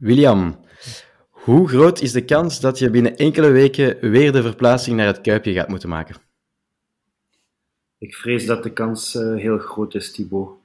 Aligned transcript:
William, 0.00 0.56
hoe 1.30 1.68
groot 1.68 2.00
is 2.00 2.12
de 2.12 2.24
kans 2.24 2.60
dat 2.60 2.78
je 2.78 2.90
binnen 2.90 3.16
enkele 3.16 3.50
weken 3.50 4.10
weer 4.10 4.32
de 4.32 4.42
verplaatsing 4.42 4.96
naar 4.96 5.06
het 5.06 5.20
Kuipje 5.20 5.52
gaat 5.52 5.68
moeten 5.68 5.88
maken? 5.88 6.16
Ik 7.98 8.14
vrees 8.14 8.46
dat 8.46 8.62
de 8.62 8.72
kans 8.72 9.14
uh, 9.14 9.36
heel 9.36 9.58
groot 9.58 9.94
is, 9.94 10.12
Thibaut. 10.12 10.58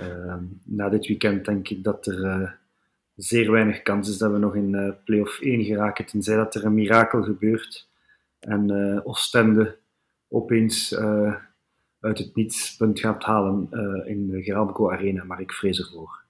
Uh, 0.00 0.34
na 0.64 0.88
dit 0.88 1.06
weekend 1.06 1.44
denk 1.44 1.68
ik 1.68 1.84
dat 1.84 2.06
er 2.06 2.18
uh, 2.18 2.50
zeer 3.16 3.50
weinig 3.50 3.82
kans 3.82 4.08
is 4.08 4.18
dat 4.18 4.32
we 4.32 4.38
nog 4.38 4.54
in 4.54 4.96
play-off 5.04 5.40
1 5.40 5.64
geraken, 5.64 6.06
tenzij 6.06 6.36
dat 6.36 6.54
er 6.54 6.64
een 6.64 6.74
mirakel 6.74 7.22
gebeurt 7.22 7.88
en 8.40 8.70
Oostende 9.04 9.78
opeens 10.28 10.96
uit 12.00 12.18
het 12.18 12.34
niets 12.34 12.76
punt 12.76 13.00
gaat 13.00 13.22
halen 13.22 13.68
in 14.06 14.26
de 14.26 14.42
Gramco 14.42 14.90
Arena, 14.90 15.24
maar 15.24 15.40
ik 15.40 15.52
vrees 15.52 15.78
ervoor. 15.78 16.23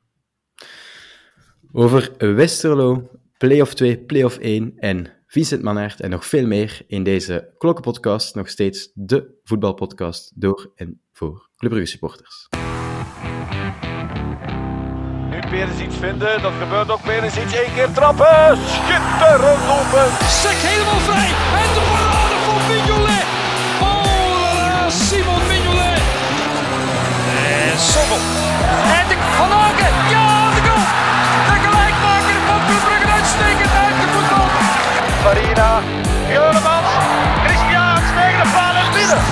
Over 1.77 2.13
Westerlo, 2.19 3.11
play-off 3.39 3.75
2, 3.75 3.99
play-off 3.99 4.39
1 4.39 4.73
en 4.77 5.13
Vincent 5.27 5.63
Mannaert 5.63 6.01
en 6.01 6.11
nog 6.11 6.27
veel 6.27 6.47
meer 6.47 6.83
in 6.87 7.03
deze 7.03 7.55
Klokkenpodcast, 7.59 8.35
nog 8.35 8.49
steeds 8.49 8.91
de 8.95 9.41
voetbalpodcast 9.45 10.33
door 10.35 10.73
en 10.75 11.01
voor 11.13 11.49
Club 11.57 11.71
Brugge 11.71 11.91
supporters. 11.91 12.49
Nu 15.31 15.41
Perens 15.51 15.81
iets 15.81 15.97
vinden, 15.97 16.43
dat 16.43 16.53
gebeurt 16.61 16.91
ook. 16.91 17.03
Perens 17.03 17.37
iets, 17.39 17.55
één 17.55 17.75
keer 17.75 17.93
trappen, 17.93 18.57
schitterend 18.57 19.65
open. 19.79 20.07
Sek 20.43 20.59
helemaal 20.71 21.03
vrij 21.09 21.31
en 21.61 21.71
de 21.77 21.83
parade 21.93 22.37
van 22.47 22.61
Mignolet. 22.69 23.27
Oh 23.81 24.69
la 24.69 24.91
Simon 24.91 25.43
Mignolet. 25.51 26.03
En 27.71 27.79
Sommel. 27.79 28.23
En 28.99 29.05
de 29.11 29.17
Van 29.37 29.51
Aken, 29.51 29.95
ja 30.11 30.24
Farina, 35.35 35.83
Juremans, 36.33 36.91
Christian 37.45 37.95
tegen 38.17 38.43
de 38.43 38.51
paal 38.53 38.75
en 38.75 38.93
binnen. 38.93 39.23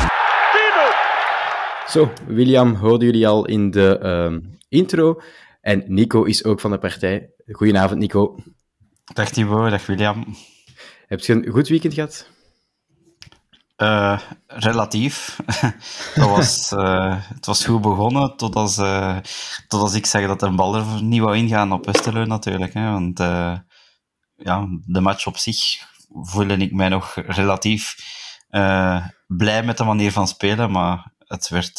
Zo, 1.88 2.12
William 2.26 2.74
hoorden 2.74 3.06
jullie 3.06 3.28
al 3.28 3.46
in 3.46 3.70
de 3.70 4.00
uh, 4.02 4.50
intro. 4.68 5.20
En 5.60 5.84
Nico 5.86 6.22
is 6.22 6.44
ook 6.44 6.60
van 6.60 6.70
de 6.70 6.78
partij. 6.78 7.30
Goedenavond, 7.46 8.00
Nico. 8.00 8.36
Dag 9.04 9.30
Thibaut, 9.30 9.70
dag 9.70 9.86
William. 9.86 10.36
Heb 11.06 11.20
je 11.20 11.32
een 11.32 11.46
goed 11.50 11.68
weekend 11.68 11.94
gehad? 11.94 12.30
Uh, 13.76 14.20
relatief. 14.46 15.36
dat 16.14 16.28
was, 16.28 16.72
uh, 16.72 17.16
het 17.34 17.46
was 17.46 17.64
goed 17.64 17.80
begonnen, 17.80 18.36
tot 18.36 18.54
als, 18.54 18.78
uh, 18.78 19.16
tot 19.68 19.80
als 19.80 19.94
ik 19.94 20.06
zeg 20.06 20.26
dat 20.26 20.42
een 20.42 20.56
bal 20.56 20.76
er 20.76 21.02
niet 21.02 21.20
wou 21.20 21.36
ingaan 21.36 21.72
op 21.72 21.86
Westerlo 21.86 22.24
natuurlijk. 22.24 22.74
Hè, 22.74 22.90
want 22.90 23.18
ja, 24.36 24.66
de 24.86 25.00
match 25.00 25.26
op 25.26 25.36
zich 25.36 25.90
voelde 26.12 26.56
ik 26.56 26.72
mij 26.72 26.88
nog 26.88 27.14
relatief 27.26 27.94
blij 29.26 29.62
met 29.64 29.78
de 29.78 29.84
manier 29.84 30.12
van 30.12 30.28
spelen, 30.28 30.70
maar 30.70 31.12
het 31.18 31.48
werd 31.48 31.78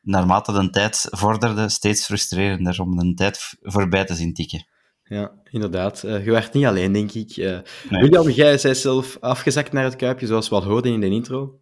naarmate 0.00 0.52
de 0.52 0.70
tijd 0.70 1.06
vorderde 1.10 1.68
steeds 1.68 2.04
frustrerender 2.04 2.80
om 2.80 2.98
de 2.98 3.14
tijd 3.14 3.56
voorbij 3.60 4.04
te 4.04 4.14
zien 4.14 4.34
tikken. 4.34 4.66
Ja, 5.08 5.32
inderdaad. 5.50 6.02
Uh, 6.02 6.24
je 6.24 6.30
werd 6.30 6.52
niet 6.52 6.64
alleen, 6.64 6.92
denk 6.92 7.12
ik. 7.12 7.36
Uh, 7.36 7.58
nee. 7.90 8.00
William, 8.02 8.28
jij 8.28 8.58
zei 8.58 8.74
zelf 8.74 9.16
afgezakt 9.20 9.72
naar 9.72 9.84
het 9.84 9.96
Kuipje, 9.96 10.26
zoals 10.26 10.48
we 10.48 10.54
al 10.54 10.64
hoorden 10.64 10.92
in 10.92 11.00
de 11.00 11.08
intro. 11.08 11.60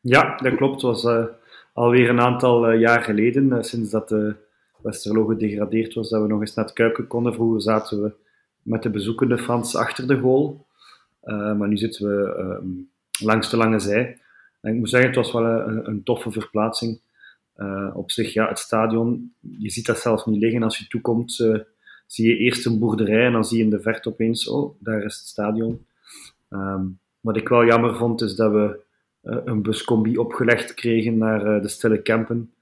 Ja, 0.00 0.36
dat 0.36 0.54
klopt. 0.54 0.72
Het 0.72 0.82
was 0.82 1.04
uh, 1.04 1.24
alweer 1.72 2.08
een 2.08 2.20
aantal 2.20 2.72
jaar 2.72 3.02
geleden, 3.02 3.64
sinds 3.64 3.90
dat 3.90 4.08
de 4.08 4.36
Westerlo 4.82 5.26
gedegradeerd 5.26 5.94
was, 5.94 6.08
dat 6.08 6.22
we 6.22 6.28
nog 6.28 6.40
eens 6.40 6.54
naar 6.54 6.64
het 6.64 6.74
Kuipje 6.74 7.06
konden. 7.06 7.34
Vroeger 7.34 7.62
zaten 7.62 8.02
we 8.02 8.12
met 8.62 8.82
de 8.82 8.90
bezoekende 8.90 9.38
Frans 9.38 9.76
achter 9.76 10.06
de 10.06 10.18
goal. 10.18 10.66
maar 11.22 11.68
nu 11.68 11.76
zitten 11.76 12.08
we 12.08 12.34
ehm, 12.34 12.68
langs 13.26 13.50
de 13.50 13.56
lange 13.56 13.78
zij. 13.78 14.18
En 14.60 14.72
ik 14.72 14.78
moet 14.78 14.90
zeggen, 14.90 15.08
het 15.08 15.18
was 15.18 15.32
wel 15.32 15.44
een, 15.44 15.88
een 15.88 16.02
toffe 16.02 16.30
verplaatsing. 16.30 17.00
Op 17.94 18.10
zich, 18.10 18.32
ja, 18.32 18.48
het 18.48 18.58
stadion, 18.58 19.34
je 19.58 19.70
ziet 19.70 19.86
dat 19.86 19.98
zelf 19.98 20.26
niet 20.26 20.40
liggen. 20.40 20.62
Als 20.62 20.78
je 20.78 20.86
toekomt, 20.86 21.38
uh, 21.38 21.58
zie 22.06 22.28
je 22.28 22.36
eerst 22.36 22.66
een 22.66 22.78
boerderij 22.78 23.26
en 23.26 23.32
dan 23.32 23.44
zie 23.44 23.58
je 23.58 23.64
in 23.64 23.70
de 23.70 23.80
verte 23.80 24.08
opeens, 24.08 24.48
oh, 24.48 24.74
daar 24.80 25.02
is 25.02 25.16
het 25.16 25.26
stadion. 25.26 25.86
Um, 26.50 26.98
wat 27.20 27.36
ik 27.36 27.48
wel 27.48 27.64
jammer 27.64 27.96
vond, 27.96 28.20
is 28.20 28.34
dat 28.34 28.52
we 28.52 28.80
een 29.22 29.62
buscombi 29.62 30.18
opgelegd 30.18 30.74
kregen 30.74 31.18
naar 31.18 31.62
de 31.62 31.68
Stille 31.68 32.02
Kempen. 32.02 32.52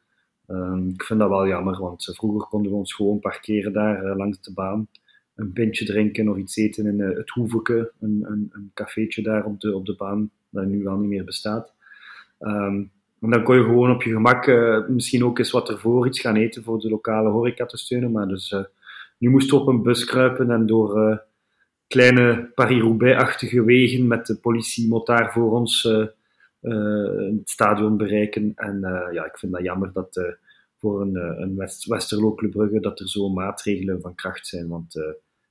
Um, 0.48 0.88
ik 0.88 1.02
vind 1.02 1.18
dat 1.18 1.28
wel 1.28 1.46
jammer, 1.46 1.78
want 1.78 2.04
vroeger 2.14 2.48
konden 2.48 2.70
we 2.70 2.76
ons 2.78 2.94
gewoon 2.94 3.20
parkeren 3.20 3.72
daar 3.72 4.16
langs 4.16 4.40
de 4.40 4.52
baan. 4.52 4.88
Een 5.36 5.52
pintje 5.52 5.84
drinken 5.84 6.28
of 6.28 6.36
iets 6.36 6.56
eten 6.56 6.86
in 6.86 7.00
het 7.00 7.30
Hoeveke, 7.30 7.92
een, 8.00 8.24
een, 8.28 8.50
een 8.52 8.70
cafeetje 8.74 9.22
daar 9.22 9.44
op 9.44 9.60
de, 9.60 9.74
op 9.74 9.86
de 9.86 9.94
baan, 9.96 10.30
dat 10.50 10.66
nu 10.66 10.82
wel 10.82 10.96
niet 10.96 11.08
meer 11.08 11.24
bestaat. 11.24 11.72
Um, 12.40 12.90
en 13.20 13.30
dan 13.30 13.42
kon 13.42 13.56
je 13.56 13.62
gewoon 13.62 13.90
op 13.90 14.02
je 14.02 14.12
gemak 14.12 14.46
uh, 14.46 14.88
misschien 14.88 15.24
ook 15.24 15.38
eens 15.38 15.50
wat 15.50 15.68
ervoor 15.68 16.06
iets 16.06 16.20
gaan 16.20 16.36
eten 16.36 16.62
voor 16.62 16.80
de 16.80 16.88
lokale 16.88 17.28
horeca 17.28 17.66
te 17.66 17.76
steunen. 17.76 18.12
Maar 18.12 18.28
dus 18.28 18.50
uh, 18.50 18.64
nu 19.18 19.30
moesten 19.30 19.56
we 19.56 19.62
op 19.62 19.68
een 19.68 19.82
bus 19.82 20.04
kruipen 20.04 20.50
en 20.50 20.66
door 20.66 21.22
kleine 21.86 22.50
Paris-Roubaix-achtige 22.54 23.64
wegen 23.64 24.06
met 24.06 24.26
de 24.26 24.36
politie 24.36 24.88
motaar 24.88 25.32
voor 25.32 25.52
ons 25.52 25.82
het 26.60 27.50
stadion 27.50 27.96
bereiken. 27.96 28.52
En 28.54 28.80
ja, 29.12 29.24
ik 29.24 29.38
vind 29.38 29.52
dat 29.52 29.62
jammer 29.62 29.92
dat 29.92 30.36
voor 30.78 31.00
een, 31.00 31.16
een 31.42 31.56
West 31.56 31.84
Westerlo 31.84 32.34
Club 32.34 32.82
dat 32.82 33.00
er 33.00 33.08
zo 33.08 33.28
maatregelen 33.28 34.00
van 34.00 34.14
kracht 34.14 34.46
zijn. 34.46 34.68
Want 34.68 34.94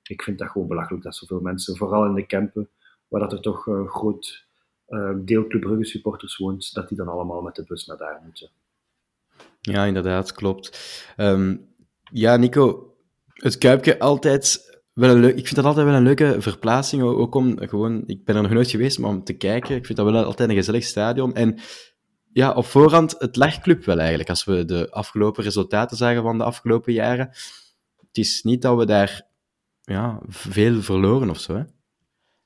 ik 0.09 0.21
vind 0.21 0.39
dat 0.39 0.49
gewoon 0.49 0.67
belachelijk 0.67 1.03
dat 1.03 1.15
zoveel 1.15 1.39
mensen, 1.39 1.77
vooral 1.77 2.05
in 2.05 2.13
de 2.13 2.25
Kempen, 2.25 2.69
waar 3.07 3.21
dat 3.21 3.31
er 3.31 3.41
toch 3.41 3.69
groot 3.85 4.45
uh, 4.87 5.11
deel 5.15 5.47
Club 5.47 5.61
Brugge 5.61 5.85
supporters 5.85 6.37
woont, 6.37 6.73
dat 6.73 6.87
die 6.87 6.97
dan 6.97 7.07
allemaal 7.07 7.41
met 7.41 7.55
de 7.55 7.63
bus 7.63 7.85
naar 7.85 7.97
daar 7.97 8.21
moeten. 8.23 8.49
Ja, 9.61 9.85
inderdaad, 9.85 10.31
klopt. 10.31 10.79
Um, 11.17 11.73
ja, 12.11 12.35
Nico, 12.35 12.95
het 13.33 13.57
Kuipje 13.57 13.99
altijd 13.99 14.73
wel 14.93 15.09
een 15.09 15.19
leuk, 15.19 15.37
ik 15.37 15.43
vind 15.43 15.55
dat 15.55 15.65
altijd 15.65 15.85
wel 15.85 15.95
een 15.95 16.03
leuke 16.03 16.35
verplaatsing, 16.41 17.03
ook 17.03 17.35
om 17.35 17.59
gewoon, 17.59 18.03
ik 18.05 18.25
ben 18.25 18.35
er 18.35 18.41
nog 18.41 18.51
nooit 18.51 18.69
geweest, 18.69 18.99
maar 18.99 19.09
om 19.09 19.23
te 19.23 19.33
kijken, 19.33 19.75
ik 19.75 19.85
vind 19.85 19.97
dat 19.97 20.11
wel 20.11 20.23
altijd 20.23 20.49
een 20.49 20.55
gezellig 20.55 20.83
stadion. 20.83 21.35
En 21.35 21.59
ja, 22.31 22.53
op 22.53 22.65
voorhand, 22.65 23.15
het 23.17 23.35
lag 23.35 23.59
club 23.59 23.85
wel 23.85 23.99
eigenlijk, 23.99 24.29
als 24.29 24.43
we 24.43 24.65
de 24.65 24.91
afgelopen 24.91 25.43
resultaten 25.43 25.97
zagen 25.97 26.23
van 26.23 26.37
de 26.37 26.43
afgelopen 26.43 26.93
jaren. 26.93 27.27
Het 28.07 28.17
is 28.17 28.43
niet 28.43 28.61
dat 28.61 28.77
we 28.77 28.85
daar 28.85 29.24
ja, 29.85 30.19
veel 30.27 30.81
verloren 30.81 31.29
of 31.29 31.39
zo, 31.39 31.55
hè? 31.55 31.63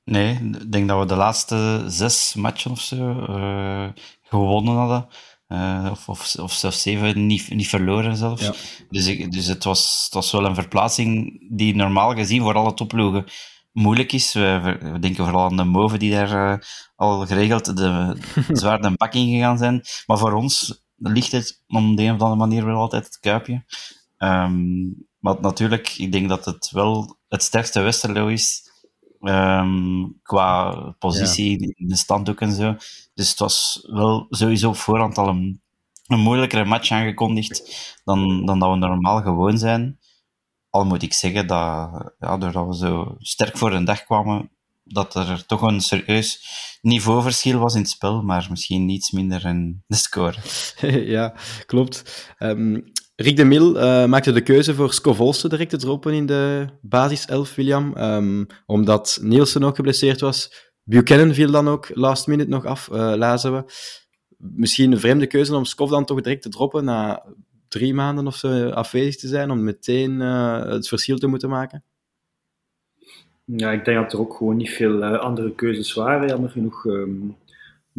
Nee, 0.04 0.34
ik 0.34 0.72
denk 0.72 0.88
dat 0.88 1.00
we 1.00 1.06
de 1.06 1.16
laatste 1.16 1.84
zes 1.88 2.34
matchen 2.34 2.72
of 2.72 2.82
zo 2.82 3.26
uh, 3.30 3.90
gewonnen 4.22 4.76
hadden. 4.76 5.08
Uh, 5.48 5.88
of, 5.92 6.10
of, 6.10 6.36
of 6.36 6.54
zelfs 6.54 6.82
zeven 6.82 7.26
niet, 7.26 7.50
niet 7.50 7.68
verloren 7.68 8.16
zelfs. 8.18 8.42
Ja. 8.42 8.54
Dus, 8.90 9.08
ik, 9.08 9.32
dus 9.32 9.46
het, 9.46 9.64
was, 9.64 10.02
het 10.04 10.14
was 10.14 10.32
wel 10.32 10.46
een 10.46 10.56
verplaatsing 10.56 11.42
die 11.58 11.76
normaal 11.76 12.16
gezien 12.16 12.42
voor 12.42 12.54
alle 12.54 12.74
topploegen 12.74 13.26
moeilijk 13.72 14.12
is. 14.12 14.34
We, 14.34 14.78
we 14.82 15.00
denken 15.00 15.24
vooral 15.24 15.50
aan 15.50 15.58
de 15.58 15.64
moven 15.64 16.00
die 16.00 16.12
daar 16.12 16.32
uh, 16.32 16.64
al 16.96 17.26
geregeld 17.26 17.78
de, 17.78 18.16
zwaar 18.52 18.82
de 18.82 18.92
bak 18.96 19.14
in 19.14 19.30
gegaan 19.30 19.58
zijn. 19.58 19.82
Maar 20.06 20.18
voor 20.18 20.34
ons 20.34 20.84
ligt 20.96 21.32
het 21.32 21.64
om 21.68 21.96
de 21.96 22.04
een 22.04 22.14
of 22.14 22.22
andere 22.22 22.40
manier 22.40 22.66
wel 22.66 22.76
altijd 22.76 23.06
het 23.06 23.20
kuipje. 23.20 23.64
Um, 24.18 25.09
maar 25.20 25.42
natuurlijk, 25.42 25.98
ik 25.98 26.12
denk 26.12 26.30
dat 26.30 26.46
het 26.46 26.70
wel 26.72 27.18
het 27.28 27.44
sterkste 27.44 27.82
Westerlo 27.82 28.28
is 28.28 28.68
Um, 29.22 30.20
qua 30.24 30.72
positie 31.00 31.62
ja. 31.62 31.74
in 31.76 31.88
de 31.88 31.96
standhoek 31.96 32.42
en 32.42 32.52
zo. 32.52 32.76
Dus 33.14 33.30
het 33.30 33.40
was 33.40 33.88
wel 33.92 34.28
sowieso 34.30 34.70
op 34.70 34.76
voorhand 34.76 35.18
al 35.18 35.28
een, 35.28 35.62
een 36.08 36.20
moeilijkere 36.20 36.66
match 36.66 36.92
aangekondigd 36.92 37.64
dan, 38.04 38.46
dan 38.46 38.60
dat 38.60 38.70
we 38.70 38.76
normaal 38.76 39.22
gewoon 39.22 39.58
zijn. 39.58 40.00
Al 40.70 40.86
moet 40.86 41.02
ik 41.02 41.14
zeggen 41.14 41.48
dat, 41.48 42.14
ja, 42.20 42.38
doordat 42.38 42.68
we 42.68 42.76
zo 42.76 43.16
sterk 43.20 43.58
voor 43.58 43.70
de 43.70 43.84
dag 43.84 44.04
kwamen, 44.04 44.52
dat 44.84 45.16
er 45.16 45.46
toch 45.46 45.62
een 45.62 45.82
serieus 45.82 46.44
niveauverschil 46.82 47.60
was 47.60 47.74
in 47.74 47.82
het 47.82 47.90
spel, 47.90 48.22
maar 48.22 48.48
misschien 48.50 48.86
niets 48.86 49.12
minder 49.12 49.46
in 49.46 49.84
de 49.88 49.96
score. 49.96 50.38
ja, 51.16 51.34
klopt. 51.66 52.34
Um, 52.38 52.92
Rick 53.22 53.36
de 53.36 53.44
Mil 53.44 53.76
uh, 53.76 54.06
maakte 54.06 54.32
de 54.32 54.42
keuze 54.42 54.76
voor 54.76 54.94
Scovolse 54.94 55.50
direct 55.50 55.70
te 55.70 55.78
droppen 55.78 56.14
in 56.14 56.26
de 56.26 56.68
basiself, 56.82 57.56
William. 57.56 57.98
Um, 57.98 58.48
omdat 58.66 59.20
Nielsen 59.22 59.64
ook 59.64 59.76
geblesseerd 59.76 60.22
was. 60.22 60.70
Buchanan 60.84 61.34
viel 61.34 61.52
dan 61.52 61.68
ook 61.68 61.90
last 61.94 62.28
minute 62.28 62.50
nog 62.50 62.66
af, 62.66 62.90
uh, 62.92 63.14
lazen 63.16 63.56
we. 63.56 63.64
Misschien 64.38 64.92
een 64.92 65.00
vreemde 65.00 65.28
keuze 65.28 65.56
om 65.56 65.66
Skov 65.66 65.90
dan 65.90 66.06
toch 66.06 66.22
direct 66.22 66.42
te 66.42 66.50
droppen 66.50 66.84
na 66.84 67.26
drie 67.68 67.94
maanden 67.94 68.28
of 68.28 68.36
zo 68.36 68.70
afwezig 68.70 69.16
te 69.16 69.28
zijn, 69.28 69.52
om 69.52 69.64
meteen 69.64 70.12
uh, 70.12 70.66
het 70.66 70.88
verschil 70.88 71.18
te 71.18 71.28
moeten 71.28 71.50
maken? 71.50 71.84
Ja, 73.46 73.72
ik 73.72 73.86
denk 73.86 73.98
dat 73.98 74.14
er 74.14 74.20
ook 74.20 74.36
gewoon 74.36 74.58
niet 74.58 74.70
veel 74.70 75.04
andere 75.04 75.56
keuzes 75.56 75.94
waren, 75.94 76.28
jammer 76.28 76.50
genoeg. 76.50 76.86
Um, 76.86 77.36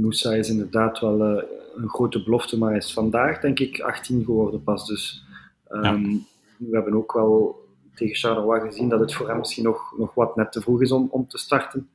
Moussa 0.01 0.33
is 0.33 0.49
inderdaad 0.49 1.01
wel 1.01 1.21
een 1.77 1.89
grote 1.89 2.23
belofte, 2.23 2.59
maar 2.59 2.69
hij 2.69 2.79
is 2.79 2.93
vandaag 2.93 3.41
denk 3.41 3.59
ik 3.59 3.81
18 3.81 4.25
geworden 4.25 4.63
pas. 4.63 4.87
Dus 4.87 5.25
um, 5.71 5.83
ja. 5.83 5.99
we 6.57 6.75
hebben 6.77 6.95
ook 6.95 7.13
wel 7.13 7.61
tegen 7.95 8.17
Charleroi 8.17 8.61
gezien 8.61 8.89
dat 8.89 9.01
het 9.01 9.15
voor 9.15 9.29
hem 9.29 9.39
misschien 9.39 9.65
nog, 9.65 9.95
nog 9.99 10.15
wat 10.15 10.37
net 10.37 10.53
te 10.53 10.61
vroeg 10.61 10.83
is 10.83 10.93
om, 10.93 11.09
om 11.11 11.27
te 11.29 11.39
starten. 11.39 11.89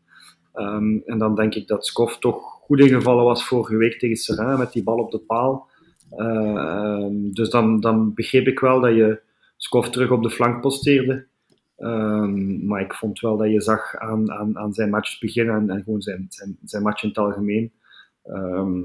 Ehm, 0.53 0.97
en 1.05 1.17
dan 1.17 1.35
denk 1.35 1.55
ik 1.55 1.67
dat 1.67 1.85
Skof 1.85 2.19
toch 2.19 2.41
goed 2.61 2.79
ingevallen 2.79 3.23
was 3.23 3.47
vorige 3.47 3.75
week 3.77 3.99
tegen 3.99 4.15
Serena 4.15 4.57
met 4.57 4.71
die 4.71 4.83
bal 4.83 4.97
op 4.97 5.11
de 5.11 5.19
paal. 5.19 5.67
Ehm, 6.09 7.31
dus 7.31 7.49
dan, 7.49 7.79
dan 7.79 8.13
begreep 8.13 8.47
ik 8.47 8.59
wel 8.59 8.79
dat 8.79 8.95
je 8.95 9.21
Skof 9.57 9.89
terug 9.89 10.11
op 10.11 10.23
de 10.23 10.29
flank 10.29 10.61
posteerde. 10.61 11.25
Ehm, 11.77 12.65
maar 12.65 12.81
ik 12.81 12.93
vond 12.93 13.19
wel 13.19 13.37
dat 13.37 13.51
je 13.51 13.61
zag 13.61 13.95
aan, 13.95 14.31
aan, 14.31 14.57
aan 14.57 14.73
zijn 14.73 14.89
match 14.89 15.19
beginnen 15.19 15.55
en, 15.55 15.69
en 15.69 15.83
gewoon 15.83 16.01
zijn, 16.01 16.25
zijn, 16.29 16.57
zijn 16.63 16.83
match 16.83 17.03
in 17.03 17.09
het 17.09 17.17
algemeen, 17.17 17.71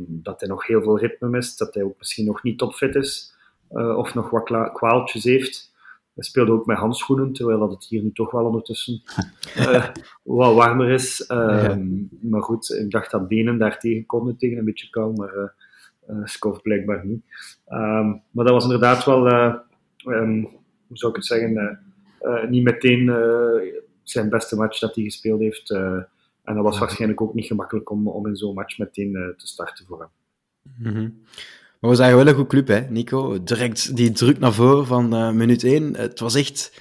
dat 0.07 0.41
hij 0.41 0.49
nog 0.49 0.67
heel 0.67 0.83
veel 0.83 0.99
ritme 0.99 1.29
mist, 1.29 1.59
dat 1.59 1.75
hij 1.75 1.83
ook 1.83 1.99
misschien 1.99 2.27
nog 2.27 2.43
niet 2.43 2.59
topfit 2.59 2.95
is 2.95 3.39
uh, 3.73 3.97
of 3.97 4.15
nog 4.15 4.31
wat 4.31 4.73
kwaaltjes 4.73 5.25
heeft. 5.25 5.73
Hij 6.15 6.25
speelde 6.25 6.53
ook 6.53 6.67
met 6.67 6.77
handschoenen, 6.77 7.33
terwijl 7.33 7.59
dat 7.59 7.71
het 7.71 7.85
hier 7.85 8.03
nu 8.03 8.13
toch 8.13 8.31
wel 8.31 8.45
ondertussen 8.45 9.03
uh, 9.57 9.87
wat 10.23 10.55
warmer 10.55 10.91
is. 10.91 11.25
Uh, 11.29 11.77
Maar 12.21 12.43
goed, 12.43 12.71
ik 12.71 12.91
dacht 12.91 13.11
dat 13.11 13.29
Benen 13.29 13.59
daar 13.59 13.79
tegen 13.79 14.07
konden, 14.07 14.37
tegen 14.37 14.59
een 14.59 14.65
beetje 14.65 14.91
kou, 14.91 15.15
maar 15.17 15.35
uh 15.35 15.49
Skof 16.25 16.63
blijkbaar 16.63 17.07
niet. 17.07 17.23
Um, 17.69 18.23
maar 18.31 18.45
dat 18.45 18.55
was 18.55 18.65
inderdaad 18.65 19.05
wel, 19.05 19.27
um, 20.07 20.41
hoe 20.87 20.97
zou 20.97 21.11
ik 21.11 21.17
het 21.17 21.27
zeggen, 21.27 21.79
niet 22.49 22.63
meteen 22.63 23.13
zijn 24.03 24.29
beste 24.29 24.57
match 24.57 24.79
dat 24.79 24.95
hij 24.95 25.05
gespeeld 25.05 25.41
heeft. 25.41 25.71
En 26.45 26.55
dat 26.55 26.65
was 26.65 26.79
waarschijnlijk 26.79 27.21
ook 27.21 27.35
niet 27.35 27.47
gemakkelijk 27.47 27.91
om, 27.91 28.09
om 28.09 28.27
in 28.27 28.37
zo'n 28.37 28.55
match 28.55 28.79
meteen 28.79 29.35
te 29.37 29.47
starten 29.47 29.87
voor 29.87 29.99
hem. 29.99 30.09
Mm 30.79 30.95
-hmm. 30.95 31.23
Maar 31.81 31.91
we 31.91 31.97
zagen 31.97 32.17
wel 32.17 32.27
een 32.27 32.35
goed 32.35 32.49
club, 32.49 32.69
hè, 32.69 32.81
Nico. 32.81 33.43
Direct 33.43 33.97
die 33.97 34.11
druk 34.11 34.39
naar 34.39 34.53
voren 34.53 34.87
van 34.87 35.15
uh, 35.15 35.31
minuut 35.31 35.65
1. 35.65 35.97
Het 35.97 36.21
was 36.21 36.35
echt 36.35 36.81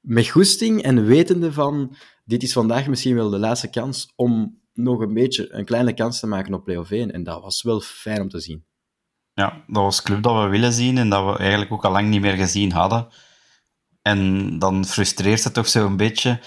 met 0.00 0.28
goesting 0.28 0.82
en 0.82 1.04
wetende 1.04 1.52
van 1.52 1.96
dit 2.24 2.42
is 2.42 2.52
vandaag 2.52 2.86
misschien 2.88 3.14
wel 3.14 3.30
de 3.30 3.38
laatste 3.38 3.70
kans 3.70 4.12
om 4.16 4.60
nog 4.72 5.00
een 5.00 5.14
beetje 5.14 5.52
een 5.52 5.64
kleine 5.64 5.94
kans 5.94 6.20
te 6.20 6.26
maken 6.26 6.54
op 6.54 6.64
play-off 6.64 6.90
1. 6.90 7.12
En 7.12 7.22
dat 7.22 7.42
was 7.42 7.62
wel 7.62 7.80
fijn 7.80 8.20
om 8.20 8.28
te 8.28 8.40
zien. 8.40 8.64
Ja, 9.32 9.64
dat 9.66 9.82
was 9.82 10.02
club 10.02 10.22
dat 10.22 10.42
we 10.42 10.48
willen 10.48 10.72
zien 10.72 10.98
en 10.98 11.08
dat 11.08 11.24
we 11.24 11.38
eigenlijk 11.38 11.72
ook 11.72 11.84
al 11.84 11.92
lang 11.92 12.08
niet 12.08 12.20
meer 12.20 12.36
gezien 12.36 12.72
hadden. 12.72 13.08
En 14.02 14.58
dan 14.58 14.84
frustreert 14.84 15.44
het 15.44 15.54
toch 15.54 15.68
zo 15.68 15.86
een 15.86 15.96
beetje 15.96 16.40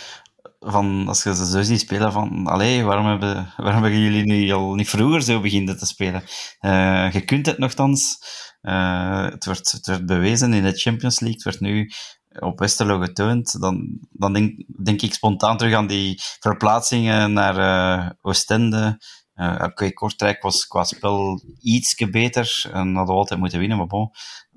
van, 0.60 1.08
als 1.08 1.24
je 1.24 1.36
ze 1.36 1.46
zo 1.46 1.62
ziet 1.62 1.80
spelen, 1.80 2.12
van, 2.12 2.48
allee, 2.48 2.84
waarom 2.84 3.06
hebben, 3.06 3.54
waarom 3.58 3.82
hebben 3.82 4.02
jullie 4.02 4.26
nu 4.26 4.52
al 4.52 4.74
niet 4.76 4.90
vroeger 4.90 5.22
zo 5.22 5.42
beginnen 5.42 5.78
te 5.78 5.86
spelen? 5.86 6.24
Uh, 6.62 7.12
je 7.12 7.22
kunt 7.22 7.46
het 7.46 7.58
nogthans. 7.58 8.18
Uh, 8.62 9.30
het, 9.30 9.46
wordt, 9.46 9.72
het 9.72 9.86
werd 9.86 10.06
bewezen 10.06 10.54
in 10.54 10.64
de 10.64 10.78
Champions 10.78 11.20
League, 11.20 11.42
het 11.44 11.44
werd 11.44 11.60
nu 11.60 11.92
op 12.40 12.60
Westerlo 12.60 13.00
getoond. 13.00 13.62
Dan, 13.62 14.00
dan 14.10 14.34
denk, 14.34 14.64
denk 14.84 15.02
ik 15.02 15.14
spontaan 15.14 15.58
terug 15.58 15.74
aan 15.74 15.88
die 15.88 16.22
verplaatsingen 16.40 17.34
naar 17.34 17.58
uh, 17.58 18.10
Oostende. 18.22 18.98
Kortrijk 19.94 20.42
was 20.42 20.68
qua 20.68 20.84
spel 20.84 21.42
ietsje 21.60 22.10
beter 22.10 22.66
en 22.72 22.96
hadden 22.96 23.06
we 23.06 23.12
altijd 23.12 23.40
moeten 23.40 23.60
winnen, 23.60 23.78
maar 23.78 23.88
bon. 23.88 24.10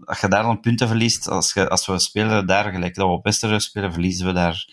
Als 0.04 0.20
je 0.20 0.28
daar 0.28 0.42
dan 0.42 0.60
punten 0.60 0.88
verliest, 0.88 1.28
als, 1.28 1.52
je, 1.52 1.68
als 1.68 1.86
we 1.86 1.98
spelen 1.98 2.46
daar, 2.46 2.72
gelijk 2.72 2.94
dat 2.94 3.06
we 3.06 3.12
op 3.12 3.24
Westerlo 3.24 3.58
spelen, 3.58 3.92
verliezen 3.92 4.26
we 4.26 4.32
daar 4.32 4.64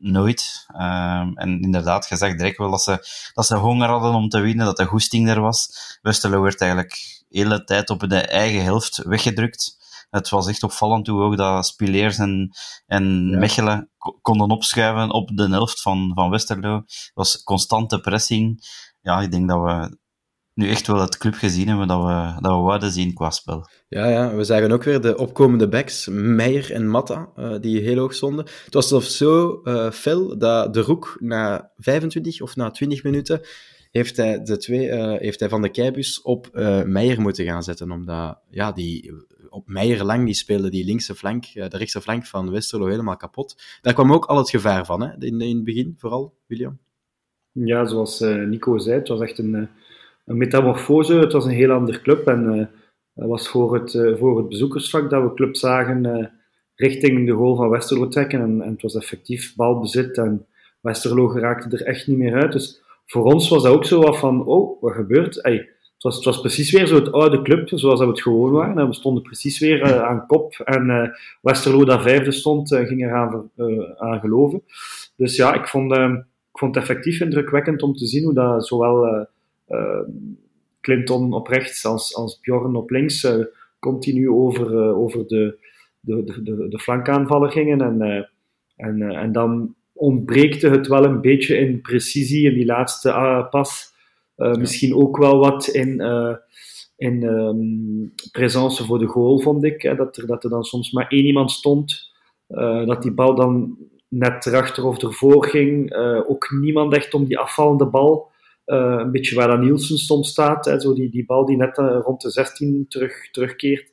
nooit. 0.00 0.66
Um, 0.72 1.36
en 1.36 1.60
inderdaad, 1.60 2.08
je 2.08 2.16
zegt 2.16 2.38
direct 2.38 2.58
wel 2.58 2.70
dat 2.70 2.82
ze, 2.82 3.06
dat 3.34 3.46
ze 3.46 3.56
honger 3.56 3.88
hadden 3.88 4.14
om 4.14 4.28
te 4.28 4.40
winnen, 4.40 4.66
dat 4.66 4.76
de 4.76 4.84
goesting 4.84 5.28
er 5.28 5.40
was. 5.40 5.70
Westerlo 6.02 6.40
werd 6.40 6.60
eigenlijk 6.60 7.24
de 7.28 7.38
hele 7.38 7.64
tijd 7.64 7.90
op 7.90 8.08
de 8.08 8.20
eigen 8.20 8.62
helft 8.62 8.96
weggedrukt. 8.96 9.76
Het 10.10 10.28
was 10.28 10.46
echt 10.46 10.62
opvallend 10.62 11.06
hoe 11.06 11.22
ook 11.22 11.36
dat 11.36 11.66
Spileers 11.66 12.18
en, 12.18 12.56
en 12.86 13.28
ja. 13.28 13.38
Mechelen 13.38 13.90
konden 14.22 14.50
opschuiven 14.50 15.10
op 15.10 15.36
de 15.36 15.48
helft 15.48 15.82
van, 15.82 16.10
van 16.14 16.30
Westerlo. 16.30 16.74
Het 16.74 17.10
was 17.14 17.42
constante 17.42 18.00
pressing. 18.00 18.66
Ja, 19.00 19.20
ik 19.20 19.30
denk 19.30 19.48
dat 19.48 19.62
we 19.62 19.98
nu 20.58 20.68
echt 20.68 20.86
wel 20.86 21.00
het 21.00 21.18
club 21.18 21.34
gezien 21.34 21.68
hebben 21.68 21.88
dat 21.88 22.02
we, 22.02 22.40
dat 22.40 22.56
we 22.56 22.62
wouden 22.62 22.90
zien 22.90 23.14
qua 23.14 23.30
spel. 23.30 23.68
Ja, 23.88 24.08
ja, 24.08 24.34
we 24.34 24.44
zagen 24.44 24.72
ook 24.72 24.84
weer 24.84 25.00
de 25.00 25.16
opkomende 25.16 25.68
backs, 25.68 26.08
Meijer 26.10 26.72
en 26.72 26.88
Matta, 26.88 27.28
uh, 27.36 27.54
die 27.60 27.80
heel 27.80 27.98
hoog 27.98 28.14
stonden. 28.14 28.44
Het 28.64 28.74
was 28.74 28.88
zelfs 28.88 29.16
zo 29.16 29.60
uh, 29.64 29.90
fel 29.90 30.38
dat 30.38 30.74
de 30.74 30.80
Roek 30.80 31.16
na 31.20 31.70
25 31.76 32.40
of 32.40 32.56
na 32.56 32.70
20 32.70 33.02
minuten 33.02 33.40
heeft 33.90 34.16
hij, 34.16 34.42
de 34.42 34.56
twee, 34.56 34.88
uh, 34.88 35.18
heeft 35.18 35.40
hij 35.40 35.48
van 35.48 35.62
de 35.62 35.70
keibus 35.70 36.22
op 36.22 36.50
Meijer 36.86 37.20
moeten 37.20 37.44
gaan 37.44 37.62
zetten, 37.62 37.90
omdat 37.90 38.38
ja, 38.50 38.72
die, 38.72 39.12
op 39.48 39.68
Meijer 39.68 40.04
lang 40.04 40.24
die 40.24 40.34
speelde 40.34 40.70
die 40.70 40.84
linkse 40.84 41.14
flank, 41.14 41.52
de 41.52 41.68
rechtse 41.68 42.00
flank 42.00 42.26
van 42.26 42.50
Westerlo 42.50 42.86
helemaal 42.86 43.16
kapot. 43.16 43.62
Daar 43.82 43.94
kwam 43.94 44.12
ook 44.12 44.24
al 44.24 44.36
het 44.36 44.50
gevaar 44.50 44.86
van, 44.86 45.02
hè, 45.02 45.12
in, 45.18 45.40
in 45.40 45.56
het 45.56 45.64
begin 45.64 45.94
vooral, 45.98 46.34
William. 46.46 46.78
Ja, 47.52 47.86
zoals 47.86 48.20
Nico 48.20 48.78
zei, 48.78 48.98
het 48.98 49.08
was 49.08 49.20
echt 49.20 49.38
een 49.38 49.68
een 49.87 49.87
metamorfose. 50.36 51.14
Het 51.14 51.32
was 51.32 51.44
een 51.44 51.50
heel 51.50 51.70
ander 51.70 52.00
club 52.00 52.26
en 52.26 52.44
uh, 52.44 52.66
dat 53.14 53.28
was 53.28 53.48
voor 53.48 53.74
het, 53.74 53.94
uh, 53.94 54.16
voor 54.16 54.38
het 54.38 54.48
bezoekersvak 54.48 55.10
dat 55.10 55.22
we 55.22 55.34
club 55.34 55.56
zagen 55.56 56.04
uh, 56.04 56.26
richting 56.74 57.26
de 57.26 57.32
goal 57.32 57.56
van 57.56 57.68
Westerlo 57.68 58.08
trekken. 58.08 58.40
En, 58.40 58.62
en, 58.62 58.70
het 58.72 58.82
was 58.82 58.94
effectief 58.94 59.54
balbezit 59.56 60.16
en 60.16 60.46
Westerlo 60.80 61.28
geraakte 61.28 61.76
er 61.76 61.86
echt 61.86 62.06
niet 62.06 62.18
meer 62.18 62.34
uit. 62.34 62.52
Dus 62.52 62.82
voor 63.06 63.24
ons 63.24 63.48
was 63.48 63.62
dat 63.62 63.72
ook 63.72 63.84
zo 63.84 64.00
wat 64.00 64.18
van, 64.18 64.44
oh, 64.44 64.82
wat 64.82 64.92
gebeurt? 64.92 65.38
Hey, 65.42 65.54
het, 65.54 66.02
was, 66.02 66.16
het 66.16 66.24
was 66.24 66.40
precies 66.40 66.70
weer 66.70 66.86
zo 66.86 66.94
het 66.94 67.12
oude 67.12 67.42
club, 67.42 67.68
zoals 67.68 68.00
we 68.00 68.06
het 68.06 68.22
gewoon 68.22 68.50
waren. 68.50 68.78
En 68.78 68.86
we 68.86 68.94
stonden 68.94 69.22
precies 69.22 69.58
weer 69.58 70.02
aan 70.02 70.26
kop. 70.26 70.54
En 70.64 71.12
Westerlo, 71.40 71.84
dat 71.84 72.02
vijfde 72.02 72.32
stond, 72.32 72.68
ging 72.68 73.02
eraan 73.02 73.50
aan 73.96 74.20
geloven. 74.20 74.62
Dus 75.16 75.36
ja, 75.36 75.54
ik 75.54 75.68
vond, 75.68 75.92
ik 75.92 76.58
vond 76.58 76.74
het 76.74 76.84
effectief 76.84 77.20
indrukwekkend 77.20 77.82
om 77.82 77.94
te 77.94 78.06
zien 78.06 78.24
hoe 78.24 78.34
dat 78.34 78.66
zowel 78.66 79.06
uh, 79.06 79.20
Clinton 80.80 81.32
op 81.32 81.46
rechts 81.46 81.84
als, 81.84 82.14
als 82.14 82.40
Bjorn 82.40 82.76
op 82.76 82.90
links 82.90 83.26
continu 83.78 84.30
over, 84.30 84.72
uh, 84.72 84.98
over 84.98 85.26
de, 85.26 85.58
de, 86.00 86.24
de, 86.42 86.68
de 86.68 86.78
flankaanvallen 86.78 87.50
gingen. 87.50 87.80
En, 87.80 88.28
en, 88.76 89.02
en 89.02 89.32
dan 89.32 89.74
ontbreekte 89.92 90.68
het 90.68 90.86
wel 90.86 91.04
een 91.04 91.20
beetje 91.20 91.56
in 91.56 91.80
precisie 91.80 92.50
in 92.50 92.54
die 92.54 92.66
laatste 92.66 93.46
pas. 93.50 93.96
Ja. 94.36 94.56
Misschien 94.56 94.94
ook 94.94 95.16
wel 95.16 95.38
wat 95.38 95.66
in, 95.66 96.00
in 96.96 97.22
um, 97.22 98.12
presence 98.32 98.84
voor 98.84 98.98
de 98.98 99.06
goal, 99.06 99.40
vond 99.40 99.64
ik. 99.64 99.82
Hè, 99.82 99.94
dat, 99.94 100.16
er, 100.16 100.26
dat 100.26 100.44
er 100.44 100.50
dan 100.50 100.64
soms 100.64 100.92
maar 100.92 101.08
één 101.08 101.24
iemand 101.24 101.50
stond. 101.50 102.12
dat 102.86 103.02
die 103.02 103.12
bal 103.12 103.34
dan 103.34 103.78
net 104.08 104.46
erachter 104.46 104.84
of 104.84 105.02
ervoor 105.02 105.46
ging. 105.46 105.94
ook 106.26 106.50
niemand 106.60 106.94
echt 106.94 107.14
om 107.14 107.24
die 107.24 107.38
afvallende 107.38 107.86
bal. 107.86 108.27
Uh, 108.68 108.96
een 108.98 109.10
beetje 109.10 109.36
waar 109.36 109.48
dan 109.48 109.60
Nielsen 109.60 109.98
soms 109.98 110.28
staat, 110.28 110.64
hè, 110.64 110.80
zo 110.80 110.94
die, 110.94 111.10
die 111.10 111.24
bal 111.26 111.46
die 111.46 111.56
net 111.56 111.78
uh, 111.78 111.98
rond 112.02 112.20
de 112.20 112.30
16 112.30 112.86
terug, 112.88 113.30
terugkeert. 113.30 113.92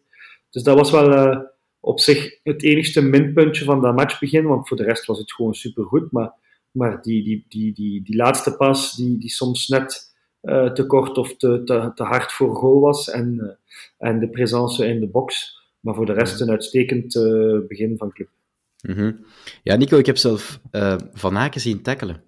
Dus 0.50 0.63
dat 0.63 0.77
was 0.77 0.91
wel 0.91 1.12
uh, 1.12 1.39
op 1.79 2.00
zich 2.00 2.39
het 2.44 2.63
enigste 2.63 3.01
minpuntje 3.01 3.65
van 3.65 3.82
dat 3.82 3.96
matchbegin, 3.96 4.46
want 4.46 4.67
voor 4.67 4.77
de 4.77 4.84
rest 4.84 5.05
was 5.05 5.17
het 5.17 5.34
gewoon 5.34 5.53
supergoed. 5.53 6.12
Maar, 6.12 6.34
maar 6.72 7.01
die, 7.01 7.24
die, 7.24 7.46
die, 7.50 7.74
die, 7.74 8.03
die 8.03 8.15
laatste 8.15 8.55
pas, 8.55 8.96
die, 8.96 9.17
die 9.17 9.29
soms 9.29 9.67
net 9.67 10.13
te 10.74 10.84
kort 10.88 11.17
of 11.17 11.38
te, 11.38 11.62
te, 11.63 11.91
te 11.96 12.03
hard 12.03 12.32
voor 12.32 12.55
goal 12.55 12.79
was, 12.79 13.10
en, 13.10 13.58
en 13.98 14.20
de 14.20 14.29
presence 14.29 14.88
in 14.88 15.00
de 15.00 15.08
box. 15.08 15.58
Maar 15.79 15.96
voor 15.96 16.05
de 16.05 16.13
rest 16.13 16.41
een 16.41 16.50
uitstekend 16.50 17.13
begin 17.67 17.98
van 17.98 18.12
club. 18.12 18.29
Mm 18.82 18.96
-hmm. 18.96 19.25
Ja, 19.63 19.75
Nico, 19.75 19.98
ik 19.98 20.05
heb 20.05 20.17
zelf 20.17 20.60
Van 21.13 21.38
Aken 21.38 21.62
zien 21.62 21.82
tackelen. 21.82 22.24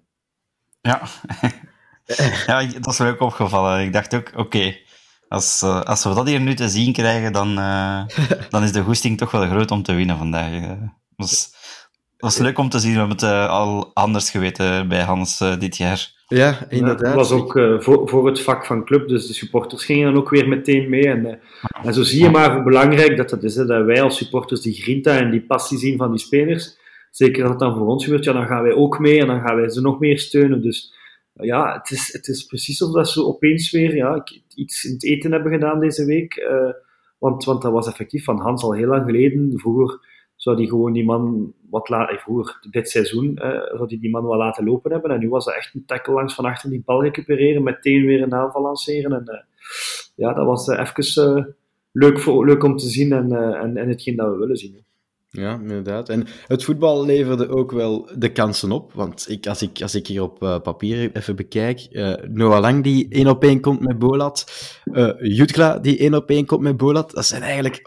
Ja, 0.80 1.08
ja, 2.46 2.66
dat 2.80 2.92
is 2.92 2.98
me 2.98 3.10
ook 3.10 3.20
opgevallen. 3.20 3.80
Ik 3.80 3.92
dacht 3.92 4.14
ook, 4.14 4.32
oké, 4.36 4.76
als, 5.28 5.62
uh, 5.62 5.80
als 5.80 6.04
we 6.04 6.14
dat 6.14 6.26
hier 6.26 6.40
nu 6.40 6.54
te 6.54 6.68
zien 6.68 6.92
krijgen, 6.92 7.32
dan, 7.32 7.58
uh, 7.58 8.02
dan 8.50 8.62
is 8.62 8.72
de 8.72 8.82
goesting 8.82 9.18
toch 9.18 9.30
wel 9.30 9.48
groot 9.48 9.70
om 9.70 9.82
te 9.82 9.94
winnen 9.94 10.18
vandaag. 10.18 10.52
Uh, 10.52 10.68
dat 10.68 10.78
was, 11.16 11.54
was 12.16 12.38
leuk 12.38 12.58
om 12.58 12.68
te 12.68 12.78
zien. 12.78 12.92
We 12.92 12.98
hebben 12.98 13.16
het 13.16 13.48
al 13.48 13.90
anders 13.94 14.30
geweten 14.30 14.88
bij 14.88 15.02
Hans 15.02 15.38
dit 15.58 15.76
jaar. 15.76 16.16
Ja, 16.26 16.66
inderdaad. 16.68 17.00
Ja, 17.00 17.06
dat 17.06 17.14
was 17.14 17.30
ook 17.30 17.52
voor, 17.78 18.08
voor 18.08 18.26
het 18.26 18.42
vak 18.42 18.66
van 18.66 18.84
club, 18.84 19.08
dus 19.08 19.26
de 19.26 19.32
supporters 19.32 19.84
gingen 19.84 20.12
dan 20.12 20.22
ook 20.22 20.30
weer 20.30 20.48
meteen 20.48 20.88
mee. 20.88 21.08
En, 21.08 21.40
en 21.82 21.94
zo 21.94 22.02
zie 22.02 22.22
je 22.22 22.30
maar 22.30 22.54
hoe 22.54 22.62
belangrijk 22.62 23.16
dat 23.16 23.30
het 23.30 23.42
is, 23.42 23.54
hè, 23.54 23.66
dat 23.66 23.84
wij 23.84 24.02
als 24.02 24.16
supporters 24.16 24.60
die 24.60 24.74
grinta 24.82 25.16
en 25.16 25.30
die 25.30 25.46
passie 25.46 25.78
zien 25.78 25.98
van 25.98 26.10
die 26.10 26.20
spelers. 26.20 26.76
Zeker 27.10 27.42
als 27.42 27.50
het 27.50 27.58
dan 27.58 27.76
voor 27.76 27.86
ons 27.86 28.04
gebeurt, 28.04 28.24
ja, 28.24 28.32
dan 28.32 28.46
gaan 28.46 28.62
wij 28.62 28.72
ook 28.72 28.98
mee 28.98 29.20
en 29.20 29.26
dan 29.26 29.40
gaan 29.40 29.56
wij 29.56 29.68
ze 29.68 29.80
nog 29.80 29.98
meer 29.98 30.18
steunen. 30.18 30.62
Dus 30.62 30.94
ja, 31.40 31.78
het 31.78 31.90
is, 31.90 32.12
het 32.12 32.28
is 32.28 32.44
precies 32.44 32.82
of 32.82 32.92
dat 32.92 33.08
ze 33.08 33.24
opeens 33.24 33.70
weer 33.70 33.96
ja, 33.96 34.24
iets 34.54 34.84
in 34.84 34.92
het 34.92 35.04
eten 35.04 35.32
hebben 35.32 35.52
gedaan 35.52 35.80
deze 35.80 36.04
week. 36.04 36.36
Uh, 36.36 36.70
want, 37.18 37.44
want 37.44 37.62
dat 37.62 37.72
was 37.72 37.86
effectief 37.86 38.24
van 38.24 38.40
Hans 38.40 38.62
al 38.62 38.72
heel 38.72 38.88
lang 38.88 39.04
geleden. 39.04 39.58
Vroeger 39.58 40.06
zou 40.36 40.56
die 40.56 40.68
gewoon 40.68 40.92
die 40.92 41.04
man 41.04 41.52
wat 41.70 41.88
laten, 41.88 42.16
eh, 42.16 42.22
vroeger, 42.22 42.66
dit 42.70 42.90
seizoen, 42.90 43.38
uh, 43.42 43.76
zou 43.76 43.88
die 43.88 43.98
die 43.98 44.10
man 44.10 44.26
wel 44.26 44.36
laten 44.36 44.64
lopen 44.64 44.92
hebben. 44.92 45.10
En 45.10 45.20
nu 45.20 45.28
was 45.28 45.44
dat 45.44 45.54
echt 45.54 45.74
een 45.74 45.84
tackle 45.86 46.14
langs 46.14 46.34
van 46.34 46.44
achter 46.44 46.70
die 46.70 46.82
bal 46.84 47.02
recupereren, 47.02 47.62
meteen 47.62 48.04
weer 48.04 48.22
een 48.22 48.34
aanval 48.34 48.62
lanceren. 48.62 49.12
En 49.12 49.46
ja, 50.14 50.32
dat 50.32 50.46
was 50.46 50.68
even 50.68 51.56
leuk, 51.92 52.18
voor, 52.18 52.46
leuk 52.46 52.62
om 52.62 52.76
te 52.76 52.88
zien 52.88 53.12
en, 53.12 53.32
en, 53.32 53.76
en 53.76 53.88
hetgeen 53.88 54.16
dat 54.16 54.30
we 54.30 54.38
willen 54.38 54.56
zien. 54.56 54.84
Ja, 55.30 55.52
inderdaad. 55.52 56.08
En 56.08 56.26
het 56.46 56.64
voetbal 56.64 57.04
leverde 57.04 57.48
ook 57.48 57.72
wel 57.72 58.10
de 58.16 58.32
kansen 58.32 58.72
op. 58.72 58.92
Want 58.92 59.30
ik, 59.30 59.46
als, 59.46 59.62
ik, 59.62 59.82
als 59.82 59.94
ik 59.94 60.06
hier 60.06 60.22
op 60.22 60.42
uh, 60.42 60.58
papier 60.60 61.16
even 61.16 61.36
bekijk, 61.36 61.86
uh, 61.90 62.14
Noah 62.28 62.60
Lang 62.60 62.82
die 62.82 63.08
één 63.08 63.26
op 63.26 63.44
één 63.44 63.60
komt 63.60 63.80
met 63.80 63.98
Bolat, 63.98 64.50
uh, 64.84 65.10
Jutkla 65.20 65.78
die 65.78 65.98
één 65.98 66.14
op 66.14 66.30
één 66.30 66.46
komt 66.46 66.62
met 66.62 66.76
Bolat, 66.76 67.10
dat 67.10 67.26
zijn 67.26 67.42
eigenlijk 67.42 67.80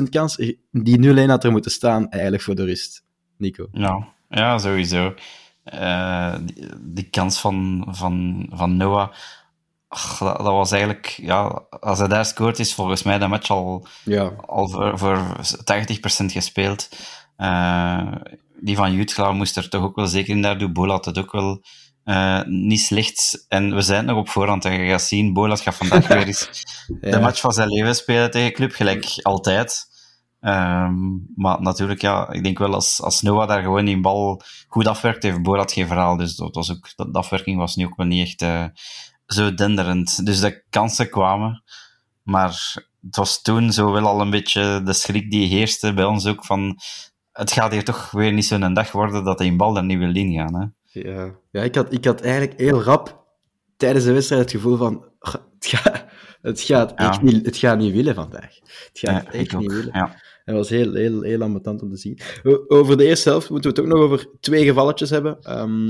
100% 0.00 0.02
kans 0.10 0.36
die 0.70 1.26
0-1 1.26 1.26
had 1.26 1.44
er 1.44 1.50
moeten 1.50 1.70
staan 1.70 2.08
eigenlijk 2.08 2.42
voor 2.42 2.54
de 2.54 2.64
rust. 2.64 3.04
Nico. 3.36 3.68
Ja, 3.72 4.08
ja 4.28 4.58
sowieso. 4.58 5.14
Die, 6.44 6.66
die, 6.80 7.08
kans 7.10 7.40
van, 7.40 7.86
van, 7.90 8.46
van 8.50 8.76
Noah 8.76 9.12
Ach, 9.96 10.18
dat, 10.18 10.36
dat, 10.36 10.46
was 10.46 10.70
eigenlijk, 10.70 11.06
ja, 11.06 11.66
als 11.80 11.98
hij 11.98 12.08
daar 12.08 12.24
scoort, 12.24 12.58
is 12.58 12.74
volgens 12.74 13.02
mij 13.02 13.18
de 13.18 13.26
match 13.26 13.50
al, 13.50 13.86
ja. 14.04 14.32
al 14.46 14.68
voor, 14.68 14.98
voor 14.98 15.18
80% 16.22 16.24
gespeeld. 16.26 16.88
Uh, 17.38 18.12
die 18.60 18.76
van 18.76 18.92
Jutgla 18.92 19.32
moest 19.32 19.56
er 19.56 19.68
toch 19.68 19.82
ook 19.82 19.96
wel 19.96 20.06
zeker 20.06 20.34
in 20.34 20.42
daar 20.42 20.58
doen. 20.58 20.72
Bola 20.72 20.92
had 20.92 21.04
het 21.04 21.18
ook 21.18 21.32
wel 21.32 21.62
uh, 22.04 22.42
niet 22.44 22.80
slecht. 22.80 23.44
En 23.48 23.74
we 23.74 23.80
zijn 23.80 24.04
nog 24.04 24.16
op 24.16 24.28
voorhand 24.28 24.62
dat 24.62 24.72
je 24.72 24.88
gaat 24.88 25.02
zien, 25.02 25.32
Bolas 25.32 25.60
gaat 25.60 25.74
vandaag 25.74 26.08
weer 26.14 26.26
eens 26.26 26.48
ja. 27.00 27.10
de 27.10 27.20
match 27.20 27.40
van 27.40 27.52
zijn 27.52 27.68
leven 27.68 27.94
spelen 27.94 28.30
tegen 28.30 28.52
Club, 28.52 28.72
gelijk 28.72 29.18
altijd. 29.22 29.94
Um, 30.40 31.26
maar 31.34 31.60
natuurlijk, 31.60 32.00
ja, 32.00 32.30
ik 32.30 32.42
denk 32.42 32.58
wel 32.58 32.74
als, 32.74 33.02
als 33.02 33.22
Noah 33.22 33.48
daar 33.48 33.62
gewoon 33.62 33.84
die 33.84 34.00
bal 34.00 34.42
goed 34.68 34.86
afwerkt, 34.86 35.22
heeft 35.22 35.42
Borat 35.42 35.72
geen 35.72 35.86
verhaal. 35.86 36.16
Dus 36.16 36.36
dat 36.36 36.54
was 36.54 36.70
ook, 36.70 36.88
dat, 36.96 37.12
de 37.12 37.18
afwerking 37.18 37.58
was 37.58 37.76
nu 37.76 37.84
ook 37.86 37.96
wel 37.96 38.06
niet 38.06 38.22
echt 38.26 38.42
uh, 38.42 38.64
zo 39.26 39.54
denderend. 39.54 40.26
Dus 40.26 40.40
de 40.40 40.62
kansen 40.70 41.10
kwamen. 41.10 41.62
Maar 42.22 42.84
het 43.00 43.16
was 43.16 43.42
toen 43.42 43.72
zo 43.72 43.92
wel 43.92 44.06
al 44.06 44.20
een 44.20 44.30
beetje 44.30 44.82
de 44.84 44.92
schrik 44.92 45.30
die 45.30 45.46
heerste 45.46 45.94
bij 45.94 46.04
ons 46.04 46.26
ook 46.26 46.44
van 46.44 46.78
het 47.32 47.52
gaat 47.52 47.72
hier 47.72 47.84
toch 47.84 48.10
weer 48.10 48.32
niet 48.32 48.44
zo'n 48.44 48.74
dag 48.74 48.92
worden 48.92 49.24
dat 49.24 49.40
een 49.40 49.56
bal 49.56 49.76
er 49.76 49.84
niet 49.84 49.98
wil 49.98 50.16
ingaan. 50.16 50.54
Hè? 50.54 50.66
Ja, 51.00 51.34
ja 51.50 51.62
ik, 51.62 51.74
had, 51.74 51.92
ik 51.92 52.04
had 52.04 52.20
eigenlijk 52.20 52.60
heel 52.60 52.82
rap 52.82 53.24
tijdens 53.76 54.04
de 54.04 54.12
wedstrijd 54.12 54.42
het 54.42 54.50
gevoel 54.50 54.76
van 54.76 55.04
het 55.18 55.66
gaat, 55.66 56.04
het 56.42 56.60
gaat, 56.60 56.92
ja. 56.96 57.08
echt 57.08 57.22
niet, 57.22 57.46
het 57.46 57.56
gaat 57.56 57.78
niet 57.78 57.92
willen 57.92 58.14
vandaag. 58.14 58.54
Het 58.88 58.98
gaat 58.98 59.24
ja, 59.24 59.32
echt 59.32 59.58
niet 59.58 59.72
willen. 59.72 59.90
Ja. 59.92 60.22
Dat 60.44 60.54
was 60.54 60.68
heel, 60.68 60.94
heel, 60.94 61.22
heel 61.22 61.42
ambetant 61.42 61.82
om 61.82 61.90
te 61.90 61.96
zien. 61.96 62.20
Over 62.68 62.96
de 62.96 63.06
eerste 63.06 63.28
helft 63.28 63.50
moeten 63.50 63.70
we 63.70 63.76
het 63.76 63.86
ook 63.86 63.94
nog 63.94 64.04
over 64.04 64.26
twee 64.40 64.64
gevalletjes 64.64 65.10
hebben. 65.10 65.58
Um, 65.58 65.88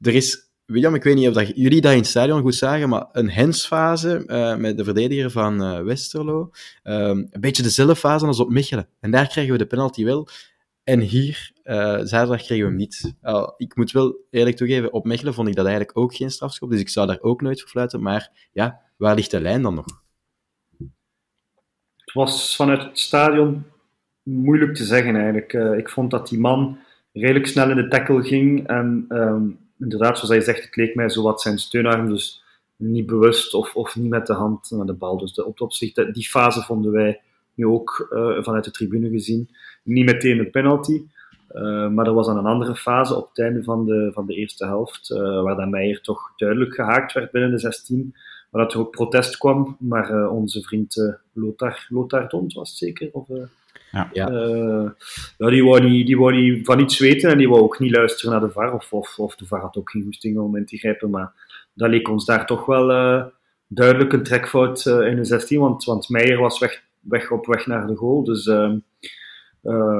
er 0.00 0.14
is 0.14 0.47
William, 0.68 0.94
ik 0.94 1.02
weet 1.02 1.14
niet 1.14 1.28
of 1.28 1.34
dat, 1.34 1.52
jullie 1.54 1.80
dat 1.80 1.92
in 1.92 1.98
het 1.98 2.06
stadion 2.06 2.40
goed 2.40 2.54
zagen, 2.54 2.88
maar 2.88 3.06
een 3.12 3.30
hensfase 3.30 4.24
uh, 4.26 4.56
met 4.56 4.76
de 4.76 4.84
verdediger 4.84 5.30
van 5.30 5.62
uh, 5.62 5.80
Westerlo. 5.80 6.50
Um, 6.82 7.28
een 7.30 7.40
beetje 7.40 7.62
dezelfde 7.62 7.96
fase 7.96 8.26
als 8.26 8.40
op 8.40 8.50
Michelen. 8.50 8.88
En 9.00 9.10
daar 9.10 9.28
krijgen 9.28 9.52
we 9.52 9.58
de 9.58 9.66
penalty 9.66 10.04
wel. 10.04 10.28
En 10.84 11.00
hier, 11.00 11.52
uh, 11.64 11.98
zaterdag, 12.02 12.42
kregen 12.42 12.64
we 12.64 12.70
hem 12.70 12.76
niet. 12.76 13.14
ik 13.56 13.76
moet 13.76 13.92
wel 13.92 14.16
eerlijk 14.30 14.56
toegeven, 14.56 14.92
op 14.92 15.04
Mechelen 15.04 15.34
vond 15.34 15.48
ik 15.48 15.54
dat 15.54 15.66
eigenlijk 15.66 15.98
ook 15.98 16.14
geen 16.14 16.30
strafschop, 16.30 16.70
dus 16.70 16.80
ik 16.80 16.88
zou 16.88 17.06
daar 17.06 17.20
ook 17.20 17.40
nooit 17.40 17.60
voor 17.60 17.70
fluiten. 17.70 18.02
Maar 18.02 18.48
ja, 18.52 18.80
waar 18.96 19.14
ligt 19.14 19.30
de 19.30 19.40
lijn 19.40 19.62
dan 19.62 19.74
nog? 19.74 19.86
Het 21.96 22.12
was 22.12 22.56
vanuit 22.56 22.82
het 22.82 22.98
stadion 22.98 23.64
moeilijk 24.22 24.74
te 24.74 24.84
zeggen 24.84 25.16
eigenlijk. 25.16 25.52
ik 25.78 25.88
vond 25.88 26.10
dat 26.10 26.28
die 26.28 26.38
man 26.38 26.78
redelijk 27.12 27.46
snel 27.46 27.70
in 27.70 27.76
de 27.76 27.88
tackle 27.88 28.22
ging 28.22 28.66
en... 28.66 29.06
Um, 29.08 29.66
inderdaad, 29.78 30.18
zoals 30.18 30.34
je 30.34 30.40
zegt, 30.40 30.64
het 30.64 30.76
leek 30.76 30.94
mij 30.94 31.08
zo 31.08 31.22
wat 31.22 31.40
zijn 31.40 31.58
steunarm, 31.58 32.08
dus 32.08 32.42
niet 32.76 33.06
bewust 33.06 33.54
of, 33.54 33.74
of 33.74 33.96
niet 33.96 34.10
met 34.10 34.26
de 34.26 34.32
hand 34.32 34.70
naar 34.70 34.86
de 34.86 34.92
bal. 34.92 35.18
Dus 35.18 35.32
de, 35.32 35.46
op 35.46 35.60
opzicht, 35.60 36.14
die 36.14 36.28
fase 36.28 36.62
vonden 36.62 36.92
wij 36.92 37.20
nu 37.54 37.66
ook 37.66 38.08
uh, 38.12 38.42
vanuit 38.42 38.64
de 38.64 38.70
tribune 38.70 39.10
gezien. 39.10 39.48
Niet 39.82 40.04
meteen 40.04 40.38
een 40.38 40.50
penalty, 40.50 41.02
uh, 41.52 41.88
maar 41.88 42.06
er 42.06 42.12
was 42.12 42.26
dan 42.26 42.36
een 42.36 42.46
andere 42.46 42.76
fase 42.76 43.14
op 43.14 43.28
het 43.28 43.38
einde 43.38 43.62
van 43.62 43.84
de, 43.84 44.10
van 44.14 44.26
de 44.26 44.34
eerste 44.34 44.66
helft, 44.66 45.10
uh, 45.10 45.42
waar 45.42 45.56
dan 45.56 45.70
Meijer 45.70 46.00
toch 46.00 46.32
duidelijk 46.36 46.74
gehaakt 46.74 47.12
werd 47.12 47.30
binnen 47.30 47.50
de 47.50 47.58
16, 47.58 48.14
waar 48.50 48.62
dat 48.62 48.72
er 48.72 48.80
ook 48.80 48.90
protest 48.90 49.36
kwam, 49.36 49.76
maar 49.78 50.30
onze 50.30 50.62
vriend 50.62 51.18
Lothar, 51.32 51.86
Lothar 51.88 52.26
was 52.30 52.68
het 52.68 52.78
zeker, 52.78 53.08
of 53.12 53.28
ja. 53.90 54.30
Uh, 54.30 54.90
ja, 55.38 55.50
die, 55.50 55.64
wou 55.64 55.80
niet, 55.80 56.06
die 56.06 56.18
wou 56.18 56.34
niet 56.34 56.66
van 56.66 56.80
iets 56.80 56.98
weten 56.98 57.30
en 57.30 57.38
die 57.38 57.48
wou 57.48 57.62
ook 57.62 57.78
niet 57.78 57.96
luisteren 57.96 58.30
naar 58.32 58.48
de 58.48 58.50
VAR. 58.50 58.74
Of, 58.74 58.92
of, 58.92 59.18
of 59.18 59.36
de 59.36 59.46
VAR 59.46 59.60
had 59.60 59.76
ook 59.76 59.90
geen 59.90 60.02
goesting 60.02 60.38
om 60.38 60.56
in 60.56 60.66
te 60.66 60.76
grijpen. 60.76 61.10
Maar 61.10 61.32
dat 61.74 61.90
leek 61.90 62.08
ons 62.08 62.24
daar 62.24 62.46
toch 62.46 62.66
wel 62.66 62.90
uh, 62.90 63.24
duidelijk 63.66 64.12
een 64.12 64.22
trekfout 64.22 64.84
uh, 64.84 65.06
in 65.06 65.16
de 65.16 65.24
16. 65.24 65.60
Want, 65.60 65.84
want 65.84 66.08
Meijer 66.08 66.38
was 66.38 66.58
weg, 66.58 66.82
weg 67.00 67.30
op 67.30 67.46
weg 67.46 67.66
naar 67.66 67.86
de 67.86 67.96
goal. 67.96 68.24
Dus, 68.24 68.46
ehm, 68.46 68.78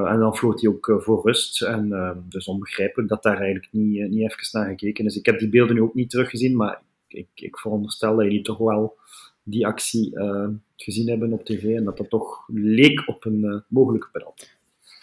en 0.05 0.19
dan 0.19 0.35
vloot 0.35 0.61
hij 0.61 0.69
ook 0.69 1.01
voor 1.03 1.21
rust. 1.25 1.61
En 1.61 1.93
ehm, 1.93 2.17
dus 2.29 2.47
onbegrijpelijk 2.47 3.09
dat 3.09 3.23
daar 3.23 3.37
eigenlijk 3.37 3.67
niet, 3.71 4.09
niet 4.09 4.31
even 4.31 4.59
naar 4.59 4.67
gekeken 4.69 5.05
is. 5.05 5.17
Ik 5.17 5.25
heb 5.25 5.39
die 5.39 5.49
beelden 5.49 5.75
nu 5.75 5.81
ook 5.81 5.93
niet 5.93 6.09
teruggezien, 6.09 6.55
maar 6.55 6.81
ik, 7.07 7.27
ik 7.35 7.57
veronderstel 7.57 8.15
dat 8.15 8.29
die 8.29 8.41
toch 8.41 8.57
wel 8.57 8.97
die 9.43 9.67
actie 9.67 10.15
uh, 10.15 10.47
gezien 10.83 11.09
hebben 11.09 11.33
op 11.33 11.45
tv 11.45 11.63
en 11.63 11.83
dat 11.83 11.97
dat 11.97 12.09
toch 12.09 12.43
leek 12.47 13.07
op 13.07 13.25
een 13.25 13.43
uh, 13.43 13.59
mogelijke 13.67 14.09
penalty. 14.11 14.45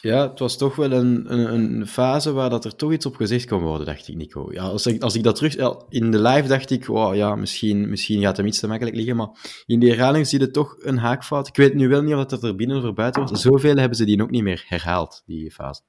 Ja, 0.01 0.29
het 0.29 0.39
was 0.39 0.57
toch 0.57 0.77
wel 0.77 0.93
een, 0.93 1.33
een, 1.33 1.53
een, 1.53 1.87
fase 1.87 2.33
waar 2.33 2.51
dat 2.51 2.65
er 2.65 2.77
toch 2.77 2.93
iets 2.93 3.07
op 3.07 3.17
gezegd 3.17 3.47
kon 3.47 3.63
worden, 3.63 3.87
dacht 3.87 4.09
ik, 4.09 4.15
Nico. 4.15 4.53
Ja, 4.53 4.63
als, 4.63 4.87
ik, 4.87 5.03
als 5.03 5.15
ik 5.15 5.23
dat 5.23 5.37
terug... 5.37 5.55
Ja, 5.55 5.77
in 5.89 6.11
de 6.11 6.21
live 6.23 6.49
dacht 6.49 6.71
ik, 6.71 6.87
wow, 6.87 7.15
ja, 7.15 7.35
misschien, 7.35 7.89
misschien 7.89 8.21
gaat 8.21 8.37
hem 8.37 8.47
iets 8.47 8.61
te 8.61 8.67
makkelijk 8.67 8.97
liggen, 8.97 9.17
maar 9.17 9.29
in 9.67 9.81
de 9.81 9.89
herhaling 9.89 10.27
zie 10.27 10.41
je 10.41 10.51
toch 10.51 10.77
een 10.79 10.99
haakfout. 10.99 11.49
Ik 11.49 11.57
weet 11.57 11.75
nu 11.75 11.89
wel 11.89 12.03
niet 12.03 12.15
of 12.15 12.25
dat 12.25 12.43
er 12.43 12.57
binnen 12.57 12.77
of 12.77 12.85
er 12.85 12.93
buiten 12.93 13.23
was. 13.23 13.41
Zoveel 13.41 13.77
hebben 13.77 13.97
ze 13.97 14.05
die 14.05 14.23
ook 14.23 14.31
niet 14.31 14.43
meer 14.43 14.65
herhaald, 14.67 15.23
die 15.27 15.51
fase. 15.51 15.81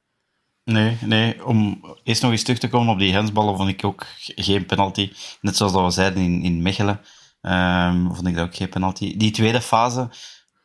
Nee, 0.63 0.97
nee, 1.05 1.45
om 1.45 1.81
eerst 2.03 2.21
nog 2.21 2.31
eens 2.31 2.43
terug 2.43 2.59
te 2.59 2.69
komen 2.69 2.93
op 2.93 2.99
die 2.99 3.13
hensballen 3.13 3.57
vond 3.57 3.69
ik 3.69 3.85
ook 3.85 4.05
geen 4.17 4.65
penalty. 4.65 5.11
Net 5.41 5.55
zoals 5.55 5.73
dat 5.73 5.83
we 5.83 5.91
zeiden 5.91 6.23
in, 6.23 6.41
in 6.41 6.61
Mechelen. 6.61 7.01
Um, 7.47 8.15
vond 8.15 8.27
ik 8.27 8.35
dat 8.35 8.45
ook 8.45 8.55
geen 8.55 8.69
penalty. 8.69 9.17
Die 9.17 9.31
tweede 9.31 9.61
fase 9.61 10.09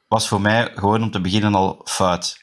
was 0.09 0.29
voor 0.29 0.41
mij 0.41 0.71
gewoon 0.75 1.03
om 1.03 1.11
te 1.11 1.21
beginnen 1.21 1.55
al 1.55 1.81
fout. 1.85 2.43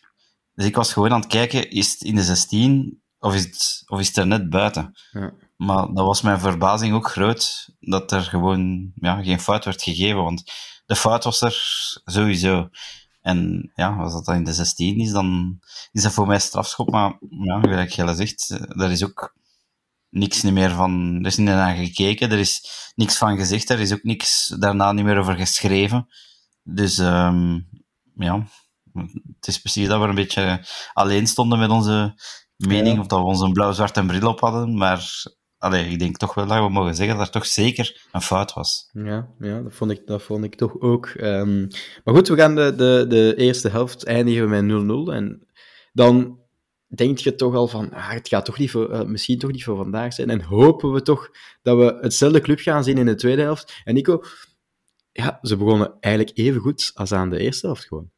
Dus 0.53 0.65
ik 0.65 0.75
was 0.75 0.93
gewoon 0.93 1.11
aan 1.11 1.19
het 1.19 1.29
kijken, 1.29 1.71
is 1.71 1.91
het 1.91 2.01
in 2.01 2.15
de 2.15 2.23
16 2.23 3.01
of 3.19 3.33
is 3.33 3.43
het, 3.43 3.83
of 3.85 3.99
is 3.99 4.07
het 4.07 4.17
er 4.17 4.27
net 4.27 4.49
buiten? 4.49 4.99
Ja. 5.11 5.33
Maar 5.57 5.93
dat 5.93 6.05
was 6.05 6.21
mijn 6.21 6.39
verbazing 6.39 6.93
ook 6.93 7.09
groot, 7.09 7.69
dat 7.79 8.11
er 8.11 8.21
gewoon 8.21 8.91
ja, 8.95 9.23
geen 9.23 9.39
fout 9.39 9.65
werd 9.65 9.81
gegeven, 9.81 10.23
want 10.23 10.51
de 10.85 10.95
fout 10.95 11.23
was 11.23 11.41
er 11.41 11.57
sowieso. 12.05 12.69
En 13.21 13.71
ja, 13.75 13.95
als 13.95 14.13
dat 14.13 14.25
dan 14.25 14.35
in 14.35 14.43
de 14.43 14.53
16 14.53 14.97
is, 14.97 15.11
dan 15.11 15.59
is 15.91 16.03
dat 16.03 16.13
voor 16.13 16.27
mij 16.27 16.39
strafschop. 16.39 16.89
Maar 16.89 17.17
ja, 17.29 17.59
gelijk 17.59 17.89
jij 17.89 18.13
zegt, 18.13 18.49
er 18.67 18.91
is 18.91 19.03
ook 19.03 19.35
niks 20.09 20.41
meer 20.41 20.69
van, 20.69 21.17
er 21.19 21.25
is 21.25 21.37
niet 21.37 21.47
naar 21.47 21.75
gekeken, 21.75 22.31
er 22.31 22.39
is 22.39 22.69
niks 22.95 23.17
van 23.17 23.37
gezegd, 23.37 23.69
er 23.69 23.79
is 23.79 23.93
ook 23.93 24.03
niks 24.03 24.55
daarna 24.59 24.91
niet 24.91 25.05
meer 25.05 25.17
over 25.17 25.35
geschreven. 25.35 26.07
Dus 26.63 26.97
um, 26.97 27.69
ja, 28.15 28.47
het 29.35 29.47
is 29.47 29.59
precies 29.59 29.87
dat 29.87 30.01
we 30.01 30.07
een 30.07 30.15
beetje 30.15 30.65
alleen 30.93 31.27
stonden 31.27 31.59
met 31.59 31.69
onze 31.69 32.21
mening, 32.55 32.99
of 32.99 33.07
dat 33.07 33.19
we 33.19 33.25
onze 33.25 33.51
blauw-zwarte 33.51 34.05
bril 34.05 34.27
op 34.27 34.39
hadden, 34.39 34.77
maar 34.77 35.27
allee, 35.57 35.89
ik 35.89 35.99
denk 35.99 36.17
toch 36.17 36.33
wel 36.33 36.47
dat 36.47 36.57
we 36.57 36.69
mogen 36.69 36.95
zeggen 36.95 37.17
dat 37.17 37.25
er 37.25 37.31
toch 37.31 37.45
zeker 37.45 38.07
een 38.11 38.21
fout 38.21 38.53
was. 38.53 38.89
Ja, 38.93 39.27
ja 39.39 39.61
dat, 39.61 39.73
vond 39.73 39.91
ik, 39.91 40.07
dat 40.07 40.23
vond 40.23 40.43
ik 40.43 40.55
toch 40.55 40.79
ook. 40.79 41.13
Um, 41.17 41.67
maar 42.03 42.15
goed, 42.15 42.27
we 42.27 42.35
gaan 42.35 42.55
de, 42.55 42.75
de, 42.75 43.05
de 43.07 43.35
eerste 43.35 43.69
helft 43.69 44.05
eindigen 44.05 44.49
met 44.49 44.63
0-0 45.11 45.13
en 45.13 45.47
dan 45.93 46.38
denk 46.95 47.17
je 47.17 47.35
toch 47.35 47.55
al 47.55 47.67
van, 47.67 47.91
ah, 47.91 48.09
het 48.09 48.27
gaat 48.27 48.45
toch 48.45 48.57
niet 48.57 48.71
voor, 48.71 48.93
uh, 48.93 49.01
misschien 49.01 49.39
toch 49.39 49.51
niet 49.51 49.63
voor 49.63 49.77
vandaag 49.77 50.13
zijn. 50.13 50.29
En 50.29 50.41
hopen 50.41 50.91
we 50.91 51.01
toch 51.01 51.29
dat 51.61 51.77
we 51.77 51.97
hetzelfde 52.01 52.41
club 52.41 52.59
gaan 52.59 52.83
zien 52.83 52.97
in 52.97 53.05
de 53.05 53.15
tweede 53.15 53.41
helft. 53.41 53.81
En 53.83 53.93
Nico, 53.93 54.23
ja, 55.11 55.39
ze 55.41 55.57
begonnen 55.57 55.97
eigenlijk 55.99 56.37
even 56.37 56.61
goed 56.61 56.91
als 56.93 57.11
aan 57.11 57.29
de 57.29 57.39
eerste 57.39 57.65
helft 57.65 57.85
gewoon. 57.85 58.11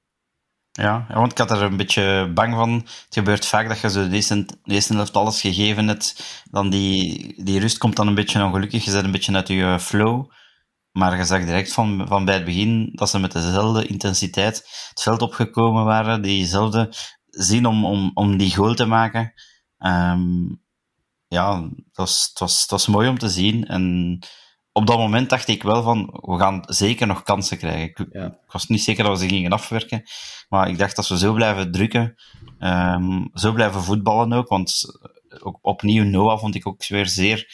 Ja, 0.71 1.05
want 1.13 1.31
ik 1.31 1.37
had 1.37 1.51
er 1.51 1.61
een 1.61 1.77
beetje 1.77 2.31
bang 2.33 2.53
van. 2.53 2.73
Het 2.73 3.05
gebeurt 3.09 3.45
vaak 3.45 3.67
dat 3.67 3.79
je 3.79 3.89
zo 3.89 4.07
de 4.07 4.45
eerste 4.63 4.93
helft 4.93 5.13
alles 5.13 5.41
gegeven 5.41 5.87
hebt. 5.87 6.43
Dan 6.51 6.69
die, 6.69 7.33
die 7.43 7.59
rust 7.59 7.77
komt 7.77 7.95
dan 7.95 8.07
een 8.07 8.15
beetje 8.15 8.43
ongelukkig. 8.43 8.85
Je 8.85 8.91
zet 8.91 9.03
een 9.03 9.11
beetje 9.11 9.33
uit 9.33 9.47
je 9.47 9.77
flow. 9.79 10.31
Maar 10.91 11.17
je 11.17 11.23
zag 11.23 11.45
direct 11.45 11.73
van, 11.73 12.07
van 12.07 12.25
bij 12.25 12.33
het 12.33 12.45
begin 12.45 12.89
dat 12.93 13.09
ze 13.09 13.19
met 13.19 13.31
dezelfde 13.31 13.87
intensiteit 13.87 14.55
het 14.89 15.01
veld 15.01 15.21
opgekomen 15.21 15.85
waren. 15.85 16.21
Diezelfde 16.21 16.93
zien 17.31 17.65
om, 17.65 17.85
om, 17.85 18.11
om 18.13 18.37
die 18.37 18.55
goal 18.55 18.73
te 18.73 18.85
maken. 18.85 19.33
Um, 19.79 20.61
ja, 21.27 21.61
het 21.61 21.97
was, 21.97 22.27
het, 22.29 22.39
was, 22.39 22.61
het 22.61 22.69
was 22.69 22.87
mooi 22.87 23.09
om 23.09 23.17
te 23.17 23.29
zien. 23.29 23.67
En 23.67 24.19
op 24.71 24.87
dat 24.87 24.97
moment 24.97 25.29
dacht 25.29 25.47
ik 25.47 25.63
wel 25.63 25.83
van, 25.83 26.19
we 26.21 26.37
gaan 26.37 26.63
zeker 26.65 27.07
nog 27.07 27.23
kansen 27.23 27.57
krijgen. 27.57 27.81
Ik, 27.81 28.05
ja. 28.11 28.25
ik 28.25 28.51
was 28.51 28.67
niet 28.67 28.83
zeker 28.83 29.03
dat 29.03 29.19
we 29.19 29.23
ze 29.23 29.33
gingen 29.33 29.51
afwerken. 29.51 30.03
Maar 30.49 30.69
ik 30.69 30.77
dacht, 30.77 30.97
als 30.97 31.09
we 31.09 31.17
zo 31.17 31.33
blijven 31.33 31.71
drukken, 31.71 32.15
um, 32.59 33.29
zo 33.33 33.53
blijven 33.53 33.83
voetballen 33.83 34.33
ook, 34.33 34.47
want 34.47 34.81
ook 35.39 35.57
opnieuw 35.61 36.03
Noah 36.03 36.39
vond 36.39 36.55
ik 36.55 36.67
ook 36.67 36.87
weer 36.87 37.07
zeer, 37.07 37.47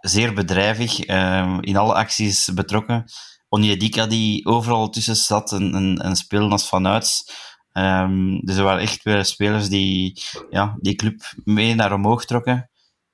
zeer 0.00 0.34
bedrijvig, 0.34 1.08
um, 1.08 1.62
in 1.62 1.76
alle 1.76 1.94
acties 1.94 2.50
betrokken. 2.54 3.04
Onyedika 3.48 4.06
die 4.06 4.46
overal 4.46 4.88
tussen 4.88 5.16
zat 5.16 5.52
en, 5.52 5.74
en, 5.74 5.96
en 5.96 6.16
speelde 6.16 6.52
als 6.52 6.68
vanuit 6.68 7.32
Ehm, 7.74 8.38
dus 8.40 8.56
er 8.56 8.64
waren 8.64 8.82
echt 8.82 9.02
weer 9.02 9.24
spelers 9.24 9.68
die 9.68 10.22
ja, 10.50 10.76
die 10.80 10.94
club 10.94 11.22
mee 11.44 11.74
naar 11.74 11.92
omhoog 11.92 12.24
trokken. 12.24 12.70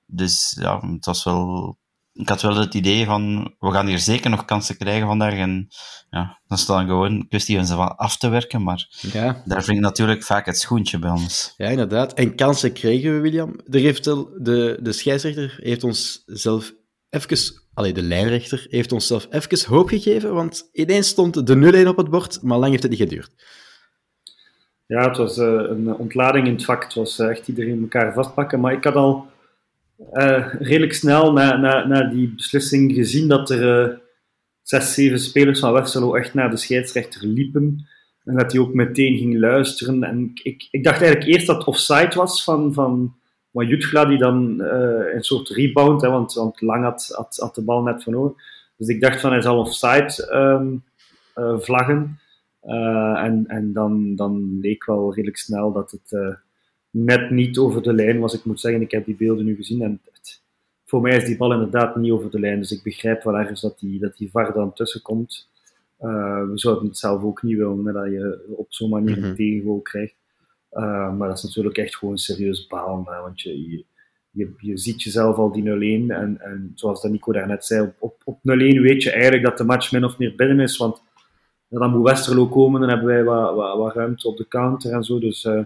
Dus 0.07 0.57
ja, 0.61 0.81
het 0.81 1.05
was 1.05 1.25
wel 1.25 1.79
ik 2.13 2.29
had 2.29 2.43
wel 2.43 2.57
het 2.57 2.75
idee 2.75 3.05
van, 3.05 3.55
we 3.59 3.71
gaan 3.71 3.87
hier 3.87 3.99
zeker 3.99 4.31
nog 4.31 4.45
kansen 4.45 4.77
krijgen 4.77 5.07
vandaag. 5.07 5.35
En 5.35 5.69
ja, 6.11 6.41
dan 6.47 6.59
is 6.59 6.59
het 6.59 6.67
dan 6.67 6.87
gewoon 6.87 7.13
een 7.13 7.29
kwestie 7.29 7.59
om 7.59 7.65
ze 7.65 7.75
af 7.75 8.17
te 8.17 8.29
werken. 8.29 8.63
Maar 8.63 8.89
ja. 9.13 9.43
daar 9.45 9.65
vind 9.65 9.77
ik 9.77 9.83
natuurlijk 9.83 10.23
vaak 10.23 10.47
het 10.47 10.59
schoentje 10.59 10.99
bij 10.99 11.11
ons. 11.11 11.55
Ja, 11.57 11.69
inderdaad. 11.69 12.13
En 12.13 12.35
kansen 12.35 12.73
kregen 12.73 13.15
we, 13.15 13.21
William. 13.21 13.61
Er 13.71 13.81
heeft 13.81 14.05
de, 14.05 14.79
de 14.83 14.93
scheidsrechter 14.93 15.59
heeft 15.63 15.85
ons 15.85 16.23
zelf 16.27 16.73
even, 17.11 17.55
allee, 17.75 17.93
de 17.93 18.03
lijnrechter 18.03 18.67
heeft 18.69 18.93
ons 18.93 19.07
zelf 19.07 19.27
even 19.31 19.69
hoop 19.69 19.89
gegeven, 19.89 20.35
want 20.35 20.69
ineens 20.73 21.09
stond 21.09 21.47
de 21.47 21.83
0-1 21.85 21.89
op 21.89 21.97
het 21.97 22.11
bord, 22.11 22.43
maar 22.43 22.59
lang 22.59 22.71
heeft 22.71 22.83
het 22.83 22.93
niet 22.93 23.01
geduurd. 23.01 23.31
Ja, 24.91 25.09
het 25.09 25.17
was 25.17 25.39
uh, 25.39 25.47
een 25.47 25.95
ontlading 25.95 26.47
in 26.47 26.53
het 26.53 26.65
vak. 26.65 26.83
Het 26.83 26.95
was 26.95 27.19
uh, 27.19 27.29
echt 27.29 27.49
iedereen 27.49 27.81
elkaar 27.81 28.13
vastpakken. 28.13 28.61
Maar 28.61 28.73
ik 28.73 28.85
had 28.85 28.95
al 28.95 29.27
uh, 30.13 30.55
redelijk 30.59 30.93
snel 30.93 31.33
na, 31.33 31.57
na, 31.57 31.87
na 31.87 32.03
die 32.03 32.35
beslissing 32.35 32.93
gezien 32.93 33.29
dat 33.29 33.51
er 33.51 34.01
zes, 34.63 34.95
zeven 34.95 35.19
spelers 35.19 35.61
van 35.61 35.73
Westerlo 35.73 36.15
echt 36.15 36.35
naar 36.35 36.51
de 36.51 36.57
scheidsrechter 36.57 37.27
liepen. 37.27 37.87
En 38.25 38.37
dat 38.37 38.53
hij 38.53 38.61
ook 38.61 38.75
meteen 38.75 39.19
ging 39.19 39.39
luisteren. 39.39 40.05
En 40.05 40.31
ik, 40.43 40.69
ik 40.71 40.85
dacht 40.85 41.03
eigenlijk 41.03 41.33
eerst 41.33 41.47
dat 41.47 41.57
het 41.57 41.67
offside 41.67 42.13
was 42.15 42.45
van, 42.45 42.73
van 42.73 43.15
die 43.53 44.19
dan 44.19 44.61
een 44.61 45.23
soort 45.23 45.49
rebound, 45.49 46.03
hè, 46.03 46.09
want, 46.09 46.33
want 46.33 46.61
Lang 46.61 46.85
had, 46.85 47.13
had, 47.17 47.37
had 47.37 47.55
de 47.55 47.63
bal 47.63 47.83
net 47.83 48.03
verloren. 48.03 48.35
Dus 48.77 48.89
ik 48.89 49.01
dacht 49.01 49.21
van 49.21 49.31
hij 49.31 49.41
zal 49.41 49.59
offside 49.59 50.33
um, 50.35 50.85
vlaggen. 51.61 52.20
En 52.61 53.45
en 53.47 53.73
dan, 53.73 54.17
dan 54.17 54.59
leek 54.61 54.85
wel 54.85 55.15
redelijk 55.15 55.37
snel 55.39 55.73
dat 55.73 55.91
het 55.91 56.39
net 56.91 57.31
niet 57.31 57.59
over 57.59 57.83
de 57.83 57.93
lijn 57.93 58.19
was. 58.19 58.35
Ik 58.35 58.45
moet 58.45 58.61
zeggen, 58.61 58.83
ik 58.83 58.91
heb 58.91 59.05
die 59.05 59.17
beelden 59.17 59.45
nu 59.45 59.55
gezien 59.55 59.83
en 59.83 60.01
het, 60.13 60.43
voor 60.85 61.01
mij 61.01 61.17
is 61.17 61.25
die 61.25 61.37
bal 61.37 61.53
inderdaad 61.53 61.97
niet 61.97 62.11
over 62.11 62.31
de 62.31 62.41
lijn. 62.41 62.59
Dus 62.59 62.71
ik 62.71 62.83
begrijp 62.83 63.23
wel 63.23 63.39
ergens 63.39 63.61
dat 63.61 63.79
die, 63.79 64.01
dat 64.01 64.17
die 64.17 64.31
VAR 64.31 64.53
dan 64.53 64.73
tussen 64.73 65.03
komt. 65.03 65.49
Uh, 66.01 66.49
we 66.49 66.59
zouden 66.59 66.87
het 66.87 66.99
zelf 66.99 67.23
ook 67.23 67.43
niet 67.43 67.57
willen, 67.57 67.85
dat 67.85 68.05
je 68.05 68.55
op 68.57 68.73
zo'n 68.73 68.91
manier 68.91 69.17
een 69.17 69.29
mm 69.29 69.35
tegengoal 69.35 69.81
krijgt. 69.81 70.15
Uh, 70.73 71.17
maar 71.17 71.29
dat 71.29 71.37
is 71.37 71.45
natuurlijk 71.45 71.77
echt 71.77 71.97
gewoon 71.97 72.15
een 72.15 72.21
serieus 72.21 72.67
baal. 72.67 73.05
want 73.05 73.41
je, 73.41 73.85
je, 74.31 74.55
je, 74.59 74.79
ziet 74.79 75.03
jezelf 75.03 75.37
al 75.37 75.53
die 75.53 75.65
0-1. 75.65 75.67
En, 75.67 76.41
en 76.41 76.73
zoals 76.75 77.03
dat 77.03 77.11
Nico 77.11 77.33
daarnet 77.33 77.65
zei, 77.65 77.83
op, 77.83 77.95
op, 77.99 78.23
op 78.25 78.37
0-1 78.39 78.41
weet 78.43 79.03
je 79.03 79.11
eigenlijk 79.11 79.45
dat 79.45 79.59
de 79.59 79.65
match 79.65 79.93
min 79.93 80.05
of 80.05 80.19
meer 80.19 80.35
binnen 80.35 80.61
is. 80.61 80.77
Want 80.77 81.03
dan 81.79 81.91
moet 81.91 82.09
Westerlo 82.09 82.47
komen, 82.49 82.81
dan 82.81 82.89
hebben 82.89 83.07
wij 83.07 83.25
wat, 83.25 83.55
wat, 83.55 83.77
wat 83.77 83.95
ruimte 83.95 84.29
op 84.29 84.37
de 84.37 84.49
counter 84.49 84.93
en 84.93 85.03
zo. 85.03 85.19
Dus 85.19 85.45
uh, 85.45 85.61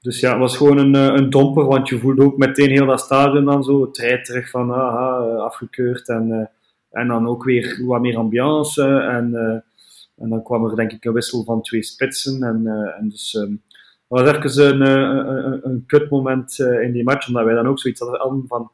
dus 0.00 0.20
ja, 0.20 0.30
het 0.30 0.38
was 0.38 0.56
gewoon 0.56 0.78
een, 0.78 0.94
eh, 0.94 1.14
een 1.16 1.30
domper, 1.30 1.64
want 1.64 1.88
je 1.88 1.98
voelde 1.98 2.22
ook 2.22 2.36
meteen 2.36 2.70
heel 2.70 2.86
dat 2.86 3.00
stadion 3.00 3.44
dan 3.44 3.64
zo, 3.64 3.80
het 3.80 4.24
terug 4.24 4.50
van 4.50 4.72
aha, 4.72 5.18
eh, 5.18 5.36
afgekeurd 5.36 6.08
en, 6.08 6.32
eh, 6.32 7.00
en 7.00 7.08
dan 7.08 7.28
ook 7.28 7.44
weer 7.44 7.82
wat 7.84 8.00
meer 8.00 8.16
ambiance 8.16 8.82
en, 9.00 9.34
en 10.16 10.28
dan 10.28 10.42
kwam 10.42 10.64
er 10.64 10.76
denk 10.76 10.92
ik 10.92 11.04
een 11.04 11.12
wissel 11.12 11.44
van 11.44 11.62
twee 11.62 11.82
spitsen 11.82 12.42
en, 12.42 12.66
en 12.98 13.08
dus 13.08 13.34
um, 13.34 13.62
dat 14.08 14.42
was 14.42 14.56
even 14.56 14.80
een, 14.80 15.46
een, 15.46 15.60
een 15.62 15.84
kutmoment 15.86 16.58
in 16.58 16.92
die 16.92 17.04
match, 17.04 17.28
omdat 17.28 17.44
wij 17.44 17.54
dan 17.54 17.66
ook 17.66 17.78
zoiets 17.78 18.00
hadden 18.00 18.44
van 18.48 18.70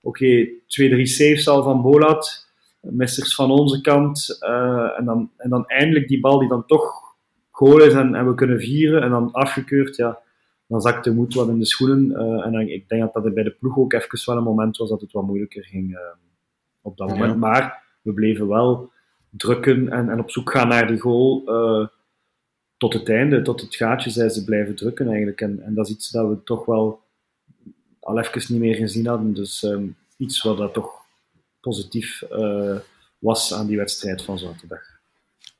oké, 0.00 0.48
twee, 0.66 0.90
drie 0.90 1.06
saves 1.06 1.48
al 1.48 1.62
van 1.62 1.82
Bolat, 1.82 2.43
missers 2.90 3.34
van 3.34 3.50
onze 3.50 3.80
kant 3.80 4.38
en, 4.96 5.04
dan, 5.04 5.30
en 5.36 5.50
dan 5.50 5.66
eindelijk 5.66 6.08
die 6.08 6.20
bal 6.20 6.38
die 6.38 6.48
dan 6.48 6.66
toch 6.66 7.02
goal 7.50 7.82
is 7.82 7.92
en, 7.92 8.14
en 8.14 8.26
we 8.26 8.34
kunnen 8.34 8.60
vieren 8.60 9.02
en 9.02 9.10
dan 9.10 9.32
afgekeurd, 9.32 9.96
ja 9.96 10.22
dan 10.66 10.80
zakte 10.80 11.08
de 11.10 11.14
moed 11.14 11.34
wat 11.34 11.48
in 11.48 11.58
de 11.58 11.66
schoenen. 11.66 12.10
Uh, 12.10 12.46
en 12.46 12.52
dan, 12.52 12.60
ik 12.60 12.88
denk 12.88 13.02
dat 13.02 13.12
dat 13.12 13.24
er 13.24 13.32
bij 13.32 13.42
de 13.42 13.50
ploeg 13.50 13.78
ook 13.78 13.92
even 13.92 14.18
wel 14.24 14.36
een 14.36 14.42
moment 14.42 14.76
was 14.76 14.88
dat 14.88 15.00
het 15.00 15.12
wat 15.12 15.26
moeilijker 15.26 15.64
ging 15.64 15.90
uh, 15.90 15.98
op 16.82 16.96
dat 16.96 17.08
moment. 17.08 17.36
Maar 17.36 17.82
we 18.02 18.12
bleven 18.12 18.48
wel 18.48 18.90
drukken 19.30 19.88
en, 19.88 20.08
en 20.08 20.20
op 20.20 20.30
zoek 20.30 20.50
gaan 20.50 20.68
naar 20.68 20.86
die 20.86 20.98
goal 20.98 21.44
tot 22.76 22.92
het 22.92 23.08
einde, 23.08 23.42
tot 23.42 23.60
het 23.60 23.74
gaatje 23.74 24.10
zijn 24.10 24.30
ze 24.30 24.44
blijven 24.44 24.74
drukken 24.74 25.06
eigenlijk. 25.08 25.40
En, 25.40 25.62
en 25.62 25.74
dat 25.74 25.86
is 25.86 25.94
iets 25.94 26.10
dat 26.10 26.28
we 26.28 26.42
toch 26.42 26.64
wel 26.64 27.02
al 28.00 28.18
even 28.18 28.52
niet 28.52 28.62
meer 28.62 28.74
gezien 28.74 29.06
hadden. 29.06 29.34
Dus 29.34 29.62
um, 29.62 29.96
iets 30.16 30.42
wat 30.42 30.56
dat 30.56 30.74
toch 30.74 31.03
positief 31.64 32.22
was 33.18 33.54
aan 33.54 33.66
die 33.66 33.76
wedstrijd 33.76 34.22
van 34.22 34.38
zaterdag. 34.38 34.80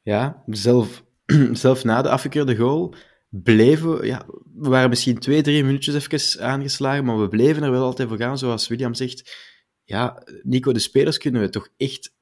Ja, 0.02 0.42
zelf, 0.46 1.04
zelf 1.52 1.84
na 1.84 2.02
de 2.02 2.08
afgekeurde 2.08 2.56
goal 2.56 2.94
bleven, 3.28 4.06
ja, 4.06 4.26
we 4.54 4.68
waren 4.68 4.88
misschien 4.88 5.18
twee, 5.18 5.42
drie 5.42 5.64
minuutjes 5.64 5.94
even 5.94 6.42
aangeslagen, 6.42 7.04
maar 7.04 7.20
we 7.20 7.28
bleven 7.28 7.62
er 7.62 7.70
wel 7.70 7.84
altijd 7.84 8.08
voor 8.08 8.18
gaan, 8.18 8.38
zoals 8.38 8.68
William 8.68 8.94
zegt. 8.94 9.36
Ja, 9.84 10.22
Nico, 10.42 10.72
de 10.72 10.78
spelers 10.78 11.18
kunnen 11.18 11.40
we 11.40 11.48
toch 11.48 11.68
echt 11.76 12.12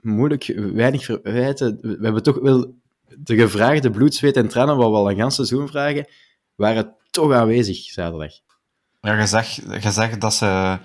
moeilijk, 0.00 0.44
weinig 0.56 1.04
verwijten. 1.04 1.78
We 1.80 1.98
hebben 2.00 2.22
toch 2.22 2.38
wel 2.38 2.74
de 3.18 3.36
gevraagde 3.36 3.90
bloed, 3.90 4.14
zweet 4.14 4.36
en 4.36 4.48
tranen, 4.48 4.76
wat 4.76 4.90
we 4.90 4.96
al 4.96 5.10
een 5.10 5.16
ganse 5.16 5.44
seizoen 5.44 5.68
vragen, 5.68 6.06
waren 6.54 6.96
toch 7.10 7.32
aanwezig 7.32 7.76
zaterdag. 7.76 8.32
Ja, 9.00 9.20
je 9.20 9.26
zag, 9.26 9.46
je 9.82 9.90
zag 9.90 10.18
dat 10.18 10.34
ze 10.34 10.78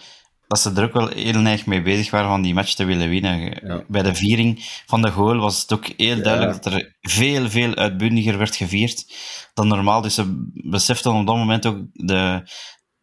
dat 0.47 0.59
ze 0.59 0.71
er 0.75 0.83
ook 0.83 0.93
wel 0.93 1.07
heel 1.07 1.39
neig 1.39 1.65
mee 1.65 1.81
bezig 1.81 2.11
waren 2.11 2.29
van 2.29 2.41
die 2.41 2.53
match 2.53 2.73
te 2.73 2.85
willen 2.85 3.09
winnen. 3.09 3.61
Bij 3.87 4.01
de 4.01 4.15
viering 4.15 4.59
van 4.85 5.01
de 5.01 5.11
goal 5.11 5.37
was 5.37 5.61
het 5.61 5.73
ook 5.73 5.85
heel 5.97 6.21
duidelijk 6.21 6.63
dat 6.63 6.73
er 6.73 6.95
veel, 7.01 7.49
veel 7.49 7.75
uitbundiger 7.75 8.37
werd 8.37 8.55
gevierd 8.55 9.13
dan 9.53 9.67
normaal. 9.67 10.01
Dus 10.01 10.15
ze 10.15 10.49
beseften 10.53 11.13
op 11.13 11.27
dat 11.27 11.35
moment 11.35 11.65
ook 11.65 11.77
de, 11.91 12.49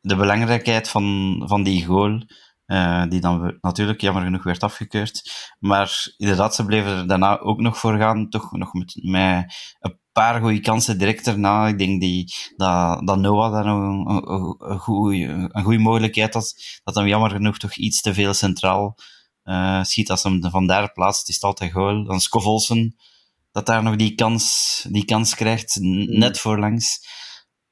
de 0.00 0.16
belangrijkheid 0.16 0.88
van, 0.88 1.42
van 1.46 1.62
die 1.62 1.84
goal. 1.84 2.22
Uh, 2.66 3.04
die 3.08 3.20
dan 3.20 3.58
natuurlijk 3.60 4.00
jammer 4.00 4.22
genoeg 4.22 4.42
werd 4.42 4.62
afgekeurd. 4.62 5.30
Maar 5.58 6.06
inderdaad, 6.16 6.54
ze 6.54 6.64
bleven 6.64 6.96
er 6.96 7.06
daarna 7.06 7.38
ook 7.38 7.60
nog 7.60 7.78
voor 7.78 7.98
gaan. 7.98 8.28
Toch 8.28 8.52
nog 8.52 8.72
met, 8.72 8.98
met 9.02 9.54
een 9.80 9.98
paar 10.14 10.40
goede 10.40 10.60
kansen 10.60 10.98
direct 10.98 11.26
erna. 11.26 11.66
Ik 11.68 11.78
denk 11.78 12.00
die, 12.00 12.32
dat, 12.56 13.06
dat 13.06 13.18
Noah 13.18 13.52
daar 13.52 13.66
een, 13.66 14.10
een, 14.10 14.54
een, 14.58 14.78
goede, 14.78 15.48
een 15.52 15.62
goede 15.62 15.78
mogelijkheid 15.78 16.34
had. 16.34 16.54
Dat 16.84 16.94
hem 16.94 17.06
jammer 17.06 17.30
genoeg 17.30 17.58
toch 17.58 17.74
iets 17.74 18.00
te 18.00 18.14
veel 18.14 18.34
centraal 18.34 18.96
uh, 19.44 19.84
schiet. 19.84 20.10
Als 20.10 20.22
hem 20.22 20.50
van 20.50 20.66
daar 20.66 20.92
plaatst, 20.92 21.28
is 21.28 21.34
het 21.34 21.44
altijd 21.44 21.72
goal. 21.72 22.04
Dan 22.04 22.20
Scovolsen, 22.20 22.96
dat 23.52 23.66
daar 23.66 23.82
nog 23.82 23.96
die 23.96 24.14
kans, 24.14 24.86
die 24.88 25.04
kans 25.04 25.34
krijgt, 25.34 25.78
net 25.80 26.38
voorlangs. 26.38 27.06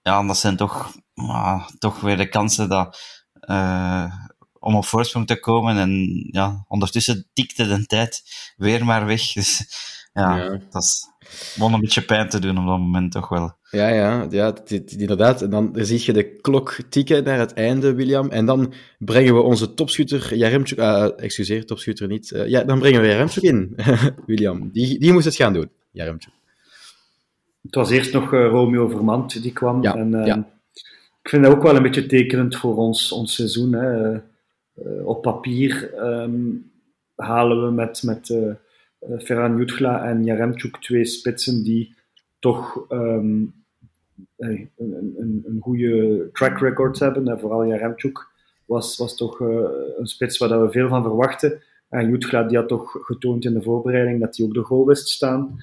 Ja, 0.03 0.23
dat 0.23 0.39
zijn 0.39 0.57
toch, 0.57 0.93
uh, 1.15 1.69
toch 1.79 2.01
weer 2.01 2.17
de 2.17 2.29
kansen 2.29 2.69
dat, 2.69 3.01
uh, 3.41 4.15
om 4.59 4.75
op 4.75 4.85
voorsprong 4.85 5.27
te 5.27 5.41
komen. 5.41 5.77
En 5.77 6.25
ja, 6.31 6.65
ondertussen 6.69 7.31
tikte 7.33 7.69
de 7.69 7.87
tijd 7.87 8.23
weer 8.57 8.85
maar 8.85 9.07
weg. 9.07 9.33
Dus 9.33 9.65
ja, 10.13 10.37
ja. 10.37 10.61
dat 10.71 10.83
is 10.83 11.12
begon 11.55 11.73
een 11.73 11.81
beetje 11.81 12.03
pijn 12.03 12.29
te 12.29 12.39
doen 12.39 12.59
op 12.59 12.67
dat 12.67 12.79
moment 12.79 13.13
toch 13.13 13.29
wel. 13.29 13.57
Ja, 13.71 13.89
ja, 13.89 14.27
ja 14.31 14.55
inderdaad. 14.87 15.43
En 15.43 15.51
dan 15.51 15.71
zie 15.75 16.03
je 16.05 16.13
de 16.13 16.37
klok 16.37 16.77
tikken 16.89 17.25
naar 17.25 17.39
het 17.39 17.53
einde, 17.53 17.95
William. 17.95 18.29
En 18.29 18.47
dan 18.47 18.73
brengen 18.99 19.35
we 19.35 19.41
onze 19.41 19.75
topschutter, 19.75 20.35
Jaremchuk... 20.35 20.79
Uh, 20.79 21.09
excuseer, 21.17 21.67
topschutter 21.67 22.09
niet. 22.09 22.31
Uh, 22.31 22.49
ja, 22.49 22.65
dan 22.65 22.79
brengen 22.79 23.01
we 23.01 23.07
Jaremchuk 23.07 23.43
in, 23.43 23.77
William. 24.27 24.71
Die, 24.73 24.99
die 24.99 25.13
moest 25.13 25.25
het 25.25 25.35
gaan 25.35 25.53
doen, 25.53 25.71
Jaremchuk. 25.91 26.33
Het 27.63 27.75
was 27.75 27.91
eerst 27.91 28.13
nog 28.13 28.33
uh, 28.33 28.47
Romeo 28.47 28.89
Vermand 28.89 29.43
die 29.43 29.53
kwam. 29.53 29.83
Ja, 29.83 29.97
en, 29.97 30.11
ja. 30.11 30.37
Ik 31.23 31.29
vind 31.29 31.45
dat 31.45 31.53
ook 31.55 31.63
wel 31.63 31.77
een 31.77 31.83
beetje 31.83 32.07
tekenend 32.07 32.57
voor 32.57 32.77
ons, 32.77 33.13
ons 33.13 33.35
seizoen. 33.35 33.73
Hè. 33.73 34.17
op 35.05 35.23
papier 35.23 35.91
um, 35.99 36.71
halen 37.15 37.65
we 37.65 37.71
met... 37.71 38.03
met 38.03 38.29
uh, 38.29 38.53
Ferran 39.19 39.59
Jutgla 39.59 40.05
en 40.05 40.25
Jaremchuk 40.25 40.77
twee 40.77 41.05
spitsen 41.05 41.63
die 41.63 41.95
toch 42.39 42.91
um, 42.91 43.55
een, 44.37 44.71
een, 44.77 45.43
een, 45.47 45.59
goede 45.61 46.29
track 46.33 46.59
record 46.59 46.99
hebben. 46.99 47.29
En 47.29 47.41
vooral 47.41 47.67
Jaremchuk 47.67 48.31
was, 48.67 48.97
was 48.97 49.17
toch 49.17 49.41
uh, 49.41 49.49
een 49.99 50.07
spits 50.07 50.39
waar 50.39 50.63
we 50.63 50.71
veel 50.71 50.89
van 50.89 51.03
verwachten. 51.03 51.63
En 51.89 52.09
Jutgla 52.09 52.43
die 52.43 52.57
had 52.57 52.69
toch 52.69 52.99
getoond 53.03 53.45
in 53.45 53.55
de 53.55 53.63
voorbereiding 53.63 54.21
dat 54.21 54.37
hij 54.37 54.47
ook 54.47 54.55
de 54.55 54.63
goal 54.63 54.87
wist 54.87 55.09
staan. 55.09 55.57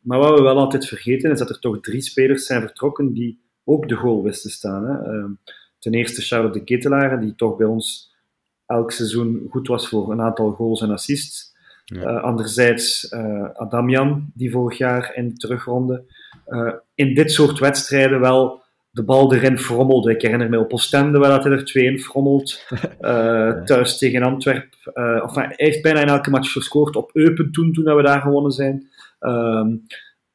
Maar 0.00 0.18
wat 0.18 0.38
we 0.38 0.42
wel 0.42 0.58
altijd 0.58 0.86
vergeten 0.86 1.30
is 1.30 1.38
dat 1.38 1.50
er 1.50 1.58
toch 1.58 1.80
drie 1.80 2.00
spelers 2.00 2.46
zijn 2.46 2.60
vertrokken 2.60 3.12
die 3.12 3.40
ook 3.64 3.88
de 3.88 3.94
goal 3.94 4.22
wisten 4.22 4.50
staan. 4.50 4.84
Hè. 4.84 5.12
Uh, 5.12 5.24
ten 5.78 5.94
eerste 5.94 6.22
Charlotte 6.22 6.58
de 6.58 6.64
Ketelaar, 6.64 7.20
die 7.20 7.34
toch 7.34 7.56
bij 7.56 7.66
ons 7.66 8.14
elk 8.66 8.92
seizoen 8.92 9.46
goed 9.50 9.68
was 9.68 9.88
voor 9.88 10.12
een 10.12 10.20
aantal 10.20 10.50
goals 10.50 10.82
en 10.82 10.90
assists. 10.90 11.49
Uh, 11.90 12.22
anderzijds 12.22 13.12
uh, 13.12 13.48
Adamian, 13.54 14.30
die 14.34 14.50
vorig 14.50 14.78
jaar 14.78 15.12
in 15.14 15.28
de 15.28 15.34
terugronde 15.34 16.04
uh, 16.48 16.72
in 16.94 17.14
dit 17.14 17.32
soort 17.32 17.58
wedstrijden 17.58 18.20
wel 18.20 18.62
de 18.90 19.04
bal 19.04 19.34
erin 19.34 19.58
frommelde. 19.58 20.10
Ik 20.10 20.22
herinner 20.22 20.48
me 20.48 20.58
op 20.58 20.72
Oostende 20.72 21.18
wel 21.18 21.30
dat 21.30 21.44
hij 21.44 21.52
er 21.52 21.64
twee 21.64 21.84
in 21.84 21.98
frommelt. 21.98 22.66
thuis 23.64 23.98
tegen 23.98 24.22
Antwerp. 24.22 24.74
enfin, 24.94 25.42
hij 25.42 25.52
heeft 25.56 25.82
bijna 25.82 26.00
in 26.00 26.08
elke 26.08 26.30
match 26.30 26.52
gescoord. 26.52 26.96
Op 26.96 27.10
Eupen 27.12 27.52
toen, 27.52 27.72
toen 27.72 27.96
we 27.96 28.02
daar 28.02 28.20
gewonnen 28.20 28.52
zijn. 28.52 28.88
Ehm, 29.18 29.76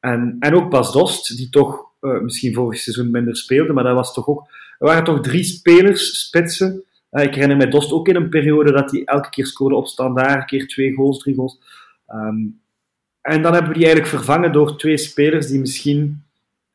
en, 0.00 0.36
en 0.38 0.54
ook 0.54 0.70
Bas 0.70 0.92
Dost, 0.92 1.36
die 1.36 1.48
toch 1.48 1.84
uh, 2.00 2.20
misschien 2.20 2.54
vorig 2.54 2.78
seizoen 2.78 3.10
minder 3.10 3.36
speelde, 3.36 3.72
maar 3.72 3.84
dat 3.84 3.94
was 3.94 4.14
toch 4.14 4.28
ook... 4.28 4.48
Er 4.78 4.86
waren 4.86 5.04
toch 5.04 5.20
drie 5.20 5.44
spelers, 5.44 6.26
spitsen. 6.26 6.84
Uh, 7.10 7.22
ik 7.22 7.34
herinner 7.34 7.56
mij 7.56 7.68
Dost 7.68 7.92
ook 7.92 8.08
in 8.08 8.16
een 8.16 8.28
periode 8.28 8.72
dat 8.72 8.90
hij 8.90 9.04
elke 9.04 9.30
keer 9.30 9.46
scoorde 9.46 9.74
op 9.74 9.86
standaard, 9.86 10.40
een 10.40 10.46
keer 10.46 10.66
twee 10.66 10.94
goals, 10.94 11.18
drie 11.18 11.34
goals. 11.34 11.60
Um, 12.08 12.60
en 13.20 13.42
dan 13.42 13.52
hebben 13.52 13.72
we 13.72 13.78
die 13.78 13.86
eigenlijk 13.86 14.14
vervangen 14.16 14.52
door 14.52 14.76
twee 14.76 14.96
spelers 14.96 15.46
die 15.46 15.60
misschien 15.60 16.22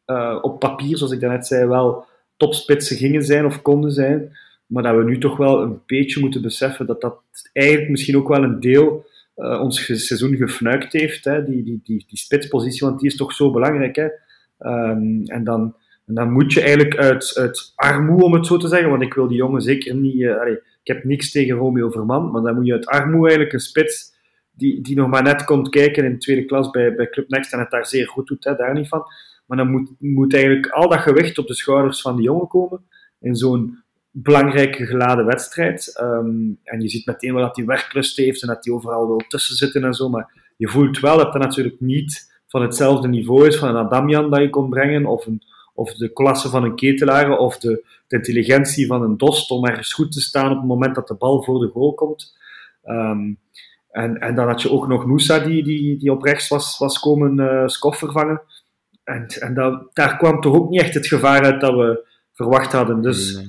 uh, 0.06 0.38
op 0.42 0.60
papier, 0.60 0.98
zoals 0.98 1.14
ik 1.14 1.20
daarnet 1.20 1.48
zei, 1.48 1.68
wel 1.68 2.06
topspitsen 2.38 2.98
gingen 2.98 3.24
zijn 3.24 3.46
of 3.46 3.62
konden 3.62 3.92
zijn. 3.92 4.38
Maar 4.66 4.84
dat 4.84 4.96
we 4.96 5.04
nu 5.04 5.18
toch 5.18 5.38
wel 5.38 5.62
een 5.62 5.82
beetje 5.86 6.20
moeten 6.20 6.42
beseffen 6.42 6.86
dat 6.86 7.02
dat 7.02 7.22
eigenlijk 7.54 7.90
misschien 7.90 8.18
ook 8.18 8.28
wel 8.28 8.44
een 8.44 8.60
deel 8.60 9.06
uh, 9.36 9.62
ons 9.62 9.86
seizoen 9.86 10.36
gefnuikt 10.36 10.94
heeft. 10.94 11.24
Hè? 11.24 11.46
Die, 11.46 11.64
die, 11.64 11.80
die, 11.84 12.06
die 12.08 12.18
spitspositie, 12.18 12.88
want 12.88 13.00
die 13.00 13.10
is 13.10 13.16
toch 13.16 13.34
zo 13.34 13.52
belangrijk. 13.52 13.96
Hè? 13.96 14.08
Um, 14.60 15.24
en, 15.26 15.44
dan, 15.44 15.76
en 16.12 16.18
dan 16.18 16.32
moet 16.32 16.54
je 16.54 16.62
eigenlijk 16.62 16.98
uit, 16.98 17.32
uit 17.36 17.72
armoe, 17.76 18.24
om 18.24 18.34
het 18.34 18.46
zo 18.46 18.58
te 18.58 18.68
zeggen, 18.68 18.90
want 18.90 19.02
ik 19.02 19.14
wil 19.14 19.28
die 19.28 19.38
jongen 19.38 19.62
zeker 19.62 19.96
niet... 19.96 20.28
Allee, 20.28 20.54
ik 20.54 20.94
heb 20.94 21.04
niks 21.04 21.32
tegen 21.32 21.58
Romeo 21.58 21.90
Verman, 21.90 22.32
maar 22.32 22.42
dan 22.42 22.56
moet 22.56 22.66
je 22.66 22.74
uit 22.74 22.86
armoe 22.86 23.22
eigenlijk 23.22 23.54
een 23.54 23.60
spits 23.60 24.14
die, 24.52 24.82
die 24.82 24.96
nog 24.96 25.10
maar 25.10 25.24
net 25.24 25.44
komt 25.44 25.70
kijken 25.70 26.06
in 26.06 26.12
de 26.12 26.18
tweede 26.18 26.46
klas 26.46 26.70
bij, 26.70 26.96
bij 26.96 27.10
Club 27.10 27.30
Next 27.30 27.54
en 27.54 27.60
het 27.60 27.70
daar 27.70 27.86
zeer 27.86 28.08
goed 28.08 28.28
doet, 28.28 28.44
daar 28.44 28.74
niet 28.74 28.88
van. 28.88 29.04
Maar 29.46 29.58
dan 29.58 29.72
moet, 29.72 29.90
moet 30.00 30.34
eigenlijk 30.34 30.68
al 30.68 30.90
dat 30.90 31.00
gewicht 31.00 31.38
op 31.38 31.48
de 31.48 31.56
schouders 31.56 32.02
van 32.02 32.16
die 32.16 32.26
jongen 32.26 32.48
komen 32.48 32.84
in 33.20 33.36
zo'n 33.36 33.84
belangrijke 34.12 34.86
geladen 34.86 35.26
wedstrijd. 35.26 36.00
Um, 36.02 36.60
en 36.64 36.82
je 36.82 36.90
ziet 36.90 37.06
meteen 37.06 37.34
wel 37.34 37.44
dat 37.44 37.56
hij 37.56 37.66
werklust 37.66 38.18
heeft 38.18 38.42
en 38.42 38.48
dat 38.48 38.66
hij 38.66 38.74
overal 38.74 39.08
wil 39.08 39.24
tussen 39.28 39.56
zitten 39.56 39.84
en 39.84 39.94
zo. 39.94 40.10
Maar 40.10 40.54
je 40.58 40.68
voelt 40.68 41.00
wel 41.00 41.18
dat 41.18 41.34
dat 41.34 41.42
natuurlijk 41.42 41.80
niet 41.80 42.42
van 42.48 42.62
hetzelfde 42.62 43.08
niveau 43.08 43.48
is 43.48 43.58
van 43.58 43.70
een 43.70 43.86
Adamian 43.86 44.30
dat 44.30 44.42
je 44.42 44.50
kon 44.50 44.70
brengen, 44.70 45.06
of, 45.06 45.26
een, 45.26 45.42
of 45.82 45.94
de 45.94 46.14
klasse 46.14 46.50
van 46.50 46.64
een 46.64 46.76
ketelaar, 46.76 47.38
of 47.38 47.58
de, 47.58 47.86
de, 48.08 48.16
intelligentie 48.16 48.88
van 48.88 49.02
een 49.02 49.18
Dost 49.18 49.52
om 49.52 49.66
ergens 49.66 49.94
goed 49.94 50.12
te 50.12 50.22
staan 50.22 50.52
op 50.52 50.58
het 50.58 50.68
moment 50.68 50.96
dat 50.96 51.08
de 51.08 51.16
bal 51.16 51.44
voor 51.44 51.60
de 51.60 51.68
goal 51.74 51.94
komt. 51.94 52.38
Um, 52.86 53.40
en, 53.92 54.18
en 54.20 54.36
dan 54.36 54.48
had 54.48 54.62
je 54.62 54.72
ook 54.72 54.88
nog 54.88 55.06
Moussa 55.06 55.40
die, 55.40 55.64
die, 55.64 55.98
die 55.98 56.12
op 56.12 56.24
rechts 56.24 56.48
was, 56.48 56.78
was 56.78 57.00
komen 57.00 57.38
uh, 57.38 57.92
vervangen. 57.94 58.42
En, 59.04 59.26
en 59.28 59.54
dat, 59.54 59.90
daar 59.94 60.18
kwam 60.18 60.42
toch 60.42 60.56
ook 60.56 60.70
niet 60.70 60.82
echt 60.82 60.94
het 60.94 61.08
gevaar 61.08 61.44
uit 61.44 61.62
dat 61.62 61.76
we 61.76 62.08
verwacht 62.34 62.72
hadden. 62.72 63.02
Dus 63.02 63.42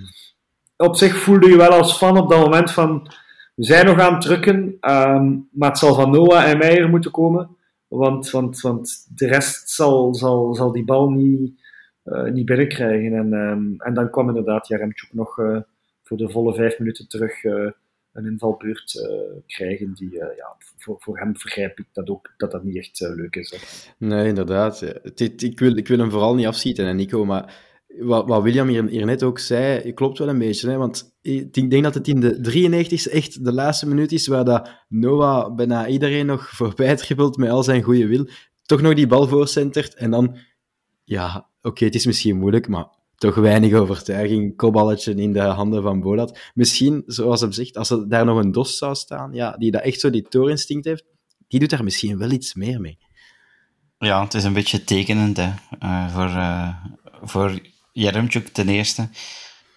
op 0.76 0.96
zich 0.96 1.16
voelde 1.16 1.48
je 1.48 1.56
wel 1.56 1.70
als 1.70 1.96
fan 1.96 2.16
op 2.16 2.30
dat 2.30 2.40
moment 2.40 2.70
van 2.70 3.10
we 3.54 3.64
zijn 3.64 3.86
nog 3.86 3.98
aan 3.98 4.12
het 4.12 4.22
drukken, 4.22 4.76
um, 4.80 5.48
maar 5.52 5.68
het 5.68 5.78
zal 5.78 5.94
van 5.94 6.10
Noah 6.10 6.48
en 6.48 6.58
Meijer 6.58 6.88
moeten 6.88 7.10
komen. 7.10 7.56
Want, 7.88 8.30
want, 8.30 8.60
want 8.60 9.06
de 9.14 9.26
rest 9.26 9.70
zal, 9.70 10.14
zal, 10.14 10.54
zal 10.54 10.72
die 10.72 10.84
bal 10.84 11.10
niet, 11.10 11.52
niet 12.32 12.46
binnenkrijgen. 12.46 13.12
En, 13.12 13.32
um, 13.32 13.74
en 13.78 13.94
dan 13.94 14.10
kwam 14.10 14.28
inderdaad 14.28 14.68
Jaremchuk 14.68 15.12
nog 15.12 15.38
uh, 15.38 15.60
voor 16.02 16.16
de 16.16 16.30
volle 16.30 16.54
vijf 16.54 16.78
minuten 16.78 17.08
terug 17.08 17.44
een 18.12 18.26
invalbeurt 18.26 18.94
uh, 18.94 19.42
krijgen 19.46 19.94
die, 19.94 20.10
ja, 20.14 20.56
voor, 20.76 20.96
voor 20.98 21.18
hem 21.18 21.32
begrijp 21.32 21.78
ik 21.78 21.86
dat 21.92 22.08
ook, 22.08 22.34
dat 22.36 22.50
dat 22.50 22.64
niet 22.64 22.76
echt 22.76 23.00
leuk 23.00 23.36
is. 23.36 23.54
Nee, 23.98 24.26
inderdaad. 24.28 24.82
ik, 25.36 25.58
wil, 25.58 25.76
ik 25.76 25.88
wil 25.88 25.98
hem 25.98 26.10
vooral 26.10 26.34
niet 26.34 26.46
afschieten, 26.46 26.86
hè, 26.86 26.92
Nico, 26.92 27.24
maar 27.24 27.54
wat, 27.98 28.26
wat 28.26 28.42
William 28.42 28.68
hier, 28.68 28.84
hier 28.84 29.06
net 29.06 29.22
ook 29.22 29.38
zei, 29.38 29.92
klopt 29.92 30.18
wel 30.18 30.28
een 30.28 30.38
beetje. 30.38 30.70
Hè, 30.70 30.76
want 30.76 31.16
ik 31.22 31.70
denk 31.70 31.82
dat 31.82 31.94
het 31.94 32.08
in 32.08 32.20
de 32.20 32.36
93ste 32.50 33.12
echt 33.12 33.44
de 33.44 33.52
laatste 33.52 33.88
minuut 33.88 34.12
is 34.12 34.26
waar 34.26 34.44
dat 34.44 34.70
Noah 34.88 35.54
bijna 35.54 35.88
iedereen 35.88 36.26
nog 36.26 36.48
voorbij 36.56 36.96
dribbelt 36.96 37.36
met 37.36 37.50
al 37.50 37.62
zijn 37.62 37.82
goede 37.82 38.06
wil, 38.06 38.28
toch 38.62 38.82
nog 38.82 38.94
die 38.94 39.06
bal 39.06 39.28
voorcentert 39.28 39.94
en 39.94 40.10
dan, 40.10 40.36
ja, 41.04 41.48
oké, 41.62 41.84
het 41.84 41.94
is 41.94 42.06
misschien 42.06 42.38
moeilijk, 42.38 42.68
maar 42.68 42.86
toch 43.16 43.34
weinig 43.34 43.72
overtuiging. 43.72 44.56
Kopballetje 44.56 45.14
in 45.14 45.32
de 45.32 45.40
handen 45.40 45.82
van 45.82 46.00
Bolat. 46.00 46.38
Misschien, 46.54 47.02
zoals 47.06 47.40
hij 47.40 47.52
zegt, 47.52 47.76
als 47.76 47.90
er 47.90 48.08
daar 48.08 48.24
nog 48.24 48.38
een 48.38 48.52
dos 48.52 48.76
zou 48.76 48.94
staan, 48.94 49.32
ja, 49.32 49.56
die 49.56 49.70
dat 49.70 49.82
echt 49.82 50.00
zo 50.00 50.10
die 50.10 50.28
toorinstinct 50.28 50.84
heeft, 50.84 51.04
die 51.48 51.60
doet 51.60 51.70
daar 51.70 51.84
misschien 51.84 52.18
wel 52.18 52.30
iets 52.30 52.54
meer 52.54 52.80
mee. 52.80 52.98
Ja, 53.98 54.22
het 54.22 54.34
is 54.34 54.44
een 54.44 54.52
beetje 54.52 54.84
tekenend 54.84 55.36
hè, 55.36 55.52
uh, 55.82 56.14
voor, 56.14 56.28
uh, 56.28 56.76
voor 57.22 57.60
Jeremchuk 57.92 58.48
ten 58.48 58.68
eerste. 58.68 59.08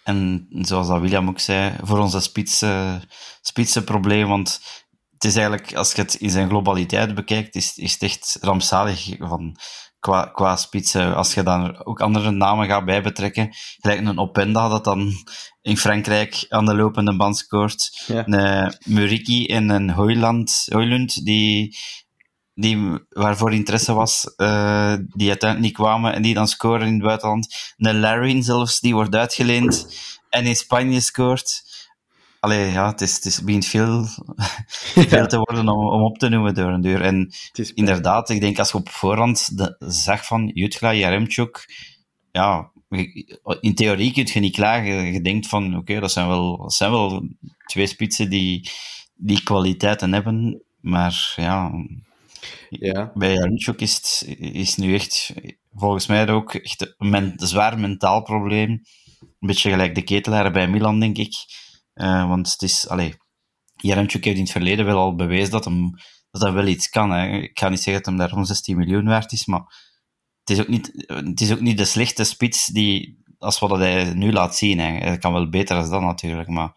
En 0.03 0.47
zoals 0.49 0.87
dat 0.87 1.01
William 1.01 1.29
ook 1.29 1.39
zei, 1.39 1.75
voor 1.81 1.99
onze 1.99 2.19
spitse, 2.19 3.01
spitse 3.41 3.83
probleem. 3.83 4.27
Want 4.27 4.61
het 5.13 5.23
is 5.23 5.35
eigenlijk, 5.35 5.75
als 5.75 5.93
je 5.93 6.01
het 6.01 6.15
in 6.15 6.29
zijn 6.29 6.49
globaliteit 6.49 7.15
bekijkt, 7.15 7.55
is, 7.55 7.77
is 7.77 7.93
het 7.93 8.01
echt 8.01 8.37
rampzalig 8.41 9.15
van 9.19 9.57
qua, 10.05 10.25
qua 10.25 10.55
spitsen. 10.55 11.15
Als 11.15 11.33
je 11.33 11.43
dan 11.43 11.85
ook 11.85 12.01
andere 12.01 12.31
namen 12.31 12.67
gaat 12.67 12.85
bijbetrekken, 12.85 13.49
gelijk 13.79 13.99
een 13.99 14.19
Openda 14.19 14.69
dat 14.69 14.83
dan 14.83 15.11
in 15.61 15.77
Frankrijk 15.77 16.45
aan 16.49 16.65
de 16.65 16.75
lopende 16.75 17.15
band 17.15 17.37
scoort. 17.37 18.03
Ja. 18.07 18.27
Een 18.27 18.73
Muriki 18.85 19.45
en 19.45 19.69
een 19.69 19.89
Hoyland, 19.89 20.65
Hoylund, 20.71 21.25
die, 21.25 21.77
die, 22.53 22.77
waarvoor 23.09 23.53
interesse 23.53 23.93
was, 23.93 24.33
uh, 24.37 24.93
die 25.07 25.29
uiteindelijk 25.29 25.69
niet 25.69 25.73
kwamen 25.73 26.13
en 26.13 26.21
die 26.21 26.33
dan 26.33 26.47
scoren 26.47 26.87
in 26.87 26.93
het 26.93 27.03
buitenland. 27.03 27.73
Een 27.77 27.99
Larin 27.99 28.43
zelfs, 28.43 28.79
die 28.79 28.93
wordt 28.93 29.15
uitgeleend 29.15 29.97
en 30.29 30.45
in 30.45 30.55
Spanje 30.55 30.99
scoort. 30.99 31.63
Allee, 32.45 32.71
ja, 32.71 32.89
het, 32.91 33.01
is, 33.01 33.15
het 33.15 33.25
is, 33.25 33.43
begint 33.43 33.65
veel, 33.65 34.05
veel 35.13 35.27
te 35.27 35.37
worden 35.37 35.67
om, 35.69 35.87
om 35.87 36.03
op 36.03 36.17
te 36.17 36.29
noemen 36.29 36.53
door 36.53 36.71
een 36.71 36.81
deur. 36.81 37.01
En 37.01 37.33
inderdaad, 37.73 38.29
ik 38.29 38.41
denk 38.41 38.59
als 38.59 38.71
je 38.71 38.77
op 38.77 38.89
voorhand 38.89 39.57
de, 39.57 39.75
zag 39.79 40.25
van 40.25 40.51
Jutgla, 40.53 40.93
Jaremchuk, 40.93 41.65
ja, 42.31 42.71
in 43.59 43.75
theorie 43.75 44.13
kun 44.13 44.29
je 44.33 44.39
niet 44.39 44.55
klagen. 44.55 45.13
Je 45.13 45.21
denkt 45.21 45.47
van, 45.47 45.67
oké, 45.67 45.77
okay, 45.77 45.99
dat, 45.99 46.11
zijn 46.11 46.27
wel, 46.27 46.57
dat 46.57 46.73
zijn 46.73 46.91
wel 46.91 47.27
twee 47.65 47.87
spitsen 47.87 48.29
die, 48.29 48.69
die 49.15 49.43
kwaliteiten 49.43 50.13
hebben, 50.13 50.63
maar 50.79 51.33
ja, 51.35 51.71
ja. 52.69 53.11
bij 53.13 53.33
Jaremchuk 53.33 53.81
is 53.81 53.95
het 53.95 54.37
is 54.39 54.75
nu 54.75 54.93
echt, 54.93 55.33
volgens 55.73 56.07
mij 56.07 56.29
ook 56.29 56.53
echt 56.53 56.95
een 56.97 57.33
zwaar 57.35 57.79
mentaal 57.79 58.21
probleem. 58.21 58.69
Een 59.19 59.47
beetje 59.47 59.69
gelijk 59.69 59.95
de 59.95 60.03
ketelaar 60.03 60.51
bij 60.51 60.67
Milan, 60.67 60.99
denk 60.99 61.17
ik 61.17 61.63
uh, 61.95 62.27
want 62.27 62.51
het 62.51 62.61
is, 62.61 62.87
allee, 62.87 63.15
Jaremchuk 63.75 64.23
heeft 64.23 64.37
in 64.37 64.43
het 64.43 64.51
verleden 64.51 64.85
wel 64.85 64.97
al 64.97 65.15
bewezen 65.15 65.51
dat 65.51 65.65
hem, 65.65 65.91
dat 66.31 66.53
wel 66.53 66.67
iets 66.67 66.89
kan. 66.89 67.11
Hè. 67.11 67.37
Ik 67.37 67.59
ga 67.59 67.69
niet 67.69 67.81
zeggen 67.81 68.03
dat 68.03 68.05
hem 68.05 68.17
daarom 68.17 68.45
16 68.45 68.77
miljoen 68.77 69.05
waard 69.05 69.31
is, 69.31 69.45
maar 69.45 69.63
het 70.39 70.49
is 70.49 70.59
ook 70.59 70.67
niet, 70.67 70.91
het 71.07 71.41
is 71.41 71.51
ook 71.51 71.59
niet 71.59 71.77
de 71.77 71.85
slechte 71.85 72.23
spits 72.23 72.65
die, 72.65 73.23
als 73.37 73.59
wat 73.59 73.79
hij 73.79 74.13
nu 74.13 74.31
laat 74.31 74.55
zien. 74.55 74.79
Hè. 74.79 74.97
Hij 74.97 75.17
kan 75.17 75.33
wel 75.33 75.49
beter 75.49 75.77
als 75.77 75.89
dat 75.89 76.01
natuurlijk, 76.01 76.49
maar 76.49 76.73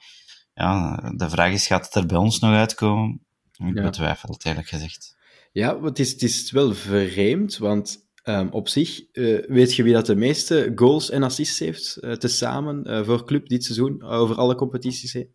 ja, 0.55 0.97
de 1.17 1.31
vraag 1.31 1.53
is, 1.53 1.67
gaat 1.67 1.85
het 1.85 1.95
er 1.95 2.07
bij 2.07 2.17
ons 2.17 2.39
nog 2.39 2.55
uitkomen? 2.55 3.27
Ik 3.53 3.75
ja. 3.75 3.83
betwijfel 3.83 4.29
het 4.29 4.45
eerlijk 4.45 4.69
gezegd. 4.69 5.17
Ja, 5.53 5.81
het 5.81 5.99
is, 5.99 6.11
het 6.11 6.23
is 6.23 6.51
wel 6.51 6.75
vreemd, 6.75 7.57
want 7.57 8.08
Um, 8.29 8.49
op 8.51 8.69
zich, 8.69 9.03
uh, 9.13 9.45
weet 9.47 9.75
je 9.75 9.83
wie 9.83 9.93
dat 9.93 10.07
de 10.07 10.17
meeste 10.17 10.73
goals 10.75 11.11
en 11.11 11.23
assists 11.23 11.59
heeft, 11.59 11.99
uh, 12.01 12.13
tezamen, 12.13 12.83
uh, 12.87 13.05
voor 13.05 13.25
club 13.25 13.49
dit 13.49 13.65
seizoen, 13.65 14.03
over 14.03 14.37
alle 14.37 14.55
competities 14.55 15.13
heen? 15.13 15.29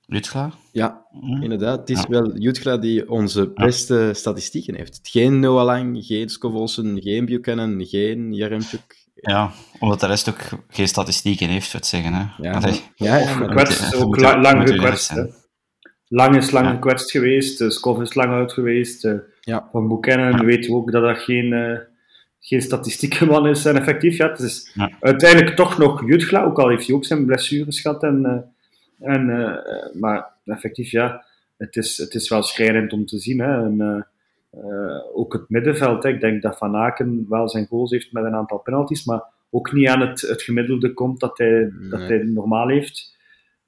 Jutgla? 0.00 0.52
Ja, 0.72 1.06
mm. 1.10 1.42
inderdaad. 1.42 1.78
Het 1.78 1.90
is 1.90 2.00
ja. 2.00 2.08
wel 2.08 2.36
Jutgla 2.36 2.76
die 2.76 3.10
onze 3.10 3.52
beste 3.54 3.94
ja. 3.94 4.12
statistieken 4.12 4.74
heeft. 4.74 5.00
Geen 5.02 5.40
Noah 5.40 5.64
Lang, 5.64 6.04
geen 6.04 6.28
Scovolsen, 6.28 7.02
geen 7.02 7.24
Buchanan, 7.24 7.86
geen 7.86 8.32
Jaremchuk. 8.32 9.06
Ja, 9.14 9.50
omdat 9.78 10.00
de 10.00 10.06
rest 10.06 10.28
ook 10.28 10.40
geen 10.68 10.88
statistieken 10.88 11.48
heeft, 11.48 11.72
wat 11.72 11.86
zeggen. 11.86 12.12
Hè? 12.12 12.24
Ja, 12.42 12.52
Allee. 12.52 12.80
ja, 12.94 13.16
ja 13.16 13.26
gekwetst, 13.26 13.94
ook 13.94 14.20
la 14.20 14.40
lang 14.40 14.68
gekwetst. 14.68 15.14
Lang 16.08 16.36
is 16.36 16.50
lang 16.50 16.66
ja. 16.66 16.72
gekwetst 16.72 17.10
geweest, 17.10 17.72
Skov 17.72 18.00
is 18.00 18.14
lang 18.14 18.30
uit 18.32 18.52
geweest. 18.52 19.08
ja. 19.40 19.68
Van 19.72 19.88
Buchanan 19.88 20.44
weten 20.44 20.70
we 20.70 20.76
ook 20.76 20.92
dat 20.92 21.02
dat 21.02 21.18
geen 21.18 21.90
geen 22.44 22.62
statistiekenman 22.62 23.46
is 23.46 23.64
en 23.64 23.76
effectief. 23.76 24.16
Ja, 24.16 24.28
het 24.28 24.38
is 24.38 24.70
ja. 24.74 24.90
uiteindelijk 25.00 25.56
toch 25.56 25.78
nog 25.78 26.06
Jutgla, 26.06 26.44
ook 26.44 26.58
al 26.58 26.68
heeft 26.68 26.86
hij 26.86 26.96
ook 26.96 27.04
zijn 27.04 27.26
blessures 27.26 27.80
gehad. 27.80 28.02
En, 28.02 28.22
uh, 28.22 29.14
en, 29.14 29.28
uh, 29.28 30.00
maar 30.00 30.26
effectief, 30.44 30.90
ja, 30.90 31.24
het 31.56 31.76
is, 31.76 31.98
het 31.98 32.14
is 32.14 32.28
wel 32.28 32.42
schrijnend 32.42 32.92
om 32.92 33.06
te 33.06 33.18
zien. 33.18 33.40
Hè. 33.40 33.64
En, 33.64 34.06
uh, 34.54 35.00
ook 35.14 35.32
het 35.32 35.48
middenveld, 35.48 36.02
hè. 36.02 36.08
ik 36.08 36.20
denk 36.20 36.42
dat 36.42 36.58
Van 36.58 36.76
Aken 36.76 37.26
wel 37.28 37.48
zijn 37.48 37.66
goals 37.66 37.90
heeft 37.90 38.12
met 38.12 38.24
een 38.24 38.34
aantal 38.34 38.58
penalties, 38.58 39.04
maar 39.04 39.22
ook 39.50 39.72
niet 39.72 39.88
aan 39.88 40.00
het, 40.00 40.20
het 40.20 40.42
gemiddelde 40.42 40.92
komt 40.92 41.20
dat 41.20 41.38
hij, 41.38 41.72
nee. 41.78 41.88
dat 41.88 42.00
hij 42.00 42.22
normaal 42.22 42.68
heeft. 42.68 43.16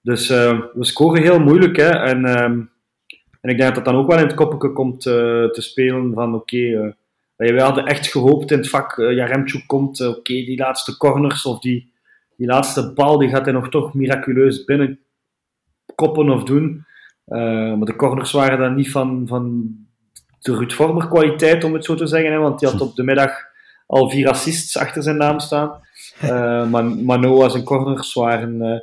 Dus 0.00 0.28
we 0.28 0.74
scoren 0.80 1.22
heel 1.22 1.40
moeilijk. 1.40 1.76
Hè. 1.76 1.88
En, 1.88 2.24
ehm, 2.24 2.60
en 3.40 3.50
ik 3.50 3.56
denk 3.56 3.74
dat 3.74 3.74
dat 3.74 3.84
dan 3.84 3.94
ook 3.94 4.08
wel 4.08 4.18
in 4.18 4.26
het 4.26 4.34
koppetje 4.34 4.72
komt 4.72 5.00
te 5.00 5.56
spelen 5.58 6.12
van 6.12 6.34
oké, 6.34 6.56
okay, 6.56 6.94
wij 7.36 7.62
hadden 7.62 7.86
echt 7.86 8.06
gehoopt 8.06 8.50
in 8.50 8.58
het 8.58 8.68
vak, 8.68 8.96
uh, 8.96 9.12
Jaremchuk 9.12 9.66
komt, 9.66 10.00
uh, 10.00 10.08
oké, 10.08 10.18
okay, 10.18 10.44
die 10.44 10.58
laatste 10.58 10.96
corners 10.96 11.46
of 11.46 11.58
die, 11.58 11.92
die 12.36 12.46
laatste 12.46 12.92
bal, 12.92 13.18
die 13.18 13.28
gaat 13.28 13.44
hij 13.44 13.54
nog 13.54 13.68
toch 13.68 13.94
miraculeus 13.94 14.64
binnen 14.64 15.00
koppen 15.94 16.30
of 16.30 16.44
doen. 16.44 16.86
Uh, 17.26 17.38
maar 17.74 17.86
de 17.86 17.96
corners 17.96 18.32
waren 18.32 18.58
dan 18.58 18.74
niet 18.74 18.90
van, 18.90 19.24
van 19.26 19.74
de 20.40 20.56
Ruud 20.56 20.72
Vormer 20.72 21.08
kwaliteit, 21.08 21.64
om 21.64 21.74
het 21.74 21.84
zo 21.84 21.94
te 21.94 22.06
zeggen, 22.06 22.32
hè, 22.32 22.38
want 22.38 22.58
die 22.58 22.68
had 22.68 22.80
op 22.80 22.96
de 22.96 23.02
middag 23.02 23.30
al 23.86 24.10
vier 24.10 24.28
assists 24.28 24.76
achter 24.76 25.02
zijn 25.02 25.16
naam 25.16 25.40
staan. 25.40 25.72
Uh, 26.24 26.70
maar 26.70 26.84
Manoa 26.84 27.48
zijn 27.48 27.64
corners 27.64 28.12
waren, 28.12 28.54
uh, 28.54 28.80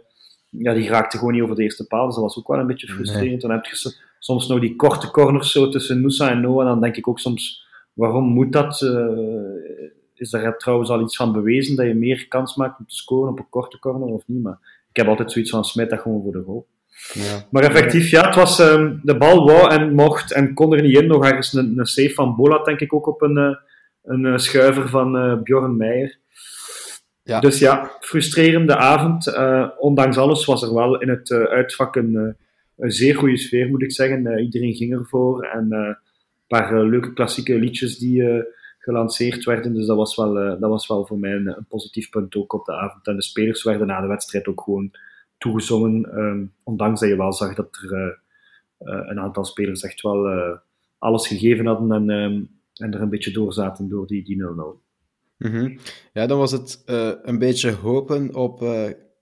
ja, 0.50 0.74
die 0.74 0.90
raakten 0.90 1.20
gewoon 1.20 1.34
niet 1.34 1.44
over 1.44 1.56
de 1.56 1.64
eerste 1.64 1.88
paal. 1.88 2.06
Dus 2.06 2.16
dat 2.16 2.24
was 2.24 2.38
ook 2.38 2.48
wel 2.48 2.60
een 2.60 2.68
beetje 2.68 2.88
frustrerend. 2.88 3.30
Nee. 3.30 3.40
Dan 3.40 3.52
heb 3.52 3.66
je 3.66 3.94
soms 4.20 4.48
nog 4.48 4.60
die 4.60 4.76
korte 4.76 5.12
corners 5.12 5.52
zo 5.52 5.70
tussen 5.70 6.02
Nusa 6.02 6.30
en 6.30 6.42
Noah. 6.42 6.66
Dan 6.66 6.82
denk 6.82 6.96
ik 6.96 7.08
ook 7.08 7.20
soms, 7.20 7.68
waarom 7.93 8.23
moet 8.23 8.54
dat? 8.54 8.82
Uh, 8.82 9.89
is 10.13 10.30
daar 10.30 10.58
trouwens 10.58 10.89
al 10.89 11.01
iets 11.01 11.15
van 11.15 11.34
bewezen 11.34 11.75
dat 11.75 11.86
je 11.86 11.93
meer 11.93 12.27
kans 12.27 12.56
maakt 12.56 12.80
om 12.80 12.86
te 12.88 12.95
scoren 12.95 13.32
op 13.32 13.39
een 13.39 13.49
korte 13.49 13.80
corner 13.80 14.08
of 14.08 14.23
niet? 14.25 14.43
Maar 14.43 14.60
ik 14.89 14.95
heb 14.97 15.08
altijd 15.08 15.32
zoiets 15.32 15.51
van, 15.51 15.65
smijt 15.65 15.89
dat 15.89 15.99
gewoon 15.99 16.21
voor 16.21 16.32
de 16.32 16.43
goal. 16.45 16.67
Ja. 17.13 17.45
Maar 17.51 17.63
effectief, 17.63 18.10
ja, 18.10 18.25
het 18.25 18.36
was 18.36 18.60
um, 18.60 18.99
de 19.04 19.17
bal 19.17 19.45
wou 19.45 19.71
en 19.71 19.93
mocht 19.93 20.34
en 20.34 20.54
kon 20.54 20.73
er 20.73 20.82
niet 20.82 20.97
in. 20.97 21.08
Nog 21.08 21.25
ergens 21.25 21.54
een, 21.54 21.73
een 21.77 21.86
save 21.86 22.13
van 22.13 22.36
Bola, 22.36 22.63
denk 22.63 22.80
ik 22.80 22.93
ook 22.93 23.08
op 23.08 23.21
een, 23.21 23.38
uh, 23.38 23.56
een 24.04 24.25
uh, 24.25 24.38
schuiver 24.38 24.89
van 24.89 25.15
uh, 25.15 25.41
Bjorn 25.41 25.77
Meijer. 25.77 26.19
Ja. 27.23 27.39
Dus 27.39 27.60
ja, 27.60 27.91
frustrerende 27.99 28.75
avond. 28.75 29.34
ondanks 29.77 30.17
alles 30.17 30.45
was 30.45 30.63
er 30.63 30.73
wel 30.73 31.01
in 31.01 31.10
het 31.10 31.32
uitvak 31.32 31.95
een, 31.95 32.36
een, 32.77 32.91
zeer 32.91 33.15
goede 33.15 33.38
sfeer, 33.38 33.69
moet 33.69 33.82
ik 33.82 33.91
zeggen. 33.91 34.39
iedereen 34.39 34.73
ging 34.73 34.93
ervoor 34.93 35.43
en 35.43 35.97
paar 36.58 36.84
leuke 36.86 37.14
klassieke 37.14 37.60
liedjes 37.60 37.98
die 37.98 38.44
gelanceerd 38.78 39.44
werden. 39.44 39.74
Dus 39.74 39.86
dat 39.86 39.98
was 39.98 40.16
wel, 40.16 40.34
dat 40.34 40.70
was 40.70 40.88
wel 40.88 41.06
voor 41.06 41.20
mij 41.20 41.32
een, 41.32 41.48
een 41.48 41.66
positief 41.68 42.10
punt 42.10 42.36
ook 42.36 42.54
op 42.54 42.66
de 42.66 42.74
avond. 42.74 43.08
En 43.08 43.16
de 43.16 43.22
spelers 43.22 43.64
werden 43.64 43.88
na 43.88 44.02
de 44.02 44.08
wedstrijd 44.08 44.48
ook 44.48 44.62
gewoon 44.62 44.92
toegezongen. 45.38 46.18
Um, 46.18 46.54
ondanks 46.64 47.00
dat 47.00 47.10
je 47.10 47.16
wel 47.16 47.34
zag 47.34 47.56
dat 47.56 47.78
er 47.82 48.20
een 48.78 49.20
aantal 49.20 49.46
spelers 49.46 49.84
echt 49.84 50.02
wel 50.02 50.28
alles 50.98 51.28
gegeven 51.28 51.66
hadden 51.66 51.92
en, 51.92 52.10
um, 52.10 52.50
en 52.76 52.94
er 52.94 53.02
een 53.02 53.10
beetje 53.10 53.32
door 53.32 53.54
zaten 53.54 53.90
door 53.90 54.08
die 54.08 54.38
0-0. 54.38 54.46
Mm 55.38 55.52
-hmm. 55.52 55.78
Ja, 56.14 56.26
dan 56.26 56.38
was 56.38 56.52
het 56.52 56.84
een 57.24 57.40
beetje 57.40 57.72
hopen 57.72 58.36
op, 58.36 58.64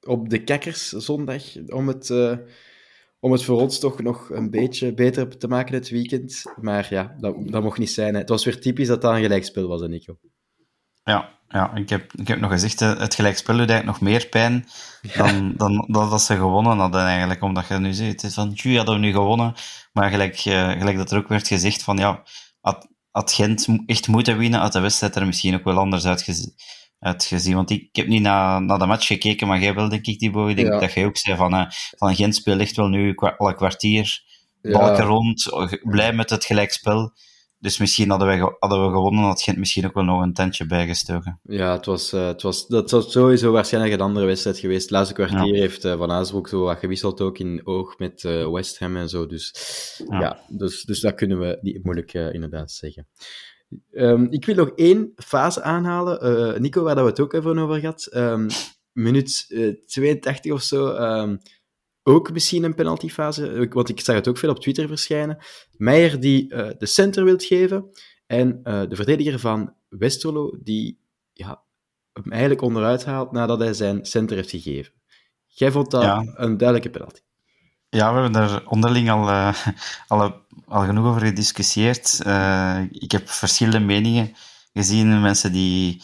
op 0.01 0.29
de 0.29 0.43
Kekkers 0.43 0.89
zondag 0.89 1.43
om 1.67 1.87
het, 1.87 2.09
om 3.19 3.31
het 3.31 3.43
voor 3.43 3.61
ons 3.61 3.79
toch 3.79 4.01
nog 4.01 4.29
een 4.29 4.49
beetje 4.49 4.93
beter 4.93 5.37
te 5.37 5.47
maken 5.47 5.71
dit 5.71 5.89
weekend. 5.89 6.43
Maar 6.61 6.87
ja, 6.89 7.15
dat, 7.17 7.35
dat 7.39 7.63
mocht 7.63 7.77
niet 7.77 7.91
zijn. 7.91 8.13
Hè. 8.13 8.19
Het 8.19 8.29
was 8.29 8.45
weer 8.45 8.61
typisch 8.61 8.87
dat 8.87 9.01
dat 9.01 9.15
een 9.15 9.21
gelijkspel 9.21 9.67
was, 9.67 9.81
Nico. 9.81 10.17
Ja, 11.03 11.29
ja 11.47 11.75
ik, 11.75 11.89
heb, 11.89 12.13
ik 12.13 12.27
heb 12.27 12.39
nog 12.39 12.51
gezegd, 12.51 12.79
het 12.79 13.15
gelijkspel 13.15 13.57
doet 13.57 13.69
eigenlijk 13.69 13.99
nog 13.99 14.09
meer 14.09 14.27
pijn 14.27 14.65
dan, 15.15 15.53
dan, 15.57 15.85
dan 15.87 16.09
dat 16.09 16.21
ze 16.21 16.35
gewonnen 16.35 16.77
hadden 16.77 17.01
eigenlijk. 17.01 17.41
Omdat 17.41 17.67
je 17.67 17.79
nu 17.79 17.93
ziet, 17.93 18.11
het 18.11 18.23
is 18.23 18.33
van, 18.33 18.53
tju, 18.53 18.75
hadden 18.75 18.95
we 18.95 19.01
nu 19.01 19.11
gewonnen. 19.11 19.53
Maar 19.93 20.09
gelijk, 20.09 20.45
uh, 20.45 20.71
gelijk 20.71 20.97
dat 20.97 21.11
er 21.11 21.17
ook 21.17 21.27
werd 21.27 21.47
gezegd 21.47 21.83
van, 21.83 21.97
ja, 21.97 22.23
had, 22.61 22.87
had 23.11 23.31
Gent 23.31 23.67
echt 23.85 24.07
moeten 24.07 24.37
winnen, 24.37 24.59
had 24.59 24.73
de 24.73 24.79
wedstrijd 24.79 25.15
er 25.15 25.25
misschien 25.25 25.55
ook 25.55 25.63
wel 25.63 25.77
anders 25.77 26.05
uitgezien. 26.05 26.53
Uitgezien. 26.99 27.55
Want 27.55 27.69
ik, 27.69 27.81
ik 27.81 27.95
heb 27.95 28.07
niet 28.07 28.21
naar, 28.21 28.61
naar 28.61 28.79
de 28.79 28.85
match 28.85 29.07
gekeken, 29.07 29.47
maar 29.47 29.59
jij 29.59 29.73
wel, 29.73 29.89
denk 29.89 30.05
ik, 30.05 30.19
die 30.19 30.31
boy, 30.31 30.53
denk 30.53 30.67
ja. 30.67 30.79
dat 30.79 30.93
jij 30.93 31.05
ook 31.05 31.17
zei 31.17 31.37
van, 31.37 31.53
uh, 31.53 31.65
van 31.97 32.15
Gent 32.15 32.35
speelt 32.35 32.59
echt 32.59 32.75
wel 32.75 32.87
nu 32.87 33.15
al 33.15 33.47
een 33.47 33.55
kwartier, 33.55 34.21
balken 34.61 35.05
rond, 35.05 35.49
blij 35.81 36.13
met 36.13 36.29
het 36.29 36.45
gelijkspel. 36.45 37.11
Dus 37.61 37.77
misschien 37.77 38.09
hadden, 38.09 38.27
wij, 38.27 38.37
hadden 38.59 38.85
we 38.85 38.91
gewonnen, 38.91 39.23
had 39.23 39.41
Gent 39.41 39.57
misschien 39.57 39.85
ook 39.85 39.93
wel 39.93 40.03
nog 40.03 40.21
een 40.21 40.33
tentje 40.33 40.65
bijgestoken. 40.65 41.39
Ja, 41.43 41.71
het 41.71 41.85
was, 41.85 42.13
uh, 42.13 42.27
het 42.27 42.41
was, 42.41 42.67
dat 42.67 42.91
was 42.91 43.11
sowieso 43.11 43.51
waarschijnlijk 43.51 43.93
een 43.93 44.01
andere 44.01 44.25
wedstrijd 44.25 44.57
geweest. 44.57 44.81
Het 44.81 44.91
laatste 44.91 45.13
kwartier 45.13 45.55
ja. 45.55 45.59
heeft 45.59 45.85
uh, 45.85 45.97
Van 45.97 46.11
Azenbroek 46.11 46.47
zo 46.47 46.63
wat 46.63 46.79
gewisseld 46.79 47.21
ook 47.21 47.37
in 47.39 47.61
oog 47.63 47.97
met 47.97 48.23
uh, 48.23 48.51
West 48.51 48.79
Ham 48.79 48.97
en 48.97 49.09
zo. 49.09 49.25
Dus 49.25 49.53
ja, 50.09 50.19
ja 50.19 50.39
dus, 50.47 50.83
dus 50.83 50.99
dat 50.99 51.15
kunnen 51.15 51.39
we 51.39 51.57
niet 51.61 51.83
moeilijk 51.83 52.13
inderdaad 52.13 52.71
zeggen. 52.71 53.07
Um, 53.91 54.27
ik 54.31 54.45
wil 54.45 54.55
nog 54.55 54.71
één 54.75 55.11
fase 55.15 55.61
aanhalen. 55.61 56.61
Nico, 56.61 56.83
waar 56.83 56.95
dat 56.95 57.03
we 57.03 57.09
het 57.09 57.19
ook 57.19 57.33
even 57.33 57.57
over 57.57 57.79
gehad. 57.79 58.09
Um, 58.15 58.47
minuut 58.91 59.47
82 59.85 60.51
of 60.51 60.61
zo. 60.61 60.87
Um, 60.87 61.37
ook 62.03 62.31
misschien 62.31 62.63
een 62.63 62.75
penaltyfase, 62.75 63.67
want 63.69 63.89
ik 63.89 63.99
zag 63.99 64.15
het 64.15 64.27
ook 64.27 64.37
veel 64.37 64.49
op 64.49 64.59
Twitter 64.59 64.87
verschijnen. 64.87 65.37
Meijer 65.77 66.19
die 66.19 66.53
uh, 66.53 66.67
de 66.77 66.85
center 66.85 67.23
wilt 67.23 67.43
geven 67.43 67.89
en 68.25 68.59
de 68.63 68.95
verdediger 68.95 69.39
van 69.39 69.73
Westerlo 69.89 70.57
die 70.63 70.99
ja, 71.33 71.63
hem 72.13 72.31
eigenlijk 72.31 72.61
onderuit 72.61 73.05
haalt 73.05 73.31
nadat 73.31 73.59
hij 73.59 73.73
zijn 73.73 74.05
center 74.05 74.35
heeft 74.35 74.49
gegeven. 74.49 74.93
Jij 75.47 75.71
vond 75.71 75.91
dat 75.91 76.01
ja. 76.01 76.33
een 76.35 76.57
duidelijke 76.57 76.89
penalty. 76.89 77.19
Ja, 77.89 78.07
we 78.07 78.13
hebben 78.13 78.31
daar 78.31 78.65
onderling 78.65 79.09
al, 79.09 79.53
al, 80.07 80.45
al 80.67 80.85
genoeg 80.85 81.05
over 81.05 81.21
gediscussieerd. 81.21 82.19
ik 82.89 83.11
heb 83.11 83.29
verschillende 83.29 83.79
meningen 83.79 84.35
gezien. 84.73 85.21
Mensen 85.21 85.51
die, 85.51 86.01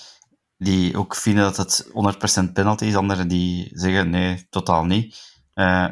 die 0.57 0.97
ook 0.97 1.15
vinden 1.15 1.43
dat 1.43 1.57
het 1.57 1.91
100% 2.49 2.51
penalty 2.53 2.85
is, 2.85 2.95
anderen 2.95 3.27
die 3.27 3.69
zeggen 3.73 4.09
nee, 4.09 4.47
totaal 4.49 4.85
niet. 4.85 5.33
Uh, 5.55 5.91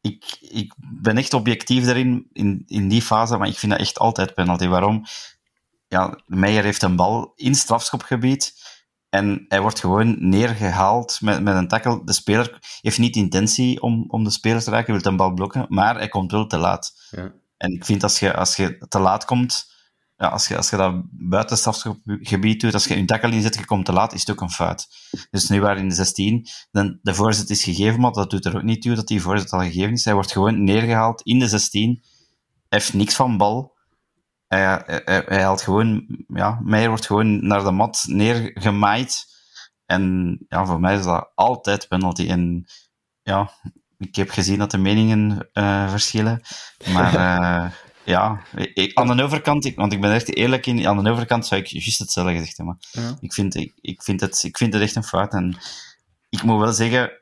ik, 0.00 0.36
ik 0.40 0.74
ben 0.78 1.16
echt 1.16 1.34
objectief 1.34 1.84
daarin, 1.84 2.28
in, 2.32 2.62
in 2.66 2.88
die 2.88 3.02
fase, 3.02 3.36
maar 3.36 3.48
ik 3.48 3.58
vind 3.58 3.72
dat 3.72 3.80
echt 3.80 3.98
altijd 3.98 4.34
penalty. 4.34 4.66
Waarom? 4.66 5.04
Ja, 5.88 6.18
Meijer 6.26 6.64
heeft 6.64 6.82
een 6.82 6.96
bal 6.96 7.32
in 7.36 7.54
strafschopgebied 7.54 8.54
en 9.08 9.44
hij 9.48 9.60
wordt 9.60 9.80
gewoon 9.80 10.28
neergehaald 10.28 11.20
met, 11.20 11.42
met 11.42 11.54
een 11.54 11.68
tackle. 11.68 12.04
De 12.04 12.12
speler 12.12 12.78
heeft 12.80 12.98
niet 12.98 13.16
intentie 13.16 13.82
om, 13.82 14.04
om 14.08 14.24
de 14.24 14.30
speler 14.30 14.62
te 14.62 14.70
raken, 14.70 14.92
hij 14.92 15.02
wil 15.02 15.10
een 15.10 15.18
bal 15.18 15.34
blokken, 15.34 15.66
maar 15.68 15.96
hij 15.96 16.08
komt 16.08 16.30
wel 16.30 16.46
te 16.46 16.58
laat. 16.58 17.08
Ja. 17.10 17.32
En 17.60 17.72
ik 17.72 17.84
vind 17.84 18.02
als 18.02 18.18
je, 18.18 18.34
als 18.34 18.56
je 18.56 18.86
te 18.88 18.98
laat 18.98 19.24
komt, 19.24 19.72
ja, 20.16 20.28
als, 20.28 20.48
je, 20.48 20.56
als 20.56 20.70
je 20.70 20.76
dat 20.76 21.02
buiten 21.10 21.56
strafgebied 21.56 22.60
doet, 22.60 22.74
als 22.74 22.84
je 22.84 22.96
een 22.96 23.06
tackle 23.06 23.30
inzet, 23.30 23.54
je 23.54 23.64
komt 23.64 23.84
te 23.84 23.92
laat, 23.92 24.12
is 24.12 24.20
het 24.20 24.30
ook 24.30 24.40
een 24.40 24.50
fout. 24.50 24.88
Dus 25.30 25.48
nu 25.48 25.60
waren 25.60 25.82
in 25.82 25.88
de 25.88 25.94
16, 25.94 26.46
dan 26.70 26.98
de 27.02 27.14
voorzet 27.14 27.50
is 27.50 27.64
gegeven, 27.64 28.00
maar 28.00 28.12
dat 28.12 28.30
doet 28.30 28.44
er 28.44 28.56
ook 28.56 28.62
niet 28.62 28.82
toe 28.82 28.94
dat 28.94 29.06
die 29.06 29.20
voorzet 29.20 29.50
al 29.50 29.60
gegeven 29.60 29.92
is. 29.92 30.04
Hij 30.04 30.14
wordt 30.14 30.32
gewoon 30.32 30.64
neergehaald 30.64 31.22
in 31.22 31.38
de 31.38 31.48
16, 31.48 32.02
hij 32.68 32.78
heeft 32.78 32.94
niks 32.94 33.14
van 33.14 33.36
bal. 33.36 33.78
Hij, 34.46 34.82
hij, 34.86 35.24
hij 35.26 35.42
haalt 35.42 35.62
gewoon, 35.62 36.06
ja, 36.26 36.60
Meijer 36.62 36.88
wordt 36.88 37.06
gewoon 37.06 37.46
naar 37.46 37.64
de 37.64 37.70
mat 37.70 38.04
neergemaaid. 38.06 39.26
En 39.86 40.36
ja, 40.48 40.66
voor 40.66 40.80
mij 40.80 40.96
is 40.96 41.04
dat 41.04 41.32
altijd 41.34 41.88
penalty. 41.88 42.28
En 42.28 42.64
ja, 43.22 43.50
ik 44.00 44.16
heb 44.16 44.30
gezien 44.30 44.58
dat 44.58 44.70
de 44.70 44.78
meningen 44.78 45.48
uh, 45.54 45.90
verschillen, 45.90 46.42
maar... 46.92 47.14
Uh, 47.14 47.70
ja, 48.04 48.40
ik, 48.74 48.98
aan 48.98 49.16
de 49.16 49.22
overkant, 49.22 49.64
ik, 49.64 49.76
want 49.76 49.92
ik 49.92 50.00
ben 50.00 50.12
echt 50.12 50.34
eerlijk 50.34 50.66
in, 50.66 50.86
aan 50.86 51.04
de 51.04 51.10
overkant 51.10 51.46
zou 51.46 51.60
ik 51.60 51.66
juist 51.66 51.98
hetzelfde 51.98 52.32
gezegd 52.32 52.56
hebben. 52.56 52.78
Ja. 52.90 53.16
Ik, 53.20 53.32
vind, 53.32 53.54
ik, 53.54 53.72
ik, 53.80 54.02
vind 54.02 54.20
het, 54.20 54.42
ik 54.42 54.56
vind 54.56 54.72
het 54.72 54.82
echt 54.82 54.96
een 54.96 55.04
fout. 55.04 55.32
En 55.32 55.56
ik 56.28 56.42
moet 56.42 56.60
wel 56.60 56.72
zeggen, 56.72 57.12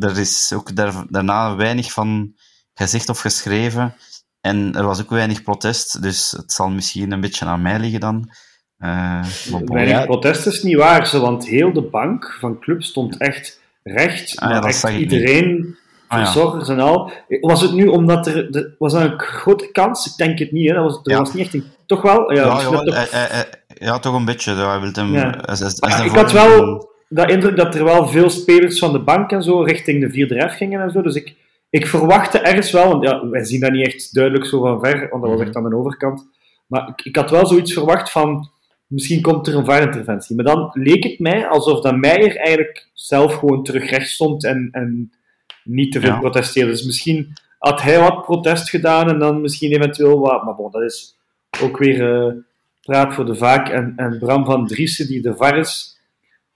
er 0.00 0.18
is 0.18 0.52
ook 0.54 0.76
daar, 0.76 1.04
daarna 1.08 1.56
weinig 1.56 1.92
van 1.92 2.34
gezegd 2.74 3.08
of 3.08 3.20
geschreven. 3.20 3.94
En 4.40 4.74
er 4.74 4.84
was 4.84 5.00
ook 5.00 5.10
weinig 5.10 5.42
protest, 5.42 6.02
dus 6.02 6.30
het 6.30 6.52
zal 6.52 6.70
misschien 6.70 7.12
een 7.12 7.20
beetje 7.20 7.44
aan 7.44 7.62
mij 7.62 7.78
liggen 7.78 8.00
dan. 8.00 8.30
Uh, 8.78 9.24
weinig 9.64 9.96
ja. 9.96 10.04
protest 10.04 10.46
is 10.46 10.62
niet 10.62 10.76
waar, 10.76 11.18
want 11.20 11.46
heel 11.46 11.72
de 11.72 11.82
bank 11.82 12.36
van 12.40 12.60
club 12.60 12.82
stond 12.82 13.16
echt 13.16 13.60
recht. 13.82 14.40
Ah, 14.40 14.50
ja, 14.50 14.62
echt 14.62 14.88
iedereen 14.88 15.76
verzorgers 16.14 16.68
ah, 16.68 16.76
ja. 16.76 16.82
en 16.82 16.88
al. 16.88 17.12
Was 17.40 17.60
het 17.60 17.72
nu 17.72 17.86
omdat 17.86 18.26
er... 18.26 18.52
De, 18.52 18.74
was 18.78 18.92
dat 18.92 19.02
een 19.02 19.18
grote 19.18 19.70
kans? 19.72 20.06
Ik 20.06 20.16
denk 20.16 20.38
het 20.38 20.52
niet, 20.52 20.68
hè. 20.68 20.74
Dat 20.74 20.84
was, 20.84 21.00
er 21.02 21.12
ja. 21.12 21.18
was 21.18 21.32
niet 21.32 21.44
echt 21.44 21.54
een... 21.54 21.64
Toch 21.86 22.02
wel? 22.02 22.32
Ja, 22.32 22.44
ja, 22.44 22.60
jawel, 22.60 22.84
toch... 22.84 23.10
Hij, 23.10 23.26
hij, 23.28 23.44
ja 23.74 23.98
toch 23.98 24.14
een 24.14 24.24
beetje. 24.24 24.54
Hij 24.54 24.80
wil 24.80 24.90
hem, 24.92 25.12
ja. 25.12 25.30
Als, 25.30 25.62
als, 25.62 25.80
als 25.80 26.00
ik 26.04 26.10
had 26.10 26.32
wel 26.32 26.88
dat 27.08 27.30
indruk 27.30 27.56
dat 27.56 27.74
er 27.74 27.84
wel 27.84 28.06
veel 28.08 28.30
spelers 28.30 28.78
van 28.78 28.92
de 28.92 28.98
bank 28.98 29.30
en 29.30 29.42
zo 29.42 29.60
richting 29.60 30.00
de 30.00 30.10
vierde 30.10 30.48
F 30.48 30.56
gingen 30.56 30.80
en 30.80 30.90
zo. 30.90 31.02
Dus 31.02 31.14
ik, 31.14 31.34
ik 31.70 31.86
verwachtte 31.86 32.38
ergens 32.38 32.70
wel... 32.70 32.88
Want 32.88 33.04
ja, 33.04 33.28
wij 33.28 33.44
zien 33.44 33.60
dat 33.60 33.72
niet 33.72 33.86
echt 33.86 34.14
duidelijk 34.14 34.46
zo 34.46 34.60
van 34.60 34.80
ver, 34.80 35.08
want 35.10 35.22
dat 35.22 35.30
was 35.30 35.40
echt 35.40 35.56
aan 35.56 35.68
de 35.68 35.76
overkant. 35.76 36.26
Maar 36.66 36.88
ik, 36.88 37.04
ik 37.04 37.16
had 37.16 37.30
wel 37.30 37.46
zoiets 37.46 37.72
verwacht 37.72 38.10
van... 38.10 38.52
Misschien 38.86 39.22
komt 39.22 39.46
er 39.46 39.54
een 39.54 39.64
VAR-interventie. 39.64 40.36
Maar 40.36 40.44
dan 40.44 40.70
leek 40.72 41.04
het 41.04 41.18
mij 41.18 41.46
alsof 41.46 41.80
dat 41.80 41.96
Meijer 41.96 42.36
eigenlijk 42.36 42.90
zelf 42.92 43.34
gewoon 43.34 43.64
terug 43.64 43.90
recht 43.90 44.08
stond 44.08 44.44
en... 44.44 44.68
en 44.72 45.12
niet 45.64 45.92
te 45.92 46.00
veel 46.00 46.10
ja. 46.10 46.18
protesteerde. 46.18 46.70
Dus 46.70 46.84
misschien 46.84 47.32
had 47.58 47.82
hij 47.82 47.98
wat 47.98 48.22
protest 48.22 48.70
gedaan 48.70 49.08
en 49.08 49.18
dan 49.18 49.40
misschien 49.40 49.72
eventueel 49.72 50.18
wat. 50.18 50.44
Maar 50.44 50.54
bon, 50.54 50.70
dat 50.70 50.82
is 50.82 51.16
ook 51.62 51.78
weer 51.78 52.24
uh, 52.26 52.32
praat 52.80 53.14
voor 53.14 53.26
de 53.26 53.34
vaak. 53.34 53.68
En, 53.68 53.92
en 53.96 54.18
Bram 54.18 54.44
van 54.44 54.66
Driessen, 54.66 55.06
die 55.06 55.22
de 55.22 55.36
VAR 55.36 55.58
is, 55.58 55.98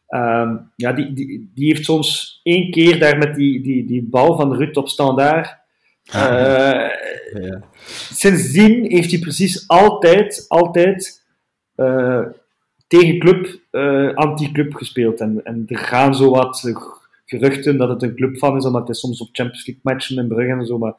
um, 0.08 0.70
ja, 0.76 0.92
die, 0.92 1.12
die, 1.12 1.50
die 1.54 1.66
heeft 1.66 1.84
soms 1.84 2.40
één 2.42 2.70
keer 2.70 2.98
daar 2.98 3.18
met 3.18 3.34
die, 3.34 3.62
die, 3.62 3.86
die 3.86 4.02
bal 4.10 4.36
van 4.36 4.54
Ruud 4.54 4.76
op 4.76 4.88
standaard. 4.88 5.56
Uh, 6.14 6.20
ja. 7.42 7.62
Sindsdien 8.12 8.90
heeft 8.90 9.10
hij 9.10 9.20
precies 9.20 9.68
altijd, 9.68 10.44
altijd 10.48 11.26
uh, 11.76 12.26
tegen 12.86 13.18
club, 13.18 13.60
anti-club 14.14 14.74
gespeeld. 14.74 15.20
En, 15.20 15.40
en 15.44 15.64
er 15.66 15.78
gaan 15.78 16.14
zo 16.14 16.30
wat 16.30 16.58
geruchten 17.28 17.76
dat 17.76 17.88
het 17.88 18.02
een 18.02 18.14
club 18.14 18.38
van 18.38 18.56
is, 18.56 18.64
omdat 18.64 18.86
hij 18.86 18.94
soms 18.94 19.20
op 19.20 19.28
Champions 19.32 19.66
League 19.66 19.82
matchen 19.84 20.16
in 20.16 20.28
Brugge 20.28 20.52
en 20.52 20.66
zo. 20.66 20.78
Maar 20.78 20.94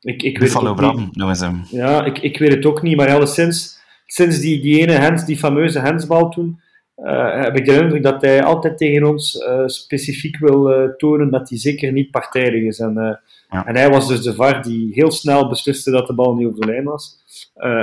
ik, 0.00 0.22
ik 0.22 0.38
weet 0.38 0.52
het 0.52 0.74
Bram, 0.74 1.08
noemen 1.12 1.36
ze 1.36 1.44
hem. 1.44 1.62
Ja, 1.70 2.04
ik, 2.04 2.18
ik 2.18 2.38
weet 2.38 2.52
het 2.52 2.66
ook 2.66 2.82
niet, 2.82 2.96
maar 2.96 3.14
alleszins, 3.14 3.78
sinds 4.06 4.38
die, 4.38 4.60
die 4.60 4.80
ene 4.80 4.98
hands, 4.98 5.24
die 5.24 5.38
fameuze 5.38 5.80
handsbal 5.80 6.28
toen, 6.28 6.60
uh, 6.96 7.42
heb 7.42 7.56
ik 7.56 7.64
de 7.64 7.80
indruk 7.80 8.02
dat 8.02 8.20
hij 8.20 8.42
altijd 8.42 8.78
tegen 8.78 9.04
ons 9.04 9.34
uh, 9.34 9.66
specifiek 9.66 10.38
wil 10.38 10.70
uh, 10.70 10.90
tonen 10.96 11.30
dat 11.30 11.48
hij 11.48 11.58
zeker 11.58 11.92
niet 11.92 12.10
partijdig 12.10 12.62
is. 12.62 12.78
En, 12.78 13.20
ja. 13.50 13.66
en 13.66 13.76
hij 13.76 13.90
was 13.90 14.08
dus 14.08 14.22
de 14.22 14.34
VAR 14.34 14.62
die 14.62 14.92
heel 14.92 15.10
snel 15.10 15.48
besliste 15.48 15.90
dat 15.90 16.06
de 16.06 16.14
bal 16.14 16.34
niet 16.34 16.46
over 16.46 16.60
de 16.60 16.66
lijn 16.66 16.84
was. 16.84 17.18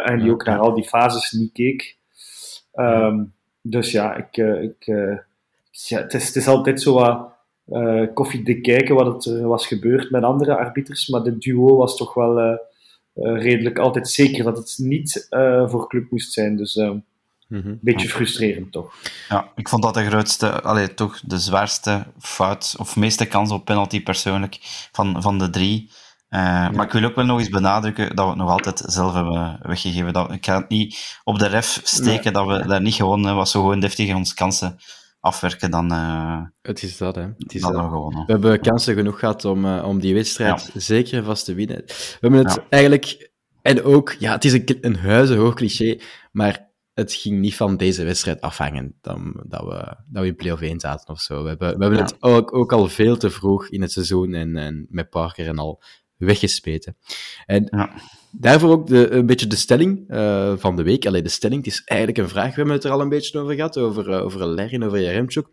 en 0.04 0.20
die 0.20 0.32
ook 0.32 0.46
naar 0.46 0.60
al 0.60 0.74
die 0.74 0.88
fases 0.88 1.32
niet 1.32 1.52
keek. 1.52 1.98
Um, 2.76 3.34
dus 3.62 3.92
ja, 3.92 4.16
ik, 4.16 4.38
ik, 4.38 4.86
ja 5.72 6.02
het, 6.02 6.14
is, 6.14 6.28
het 6.28 6.36
is 6.36 6.48
altijd 6.48 6.82
zo 6.82 6.94
wat 6.94 7.33
koffie 8.14 8.44
te 8.44 8.62
kijken 8.62 8.96
wat 8.96 9.26
er 9.26 9.48
was 9.48 9.68
gebeurd 9.68 10.12
met 10.12 10.24
andere 10.24 10.58
arbiters. 10.58 11.08
Maar 11.08 11.24
de 11.24 11.38
duo 11.38 11.76
was 11.76 11.98
toch 11.98 12.14
wel 12.14 12.60
redelijk 13.14 13.80
altijd 13.80 14.10
zeker 14.10 14.44
dat 14.44 14.58
het 14.58 14.76
niet 14.78 15.28
voor 15.68 15.88
club 15.88 16.12
moest 16.12 16.34
zijn. 16.34 16.58
Dus... 16.58 16.76
Ehm, 16.76 16.98
Mm 17.62 17.80
Beetje 17.82 18.10
frustrerend 18.10 18.72
toch? 18.72 18.94
Ja, 19.30 19.52
ik 19.56 19.70
vond 19.70 19.84
dat 19.84 19.94
de 19.94 20.06
grootste, 20.06 20.62
allee, 20.62 20.94
toch 20.94 21.20
de 21.20 21.40
zwaarste 21.40 22.06
fout, 22.20 22.76
of 22.78 22.96
meeste 22.96 23.26
kans 23.26 23.52
op 23.52 23.66
penalty 23.66 24.04
persoonlijk, 24.04 24.58
van, 24.92 25.22
van 25.22 25.38
de 25.40 25.50
drie. 25.50 25.92
Uh, 26.30 26.70
Maar 26.70 26.86
ik 26.86 26.92
wil 26.92 27.04
ook 27.04 27.16
wel 27.16 27.26
nog 27.26 27.40
eens 27.40 27.50
benadrukken 27.50 28.16
dat 28.16 28.26
we 28.26 28.32
het 28.32 28.40
nog 28.40 28.50
altijd 28.50 28.84
zelf 28.86 29.14
hebben 29.14 29.60
weggegeven. 29.62 30.14
Dat, 30.14 30.32
ik 30.32 30.46
ga 30.46 30.58
het 30.58 30.70
niet 30.70 31.20
op 31.24 31.40
de 31.40 31.48
ref 31.48 31.80
steken 31.84 32.34
dat 32.34 32.48
we 32.48 32.68
daar 32.68 32.82
niet 32.82 32.94
gewonnen 32.94 33.26
hebben, 33.26 33.44
was 33.44 33.52
zo 33.52 33.62
gewoon 33.62 33.80
deftig 33.80 34.16
onze 34.16 34.34
kansen 34.34 34.80
afwerken 35.24 35.72
dan. 35.72 35.94
Uh, 35.94 36.42
het 36.62 36.84
is 36.84 36.98
dat, 36.98 37.16
hè? 37.16 37.22
Het 37.38 37.54
is 37.54 37.62
dat 37.62 37.74
dat. 37.74 38.14
We, 38.14 38.24
hebben 38.26 38.60
kansen 38.60 38.96
genoeg 38.96 39.20
gehad 39.20 39.46
om, 39.46 39.66
uh, 39.66 39.86
om 39.88 40.00
die 40.00 40.14
wedstrijd 40.14 40.72
ja. 40.74 40.80
zeker 40.80 41.24
vast 41.24 41.46
te 41.46 41.54
winnen. 41.54 41.84
We 41.86 42.18
hebben 42.20 42.40
het 42.40 42.54
ja. 42.54 42.66
eigenlijk, 42.70 43.32
en 43.62 43.84
ook, 43.84 44.16
ja, 44.20 44.32
het 44.32 44.46
is 44.46 44.54
een, 44.54 44.78
een 44.82 44.96
huizenhoog 44.96 45.54
cliché, 45.54 46.00
maar 46.32 46.72
het 46.94 47.14
ging 47.14 47.40
niet 47.40 47.56
van 47.56 47.78
deze 47.78 48.04
wedstrijd 48.04 48.42
afhangen 48.42 48.98
dan, 49.02 49.44
dat, 49.48 49.64
we, 49.64 49.96
dat 50.08 50.22
we 50.22 50.28
in 50.28 50.36
play-off 50.36 50.62
1 50.62 50.80
zaten 50.80 51.08
of 51.08 51.20
zo. 51.20 51.44
We 51.44 51.50
hebben, 51.50 51.78
we 51.78 51.82
hebben 51.82 52.00
ja. 52.00 52.06
het 52.06 52.18
ook, 52.20 52.56
ook 52.56 52.74
al 52.74 52.88
veel 52.88 53.18
te 53.18 53.30
vroeg 53.30 53.70
in 53.70 53.82
het 53.82 53.92
seizoen 53.92 54.34
en, 54.34 54.58
en 54.58 54.86
met 54.90 55.10
Parker 55.10 55.48
en 55.48 55.58
al 55.58 55.84
weggespeten. 56.24 56.96
En 57.46 57.68
ja. 57.70 57.92
daarvoor 58.32 58.70
ook 58.70 58.88
de, 58.88 59.12
een 59.12 59.26
beetje 59.26 59.48
de 59.48 59.56
stelling 59.56 60.04
uh, 60.08 60.54
van 60.58 60.76
de 60.76 60.84
week. 60.84 61.06
Allee, 61.06 61.22
de 61.22 61.30
stelling, 61.30 61.66
het 61.66 61.74
is 61.74 61.82
eigenlijk 61.84 62.20
een 62.20 62.30
vraag, 62.30 62.50
we 62.50 62.56
hebben 62.56 62.74
het 62.74 62.84
er 62.84 62.92
al 62.92 63.02
een 63.02 63.10
beetje 63.10 63.40
over 63.40 63.56
gehad, 63.56 63.78
over, 63.78 64.10
uh, 64.10 64.24
over 64.24 64.48
Lerin, 64.48 64.84
over 64.84 65.02
Jaremchuk. 65.02 65.48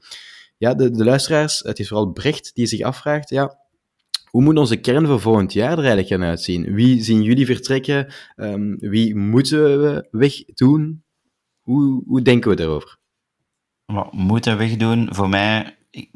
Ja, 0.56 0.74
de, 0.74 0.90
de 0.90 1.04
luisteraars, 1.04 1.58
het 1.58 1.78
is 1.78 1.88
vooral 1.88 2.12
Brecht 2.12 2.50
die 2.54 2.66
zich 2.66 2.80
afvraagt, 2.80 3.30
ja, 3.30 3.58
hoe 4.30 4.42
moet 4.42 4.58
onze 4.58 4.76
kern 4.76 5.06
voor 5.06 5.20
volgend 5.20 5.52
jaar 5.52 5.72
er 5.72 5.78
eigenlijk 5.78 6.08
gaan 6.08 6.22
uitzien? 6.22 6.74
Wie 6.74 7.02
zien 7.02 7.22
jullie 7.22 7.46
vertrekken? 7.46 8.12
Um, 8.36 8.76
wie 8.78 9.16
moeten 9.16 9.82
we 9.82 10.08
wegdoen? 10.10 11.04
Hoe, 11.60 12.02
hoe 12.06 12.22
denken 12.22 12.50
we 12.50 12.56
daarover? 12.56 12.98
Wat 13.84 14.12
moeten 14.12 14.58
wegdoen? 14.58 15.14
Voor 15.14 15.28
mij, 15.28 15.76
ik 15.90 16.08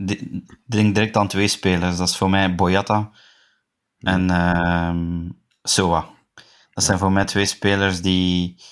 denk 0.67 0.95
direct 0.95 1.17
aan 1.17 1.29
twee 1.29 1.49
spelers. 1.49 1.97
Dat 1.97 2.09
is 2.09 2.17
voor 2.17 2.31
mij 2.31 2.55
Boyata 2.55 3.13
en 4.05 4.29
uh, 4.31 5.31
Soa. 5.63 6.07
Dat 6.71 6.85
zijn 6.85 6.99
voor 6.99 7.13
mij 7.13 7.25
twee 7.25 7.47
spelers 7.47 8.01
die 8.01 8.63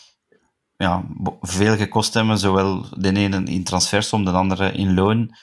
ja, 0.76 1.04
veel 1.40 1.76
gekost 1.76 2.14
hebben, 2.14 2.38
zowel 2.38 2.86
de 2.90 3.12
ene 3.12 3.42
in 3.44 3.64
transfersom, 3.64 4.24
de 4.24 4.30
andere 4.30 4.72
in 4.72 4.94
loon. 4.94 5.34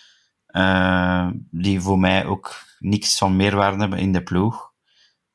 Uh, 0.47 1.28
die 1.52 1.82
voor 1.82 1.99
mij 1.99 2.25
ook 2.25 2.56
niks 2.80 3.17
van 3.17 3.36
meerwaarde 3.36 3.80
hebben 3.80 3.99
in 3.99 4.12
de 4.12 4.23
ploeg. 4.23 4.71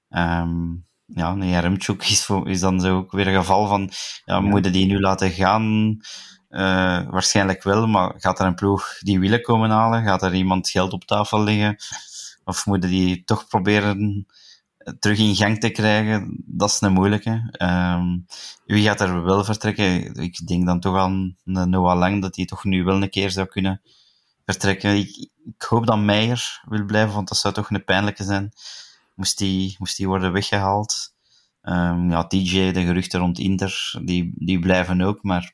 Um, 0.08 0.86
ja, 1.06 1.34
nee, 1.34 1.58
Remchuk 1.58 2.02
is, 2.02 2.30
is 2.44 2.60
dan 2.60 2.80
zo 2.80 2.96
ook 2.96 3.12
weer 3.12 3.26
een 3.26 3.34
geval 3.34 3.66
van, 3.66 3.90
ja, 4.24 4.40
moeten 4.40 4.72
die 4.72 4.86
nu 4.86 5.00
laten 5.00 5.30
gaan? 5.30 5.96
Uh, 6.50 7.10
waarschijnlijk 7.10 7.62
wel, 7.62 7.86
maar 7.86 8.14
gaat 8.16 8.40
er 8.40 8.46
een 8.46 8.54
ploeg 8.54 8.98
die 8.98 9.20
willen 9.20 9.42
komen 9.42 9.70
halen? 9.70 10.02
Gaat 10.02 10.22
er 10.22 10.34
iemand 10.34 10.70
geld 10.70 10.92
op 10.92 11.04
tafel 11.04 11.42
liggen? 11.42 11.76
Of 12.44 12.66
moeten 12.66 12.90
die 12.90 13.24
toch 13.24 13.46
proberen 13.46 14.26
terug 14.98 15.18
in 15.18 15.36
gang 15.36 15.58
te 15.60 15.70
krijgen? 15.70 16.42
Dat 16.46 16.70
is 16.70 16.80
een 16.80 16.92
moeilijke. 16.92 17.54
Um, 17.62 18.26
wie 18.66 18.84
gaat 18.84 19.00
er 19.00 19.24
wel 19.24 19.44
vertrekken? 19.44 20.14
Ik 20.14 20.46
denk 20.46 20.66
dan 20.66 20.80
toch 20.80 20.96
aan 20.96 21.36
Noah 21.44 21.98
Lang, 21.98 22.22
dat 22.22 22.36
hij 22.36 22.44
toch 22.44 22.64
nu 22.64 22.84
wel 22.84 23.02
een 23.02 23.10
keer 23.10 23.30
zou 23.30 23.46
kunnen 23.46 23.80
vertrekken. 24.44 24.96
Ik, 24.96 25.28
ik 25.44 25.62
hoop 25.62 25.86
dat 25.86 25.98
Meijer 25.98 26.62
wil 26.68 26.84
blijven, 26.84 27.14
want 27.14 27.28
dat 27.28 27.38
zou 27.38 27.54
toch 27.54 27.70
een 27.70 27.84
pijnlijke 27.84 28.24
zijn 28.24 28.52
moest 29.14 29.38
die, 29.38 29.76
moest 29.78 29.96
die 29.96 30.06
worden 30.06 30.32
weggehaald. 30.32 31.12
Um, 31.62 32.10
ja, 32.10 32.26
TJ, 32.26 32.72
de 32.72 32.84
geruchten 32.84 33.20
rond 33.20 33.38
Inter, 33.38 34.00
die, 34.02 34.32
die 34.36 34.58
blijven 34.58 35.00
ook, 35.00 35.22
maar 35.22 35.52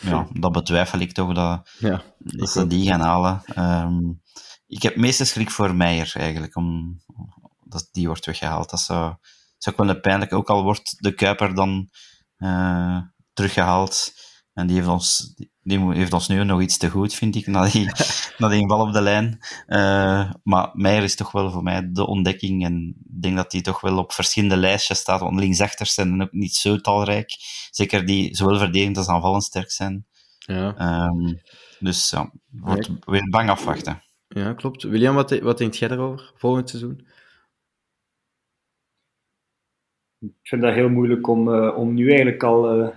ja, 0.00 0.28
dat 0.32 0.52
betwijfel 0.52 0.98
ik 0.98 1.12
toch, 1.12 1.34
dat, 1.34 1.70
ja, 1.78 2.02
dat 2.18 2.50
ze 2.50 2.66
die 2.66 2.86
gaan 2.86 3.00
halen. 3.00 3.42
Um, 3.58 4.20
ik 4.66 4.82
heb 4.82 4.96
meestal 4.96 5.26
schrik 5.26 5.50
voor 5.50 5.74
Meijer, 5.74 6.12
eigenlijk, 6.14 6.56
om, 6.56 7.00
dat 7.68 7.88
die 7.92 8.06
wordt 8.06 8.26
weggehaald. 8.26 8.70
Dat 8.70 8.80
zou, 8.80 9.14
zou 9.58 9.76
ook 9.76 9.86
wel 9.86 10.00
pijnlijk, 10.00 10.32
ook 10.32 10.48
al 10.48 10.62
wordt 10.62 10.96
de 11.02 11.14
Kuiper 11.14 11.54
dan 11.54 11.88
uh, 12.38 12.98
teruggehaald. 13.32 14.12
En 14.52 14.66
die 14.66 14.76
heeft 14.76 14.88
ons, 14.88 15.34
die 15.62 15.92
heeft 15.92 16.12
ons 16.12 16.28
nu 16.28 16.44
nog 16.44 16.60
iets 16.60 16.76
te 16.76 16.90
goed, 16.90 17.14
vind 17.14 17.34
ik, 17.36 17.46
na 17.46 17.68
die, 17.68 17.90
na 18.38 18.48
die 18.48 18.66
bal 18.66 18.80
op 18.80 18.92
de 18.92 19.00
lijn. 19.00 19.38
Uh, 19.66 20.30
maar 20.42 20.70
Meijer 20.72 21.02
is 21.02 21.16
toch 21.16 21.32
wel 21.32 21.50
voor 21.50 21.62
mij 21.62 21.92
de 21.92 22.06
ontdekking. 22.06 22.64
En 22.64 22.96
ik 23.04 23.22
denk 23.22 23.36
dat 23.36 23.52
hij 23.52 23.60
toch 23.60 23.80
wel 23.80 23.98
op 23.98 24.12
verschillende 24.12 24.56
lijstjes 24.56 24.98
staat. 24.98 25.20
Want 25.20 25.38
linksachters 25.38 25.94
zijn 25.94 26.22
ook 26.22 26.32
niet 26.32 26.54
zo 26.54 26.80
talrijk. 26.80 27.36
Zeker 27.70 28.06
die 28.06 28.36
zowel 28.36 28.58
verdedigend 28.58 28.96
als 28.96 29.08
aanvallend 29.08 29.44
sterk 29.44 29.70
zijn. 29.70 30.06
Ja. 30.38 31.06
Um, 31.06 31.40
dus 31.78 32.10
ja, 32.10 32.30
wordt 32.50 32.90
weer 33.04 33.28
bang 33.30 33.50
afwachten. 33.50 34.02
Ja, 34.28 34.52
klopt. 34.52 34.82
William, 34.82 35.14
wat, 35.14 35.38
wat 35.38 35.58
denk 35.58 35.74
jij 35.74 35.88
daarover, 35.88 36.32
volgend 36.34 36.70
seizoen? 36.70 37.06
Ik 40.42 40.48
vind 40.48 40.62
dat 40.62 40.74
heel 40.74 40.88
moeilijk 40.88 41.26
om, 41.28 41.48
uh, 41.48 41.78
om 41.78 41.94
nu 41.94 42.08
eigenlijk 42.08 42.42
al... 42.42 42.78
Uh 42.78 42.88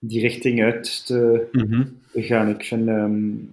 die 0.00 0.20
richting 0.20 0.62
uit 0.62 1.06
te, 1.06 1.48
mm 1.52 1.66
-hmm. 1.72 1.98
te 2.12 2.22
gaan. 2.22 2.48
Ik 2.48 2.64
vind, 2.64 2.88
um, 2.88 3.50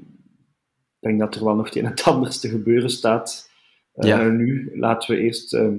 denk 1.00 1.20
dat 1.20 1.36
er 1.36 1.44
wel 1.44 1.56
nog 1.56 1.66
het 1.66 1.76
een 1.76 1.86
en 1.86 2.04
anders 2.04 2.40
te 2.40 2.50
gebeuren 2.50 2.90
staat 2.90 3.52
uh, 3.96 4.10
ja. 4.10 4.28
nu. 4.28 4.72
Laten 4.74 5.16
we 5.16 5.22
eerst 5.22 5.54
uh, 5.54 5.74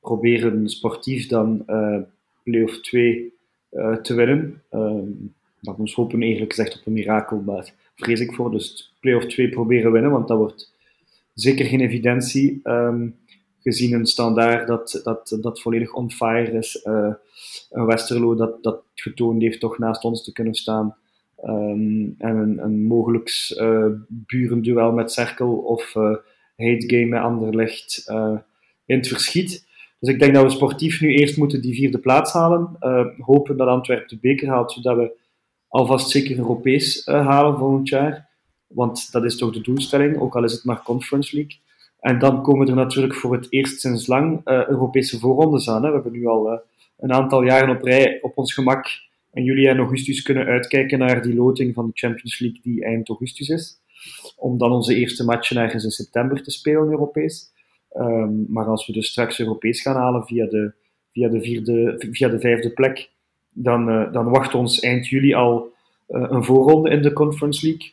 proberen 0.00 0.68
sportief 0.68 1.26
dan 1.26 1.64
play-off 2.42 2.80
2 2.80 3.34
te 4.02 4.14
winnen. 4.14 4.62
Um, 4.70 5.34
dat 5.60 5.78
ons 5.78 5.94
hopen 5.94 6.20
eigenlijk 6.20 6.54
gezegd 6.54 6.78
op 6.78 6.86
een 6.86 6.92
mirakel, 6.92 7.40
maar 7.40 7.72
vrees 7.94 8.20
ik 8.20 8.34
voor. 8.34 8.50
Dus 8.50 8.94
play-off 9.00 9.26
2 9.26 9.48
proberen 9.48 9.92
winnen, 9.92 10.10
want 10.10 10.28
dat 10.28 10.38
wordt 10.38 10.74
zeker 11.34 11.64
geen 11.64 11.80
evidentie. 11.80 12.60
Um, 12.64 13.16
gezien 13.66 13.92
een 13.92 14.06
standaard 14.06 14.66
dat, 14.66 15.00
dat, 15.04 15.38
dat 15.40 15.60
volledig 15.60 15.94
on 15.94 16.10
fire 16.10 16.52
is. 16.52 16.84
Uh, 16.84 17.14
een 17.70 17.86
Westerlo 17.86 18.34
dat, 18.34 18.62
dat 18.62 18.82
getoond 18.94 19.42
heeft 19.42 19.60
toch 19.60 19.78
naast 19.78 20.04
ons 20.04 20.24
te 20.24 20.32
kunnen 20.32 20.54
staan. 20.54 20.96
Um, 21.44 22.14
en 22.18 22.36
een, 22.36 22.58
een 22.58 22.86
mogelijks 22.86 23.56
uh, 23.56 23.86
burenduel 24.08 24.92
met 24.92 25.12
Cerkel 25.12 25.56
of 25.56 25.94
uh, 25.94 26.16
hate 26.56 26.84
game 26.86 27.06
met 27.06 27.22
Anderlecht 27.22 28.04
in 28.86 28.96
het 28.96 29.08
verschiet. 29.08 29.66
Dus 30.00 30.14
ik 30.14 30.20
denk 30.20 30.34
dat 30.34 30.42
we 30.42 30.50
sportief 30.50 31.00
nu 31.00 31.14
eerst 31.14 31.36
moeten 31.36 31.62
die 31.62 31.74
vierde 31.74 31.98
plaats 31.98 32.32
halen. 32.32 32.76
hopen 33.18 33.56
dat 33.56 33.68
Antwerpen 33.68 34.08
de 34.08 34.18
beker 34.20 34.48
haalt, 34.48 34.72
zodat 34.72 34.96
we 34.96 35.18
alvast 35.68 36.10
zeker 36.10 36.38
Europees 36.38 37.06
halen 37.06 37.58
volgend 37.58 37.88
jaar. 37.88 38.28
Want 38.66 39.12
dat 39.12 39.24
is 39.24 39.36
toch 39.36 39.52
de 39.52 39.60
doelstelling, 39.60 40.18
ook 40.18 40.36
al 40.36 40.44
is 40.44 40.52
het 40.52 40.64
maar 40.64 40.82
Conference 40.82 41.36
League. 41.36 41.58
En 42.06 42.18
dan 42.18 42.42
komen 42.42 42.68
er 42.68 42.74
natuurlijk 42.74 43.14
voor 43.14 43.32
het 43.32 43.46
eerst 43.50 43.80
sinds 43.80 44.06
lang 44.06 44.40
uh, 44.44 44.66
Europese 44.68 45.18
voorrondes 45.18 45.70
aan. 45.70 45.82
Hè. 45.82 45.88
We 45.88 45.94
hebben 45.94 46.12
nu 46.12 46.26
al 46.26 46.52
uh, 46.52 46.58
een 46.98 47.12
aantal 47.12 47.42
jaren 47.42 47.76
op 47.76 47.82
rij 47.82 48.18
op 48.22 48.38
ons 48.38 48.54
gemak 48.54 48.86
in 49.32 49.44
juli 49.44 49.66
en 49.66 49.78
augustus 49.78 50.22
kunnen 50.22 50.46
uitkijken 50.46 50.98
naar 50.98 51.22
die 51.22 51.34
loting 51.34 51.74
van 51.74 51.86
de 51.86 51.90
Champions 51.94 52.38
League 52.38 52.60
die 52.62 52.84
eind 52.84 53.08
augustus 53.08 53.48
is. 53.48 53.80
Om 54.36 54.58
dan 54.58 54.72
onze 54.72 54.94
eerste 54.94 55.24
matchen 55.24 55.56
ergens 55.56 55.84
in 55.84 55.90
september 55.90 56.42
te 56.42 56.50
spelen 56.50 56.90
Europees. 56.90 57.52
Um, 57.96 58.46
maar 58.48 58.66
als 58.66 58.86
we 58.86 58.92
dus 58.92 59.08
straks 59.08 59.40
Europees 59.40 59.82
gaan 59.82 59.96
halen 59.96 60.24
via 60.24 60.46
de, 60.46 60.72
via 61.12 61.28
de, 61.28 61.40
vierde, 61.40 62.06
via 62.10 62.28
de 62.28 62.40
vijfde 62.40 62.70
plek, 62.70 63.10
dan, 63.50 63.88
uh, 63.88 64.12
dan 64.12 64.28
wacht 64.28 64.54
ons 64.54 64.80
eind 64.80 65.08
juli 65.08 65.34
al 65.34 65.72
een 66.06 66.44
voorronde 66.44 66.90
in 66.90 67.02
de 67.02 67.12
Conference 67.12 67.66
League. 67.66 67.92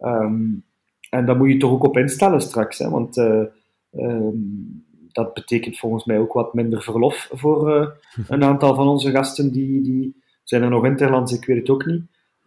Um, 0.00 0.64
en 1.10 1.26
daar 1.26 1.36
moet 1.36 1.52
je 1.52 1.56
toch 1.56 1.70
ook 1.70 1.84
op 1.84 1.96
instellen 1.96 2.40
straks, 2.40 2.78
hè? 2.78 2.90
want 2.90 3.16
uh, 3.16 3.42
um, 3.92 4.86
dat 5.12 5.34
betekent 5.34 5.78
volgens 5.78 6.04
mij 6.04 6.18
ook 6.18 6.32
wat 6.32 6.54
minder 6.54 6.82
verlof 6.82 7.28
voor 7.32 7.76
uh, 7.76 7.88
een 8.34 8.44
aantal 8.44 8.74
van 8.74 8.88
onze 8.88 9.10
gasten. 9.10 9.52
Die, 9.52 9.82
die 9.82 10.22
zijn 10.44 10.62
er 10.62 10.70
nog 10.70 10.84
interlands, 10.84 11.32
ik 11.32 11.44
weet 11.44 11.58
het 11.58 11.70
ook 11.70 11.86
niet. 11.86 12.02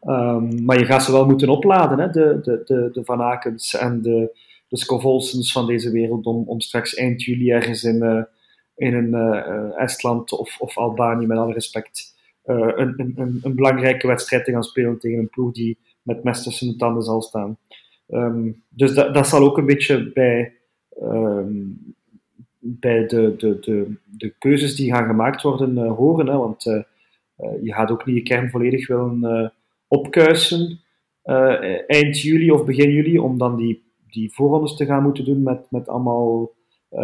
Um, 0.07 0.65
maar 0.65 0.79
je 0.79 0.85
gaat 0.85 1.03
ze 1.03 1.11
wel 1.11 1.25
moeten 1.25 1.49
opladen, 1.49 1.99
hè? 1.99 2.09
De, 2.09 2.39
de, 2.41 2.61
de, 2.65 2.89
de 2.93 3.05
Van 3.05 3.21
Akens 3.21 3.75
en 3.75 4.01
de, 4.01 4.37
de 4.67 4.77
Scovolsens 4.77 5.51
van 5.51 5.67
deze 5.67 5.91
wereld, 5.91 6.25
om, 6.25 6.43
om 6.47 6.61
straks 6.61 6.93
eind 6.93 7.23
juli 7.23 7.51
ergens 7.51 7.83
in, 7.83 8.03
uh, 8.03 8.23
in 8.75 8.93
een 8.93 9.13
Estland 9.77 10.31
of, 10.31 10.59
of 10.59 10.77
Albanië, 10.77 11.25
met 11.25 11.37
alle 11.37 11.53
respect, 11.53 12.15
een, 12.43 12.93
een, 12.97 13.39
een, 13.41 13.55
belangrijke 13.55 14.07
wedstrijd 14.07 14.45
te 14.45 14.51
gaan 14.51 14.63
spelen 14.63 14.99
tegen 14.99 15.19
een 15.19 15.29
ploeg 15.29 15.51
die 15.51 15.77
met 16.01 16.23
mes 16.23 16.43
tussen 16.43 16.67
de 16.67 16.75
tanden 16.75 17.03
zal 17.03 17.21
staan. 17.21 17.57
Ehm, 18.11 18.51
dus 18.69 18.93
dat, 18.93 19.13
dat 19.13 19.27
zal 19.27 19.43
ook 19.43 19.57
een 19.57 19.65
beetje 19.65 20.11
bij, 20.11 20.53
ehm, 20.99 21.53
bij 22.59 23.07
de, 23.07 23.35
de, 23.37 23.59
de, 23.59 23.95
de 24.17 24.33
keuzes 24.39 24.75
die 24.75 24.93
gaan 24.93 25.07
gemaakt 25.07 25.41
worden 25.41 25.77
uh, 25.77 25.95
horen. 25.95 26.27
Hè, 26.27 26.37
want 26.37 26.65
uh, 26.65 26.83
je 27.61 27.73
gaat 27.73 27.91
ook 27.91 28.05
niet 28.05 28.15
je 28.15 28.23
kern 28.23 28.49
volledig 28.49 28.87
willen 28.87 29.53
opkuisen 29.87 30.79
eind 31.87 32.21
juli 32.21 32.51
of 32.51 32.65
begin 32.65 32.91
juli, 32.91 33.19
om 33.19 33.37
dan 33.37 33.57
die, 33.57 33.83
die 34.09 34.33
voorrondes 34.33 34.75
te 34.75 34.85
gaan 34.85 35.03
moeten 35.03 35.25
doen 35.25 35.43
met, 35.43 35.71
met 35.71 35.87
allemaal 35.87 36.51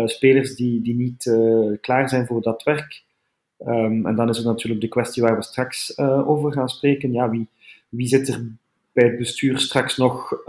spelers 0.05 0.55
die, 0.55 0.82
die 0.82 0.95
niet 0.95 1.38
klaar 1.82 2.10
zijn 2.10 2.26
voor 2.26 2.41
dat 2.41 2.64
werk. 2.64 3.03
Um, 3.60 4.05
en 4.05 4.16
dan 4.16 4.30
is 4.30 4.38
er 4.38 4.45
natuurlijk 4.45 4.82
de 4.82 4.88
kwestie 4.88 5.24
waar 5.24 5.36
we 5.36 5.43
straks 5.43 5.97
over 5.99 6.51
gaan 6.51 6.70
spreken. 6.70 7.12
Ja, 7.12 7.30
wie, 7.30 7.47
wie 7.89 8.08
zit 8.08 8.28
er 8.28 8.47
bij 8.93 9.05
het 9.05 9.18
bestuur 9.18 9.60
straks 9.60 9.97
nog 9.97 10.41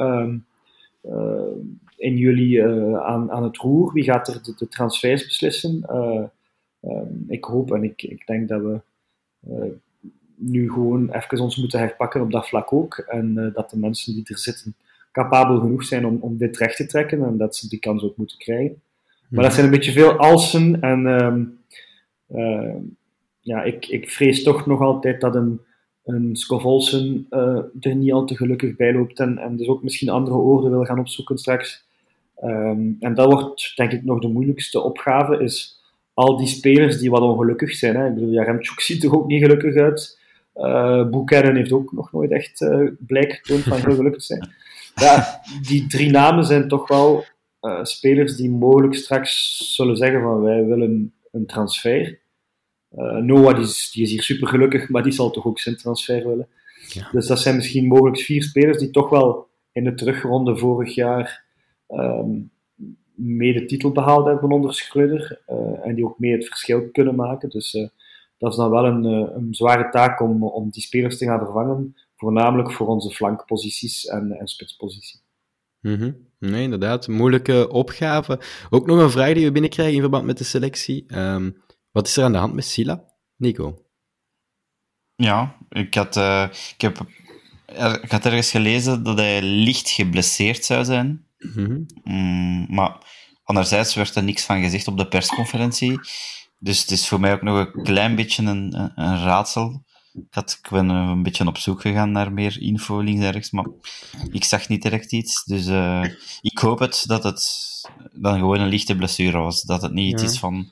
in 1.96 2.16
juli 2.16 2.60
uh, 2.60 3.00
aan, 3.00 3.30
aan 3.30 3.42
het 3.42 3.56
roer? 3.56 3.92
Wie 3.92 4.04
gaat 4.04 4.28
er 4.28 4.42
de, 4.42 4.54
de 4.56 4.68
transfers 4.68 5.24
beslissen? 5.24 5.82
Uh, 5.90 6.24
um, 6.82 7.24
ik 7.28 7.44
hoop 7.44 7.72
en 7.72 7.84
ik, 7.84 8.02
ik 8.02 8.26
denk 8.26 8.48
dat 8.48 8.62
we 8.62 8.80
nu 10.36 10.70
gewoon 10.70 11.12
even 11.12 11.40
ons 11.40 11.56
moeten 11.56 11.78
herpakken 11.78 12.20
op 12.20 12.32
dat 12.32 12.48
vlak 12.48 12.72
ook. 12.72 12.98
En 12.98 13.52
dat 13.54 13.70
de 13.70 13.78
mensen 13.78 14.14
die 14.14 14.24
er 14.26 14.38
zitten 14.38 14.74
capabel 15.12 15.60
genoeg 15.60 15.84
zijn 15.84 16.06
om, 16.06 16.18
om 16.20 16.36
dit 16.36 16.56
recht 16.56 16.76
te 16.76 16.86
trekken 16.86 17.24
en 17.24 17.36
dat 17.36 17.56
ze 17.56 17.68
die 17.68 17.78
kans 17.78 18.02
ook 18.02 18.16
moeten 18.16 18.38
krijgen. 18.38 18.80
Maar 19.28 19.44
dat 19.44 19.52
zijn 19.52 19.64
een 19.64 19.72
beetje 19.72 19.92
veel 19.92 20.16
alsen 20.16 20.80
en 20.80 21.06
um, 21.06 21.58
ja, 23.40 23.62
ik, 23.62 23.86
ik 23.86 24.10
vrees 24.10 24.42
toch 24.42 24.66
nog 24.66 24.80
altijd 24.80 25.20
dat 25.20 25.34
een 25.34 25.60
een 26.08 26.36
Scovolsen 26.36 27.26
uh, 27.30 27.58
er 27.80 27.94
niet 27.94 28.12
al 28.12 28.24
te 28.24 28.36
gelukkig 28.36 28.76
bij 28.76 28.92
loopt 28.92 29.20
en, 29.20 29.38
en 29.38 29.56
dus 29.56 29.66
ook 29.66 29.82
misschien 29.82 30.08
andere 30.08 30.36
oorden 30.36 30.70
wil 30.70 30.84
gaan 30.84 30.98
opzoeken 30.98 31.38
straks. 31.38 31.86
Um, 32.44 32.96
en 33.00 33.14
dat 33.14 33.32
wordt 33.32 33.72
denk 33.76 33.92
ik 33.92 34.04
nog 34.04 34.20
de 34.20 34.28
moeilijkste 34.28 34.80
opgave, 34.80 35.42
is 35.42 35.80
al 36.14 36.36
die 36.36 36.46
spelers 36.46 36.98
die 36.98 37.10
wat 37.10 37.20
ongelukkig 37.20 37.74
zijn. 37.74 37.96
Hè. 37.96 38.08
Ik 38.08 38.14
bedoel, 38.14 38.30
Jaremchuk 38.30 38.80
ziet 38.80 39.04
er 39.04 39.14
ook 39.14 39.26
niet 39.26 39.42
gelukkig 39.42 39.76
uit. 39.76 40.18
Uh, 40.54 41.28
heeft 41.28 41.72
ook 41.72 41.92
nog 41.92 42.12
nooit 42.12 42.30
echt 42.30 42.60
uh, 42.60 42.88
blijk 42.98 43.32
getoond 43.32 43.62
van 43.62 43.78
heel 43.78 43.94
gelukkig 43.94 44.22
zijn. 44.22 44.50
Ja, 44.94 45.40
die 45.62 45.86
drie 45.86 46.10
namen 46.10 46.44
zijn 46.44 46.68
toch 46.68 46.88
wel 46.88 47.24
uh, 47.60 47.84
spelers 47.84 48.36
die 48.36 48.50
mogelijk 48.50 48.94
straks 48.94 49.58
zullen 49.74 49.96
zeggen 49.96 50.22
van 50.22 50.40
wij 50.40 50.64
willen 50.64 51.12
een 51.32 51.46
transfer. 51.46 52.18
Uh, 52.96 53.16
Noah 53.16 53.54
die 53.54 53.64
is, 53.64 53.90
die 53.90 54.02
is 54.02 54.10
hier 54.10 54.22
super 54.22 54.48
gelukkig, 54.48 54.88
maar 54.88 55.02
die 55.02 55.12
zal 55.12 55.30
toch 55.30 55.46
ook 55.46 55.58
zijn 55.58 55.76
transfer 55.76 56.28
willen. 56.28 56.48
Ja. 56.88 57.08
Dus 57.12 57.26
dat 57.26 57.40
zijn 57.40 57.56
misschien 57.56 57.86
mogelijk 57.86 58.20
vier 58.20 58.42
spelers 58.42 58.78
die 58.78 58.90
toch 58.90 59.08
wel 59.08 59.48
in 59.72 59.84
de 59.84 59.94
terugronde 59.94 60.56
vorig 60.56 60.94
jaar 60.94 61.44
um, 61.88 62.50
mee 63.14 63.52
de 63.52 63.64
titel 63.64 63.92
behaald 63.92 64.26
hebben 64.26 64.50
onder 64.50 64.74
Schreuder. 64.74 65.40
Uh, 65.48 65.86
en 65.86 65.94
die 65.94 66.04
ook 66.04 66.18
mee 66.18 66.32
het 66.32 66.46
verschil 66.46 66.90
kunnen 66.90 67.14
maken. 67.14 67.48
Dus 67.48 67.74
uh, 67.74 67.88
dat 68.38 68.50
is 68.50 68.56
dan 68.56 68.70
wel 68.70 68.84
een, 68.84 69.04
een, 69.04 69.48
zware 69.54 69.88
taak 69.90 70.20
om, 70.20 70.44
om 70.44 70.70
die 70.70 70.82
spelers 70.82 71.18
te 71.18 71.24
gaan 71.24 71.38
vervangen. 71.38 71.96
Voornamelijk 72.16 72.72
voor 72.72 72.86
onze 72.86 73.10
flankposities 73.10 74.06
en, 74.06 74.32
en 74.32 74.46
spitspositie. 74.46 75.20
Mm 75.80 75.94
-hmm. 75.94 76.16
Nee, 76.38 76.62
inderdaad. 76.62 77.08
Moeilijke 77.08 77.68
opgave. 77.70 78.40
Ook 78.70 78.86
nog 78.86 78.98
een 78.98 79.10
vraag 79.10 79.34
die 79.34 79.44
we 79.44 79.52
binnenkrijgen 79.52 79.94
in 79.94 80.00
verband 80.00 80.24
met 80.24 80.38
de 80.38 80.44
selectie. 80.44 81.04
Um, 81.18 81.56
wat 81.90 82.06
is 82.06 82.16
er 82.16 82.24
aan 82.24 82.32
de 82.32 82.38
hand 82.38 82.54
met 82.54 82.64
Sila? 82.64 83.04
Nico? 83.36 83.82
Ja, 85.14 85.56
ik 85.68 85.94
had, 85.94 86.16
uh, 86.16 86.48
ik, 86.74 86.80
heb, 86.80 87.06
er, 87.66 88.02
ik 88.02 88.10
had 88.10 88.24
ergens 88.24 88.50
gelezen 88.50 89.02
dat 89.02 89.18
hij 89.18 89.42
licht 89.42 89.88
geblesseerd 89.90 90.64
zou 90.64 90.84
zijn. 90.84 91.26
Mm 91.38 91.86
mm, 92.04 92.66
maar 92.68 92.96
anderzijds 93.44 93.94
werd 93.94 94.14
er 94.14 94.22
niks 94.22 94.44
van 94.44 94.62
gezegd 94.62 94.88
op 94.88 94.98
de 94.98 95.08
persconferentie. 95.08 96.00
Dus 96.58 96.80
het 96.80 96.90
is 96.90 97.08
voor 97.08 97.20
mij 97.20 97.32
ook 97.32 97.42
nog 97.42 97.58
een 97.58 97.82
klein 97.82 98.14
beetje 98.14 98.42
een, 98.42 98.78
een, 98.78 98.92
een 98.94 99.22
raadsel. 99.22 99.84
Ik, 100.12 100.34
had, 100.34 100.58
ik 100.62 100.70
ben 100.70 100.88
een 100.88 101.22
beetje 101.22 101.46
op 101.46 101.58
zoek 101.58 101.80
gegaan 101.80 102.12
naar 102.12 102.32
meer 102.32 102.60
info 102.60 103.00
links 103.00 103.24
en 103.24 103.30
rechts, 103.30 103.50
maar 103.50 103.66
ik 104.30 104.44
zag 104.44 104.68
niet 104.68 104.82
direct 104.82 105.12
iets. 105.12 105.44
Dus 105.44 105.66
uh, 105.66 106.04
ik 106.40 106.58
hoop 106.58 106.78
het 106.78 107.04
dat 107.06 107.24
het 107.24 107.70
dan 108.12 108.38
gewoon 108.38 108.60
een 108.60 108.68
lichte 108.68 108.96
blessure 108.96 109.38
was. 109.38 109.62
Dat 109.62 109.82
het 109.82 109.92
niet 109.92 110.12
iets 110.12 110.22
is 110.22 110.38
van 110.38 110.70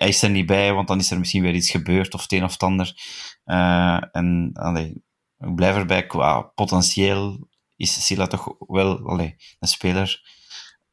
hij 0.00 0.08
is 0.08 0.22
er 0.22 0.30
niet 0.30 0.46
bij, 0.46 0.72
want 0.72 0.88
dan 0.88 0.98
is 0.98 1.10
er 1.10 1.18
misschien 1.18 1.42
weer 1.42 1.54
iets 1.54 1.70
gebeurd 1.70 2.14
of 2.14 2.22
het 2.22 2.32
een 2.32 2.44
of 2.44 2.58
ander. 2.58 2.94
Uh, 3.44 4.02
en 4.12 4.50
allee, 4.52 5.04
ik 5.38 5.54
blijf 5.54 5.76
erbij, 5.76 6.06
qua 6.06 6.42
potentieel 6.42 7.48
is 7.76 8.06
Sila 8.06 8.26
toch 8.26 8.54
wel 8.58 9.08
allee, 9.08 9.36
een 9.58 9.68
speler. 9.68 10.20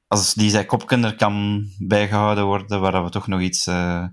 Als 0.07 0.33
die 0.33 0.49
zijn 0.49 0.65
kopkinder 0.65 1.15
kan 1.15 1.65
bijgehouden 1.77 2.45
worden, 2.45 2.81
waar 2.81 3.03
we 3.03 3.09
toch 3.09 3.27
nog 3.27 3.41
iets 3.41 3.67
uh, 3.67 4.05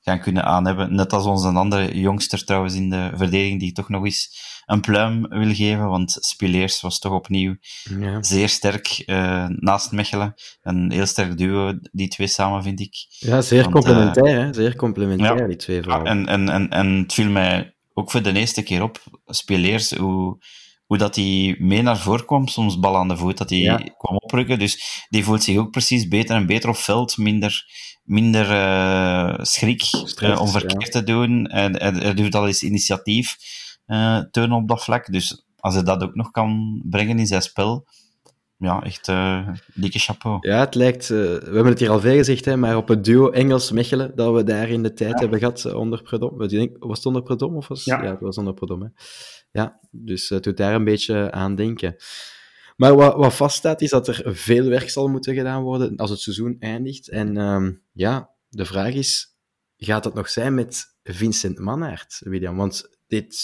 gaan 0.00 0.20
kunnen 0.20 0.44
aan 0.44 0.66
hebben. 0.66 0.94
Net 0.94 1.12
als 1.12 1.24
onze 1.24 1.48
andere 1.48 1.98
jongster 1.98 2.44
trouwens 2.44 2.74
in 2.74 2.90
de 2.90 3.10
verdediging, 3.14 3.60
die 3.60 3.72
toch 3.72 3.88
nog 3.88 4.04
eens 4.04 4.48
een 4.66 4.80
pluim 4.80 5.28
wil 5.28 5.54
geven, 5.54 5.88
want 5.88 6.16
Spileers 6.20 6.80
was 6.80 6.98
toch 6.98 7.12
opnieuw 7.12 7.56
ja. 7.98 8.22
zeer 8.22 8.48
sterk 8.48 9.02
uh, 9.06 9.46
naast 9.48 9.92
Mechelen. 9.92 10.34
Een 10.62 10.90
heel 10.92 11.06
sterk 11.06 11.38
duo, 11.38 11.78
die 11.92 12.08
twee 12.08 12.26
samen, 12.26 12.62
vind 12.62 12.80
ik. 12.80 12.94
Ja, 13.08 13.40
zeer 13.40 13.62
want, 13.62 13.74
complementair, 13.74 14.38
uh, 14.38 14.44
hè? 14.44 14.52
Zeer 14.52 14.76
complementair, 14.76 15.38
ja, 15.38 15.46
die 15.46 15.56
twee 15.56 15.82
vrouwen. 15.82 16.06
en, 16.06 16.26
en, 16.26 16.48
en, 16.48 16.68
en 16.68 16.86
het 16.86 17.12
viel 17.12 17.30
mij 17.30 17.74
ook 17.94 18.10
voor 18.10 18.22
de 18.22 18.32
eerste 18.32 18.62
keer 18.62 18.82
op, 18.82 19.02
Spileers, 19.26 19.90
hoe, 19.90 20.44
hoe 20.84 20.98
dat 20.98 21.16
hij 21.16 21.56
mee 21.58 21.82
naar 21.82 21.98
voren 21.98 22.26
kwam, 22.26 22.48
soms 22.48 22.78
bal 22.78 22.96
aan 22.96 23.08
de 23.08 23.16
voet, 23.16 23.38
dat 23.38 23.50
hij 23.50 23.58
ja. 23.58 23.76
kwam 23.76 24.16
oprukken. 24.16 24.58
Dus 24.58 25.06
die 25.08 25.24
voelt 25.24 25.42
zich 25.42 25.56
ook 25.56 25.70
precies 25.70 26.08
beter 26.08 26.36
en 26.36 26.46
beter 26.46 26.68
op 26.68 26.76
veld, 26.76 27.16
minder 27.16 27.64
minder 28.02 28.50
uh, 28.50 29.38
schrik 29.40 29.82
Stress, 29.82 30.34
uh, 30.34 30.40
om 30.40 30.48
verkeerd 30.48 30.92
ja. 30.94 31.00
te 31.00 31.02
doen. 31.02 31.46
En, 31.46 31.80
en 31.80 32.02
er 32.02 32.16
doet 32.16 32.34
al 32.34 32.46
eens 32.46 32.62
initiatief 32.62 33.36
uh, 33.86 34.18
tonen 34.30 34.56
op 34.56 34.68
dat 34.68 34.84
vlak. 34.84 35.12
Dus 35.12 35.46
als 35.56 35.74
hij 35.74 35.82
dat 35.82 36.02
ook 36.02 36.14
nog 36.14 36.30
kan 36.30 36.82
brengen 36.84 37.18
in 37.18 37.26
zijn 37.26 37.42
spel, 37.42 37.86
ja, 38.56 38.82
echt 38.82 39.08
uh, 39.08 39.48
dikke 39.74 39.98
chapeau. 39.98 40.38
Ja, 40.40 40.58
het 40.58 40.74
lijkt, 40.74 41.10
uh, 41.10 41.18
we 41.18 41.40
hebben 41.44 41.66
het 41.66 41.78
hier 41.78 41.90
al 41.90 42.00
veel 42.00 42.16
gezegd, 42.16 42.44
hè, 42.44 42.56
maar 42.56 42.76
op 42.76 42.88
het 42.88 43.04
duo 43.04 43.30
Engels-Mechelen, 43.30 44.12
dat 44.14 44.34
we 44.34 44.44
daar 44.44 44.68
in 44.68 44.82
de 44.82 44.92
tijd 44.92 45.12
ja. 45.12 45.18
hebben 45.18 45.38
gehad 45.38 45.74
onder 45.74 46.02
Predom. 46.02 46.36
Was 46.78 46.96
het 46.96 47.06
onder 47.06 47.22
Predom? 47.22 47.56
Of 47.56 47.68
was... 47.68 47.84
Ja. 47.84 48.02
ja, 48.02 48.10
het 48.10 48.20
was 48.20 48.38
onder 48.38 48.54
Predom. 48.54 48.82
Hè. 48.82 48.88
Ja, 49.52 49.80
dus 49.90 50.28
het 50.28 50.42
doet 50.42 50.56
daar 50.56 50.74
een 50.74 50.84
beetje 50.84 51.32
aan 51.32 51.54
denken. 51.54 51.96
Maar 52.80 52.96
wat, 52.96 53.14
wat 53.14 53.34
vaststaat 53.34 53.80
is 53.80 53.90
dat 53.90 54.08
er 54.08 54.22
veel 54.24 54.68
werk 54.68 54.90
zal 54.90 55.08
moeten 55.08 55.34
gedaan 55.34 55.62
worden 55.62 55.96
als 55.96 56.10
het 56.10 56.20
seizoen 56.20 56.56
eindigt. 56.58 57.08
En 57.08 57.36
um, 57.36 57.82
ja, 57.92 58.30
de 58.48 58.64
vraag 58.64 58.94
is, 58.94 59.36
gaat 59.76 60.02
dat 60.02 60.14
nog 60.14 60.28
zijn 60.28 60.54
met 60.54 60.96
Vincent 61.02 61.58
Mannaert, 61.58 62.20
William? 62.24 62.56
Want 62.56 62.98
dit 63.06 63.36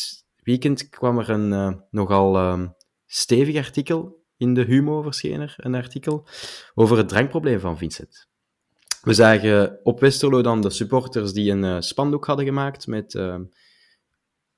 weekend 0.43 0.89
kwam 0.89 1.19
er 1.19 1.31
een 1.31 1.51
uh, 1.51 1.73
nogal 1.91 2.37
uh, 2.37 2.69
stevig 3.07 3.57
artikel 3.57 4.25
in 4.37 4.55
de 4.55 4.65
Humo 4.65 5.03
verschenen, 5.03 5.53
een 5.57 5.75
artikel 5.75 6.27
over 6.75 6.97
het 6.97 7.09
drankprobleem 7.09 7.61
van 7.61 7.79
Vincent. 7.79 8.29
We 9.03 9.15
zagen 9.15 9.81
op 9.83 10.01
Westerlo 10.01 10.43
dan 10.43 10.61
de 10.61 10.71
supporters 10.71 11.33
die 11.33 11.51
een 11.51 11.65
uh, 11.65 11.81
spandoek 11.81 12.27
hadden 12.27 12.45
gemaakt 12.45 12.87
met 12.87 13.15
uh, 13.15 13.37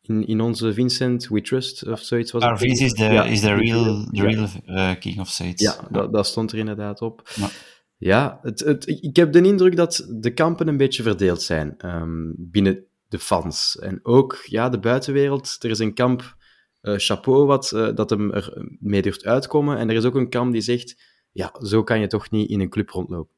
in, 0.09 0.27
in 0.27 0.41
onze 0.41 0.73
Vincent 0.73 1.29
We 1.29 1.41
Trust 1.41 1.87
of 1.87 2.01
zoiets 2.01 2.33
was 2.33 2.45
het. 2.45 2.63
is 2.63 2.93
de, 2.93 3.05
ja, 3.05 3.25
is 3.25 3.41
the 3.41 3.55
real, 3.55 4.09
the 4.11 4.23
real 4.23 4.49
uh, 4.67 4.99
king 4.99 5.21
of 5.21 5.29
zoiets. 5.29 5.63
Ja, 5.63 5.89
dat, 5.91 6.13
dat, 6.13 6.27
stond 6.27 6.53
er 6.53 6.59
inderdaad 6.59 7.01
op. 7.01 7.31
Ja, 7.35 7.49
ja 7.97 8.39
het, 8.43 8.61
het, 8.61 8.89
ik 8.89 9.17
heb 9.17 9.33
de 9.33 9.43
indruk 9.43 9.77
dat 9.77 10.07
de 10.09 10.33
kampen 10.33 10.69
een 10.69 10.77
beetje 10.77 11.03
verdeeld 11.03 11.43
zijn 11.43 11.87
um, 11.87 12.35
binnen 12.39 12.87
de 13.09 13.19
fans. 13.19 13.79
En 13.79 14.01
ook 14.03 14.43
ja, 14.45 14.69
de 14.69 14.79
buitenwereld. 14.79 15.57
Er 15.61 15.71
is 15.71 15.79
een 15.79 15.95
kamp, 15.95 16.37
uh, 16.83 16.95
chapeau, 16.97 17.47
wat, 17.47 17.73
uh, 17.75 17.95
dat 17.95 18.11
hem 18.11 18.33
er 18.33 18.77
mee 18.81 19.03
durft 19.03 19.25
uitkomen. 19.25 19.79
En 19.79 19.91
er 19.91 19.97
is 19.97 20.05
ook 20.05 20.15
een 20.15 20.31
kamp 20.31 20.53
die 20.53 20.63
zegt, 20.63 21.03
ja, 21.33 21.55
zo 21.61 21.83
kan 21.83 22.01
je 22.01 22.07
toch 22.07 22.31
niet 22.31 22.51
in 22.51 22.61
een 22.61 22.71
club 22.71 22.91
rondlopen. 22.91 23.35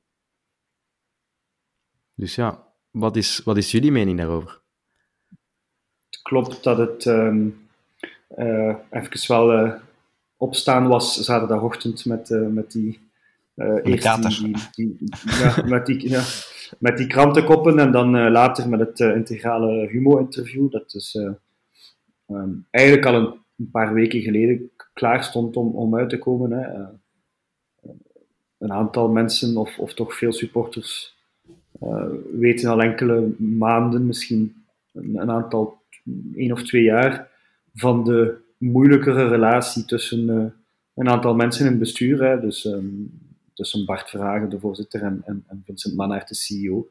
Dus 2.15 2.35
ja, 2.35 2.75
wat 2.91 3.17
is, 3.17 3.41
wat 3.45 3.57
is 3.57 3.71
jullie 3.71 3.93
mening 3.93 4.19
daarover? 4.19 4.63
Klopt 6.31 6.63
dat 6.63 6.79
het 6.79 7.05
um, 7.05 7.69
uh, 8.39 8.75
even 8.91 9.35
wel 9.35 9.81
opstaan 10.37 10.89
was 10.89 11.21
zaterdagochtend 11.21 12.05
met, 12.05 12.29
met 12.31 12.73
die... 12.73 13.01
eerst 13.83 14.39
die, 14.39 14.57
die, 14.75 14.97
die, 14.99 15.09
ja, 15.25 15.63
met 15.65 15.87
die, 15.87 16.09
ja, 16.09 16.23
met 16.79 16.97
die 16.97 17.07
krantenkoppen 17.07 17.79
en 17.79 17.93
dan 17.93 18.17
uh, 18.17 18.31
later 18.31 18.69
met 18.69 18.81
het 18.81 19.01
uh, 19.01 19.15
integrale 19.15 19.89
Humo-interview. 19.89 20.71
Dat 20.71 20.91
dus 20.91 21.15
uh, 21.15 21.31
um, 22.29 22.67
eigenlijk 22.71 23.07
al 23.07 23.15
een, 23.15 23.35
een, 23.57 23.71
paar 23.71 23.95
weken 23.95 24.21
geleden 24.21 24.71
klaar 24.93 25.25
stond 25.25 25.57
om, 25.57 25.75
om 25.75 25.97
uit 25.97 26.09
te 26.09 26.19
komen. 26.19 26.51
Hè. 26.51 26.87
een 28.59 28.73
aantal 28.73 29.09
mensen, 29.09 29.57
of, 29.57 29.79
of 29.79 29.95
toch 29.95 30.15
veel 30.15 30.33
supporters, 30.33 31.19
weten 32.33 32.71
al 32.71 32.83
enkele 32.83 33.35
maanden, 33.39 34.07
misschien 34.07 34.65
een, 34.93 35.17
een, 35.17 35.31
aantal, 35.31 35.80
één 36.35 36.53
of 36.53 36.63
twee 36.63 36.83
jaar, 36.83 37.29
van 37.75 38.05
de 38.05 38.37
moeilijkere 38.59 39.29
relatie 39.29 39.85
tussen 39.85 40.29
een 40.95 41.09
aantal 41.09 41.35
mensen 41.35 41.65
in 41.65 41.71
het 41.71 41.81
bestuur. 41.81 42.23
Hè. 42.23 42.41
Dus 42.41 42.65
ehm, 42.67 42.87
tussen 43.55 43.85
Bart 43.85 44.11
Verhagen, 44.11 44.51
de 44.51 44.61
voorzitter, 44.61 45.03
en, 45.03 45.23
en, 45.25 45.45
en 45.47 45.63
Vincent 45.65 45.97
Mannaert, 45.97 46.29
de 46.29 46.35
CEO. 46.35 46.89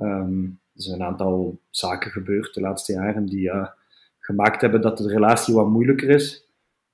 Um, 0.00 0.58
er 0.74 0.82
zijn 0.82 1.00
een 1.00 1.06
aantal 1.06 1.58
zaken 1.70 2.10
gebeurd 2.10 2.54
de 2.54 2.60
laatste 2.60 2.92
jaren 2.92 3.26
die 3.26 3.50
gemaakt 4.18 4.60
hebben 4.60 4.80
dat 4.80 4.98
de 4.98 5.08
relatie 5.08 5.54
wat 5.54 5.68
moeilijker 5.68 6.08
is. 6.08 6.48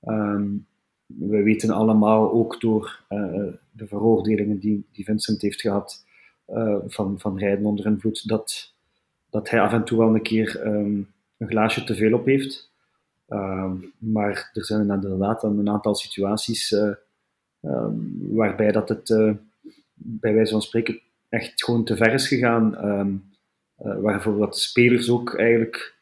Um, 0.07 0.65
we 1.05 1.43
weten 1.43 1.69
allemaal 1.69 2.31
ook 2.31 2.61
door 2.61 2.99
uh, 3.09 3.47
de 3.71 3.87
veroordelingen 3.87 4.59
die, 4.59 4.85
die 4.91 5.05
Vincent 5.05 5.41
heeft 5.41 5.61
gehad 5.61 6.05
uh, 6.49 6.75
van, 6.87 7.19
van 7.19 7.39
rijden 7.39 7.65
onder 7.65 7.85
invloed, 7.85 8.27
dat, 8.27 8.73
dat 9.29 9.49
hij 9.49 9.61
af 9.61 9.73
en 9.73 9.83
toe 9.83 9.97
wel 9.97 10.15
een 10.15 10.21
keer 10.21 10.61
een 11.41 11.47
glaasje 11.47 11.83
te 11.83 11.95
veel 11.95 12.13
op 12.13 12.25
heeft. 12.25 12.71
Um, 13.27 13.93
maar 13.97 14.49
er 14.53 14.65
zijn 14.65 14.89
inderdaad 14.89 15.43
een 15.43 15.69
aantal 15.69 15.95
situaties 15.95 16.71
uh, 16.71 17.87
waarbij 18.29 18.71
dat 18.71 18.89
het 18.89 19.07
bij 19.93 20.33
wijze 20.33 20.51
van 20.51 20.61
spreken 20.61 21.01
echt 21.29 21.63
gewoon 21.63 21.83
te 21.85 21.95
ver 21.95 22.13
is 22.13 22.27
gegaan. 22.27 22.71
waarvoor 23.75 24.37
dat 24.37 24.57
spelers 24.57 25.09
ook 25.09 25.35
eigenlijk 25.35 25.95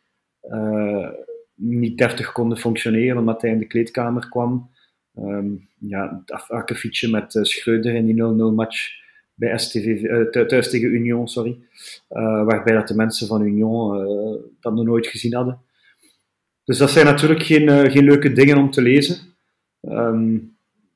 niet 1.55 1.97
deftig 1.97 2.31
konden 2.31 2.57
functioneren 2.57 3.17
omdat 3.17 3.41
hij 3.41 3.51
in 3.51 3.59
de 3.59 3.67
kleedkamer 3.67 4.29
kwam. 4.29 4.69
Ja, 5.79 6.21
dat 6.25 6.45
akkefietje 6.47 7.09
met 7.09 7.39
Schreuder 7.41 7.95
in 7.95 8.05
die 8.05 8.23
0-0 8.23 8.55
match 8.55 8.97
bij 9.39 9.57
STV, 9.57 10.03
eh, 10.03 10.45
thuis 10.45 10.69
tegen 10.69 10.93
Union, 10.93 11.27
sorry. 11.27 11.57
Uh, 12.11 12.45
waarbij 12.45 12.73
dat 12.73 12.87
de 12.87 12.95
mensen 12.95 13.27
van 13.27 13.41
Union 13.41 14.07
dat 14.59 14.73
nog 14.73 14.85
nooit 14.85 15.07
gezien 15.07 15.33
hadden. 15.33 15.59
Dus 16.63 16.77
dat 16.77 16.89
zijn 16.89 17.05
natuurlijk 17.05 17.43
geen, 17.43 17.91
geen 17.91 18.03
leuke 18.03 18.31
dingen 18.31 18.57
om 18.57 18.71
te 18.71 18.81
lezen. 18.81 19.17
Um, 19.81 20.55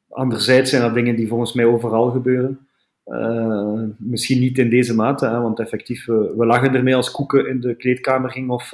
anderzijds 0.09 0.69
zijn 0.69 0.81
dat 0.81 0.93
dingen 0.93 1.15
die 1.15 1.27
volgens 1.27 1.53
mij 1.53 1.65
overal 1.65 2.11
gebeuren. 2.11 2.59
Misschien 3.97 4.39
niet 4.39 4.57
in 4.57 4.69
deze 4.69 4.95
mate, 4.95 5.25
hè, 5.25 5.39
want 5.39 5.59
effectief, 5.59 6.05
we, 6.05 6.45
lachen 6.45 6.75
ermee 6.75 6.95
als 6.95 7.11
Koeken 7.11 7.47
in 7.47 7.59
de 7.59 7.75
kleedkamer 7.75 8.31
ging 8.31 8.49
of, 8.49 8.73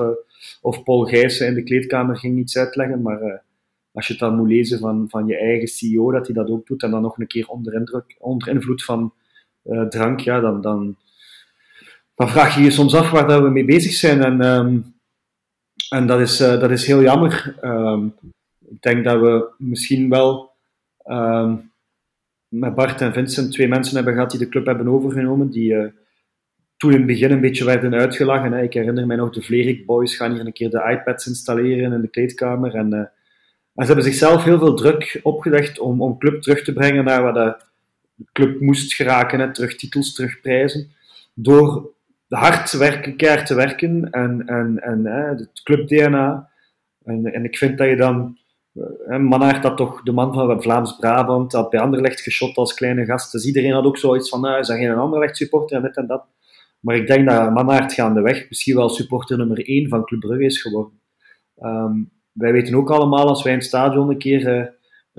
of 0.62 0.84
Paul 0.84 1.06
Gijssen 1.06 1.48
in 1.48 1.54
de 1.54 1.64
kleedkamer 1.64 2.18
ging 2.18 2.38
iets 2.38 2.58
uitleggen, 2.58 3.02
maar 3.02 3.44
als 3.92 4.08
je 4.08 4.14
het 4.14 4.22
dan 4.22 4.36
moet 4.36 4.48
lezen 4.48 4.80
van, 4.80 5.10
van 5.10 5.28
je 5.28 5.38
eigen 5.38 5.68
CEO, 5.68 6.12
dat 6.12 6.26
hij 6.26 6.36
dat 6.36 6.50
ook 6.50 6.68
doet, 6.68 6.84
en 6.84 6.92
dan 6.92 7.02
nog 7.02 7.18
een 7.18 7.28
keer 7.28 7.48
onder, 7.48 8.04
onder 8.18 8.48
invloed 8.48 8.84
van 8.84 9.14
drank, 9.90 10.20
ja, 10.20 10.40
dan, 10.40 10.62
dan, 10.62 10.96
vraag 12.16 12.56
je 12.56 12.64
je 12.64 12.72
soms 12.72 12.96
af 12.96 13.12
waar 13.12 13.28
dat 13.28 13.42
we 13.42 13.50
mee 13.50 13.66
bezig 13.66 13.92
zijn. 13.92 14.24
En, 14.24 14.42
um, 14.42 14.94
en 15.90 16.08
dat, 16.08 16.20
is, 16.20 16.38
dat 16.38 16.72
is 16.72 16.88
heel 16.88 17.02
jammer. 17.02 17.56
Um, 17.62 18.16
ik 18.70 18.82
denk 18.82 19.04
dat 19.04 19.20
we 19.22 19.50
misschien 19.58 20.10
wel... 20.10 20.52
Um, 21.06 21.70
met 22.50 22.76
Bart 22.76 23.02
en 23.02 23.14
Vincent 23.14 23.52
twee 23.52 23.68
mensen 23.68 23.96
hebben 23.96 24.14
gehad 24.14 24.32
die 24.32 24.40
de 24.40 24.50
club 24.50 24.66
hebben 24.66 24.88
overgenomen, 24.88 25.50
die 25.50 25.74
uh, 25.74 25.86
toen 26.78 26.92
in 26.92 26.98
het 26.98 27.08
begin 27.08 27.32
een 27.32 27.42
beetje 27.42 27.66
werden 27.66 27.94
uitgelachen. 27.94 28.52
Hè. 28.52 28.62
Ik 28.62 28.74
herinner 28.74 29.08
mij 29.08 29.16
nog, 29.16 29.34
de 29.34 29.42
Vlerik 29.42 29.86
Boys 29.86 30.16
gaan 30.16 30.32
hier 30.32 30.46
een 30.46 30.54
keer 30.54 30.70
de 30.70 30.90
iPads 30.92 31.28
installeren 31.28 31.94
in 31.94 32.02
de 32.02 32.08
kleedkamer. 32.08 32.76
En, 32.76 32.94
uh, 32.94 33.00
en 33.00 33.10
ze 33.76 33.86
hebben 33.86 34.04
zichzelf 34.04 34.44
heel 34.44 34.60
veel 34.60 34.74
druk 34.74 35.20
opgelegd 35.24 35.80
om, 35.80 36.02
om 36.02 36.18
club 36.18 36.42
terug 36.42 36.64
te 36.64 36.74
brengen 36.74 37.04
naar 37.04 37.24
waar 37.24 37.34
de 37.34 37.56
club 38.32 38.60
moest 38.60 38.94
geraken, 38.94 39.40
hè. 39.40 39.54
terug 39.54 39.76
titels, 39.76 40.14
terug 40.14 40.42
prijzen. 40.42 40.92
Door 41.34 41.94
hard 42.28 42.72
werken, 42.72 43.16
keihard 43.16 43.46
te 43.46 43.56
werken 43.56 44.10
en, 44.12 44.44
en, 44.46 44.80
en 44.80 45.06
hè, 45.06 45.28
het 45.28 45.62
club-DNA. 45.64 46.50
En, 47.04 47.26
en 47.26 47.44
ik 47.44 47.58
vind 47.58 47.78
dat 47.78 47.88
je 47.88 47.96
dan 47.96 48.38
Manaert 49.06 49.64
had 49.64 49.78
toch 49.78 50.04
de 50.04 50.12
man 50.12 50.34
van 50.34 50.62
Vlaams-Brabant, 50.62 51.52
had 51.52 51.70
bij 51.70 51.80
Anderlecht 51.80 52.22
geschot 52.22 52.56
als 52.56 52.74
kleine 52.74 53.06
gast. 53.06 53.32
Dus 53.32 53.46
iedereen 53.46 53.72
had 53.72 53.84
ook 53.84 53.98
zoiets 53.98 54.30
van, 54.30 54.42
nou, 54.42 54.60
is 54.60 54.68
dat 54.68 54.78
geen 54.78 54.96
Anderlecht 54.96 55.38
supporter 55.38 55.78
en 55.78 55.84
dit 55.84 55.98
en 55.98 56.08
dat. 56.08 56.26
Maar 56.80 56.96
ik 56.96 57.08
denk 57.08 57.30
dat 57.30 57.54
Manaert 57.54 57.94
gaandeweg 57.94 58.50
misschien 58.50 58.76
wel 58.76 58.90
supporter 58.90 59.38
nummer 59.38 59.68
1 59.68 59.90
van 59.90 60.04
Club 60.04 60.20
Brugge 60.20 60.46
is 60.46 60.62
geworden. 60.62 61.00
Um, 61.62 62.12
wij 62.32 62.52
weten 62.52 62.76
ook 62.76 62.92
allemaal, 62.92 63.28
als 63.28 63.44
wij 63.44 63.52
in 63.52 63.58
het 63.58 63.68
stadion 63.68 64.10
een 64.10 64.18
keer 64.18 64.58
uh, 64.58 64.66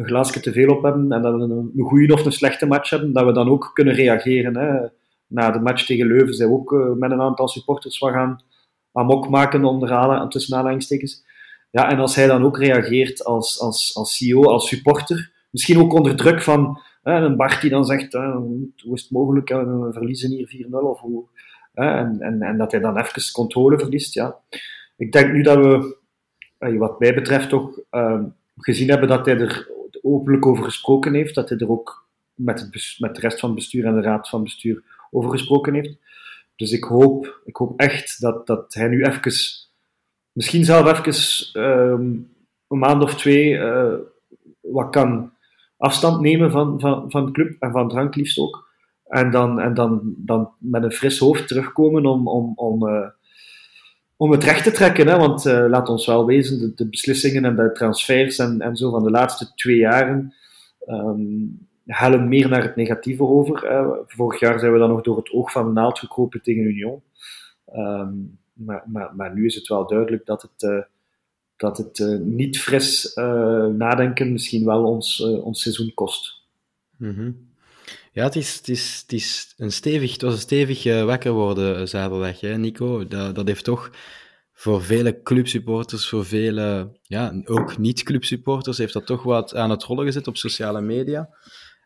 een 0.01 0.07
glaasje 0.07 0.41
te 0.41 0.53
veel 0.53 0.77
op 0.77 0.83
hebben 0.83 1.13
en 1.13 1.23
dat 1.23 1.35
we 1.35 1.41
een, 1.41 1.73
goede 1.79 2.13
of 2.13 2.25
een 2.25 2.33
slechte 2.33 2.67
match 2.67 2.91
hebben, 2.91 3.13
dat 3.13 3.25
we 3.25 3.33
dan 3.33 3.49
ook 3.49 3.71
kunnen 3.75 3.95
reageren. 3.95 4.57
Hè. 4.57 4.89
Na 5.27 5.51
de 5.51 5.61
match 5.61 5.87
tegen 5.87 6.07
Leuven 6.07 6.35
zijn 6.35 6.49
we 6.49 6.55
ook 6.55 6.73
uh, 6.73 6.93
met 6.93 7.11
een 7.11 7.21
aantal 7.21 7.49
supporters 7.49 7.99
van 7.99 8.13
gaan 8.13 8.43
amok 8.93 9.29
maken 9.29 9.65
onder 9.65 10.29
tussen 10.29 10.57
aanhalingstekens. 10.57 11.25
Ja, 11.71 11.91
en 11.91 11.99
als 11.99 12.15
hij 12.15 12.27
dan 12.27 12.45
ook 12.45 12.59
reageert 12.59 13.25
als, 13.25 13.61
als, 13.61 13.97
als 13.97 14.17
CEO, 14.17 14.43
als 14.43 14.69
supporter, 14.69 15.33
misschien 15.51 15.79
ook 15.79 15.93
onder 15.93 16.17
druk 16.17 16.43
van 16.43 16.81
hè, 17.03 17.15
een 17.15 17.37
Bart 17.37 17.61
die 17.61 17.71
dan 17.71 17.85
zegt, 17.85 18.13
hoe 18.13 18.95
is 18.95 19.03
het 19.03 19.11
mogelijk, 19.11 19.49
we 19.49 19.89
verliezen 19.93 20.31
hier 20.31 20.67
4-0 20.67 20.71
of 20.71 21.01
hoe... 21.01 21.25
En, 21.73 22.17
en, 22.21 22.43
en 22.43 22.59
dat 22.59 22.71
hij 22.71 22.81
dan 22.81 22.99
even 22.99 23.33
controle 23.33 23.79
verliest, 23.79 24.15
ja. 24.15 24.37
Ik 24.97 25.13
denk 25.13 25.33
nu 25.33 25.43
dat 25.43 25.57
we, 25.57 25.97
wat 26.79 27.01
mij 27.01 27.15
betreft, 27.15 27.49
toch 27.49 27.81
uh, 27.91 28.23
gezien 28.57 28.89
hebben 28.89 29.09
dat 29.09 29.27
hij 29.27 29.39
er 29.39 29.69
openlijk 30.03 30.47
over 30.47 30.65
gesproken 30.65 31.15
heeft, 31.15 31.35
dat 31.35 31.49
hij 31.49 31.59
er 31.59 31.71
ook 31.71 32.09
met, 32.35 32.61
het, 32.61 32.97
met 32.99 33.15
de 33.15 33.21
rest 33.21 33.41
van 33.41 33.49
het 33.49 33.59
bestuur 33.59 33.85
en 33.85 33.95
de 33.95 34.01
raad 34.01 34.29
van 34.29 34.43
bestuur 34.43 34.83
over 35.11 35.31
gesproken 35.31 35.75
heeft. 35.75 35.97
Dus 36.57 36.73
ik 36.73 36.85
hoop, 36.85 37.41
ik 37.45 37.57
hoop 37.57 37.81
echt 37.81 38.21
dat, 38.21 38.47
dat 38.47 38.75
hij 38.75 38.89
nu 38.89 39.05
even 39.05 39.33
misschien 40.33 40.65
zelf 40.65 41.07
even 41.07 41.63
um, 41.63 42.33
een 42.69 42.79
maand 42.79 43.03
of 43.03 43.15
twee 43.15 43.53
uh, 43.53 43.95
wat 44.61 44.91
kan 44.91 45.33
afstand 45.77 46.21
nemen 46.21 46.51
van, 46.51 46.81
van, 46.81 47.11
van 47.11 47.27
de 47.27 47.33
club 47.33 47.57
en 47.63 47.71
van 47.71 47.89
drank 47.89 48.15
liefst 48.15 48.39
ook. 48.39 48.69
En 49.05 49.31
dan, 49.31 49.61
en 49.61 49.75
dan, 49.75 50.15
dan 50.17 50.53
met 50.59 50.83
een 50.83 50.93
fris 50.93 51.19
hoofd 51.19 51.49
terugkomen 51.49 52.07
om, 52.07 52.29
om, 52.29 52.53
om, 52.55 52.89
uh, 52.89 53.07
om 54.21 54.31
het 54.31 54.45
recht 54.45 54.65
te 54.65 54.71
trekken. 54.71 55.07
Hè? 55.07 55.17
Want 55.17 55.47
uh, 55.47 55.65
laat 55.69 55.89
ons 55.89 56.07
wel 56.07 56.27
wezen, 56.27 56.73
de, 56.77 56.89
beslissingen 56.89 57.45
en 57.45 57.57
de 57.57 57.73
transfers 57.73 58.39
en, 58.39 58.77
zo 58.77 58.91
van 58.91 59.03
de 59.03 59.11
laatste 59.11 59.55
twee 59.55 59.77
jaren 59.77 60.35
um, 60.89 61.69
hellen 61.87 62.29
meer 62.29 62.49
naar 62.49 62.63
het 62.63 62.77
negatieve 62.77 63.23
over. 63.23 63.69
vorig 64.07 64.41
jaar 64.41 64.59
zijn 64.59 64.73
we 64.73 64.79
dan 64.79 64.89
nog 64.89 65.03
door 65.03 65.17
het 65.17 65.31
oog 65.31 65.53
van 65.53 65.67
de 65.67 65.73
naald 65.73 65.99
gekropen 65.99 66.43
tegen 66.43 66.63
Union. 66.63 67.03
Um, 67.75 68.39
maar, 68.53 68.85
maar, 68.87 69.15
maar 69.15 69.35
nu 69.35 69.47
is 69.47 69.55
het 69.55 69.69
wel 69.69 69.87
duidelijk 69.87 70.27
dat 70.27 70.43
het, 70.43 70.63
uh, 70.63 70.83
dat 71.57 71.79
het 71.79 71.99
uh, 71.99 72.19
niet 72.19 72.61
fris 72.61 73.15
nadenken 73.77 74.33
misschien 74.33 74.65
wel 74.65 74.85
ons, 74.85 75.21
ons 75.21 75.63
seizoen 75.63 75.95
kost. 75.95 76.43
-hmm. 76.97 77.50
Ja, 78.13 78.25
het 78.25 78.37
is, 78.37 78.57
het, 78.57 78.69
is, 78.69 78.99
het, 79.03 79.13
is 79.13 79.55
een 79.57 79.73
stevig, 79.73 80.13
het 80.13 80.23
was 80.23 80.33
een 80.33 80.41
stevig 80.41 80.85
wakker 80.85 81.33
worden 81.33 81.89
zaterdag, 81.89 82.41
hè, 82.41 82.59
Nico. 82.59 83.07
Dat, 83.07 83.35
dat 83.35 83.47
heeft 83.47 83.65
toch 83.65 83.91
voor 84.53 84.83
vele 84.83 85.23
clubsupporters, 85.23 86.09
voor 86.09 86.25
vele, 86.25 86.99
ja, 87.03 87.43
ook 87.45 87.79
niet-clubsupporters, 87.79 88.79
heeft 88.79 88.93
dat 88.93 89.07
toch 89.07 89.23
wat 89.23 89.55
aan 89.55 89.71
het 89.71 89.83
rollen 89.83 90.05
gezet 90.05 90.27
op 90.27 90.37
sociale 90.37 90.81
media. 90.81 91.29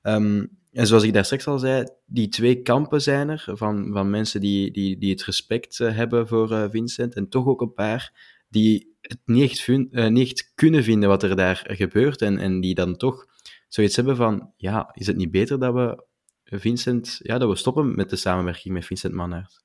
Um, 0.02 0.58
en 0.72 0.86
zoals 0.86 1.02
ik 1.02 1.12
daar 1.12 1.24
straks 1.24 1.46
al 1.46 1.58
zei, 1.58 1.86
die 2.06 2.28
twee 2.28 2.62
kampen 2.62 3.02
zijn 3.02 3.28
er, 3.28 3.44
van, 3.46 3.90
van 3.92 4.10
mensen 4.10 4.40
die, 4.40 4.70
die, 4.70 4.98
die 4.98 5.10
het 5.10 5.24
respect 5.24 5.78
uh, 5.78 5.96
hebben 5.96 6.28
voor 6.28 6.68
Vincent, 6.70 7.14
en 7.14 7.28
toch 7.28 7.46
ook 7.46 7.60
een 7.60 7.74
paar 7.74 8.12
die 8.48 8.96
het 9.00 9.18
niet 9.24 9.50
echt, 9.50 9.68
niet 10.10 10.30
echt 10.30 10.52
kunnen 10.54 10.84
vinden 10.84 11.08
wat 11.08 11.22
er 11.22 11.36
daar 11.36 11.64
gebeurt, 11.66 12.22
en, 12.22 12.38
en 12.38 12.60
die 12.60 12.74
dan 12.74 12.96
toch 12.96 13.26
zoiets 13.68 13.96
hebben 13.96 14.16
van, 14.16 14.52
ja, 14.56 14.90
is 14.94 15.06
het 15.06 15.16
niet 15.16 15.30
beter 15.30 15.58
dat 15.58 15.74
we 15.74 16.04
Vincent, 16.44 17.20
ja, 17.22 17.38
dat 17.38 17.48
we 17.48 17.56
stoppen 17.56 17.94
met 17.94 18.10
de 18.10 18.16
samenwerking 18.16 18.74
met 18.74 18.86
Vincent 18.86 19.14
Mannaert? 19.14 19.62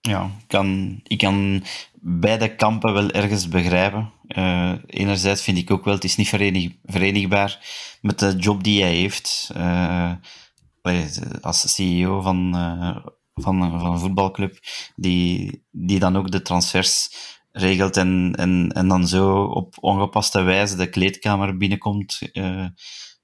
Ja, 0.00 0.30
ik 1.06 1.18
kan, 1.18 1.64
beide 2.00 2.54
kampen 2.54 2.92
wel 2.92 3.10
ergens 3.10 3.48
begrijpen. 3.48 4.12
Uh, 4.28 4.74
enerzijds 4.86 5.42
vind 5.42 5.58
ik 5.58 5.70
ook 5.70 5.84
wel, 5.84 5.94
het 5.94 6.04
is 6.04 6.16
niet 6.16 6.28
verenig, 6.28 6.72
verenigbaar 6.84 7.66
met 8.00 8.18
de 8.18 8.36
job 8.36 8.62
die 8.64 8.82
hij 8.82 8.94
heeft. 8.94 9.50
Uh, 9.56 10.12
als 11.40 11.74
CEO 11.74 12.20
van, 12.20 12.56
uh, 12.56 12.96
van, 13.34 13.80
van 13.80 13.92
een 13.92 13.98
voetbalclub, 13.98 14.58
die, 14.96 15.64
die 15.70 15.98
dan 15.98 16.16
ook 16.16 16.30
de 16.30 16.42
transfers 16.42 17.08
regelt 17.50 17.96
en, 17.96 18.34
en, 18.36 18.72
en 18.72 18.88
dan 18.88 19.08
zo 19.08 19.42
op 19.42 19.74
ongepaste 19.80 20.42
wijze 20.42 20.76
de 20.76 20.88
kleedkamer 20.88 21.56
binnenkomt. 21.56 22.18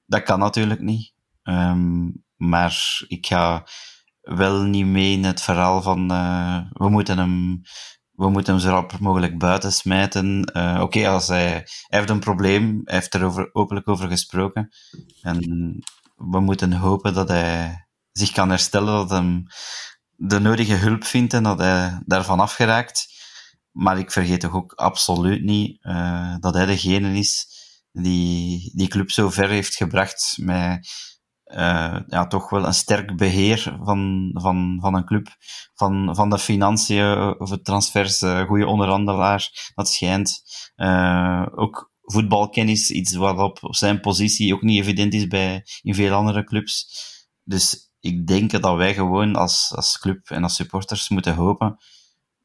dat 0.06 0.22
kan 0.22 0.38
natuurlijk 0.38 0.80
niet. 0.80 1.12
Um, 1.42 2.26
maar 2.38 3.02
ik 3.08 3.26
ga 3.26 3.66
wel 4.20 4.62
niet 4.62 4.86
mee 4.86 5.12
in 5.12 5.24
het 5.24 5.40
verhaal 5.40 5.82
van 5.82 6.12
uh, 6.12 6.60
we 6.72 6.88
moeten 6.88 7.18
hem 7.18 7.62
we 8.18 8.30
moeten 8.30 8.52
hem 8.52 8.62
zo 8.62 8.70
rap 8.70 8.98
mogelijk 8.98 9.38
buiten 9.38 9.72
smijten. 9.72 10.50
Uh, 10.56 10.80
Oké, 10.82 11.08
als 11.08 11.28
hij, 11.28 11.66
heeft 11.86 12.10
een 12.10 12.20
probleem, 12.20 12.80
hij 12.84 12.94
heeft 12.94 13.14
er 13.14 13.24
over, 13.24 13.48
openlijk 13.52 13.88
over 13.88 14.08
gesproken. 14.08 14.68
En 15.22 15.38
we 16.16 16.40
moeten 16.40 16.72
hopen 16.72 17.14
dat 17.14 17.28
hij 17.28 17.86
zich 18.12 18.32
kan 18.32 18.48
herstellen, 18.48 18.94
dat 18.94 19.10
hij 19.10 19.42
de 20.16 20.38
nodige 20.40 20.74
hulp 20.74 21.04
vindt 21.04 21.34
en 21.34 21.42
dat 21.42 21.58
hij 21.58 22.02
daarvan 22.04 22.40
afgeraakt. 22.40 23.06
maar 23.70 23.98
ik 23.98 24.10
vergeet 24.10 24.40
toch 24.40 24.54
ook 24.54 24.72
absoluut 24.72 25.42
niet 25.42 25.78
uh, 25.84 26.36
dat 26.40 26.54
hij 26.54 26.66
degene 26.66 27.18
is 27.18 27.46
die 27.92 28.72
die 28.74 28.88
club 28.88 29.10
zo 29.10 29.30
ver 29.30 29.48
heeft 29.48 29.74
gebracht 29.74 30.36
met 30.40 30.88
uh, 31.48 31.98
ja, 32.06 32.26
toch 32.26 32.50
wel 32.50 32.66
een 32.66 32.74
sterk 32.74 33.16
beheer 33.16 33.76
van, 33.82 34.30
van, 34.32 34.78
van 34.80 34.94
een 34.94 35.04
club, 35.04 35.28
van, 35.74 36.14
van 36.14 36.30
de 36.30 36.38
financiën, 36.38 37.38
of 37.38 37.50
het 37.50 37.64
transfers, 37.64 38.22
uh, 38.22 38.46
goede 38.46 38.66
onderhandelaar, 38.66 39.72
dat 39.74 39.88
schijnt. 39.88 40.42
Uh, 40.76 41.46
ook 41.54 41.92
voetbalkennis, 42.02 42.90
iets 42.90 43.14
wat 43.14 43.38
op, 43.38 43.58
zijn 43.60 44.00
positie 44.00 44.54
ook 44.54 44.62
niet 44.62 44.80
evident 44.80 45.14
is 45.14 45.26
bij, 45.26 45.64
in 45.82 45.94
veel 45.94 46.14
andere 46.14 46.44
clubs. 46.44 46.86
Dus 47.44 47.90
ik 48.00 48.26
denk 48.26 48.50
dat 48.50 48.76
wij 48.76 48.94
gewoon 48.94 49.36
als, 49.36 49.72
als 49.74 49.98
club 49.98 50.30
en 50.30 50.42
als 50.42 50.54
supporters 50.54 51.08
moeten 51.08 51.34
hopen 51.34 51.76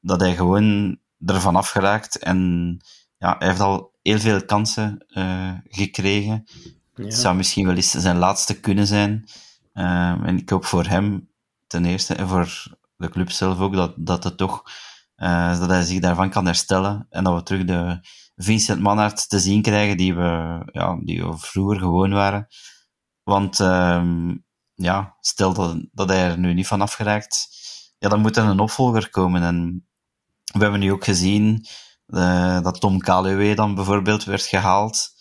dat 0.01 0.19
hij 0.19 0.35
gewoon 0.35 0.97
ervan 1.25 1.55
afgeraakt. 1.55 2.17
En 2.17 2.77
ja, 3.17 3.35
hij 3.39 3.47
heeft 3.47 3.59
al 3.59 3.91
heel 4.01 4.19
veel 4.19 4.45
kansen 4.45 5.05
gekregen. 5.63 6.45
Het 6.93 7.13
zou 7.13 7.35
misschien 7.35 7.65
wel 7.65 7.75
eens 7.75 7.91
zijn 7.91 8.17
laatste 8.17 8.59
kunnen 8.59 8.87
zijn. 8.87 9.29
Uh, 9.73 10.27
en 10.27 10.37
ik 10.37 10.49
hoop 10.49 10.65
voor 10.65 10.85
hem 10.85 11.29
ten 11.67 11.85
eerste 11.85 12.15
en 12.15 12.27
voor 12.27 12.77
de 12.97 13.09
club 13.09 13.31
zelf 13.31 13.59
ook 13.59 13.73
dat, 13.73 13.93
dat, 13.95 14.23
het 14.23 14.37
toch, 14.37 14.63
uh, 15.17 15.59
dat 15.59 15.69
hij 15.69 15.83
zich 15.83 15.99
daarvan 15.99 16.29
kan 16.29 16.45
herstellen 16.45 17.07
en 17.09 17.23
dat 17.23 17.35
we 17.35 17.43
terug 17.43 17.65
de 17.65 17.99
Vincent 18.35 18.81
Manhart 18.81 19.29
te 19.29 19.39
zien 19.39 19.61
krijgen 19.61 19.97
die 19.97 20.15
we, 20.15 20.61
ja, 20.71 20.99
die 21.03 21.23
we 21.23 21.37
vroeger 21.37 21.79
gewoon 21.79 22.11
waren. 22.11 22.47
Want 23.23 23.59
uh, 23.59 24.31
ja, 24.73 25.17
stel 25.19 25.53
dat, 25.53 25.85
dat 25.91 26.09
hij 26.09 26.29
er 26.29 26.39
nu 26.39 26.53
niet 26.53 26.67
van 26.67 26.81
afgeraakt, 26.81 27.47
ja, 27.97 28.09
dan 28.09 28.21
moet 28.21 28.37
er 28.37 28.43
een 28.43 28.59
opvolger 28.59 29.09
komen. 29.09 29.43
En 29.43 29.87
we 30.53 30.59
hebben 30.59 30.79
nu 30.79 30.91
ook 30.91 31.03
gezien 31.03 31.65
uh, 32.07 32.61
dat 32.61 32.79
Tom 32.79 32.99
Kaluwe 32.99 33.53
dan 33.53 33.75
bijvoorbeeld 33.75 34.23
werd 34.23 34.43
gehaald, 34.43 35.12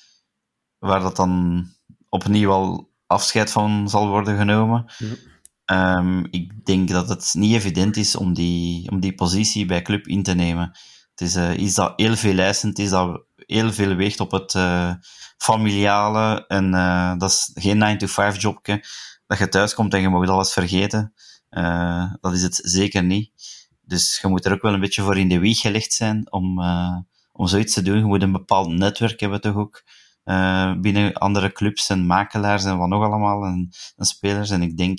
waar 0.82 1.00
dat 1.00 1.16
dan 1.16 1.64
opnieuw 2.08 2.50
al 2.50 2.90
afscheid 3.06 3.50
van 3.50 3.88
zal 3.88 4.08
worden 4.08 4.36
genomen. 4.36 4.92
Ja. 5.66 5.96
Um, 5.98 6.26
ik 6.30 6.64
denk 6.64 6.88
dat 6.88 7.08
het 7.08 7.34
niet 7.36 7.54
evident 7.54 7.96
is 7.96 8.16
om 8.16 8.34
die, 8.34 8.90
om 8.90 9.00
die 9.00 9.14
positie 9.14 9.66
bij 9.66 9.82
club 9.82 10.06
in 10.06 10.22
te 10.22 10.34
nemen. 10.34 10.78
Het 11.10 11.20
is 11.20 11.36
uh, 11.36 11.58
iets 11.58 11.74
dat 11.74 11.92
heel 11.96 12.16
veel 12.16 12.38
eisend 12.38 12.78
is, 12.78 12.90
dat 12.90 13.22
heel 13.36 13.72
veel 13.72 13.94
weegt 13.94 14.20
op 14.20 14.30
het 14.30 14.54
uh, 14.54 14.94
familiale. 15.36 16.46
En 16.46 16.74
uh, 16.74 17.16
dat 17.18 17.30
is 17.30 17.50
geen 17.54 17.98
9-to-5 17.98 18.38
jobje, 18.38 18.84
dat 19.26 19.38
je 19.38 19.48
thuis 19.48 19.74
komt 19.74 19.94
en 19.94 20.00
je 20.00 20.08
mag 20.08 20.28
alles 20.28 20.52
vergeten. 20.52 21.12
dat 22.20 22.32
is 22.32 22.42
het 22.42 22.60
zeker 22.62 23.04
niet. 23.04 23.30
Dus 23.80 24.18
je 24.22 24.28
moet 24.28 24.44
er 24.44 24.52
ook 24.52 24.62
wel 24.62 24.74
een 24.74 24.80
beetje 24.80 25.02
voor 25.02 25.18
in 25.18 25.28
de 25.28 25.38
wieg 25.38 25.60
gelegd 25.60 25.92
zijn 25.92 26.32
om, 26.32 26.62
om 27.32 27.46
zoiets 27.46 27.74
te 27.74 27.82
doen. 27.82 27.98
Je 27.98 28.04
moet 28.04 28.22
een 28.22 28.32
bepaald 28.32 28.68
netwerk 28.68 29.20
hebben 29.20 29.40
toch 29.40 29.56
ook. 29.56 29.82
Uh, 30.24 30.80
binnen 30.80 31.12
andere 31.12 31.52
clubs 31.52 31.88
en 31.88 32.06
makelaars 32.06 32.64
en 32.64 32.78
wat 32.78 32.88
nog 32.88 33.04
allemaal 33.04 33.44
en, 33.44 33.68
en 33.96 34.04
spelers. 34.04 34.50
En 34.50 34.62
ik 34.62 34.76
denk 34.76 34.98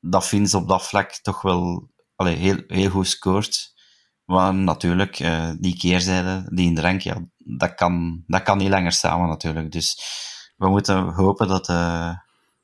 dat 0.00 0.26
Vince 0.26 0.56
op 0.56 0.68
dat 0.68 0.86
vlak 0.86 1.10
toch 1.10 1.42
wel 1.42 1.90
allee, 2.14 2.36
heel, 2.36 2.62
heel 2.66 2.90
goed 2.90 3.06
scoort. 3.06 3.76
Maar 4.24 4.54
natuurlijk, 4.54 5.20
uh, 5.20 5.50
die 5.58 5.76
keerzijde, 5.76 6.48
die 6.50 6.66
in 6.66 6.74
drank, 6.74 7.00
ja, 7.00 7.28
dat 7.36 7.74
kan, 7.74 8.22
dat 8.26 8.42
kan 8.42 8.58
niet 8.58 8.68
langer 8.68 8.92
samen 8.92 9.28
natuurlijk. 9.28 9.72
Dus 9.72 10.00
we 10.56 10.68
moeten 10.68 10.96
hopen 10.96 11.48
dat, 11.48 11.68
uh, 11.68 12.14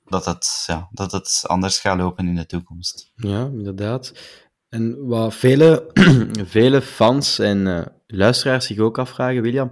dat, 0.05 0.25
het, 0.25 0.65
ja, 0.67 0.89
dat 0.91 1.13
het 1.13 1.43
anders 1.47 1.79
gaat 1.79 1.99
lopen 1.99 2.27
in 2.27 2.35
de 2.35 2.47
toekomst. 2.47 3.13
Ja, 3.15 3.45
inderdaad. 3.45 4.13
En 4.69 5.07
wat 5.07 5.35
vele, 5.35 5.91
vele 6.57 6.83
fans 6.83 7.39
en 7.39 7.93
luisteraars 8.07 8.67
zich 8.67 8.79
ook 8.79 8.99
afvragen, 8.99 9.43
William, 9.43 9.71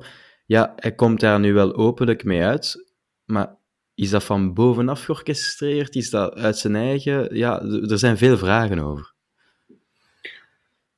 ja, 0.53 0.73
hij 0.77 0.93
komt 0.93 1.21
daar 1.21 1.41
nu 1.41 1.53
wel 1.53 1.75
openlijk 1.75 2.25
mee 2.25 2.43
uit, 2.43 2.85
maar 3.25 3.57
is 3.95 4.11
dat 4.11 4.25
van 4.25 4.55
bovenaf 4.55 5.05
georchestreerd? 5.05 5.95
Is 5.95 6.11
dat 6.11 6.35
uit 6.35 6.59
zijn 6.59 6.77
eigen? 6.77 7.37
Ja, 7.37 7.63
er 7.63 7.99
zijn 7.99 8.19
veel 8.19 8.37
vragen 8.37 8.79
over. 8.79 9.13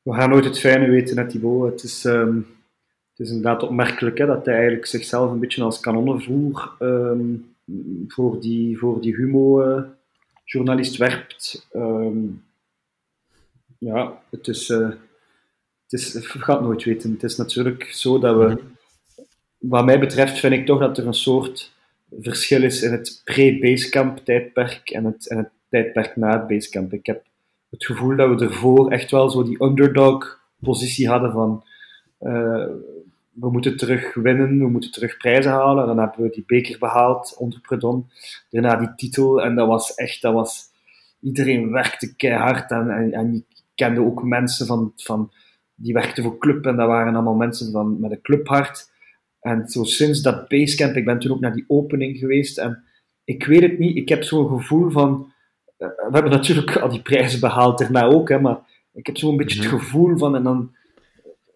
We 0.03 0.15
gaan 0.15 0.31
nooit 0.31 0.45
het 0.45 0.59
fijne 0.59 0.91
weten, 0.91 1.17
net 1.17 1.31
Thibaut. 1.31 1.71
Het 1.71 1.83
is, 1.83 2.05
um, 2.05 2.47
het 3.11 3.21
is 3.27 3.29
inderdaad 3.29 3.63
opmerkelijk 3.63 4.19
hè, 4.19 4.27
dat 4.27 4.45
hij 4.45 4.55
eigenlijk 4.55 4.87
zichzelf 4.87 5.31
een 5.31 5.41
beetje 5.41 5.63
als 5.63 5.81
kanonnenvoer 5.81 6.73
um, 6.81 7.55
voor 8.09 8.41
die, 8.41 8.79
voor 8.79 9.01
die 9.01 9.15
humo-journalist 9.15 10.97
werpt. 10.97 11.69
Um, 11.75 12.45
ja, 13.79 14.23
het 14.31 14.49
is, 14.49 14.69
uh, 14.69 14.89
het 15.83 15.93
is... 16.01 16.13
We 16.13 16.39
gaan 16.39 16.57
het 16.57 16.65
nooit 16.65 16.85
weten. 16.85 17.13
Het 17.13 17.23
is 17.23 17.37
natuurlijk 17.37 17.85
zo 17.85 18.19
dat 18.19 18.37
we... 18.37 18.73
Wat 19.69 19.85
mij 19.85 19.99
betreft 19.99 20.39
vind 20.39 20.55
ik 20.55 20.67
toch 20.67 20.79
dat 20.79 20.99
er 20.99 21.07
een 21.07 21.15
soort 21.15 21.73
verschil 22.21 22.63
is 22.63 22.83
in 22.83 22.93
het 22.93 23.21
pre-basecamp 23.25 24.19
tijdperk 24.19 24.91
en 24.91 25.05
het, 25.05 25.29
en 25.29 25.37
het 25.37 25.51
tijdperk 25.69 26.17
na 26.17 26.39
het 26.39 26.47
basecamp. 26.47 26.93
Ik 26.93 27.07
heb 27.07 27.25
het 27.71 27.85
gevoel 27.85 28.17
dat 28.17 28.29
we 28.29 28.45
ervoor 28.45 28.91
echt 28.91 29.11
wel 29.11 29.31
zo 29.31 29.43
die 29.43 29.63
underdog 29.63 30.41
positie 30.61 31.09
hadden 31.09 31.33
van 31.33 31.65
uh, 32.21 32.67
we 33.33 33.51
moeten 33.51 33.77
terug 33.77 34.15
winnen, 34.15 34.59
we 34.59 34.69
moeten 34.69 34.93
terug 34.93 35.17
prijzen 35.17 35.53
halen. 35.53 35.83
En 35.83 35.89
dan 35.89 35.99
hebben 35.99 36.23
we 36.23 36.31
die 36.31 36.45
beker 36.47 36.79
behaald 36.79 37.37
onder 37.39 37.61
Predon. 37.61 38.11
Daarna 38.51 38.77
die 38.77 38.95
titel 38.95 39.43
en 39.43 39.55
dat 39.55 39.67
was 39.67 39.95
echt, 39.95 40.23
dat 40.23 40.33
was, 40.33 40.73
iedereen 41.21 41.71
werkte 41.71 42.17
keihard 42.17 42.71
en, 42.71 42.91
en, 42.91 43.13
en 43.13 43.35
ik 43.35 43.63
kende 43.75 44.01
ook 44.01 44.23
mensen 44.23 44.67
van, 44.67 44.93
van, 44.97 45.33
die 45.75 45.93
werkten 45.93 46.23
voor 46.23 46.39
club 46.39 46.67
en 46.67 46.77
dat 46.77 46.87
waren 46.87 47.15
allemaal 47.15 47.35
mensen 47.35 47.73
van, 47.73 48.01
met 48.01 48.11
een 48.11 48.23
clubhart. 48.23 48.93
En 49.45 49.69
zo 49.69 49.83
sinds 49.83 50.23
dat 50.23 50.49
basecamp, 50.49 50.97
ik 50.97 51.05
ben 51.05 51.19
toen 51.19 51.33
ook 51.33 51.41
naar 51.41 51.55
die 51.55 51.65
opening 51.67 52.19
geweest 52.19 52.59
en 52.59 52.85
ik 53.25 53.47
weet 53.47 53.61
het 53.61 53.79
niet, 53.79 53.97
ik 53.97 54.09
heb 54.09 54.23
zo'n 54.23 54.49
gevoel 54.49 54.91
van, 54.91 55.33
uh, 55.79 55.89
we 55.89 56.11
hebben 56.11 56.31
natuurlijk 56.31 56.77
al 56.77 56.89
die 56.89 57.03
prijzen 57.03 57.41
behaald 57.41 57.79
daarna 57.79 58.05
ook, 58.05 58.29
hè, 58.29 58.41
maar 58.41 58.59
ik 58.93 59.07
heb 59.07 59.17
zo'n 59.17 59.37
beetje 59.37 59.63
het 59.63 59.71
mhm. 59.71 59.79
gevoel 59.79 60.19
van, 60.19 60.37
en 60.37 60.43
dan 60.43 60.75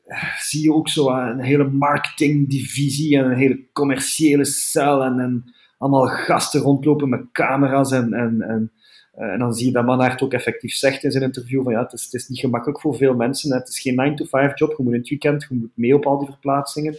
uh, 0.07 0.39
zie 0.39 0.63
je 0.63 0.73
ook 0.73 0.89
zo 0.89 1.09
een 1.11 1.41
hele 1.41 1.65
marketingdivisie 1.65 3.19
en 3.19 3.25
een 3.25 3.37
hele 3.37 3.73
commerciële 3.73 4.45
cel 4.45 5.05
en, 5.05 5.21
en 5.21 5.55
allemaal 5.79 6.07
gasten 6.07 6.61
rondlopen 6.61 7.09
met 7.09 7.33
camera's 7.33 7.93
en, 7.93 8.13
en, 8.13 8.43
en, 8.43 8.73
uh, 9.19 9.33
en 9.33 9.39
dan 9.39 9.55
zie 9.55 9.67
je 9.67 9.73
dat 9.73 9.85
Manhart 9.85 10.23
ook 10.23 10.33
effectief 10.33 10.75
zegt 10.75 11.05
in 11.05 11.11
zijn 11.11 11.25
interview 11.25 11.63
van 11.63 11.73
ja, 11.73 11.83
het 11.83 11.93
is, 11.93 12.05
het 12.05 12.15
is 12.15 12.29
niet 12.29 12.39
gemakkelijk 12.39 12.81
voor 12.81 12.97
veel 12.97 13.15
mensen, 13.15 13.55
het 13.55 13.69
is 13.69 13.81
geen 13.81 14.17
9-to-5 14.17 14.55
job, 14.55 14.75
je 14.77 14.83
moet 14.83 14.93
in 14.93 14.99
het 14.99 15.09
weekend, 15.09 15.47
je 15.49 15.55
moet 15.55 15.71
mee 15.75 15.95
op 15.95 16.07
al 16.07 16.19
die 16.19 16.29
verplaatsingen. 16.29 16.99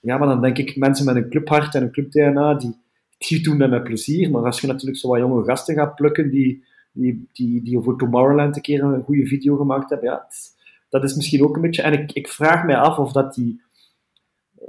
Ja, 0.00 0.18
maar 0.18 0.28
dan 0.28 0.40
denk 0.40 0.58
ik, 0.58 0.76
mensen 0.76 1.04
met 1.04 1.16
een 1.16 1.30
clubhart 1.30 1.74
en 1.74 1.82
een 1.82 1.92
club-DNA, 1.92 2.54
die, 2.54 2.76
die 3.18 3.42
doen 3.42 3.58
dat 3.58 3.70
met 3.70 3.84
plezier. 3.84 4.30
Maar 4.30 4.44
als 4.44 4.60
je 4.60 4.66
natuurlijk 4.66 4.98
zo 4.98 5.08
wat 5.08 5.18
jonge 5.18 5.44
gasten 5.44 5.74
gaat 5.74 5.94
plukken, 5.94 6.30
die, 6.30 6.64
die, 6.92 7.28
die, 7.32 7.62
die 7.62 7.80
voor 7.80 7.98
Tomorrowland 7.98 8.56
een 8.56 8.62
keer 8.62 8.82
een 8.82 9.02
goede 9.02 9.26
video 9.26 9.56
gemaakt 9.56 9.90
hebben, 9.90 10.08
ja, 10.08 10.26
dat 10.88 11.04
is 11.04 11.14
misschien 11.14 11.44
ook 11.44 11.56
een 11.56 11.62
beetje... 11.62 11.82
En 11.82 11.92
ik, 11.92 12.12
ik 12.12 12.28
vraag 12.28 12.64
mij 12.64 12.76
af 12.76 12.98
of 12.98 13.12
dat 13.12 13.34
die, 13.34 13.62
eh, 14.58 14.66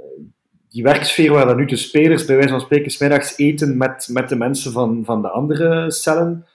die 0.68 0.82
werksfeer 0.82 1.32
waar 1.32 1.46
dan 1.46 1.56
nu 1.56 1.64
de 1.64 1.76
spelers 1.76 2.24
bij 2.24 2.36
wijze 2.36 2.50
van 2.50 2.60
spreken 2.60 2.90
smiddags 2.90 3.38
eten 3.38 3.76
met, 3.76 4.08
met 4.10 4.28
de 4.28 4.36
mensen 4.36 4.72
van, 4.72 5.04
van 5.04 5.22
de 5.22 5.28
andere 5.28 5.90
cellen, 5.90 6.46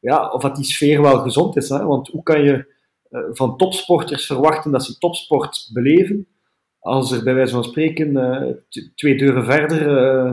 ja, 0.00 0.30
of 0.30 0.42
dat 0.42 0.56
die 0.56 0.64
sfeer 0.64 1.02
wel 1.02 1.18
gezond 1.18 1.56
is. 1.56 1.68
Hè? 1.68 1.84
Want 1.84 2.08
hoe 2.08 2.22
kan 2.22 2.42
je 2.42 2.72
uh, 3.10 3.20
van 3.32 3.56
topsporters 3.56 4.26
verwachten 4.26 4.70
dat 4.70 4.84
ze 4.84 4.98
topsport 4.98 5.70
beleven, 5.72 6.26
als 6.84 7.12
er 7.12 7.24
bij 7.24 7.34
wijze 7.34 7.52
van 7.52 7.64
spreken 7.64 8.10
uh, 8.10 8.82
twee 8.94 9.16
deuren 9.16 9.44
verder, 9.44 9.88
uh, 9.88 10.32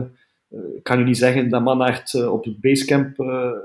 kan 0.82 0.98
je 0.98 1.04
niet 1.04 1.18
zeggen 1.18 1.48
dat 1.48 1.62
Manhart 1.62 2.12
uh, 2.12 2.32
op 2.32 2.44
het 2.44 2.60
basecamp 2.60 3.16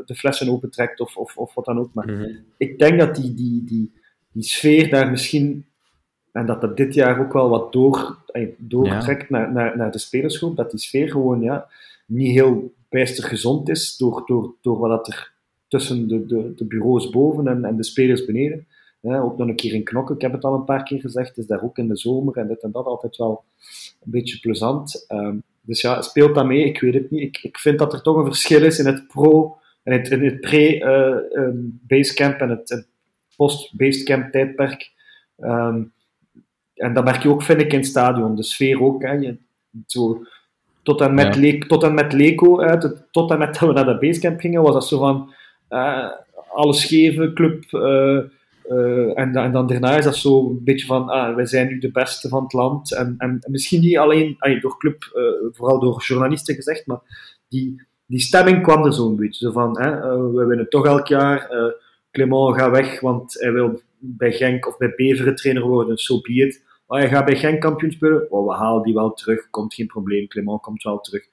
de 0.06 0.16
flessen 0.16 0.50
opentrekt 0.50 1.00
of, 1.00 1.18
of, 1.18 1.38
of 1.38 1.54
wat 1.54 1.66
dan 1.66 1.80
ook. 1.80 1.94
Maar 1.94 2.12
mm 2.12 2.16
-hmm. 2.16 2.38
ik 2.58 2.80
denk 2.80 3.00
dat 3.00 3.16
die, 3.16 3.34
die, 3.34 3.64
die, 3.64 3.92
die 4.32 4.44
sfeer 4.44 4.90
daar 4.90 5.12
misschien, 5.12 5.66
en 6.32 6.46
dat 6.46 6.62
dat 6.62 6.78
dit 6.78 6.94
jaar 6.94 7.20
ook 7.20 7.34
wel 7.34 7.50
wat 7.50 7.72
door, 7.72 8.18
doortrekt 8.58 9.30
ja. 9.30 9.38
naar, 9.38 9.52
naar, 9.52 9.78
naar 9.78 9.92
de 9.92 10.00
spelersgroep, 10.00 10.56
dat 10.56 10.72
die 10.72 10.80
sfeer 10.80 11.10
gewoon 11.10 11.42
ja, 11.42 11.68
niet 12.06 12.32
heel 12.32 12.74
bijster 12.90 13.24
gezond 13.24 13.70
is 13.70 13.98
door, 13.98 14.24
door, 14.26 14.56
door 14.62 14.78
wat 14.78 15.08
er 15.08 15.32
tussen 15.68 16.08
de, 16.08 16.26
de, 16.26 16.54
de 16.56 16.66
bureaus 16.66 17.10
boven 17.10 17.48
en, 17.48 17.66
en 17.66 17.78
de 17.78 17.84
spelers 17.84 18.26
beneden. 18.26 18.68
Ook 19.16 19.38
nog 19.38 19.48
een 19.48 19.56
keer 19.56 19.74
in 19.74 19.84
knokken, 19.84 20.16
ik 20.16 20.22
heb 20.22 20.32
het 20.32 20.44
al 20.44 20.54
een 20.54 20.64
paar 20.64 20.84
keer 20.84 21.00
gezegd, 21.00 21.38
is 21.38 21.46
daar 21.48 21.64
ook 21.64 21.78
in 21.78 21.88
de 21.88 21.98
zomer 21.98 22.38
en 22.38 22.48
dit 22.48 22.62
en 22.62 22.72
dat 22.72 22.86
altijd 22.86 23.18
wel 23.18 23.44
een 24.04 24.12
beetje 24.12 24.40
plezant. 24.40 25.06
Um, 25.12 25.44
dus 25.62 25.82
ja, 25.82 26.02
speelt 26.02 26.36
dat 26.36 26.46
mee? 26.46 26.66
Ik 26.66 26.80
weet 26.80 26.94
het 26.94 27.12
niet. 27.12 27.22
Ik, 27.22 27.40
ik 27.44 27.58
vind 27.58 27.80
dat 27.80 27.94
er 27.94 28.02
toch 28.02 28.18
een 28.18 28.26
verschil 28.26 28.64
is 28.64 28.80
in 28.80 28.86
het 28.86 29.08
pro, 29.08 29.58
in 29.84 29.92
het, 29.92 30.10
in 30.10 30.24
het 30.24 30.42
pre-basecamp 30.42 32.36
uh, 32.36 32.42
um, 32.42 32.50
en 32.50 32.50
het, 32.50 32.70
het 32.70 32.88
post-basecamp 33.36 34.32
tijdperk. 34.32 34.92
Um, 35.38 35.92
en 36.74 36.94
dat 36.94 37.04
merk 37.04 37.24
je 37.24 37.30
ook, 37.30 37.44
vind 37.44 37.62
ik, 37.62 37.72
in 37.72 37.80
het 37.80 37.88
stadion. 37.88 38.36
De 38.36 38.44
sfeer 38.44 38.82
ook. 38.82 39.02
Hè. 39.02 39.12
Je, 39.12 39.38
zo, 39.86 40.26
tot, 40.84 41.02
en 41.02 41.14
met 41.14 41.36
ja. 41.36 41.42
Le 41.42 41.58
tot 41.58 41.84
en 41.84 41.94
met 41.94 42.14
Leco 42.14 42.78
tot 43.12 43.32
en 43.32 43.38
met 43.38 43.54
dat 43.54 43.68
we 43.68 43.74
naar 43.74 43.86
dat 43.86 44.00
basecamp 44.00 44.40
gingen, 44.40 44.62
was 44.62 44.74
dat 44.74 44.88
zo 44.88 45.00
van 45.00 45.34
uh, 45.70 46.12
alles 46.50 46.86
geven, 46.86 47.34
club... 47.34 47.72
Uh, 47.72 48.20
Uh, 48.70 49.20
en, 49.20 49.36
en, 49.36 49.52
dan 49.52 49.68
daarna 49.68 49.98
is 49.98 50.04
dat 50.04 50.16
zo 50.16 50.50
een 50.50 50.64
beetje 50.64 50.86
van, 50.86 51.10
ah, 51.10 51.36
wij 51.36 51.46
zijn 51.46 51.68
nu 51.68 51.80
de 51.80 51.92
beste 51.92 52.28
van 52.30 52.44
het 52.44 52.54
land. 52.54 52.96
En, 52.96 53.16
en, 53.18 53.40
misschien 53.48 53.82
niet 53.82 53.98
alleen 53.98 54.36
ay, 54.40 54.60
door 54.60 54.78
club, 54.78 55.12
uh, 55.14 55.56
vooral 55.56 55.80
door 55.80 56.04
journalisten 56.04 56.56
gezegd, 56.56 56.86
maar 56.86 57.00
die, 57.48 57.82
die 58.06 58.20
stemming 58.20 58.64
kwam 58.64 58.86
er 58.86 58.94
zo'n 58.94 59.16
beetje. 59.16 59.52
Van, 59.52 59.82
uh, 59.82 60.02
we 60.34 60.46
winnen 60.46 60.70
toch 60.70 60.86
elk 60.86 61.08
jaar, 61.08 61.50
Clement 62.12 62.58
gaat 62.58 62.72
weg, 62.72 63.00
want 63.00 63.34
hij 63.40 63.52
wil 63.52 63.82
bij 63.98 64.32
Genk 64.32 64.68
of 64.68 64.78
bij 64.78 64.94
Beveren 64.96 65.36
trainer 65.36 65.64
worden, 65.64 65.98
so 65.98 66.22
be 66.22 66.34
it. 66.34 66.64
Maar 66.88 67.00
hij 67.00 67.10
gaat 67.10 67.26
bij 67.26 67.38
Genk 67.38 67.62
kampioen 67.62 67.92
spelen, 67.92 68.32
oh, 68.32 68.48
we 68.48 68.56
halen 68.56 68.84
die 68.84 68.94
wel 68.94 69.14
terug, 69.14 69.50
komt 69.50 69.74
geen 69.74 69.88
probleem, 69.88 70.28
Clement 70.28 70.62
komt 70.62 70.84
wel 70.84 71.00
terug. 71.00 71.24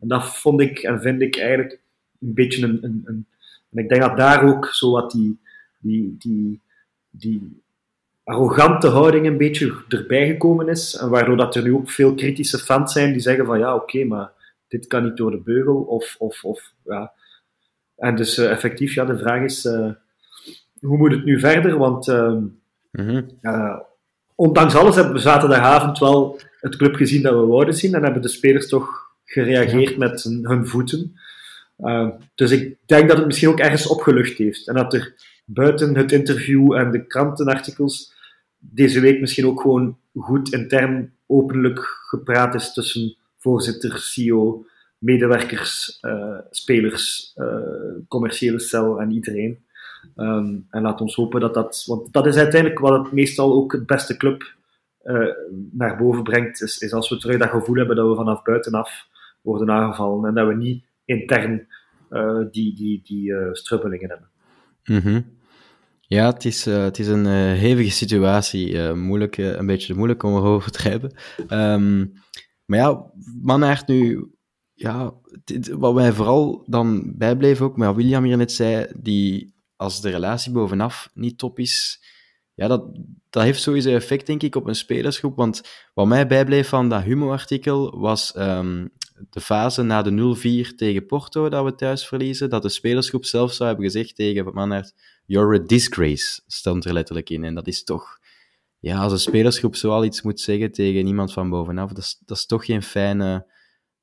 En 0.00 0.08
dat 0.08 0.38
vond 0.38 0.60
ik 0.60 0.78
en 0.78 1.00
vind 1.00 1.22
ik 1.22 1.36
eigenlijk 1.36 1.80
een 2.20 2.34
beetje 2.34 2.64
een... 2.64 2.78
een, 2.82 3.02
een 3.04 3.26
en 3.74 3.82
ik 3.82 3.88
denk 3.88 4.02
dat 4.02 4.16
daar 4.16 4.44
ook 4.48 4.66
zo 4.66 4.90
wat 4.90 5.10
die, 5.10 5.38
die, 5.78 6.16
die, 6.18 6.60
die 7.16 7.62
arrogante 8.24 8.88
houding 8.88 9.26
een 9.26 9.36
beetje 9.36 9.74
erbij 9.88 10.26
gekomen 10.26 10.68
is. 10.68 10.96
En 10.96 11.08
waardoor 11.08 11.36
dat 11.36 11.54
er 11.54 11.62
nu 11.62 11.74
ook 11.74 11.90
veel 11.90 12.14
kritische 12.14 12.58
fans 12.58 12.92
zijn 12.92 13.12
die 13.12 13.20
zeggen 13.20 13.46
van 13.46 13.58
ja, 13.58 13.74
oké, 13.74 14.04
maar 14.04 14.30
dit 14.68 14.86
kan 14.86 15.04
niet 15.04 15.16
door 15.16 15.30
de 15.30 15.40
beugel. 15.40 15.76
Of, 15.76 16.16
of, 16.18 16.44
of 16.44 16.72
ja. 16.84 17.12
En 17.96 18.16
dus 18.16 18.38
uh, 18.38 18.50
effectief, 18.50 18.94
ja, 18.94 19.04
de 19.04 19.18
vraag 19.18 19.42
is, 19.42 19.64
uh, 19.64 19.90
hoe 20.80 20.98
moet 20.98 21.12
het 21.12 21.24
nu 21.24 21.40
verder? 21.40 21.78
Want 21.78 22.08
uh, 22.08 22.28
mm 22.28 22.60
-hmm. 22.90 23.38
ondanks 24.34 24.74
alles 24.74 24.94
hebben 24.94 25.14
we 25.14 25.20
zaterdagavond 25.20 25.98
wel 25.98 26.40
het 26.60 26.76
club 26.76 26.94
gezien 26.94 27.22
dat 27.22 27.34
we 27.34 27.46
wouden 27.46 27.74
zien. 27.74 27.94
En 27.94 28.02
hebben 28.02 28.22
de 28.22 28.28
spelers 28.28 28.68
toch 28.68 29.12
gereageerd 29.24 29.90
ja. 29.90 29.98
met 29.98 30.22
hun 30.22 30.66
voeten. 30.66 31.16
dus 32.34 32.50
ik 32.50 32.76
denk 32.86 33.08
dat 33.08 33.16
het 33.16 33.26
misschien 33.26 33.48
ook 33.48 33.58
ergens 33.58 33.86
opgelucht 33.86 34.38
heeft. 34.38 34.68
En 34.68 34.74
dat 34.74 34.94
er 34.94 35.14
buiten 35.44 35.96
het 35.96 36.12
interview 36.12 36.72
en 36.72 36.90
de 36.90 37.06
krantenartikels 37.06 38.12
deze 38.58 39.00
week 39.00 39.20
misschien 39.20 39.46
ook 39.46 39.60
gewoon 39.60 39.98
goed 40.14 40.52
intern 40.52 41.12
openlijk 41.26 41.80
gepraat 42.08 42.54
is 42.54 42.72
tussen 42.72 43.16
voorzitter, 43.38 43.98
CEO, 43.98 44.66
medewerkers, 44.98 45.98
uh, 46.02 46.38
spelers, 46.50 47.32
uh, 47.36 47.56
commerciële 48.08 48.58
cel 48.58 49.00
en 49.00 49.10
iedereen. 49.10 49.64
Um, 50.16 50.66
en 50.70 50.82
laat 50.82 51.00
ons 51.00 51.14
hopen 51.14 51.40
dat 51.40 51.54
dat, 51.54 51.84
want 51.86 52.12
dat 52.12 52.26
is 52.26 52.36
uiteindelijk 52.36 52.80
wat 52.80 53.04
het 53.04 53.12
meestal 53.12 53.52
ook 53.52 53.72
het 53.72 53.86
beste 53.86 54.16
club 54.16 54.54
uh, 55.04 55.28
naar 55.70 55.96
boven 55.96 56.22
brengt, 56.22 56.62
is, 56.62 56.78
is, 56.78 56.92
als 56.92 57.08
we 57.08 57.16
terug 57.16 57.38
dat 57.38 57.48
gevoel 57.48 57.76
hebben 57.76 57.96
dat 57.96 58.08
we 58.08 58.14
vanaf 58.14 58.42
buitenaf 58.42 59.06
worden 59.40 59.70
aangevallen 59.70 60.28
en 60.28 60.34
dat 60.34 60.48
we 60.48 60.54
niet 60.54 60.84
intern 61.04 61.66
die, 62.50 62.74
die, 62.74 63.02
die 63.04 63.34
strubbelingen 63.52 64.08
hebben. 64.08 64.28
Mm 64.84 65.32
Ja, 66.00 66.26
het 66.32 66.44
is, 66.44 66.66
uh, 66.66 66.82
het 66.82 66.98
is 66.98 67.06
een 67.06 67.26
uh, 67.26 67.58
hevige 67.60 67.90
situatie. 67.90 68.70
Uh, 68.70 68.92
moeilijk, 68.92 69.36
een 69.36 69.66
beetje 69.66 69.94
moeilijk 69.94 70.22
om 70.22 70.36
erover 70.36 70.70
te 70.70 70.88
hebben. 70.88 71.14
Um, 71.48 72.12
maar 72.64 72.78
ja, 72.78 73.10
Mannaert 73.42 73.86
nu... 73.86 74.28
Ja, 74.76 75.12
dit, 75.44 75.68
wat 75.68 75.94
wij 75.94 76.12
vooral 76.12 76.64
dan 76.66 77.12
bijbleven 77.16 77.66
ook, 77.66 77.76
maar 77.76 77.94
William 77.94 78.24
hier 78.24 78.36
net 78.36 78.52
zei, 78.52 78.86
die 78.96 79.54
als 79.76 80.00
de 80.00 80.10
relatie 80.10 80.52
bovenaf 80.52 81.10
niet 81.14 81.38
top 81.38 81.58
is, 81.58 82.04
ja, 82.54 82.68
dat, 82.68 82.98
dat 83.30 83.42
heeft 83.42 83.62
sowieso 83.62 83.90
effect, 83.90 84.26
denk 84.26 84.42
ik, 84.42 84.54
op 84.54 84.66
een 84.66 84.74
spelersgroep. 84.74 85.36
Want 85.36 85.62
wat 85.94 86.06
mij 86.06 86.26
bijbleef 86.26 86.68
van 86.68 86.88
dat 86.88 87.02
Humo-artikel 87.02 87.98
was 87.98 88.36
um, 88.36 88.90
de 89.30 89.40
fase 89.40 89.82
na 89.82 90.02
de 90.02 90.66
0-4 90.72 90.74
tegen 90.76 91.06
Porto, 91.06 91.48
dat 91.48 91.64
we 91.64 91.74
thuis 91.74 92.06
verliezen, 92.06 92.50
dat 92.50 92.62
de 92.62 92.68
spelersgroep 92.68 93.24
zelf 93.24 93.52
zou 93.52 93.68
hebben 93.68 93.86
gezegd 93.86 94.16
tegen 94.16 94.54
Mannaert, 94.54 94.94
you're 95.26 95.60
a 95.60 95.66
disgrace, 95.66 96.42
stond 96.46 96.84
er 96.84 96.92
letterlijk 96.92 97.30
in. 97.30 97.44
En 97.44 97.54
dat 97.54 97.66
is 97.66 97.84
toch, 97.84 98.18
ja, 98.78 98.98
als 98.98 99.12
een 99.12 99.18
spelersgroep 99.18 99.76
zoal 99.76 100.04
iets 100.04 100.22
moet 100.22 100.40
zeggen 100.40 100.72
tegen 100.72 101.06
iemand 101.06 101.32
van 101.32 101.50
bovenaf, 101.50 101.88
dat 101.88 101.98
is, 101.98 102.22
dat 102.24 102.36
is 102.36 102.46
toch 102.46 102.64
geen 102.64 102.82
fijne, 102.82 103.46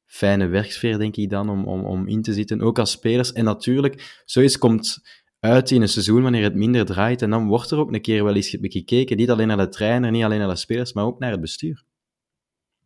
fijne 0.06 0.48
werksfeer, 0.48 0.98
denk 0.98 1.16
ik 1.16 1.30
dan, 1.30 1.50
om, 1.50 1.66
om, 1.66 1.86
om 1.86 2.08
in 2.08 2.22
te 2.22 2.34
zitten, 2.34 2.62
ook 2.62 2.80
als 2.80 2.92
spelers. 2.92 3.34
En 3.34 3.44
natuurlijk, 3.44 4.22
zoiets 4.26 4.58
komt 4.58 5.02
uit 5.40 5.72
in 5.72 5.82
een 5.82 5.90
seizoen 5.90 6.22
wanneer 6.22 6.44
het 6.44 6.56
minder 6.56 6.86
draait, 6.86 7.22
en 7.22 7.30
dan 7.30 7.48
wordt 7.48 7.72
er 7.72 7.78
ook 7.78 7.94
een 7.94 8.02
keer 8.02 8.24
wel 8.24 8.36
eens 8.36 8.58
gekeken, 8.60 9.18
niet 9.18 9.30
alleen 9.30 9.48
naar 9.48 9.58
de 9.58 9.70
trainer, 9.70 10.12
niet 10.12 10.24
alleen 10.24 10.40
naar 10.40 10.48
de 10.48 10.56
spelers, 10.56 10.94
maar 10.94 11.06
ook 11.06 11.20
naar 11.20 11.32
het 11.32 11.42
bestuur. 11.42 11.84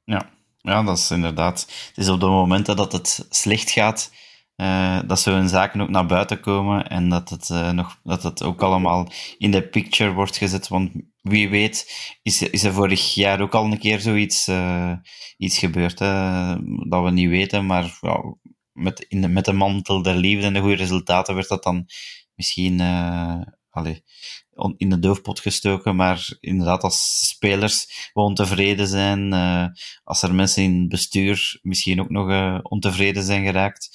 Ja, 0.04 0.35
ja, 0.66 0.84
dat 0.84 0.98
is 0.98 1.12
inderdaad. 1.12 1.62
Het 1.88 1.98
is 1.98 2.10
op 2.10 2.20
de 2.20 2.26
momenten 2.26 2.76
dat 2.76 2.92
het 2.92 3.26
slecht 3.30 3.72
gaat, 3.72 4.12
uh, 4.56 5.00
dat 5.08 5.20
zo'n 5.20 5.48
zaken 5.48 5.82
ook 5.82 5.90
naar 5.90 6.06
buiten 6.06 6.40
komen 6.40 6.88
en 6.88 7.10
dat 7.10 7.30
het, 7.30 7.50
uh, 7.50 7.72
nog, 7.72 8.00
dat 8.04 8.24
het 8.24 8.44
ook 8.44 8.62
allemaal 8.62 9.12
in 9.38 9.52
de 9.52 9.68
picture 9.68 10.12
wordt 10.12 10.38
gezet. 10.38 10.68
Want 10.68 10.92
wie 11.22 11.50
weet 11.50 11.92
is, 12.22 12.42
is 12.42 12.64
er 12.64 12.74
vorig 12.74 13.14
jaar 13.14 13.42
ook 13.42 13.54
al 13.54 13.66
een 13.66 13.80
keer 13.80 14.00
zoiets 14.00 14.48
uh, 14.48 14.92
iets 15.38 15.58
gebeurd, 15.58 15.98
dat 15.98 17.04
we 17.04 17.12
niet 17.12 17.30
weten. 17.30 17.66
Maar 17.66 17.98
ja, 18.02 18.36
met, 18.72 19.00
in 19.00 19.22
de, 19.22 19.28
met 19.28 19.46
de 19.46 19.54
mantel 19.54 20.02
der 20.02 20.16
liefde 20.16 20.46
en 20.46 20.54
de 20.54 20.60
goede 20.60 20.76
resultaten 20.76 21.36
werd 21.36 21.48
dat 21.48 21.64
dan 21.64 21.86
misschien 22.36 22.82
allez, 23.70 24.00
in 24.78 24.90
de 24.90 25.00
doofpot 25.00 25.40
gestoken, 25.40 25.96
maar 25.96 26.38
inderdaad 26.40 26.84
als 26.84 27.28
spelers 27.28 28.10
ontevreden 28.14 28.88
zijn, 28.88 29.34
uh, 29.34 29.68
als 30.04 30.22
er 30.22 30.36
mensen 30.36 30.64
in 30.64 30.80
het 30.80 30.90
bestuur 30.90 31.60
misschien 31.62 32.02
ook 32.02 32.10
nog 32.10 32.30
uh, 32.30 32.60
ontevreden 32.62 33.24
zijn 33.24 33.44
geraakt, 33.44 33.90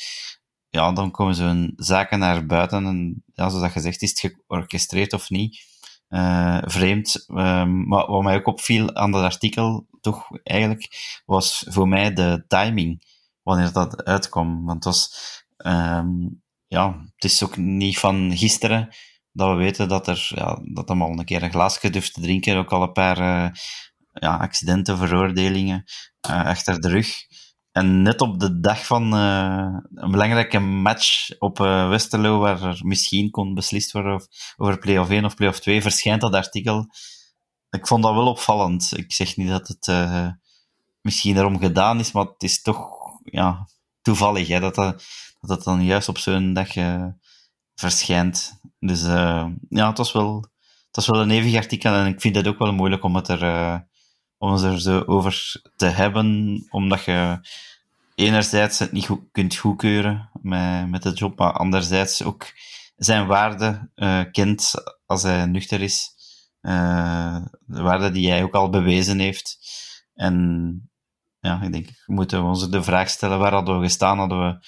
ja, 0.68 0.92
dan 0.92 1.10
komen 1.10 1.34
zo'n 1.34 1.72
zaken 1.76 2.18
naar 2.18 2.46
buiten 2.46 2.86
en 2.86 3.24
zoals 3.34 3.60
dat 3.60 3.70
gezegd 3.70 4.02
is, 4.02 4.10
het 4.10 4.34
georchestreerd 4.46 5.12
of 5.12 5.30
niet. 5.30 5.68
Uh, 6.08 6.58
vreemd. 6.64 7.24
Um, 7.28 7.88
maar 7.88 8.06
wat 8.06 8.22
mij 8.22 8.36
ook 8.36 8.46
opviel 8.46 8.94
aan 8.94 9.12
dat 9.12 9.22
artikel, 9.22 9.86
toch 10.00 10.28
eigenlijk, 10.42 10.88
was 11.26 11.64
voor 11.68 11.88
mij 11.88 12.12
de 12.12 12.44
timing, 12.48 13.02
wanneer 13.42 13.72
dat 13.72 14.04
uitkwam. 14.04 14.64
Want 14.64 14.84
het 14.84 14.94
was, 14.94 15.14
um, 15.56 16.42
ja, 16.66 17.04
het 17.14 17.24
is 17.24 17.42
ook 17.42 17.56
niet 17.56 17.98
van 17.98 18.36
gisteren 18.36 18.88
dat 19.32 19.48
we 19.48 19.54
weten 19.54 19.88
dat 19.88 20.08
er, 20.08 20.30
ja, 20.34 20.58
dat 20.62 20.88
hem 20.88 21.02
al 21.02 21.10
een 21.10 21.24
keer 21.24 21.42
een 21.42 21.50
glaasje 21.50 21.90
durft 21.90 22.14
te 22.14 22.20
drinken, 22.20 22.56
ook 22.56 22.72
al 22.72 22.82
een 22.82 22.92
paar 22.92 23.18
uh, 23.18 23.50
ja, 24.12 24.36
accidenten, 24.36 24.98
veroordelingen 24.98 25.84
uh, 26.30 26.44
achter 26.44 26.80
de 26.80 26.88
rug. 26.88 27.16
En 27.72 28.02
net 28.02 28.20
op 28.20 28.40
de 28.40 28.60
dag 28.60 28.86
van 28.86 29.14
uh, 29.14 29.78
een 29.94 30.10
belangrijke 30.10 30.58
match 30.58 31.38
op 31.38 31.58
Westerlo, 31.58 32.38
waar 32.38 32.62
er 32.62 32.80
misschien 32.84 33.30
kon 33.30 33.54
beslist 33.54 33.92
worden 33.92 34.14
of, 34.14 34.26
over 34.56 34.78
play-off 34.78 35.10
1 35.10 35.24
of 35.24 35.34
play-off 35.34 35.60
2, 35.60 35.82
verschijnt 35.82 36.20
dat 36.20 36.34
artikel. 36.34 36.86
Ik 37.70 37.86
vond 37.86 38.02
dat 38.02 38.14
wel 38.14 38.26
opvallend. 38.26 38.92
Ik 38.96 39.12
zeg 39.12 39.36
niet 39.36 39.48
dat 39.48 39.68
het 39.68 39.86
misschien 41.00 41.36
erom 41.36 41.58
gedaan 41.58 41.98
is, 41.98 42.12
maar 42.12 42.24
het 42.24 42.42
is 42.42 42.62
toch 42.62 42.88
ja, 43.24 43.68
toevallig 44.02 44.48
hè, 44.48 44.60
dat, 44.60 44.74
dat, 44.74 45.04
dat 45.40 45.50
het 45.50 45.64
dan 45.64 45.84
juist 45.84 46.08
op 46.08 46.18
zo'n 46.18 46.52
dag 46.52 46.74
verschijnt. 47.80 48.60
Dus 48.78 49.04
uh, 49.04 49.46
ja, 49.68 49.88
het 49.88 49.98
was, 49.98 50.12
wel, 50.12 50.34
het 50.86 50.96
was 50.96 51.06
wel 51.06 51.20
een 51.20 51.30
eeuwig 51.30 51.56
artikel 51.56 51.92
en 51.94 52.06
ik 52.06 52.20
vind 52.20 52.36
het 52.36 52.46
ook 52.46 52.58
wel 52.58 52.72
moeilijk 52.72 53.04
om 53.04 53.16
het 53.16 53.28
er, 53.28 53.42
uh, 53.42 53.78
om 54.38 54.52
het 54.52 54.62
er 54.62 54.80
zo 54.80 55.02
over 55.06 55.60
te 55.76 55.86
hebben, 55.86 56.58
omdat 56.70 57.04
je 57.04 57.40
enerzijds 58.14 58.78
het 58.78 58.92
niet 58.92 59.06
goed, 59.06 59.20
kunt 59.32 59.56
goedkeuren 59.56 60.30
met, 60.42 60.90
met 60.90 61.02
de 61.02 61.12
job, 61.12 61.38
maar 61.38 61.52
anderzijds 61.52 62.22
ook 62.22 62.52
zijn 62.96 63.26
waarde 63.26 63.90
uh, 63.94 64.22
kent 64.32 64.72
als 65.06 65.22
hij 65.22 65.46
nuchter 65.46 65.80
is. 65.80 66.10
de 66.60 67.82
waarde 67.82 68.10
die 68.10 68.30
hij 68.30 68.42
ook 68.42 68.54
al 68.54 68.70
bewezen 68.70 69.18
heeft. 69.18 69.58
En 70.14 70.90
ja, 71.40 71.62
ik 71.62 71.72
denk, 71.72 71.86
we 71.86 72.12
moeten 72.12 72.42
ons 72.42 72.68
de 72.68 72.82
vraag 72.82 73.08
stellen, 73.08 73.38
waar 73.38 73.52
hadden 73.52 73.78
we 73.78 73.84
gestaan? 73.84 74.18
Hadden 74.18 74.40
we 74.40 74.66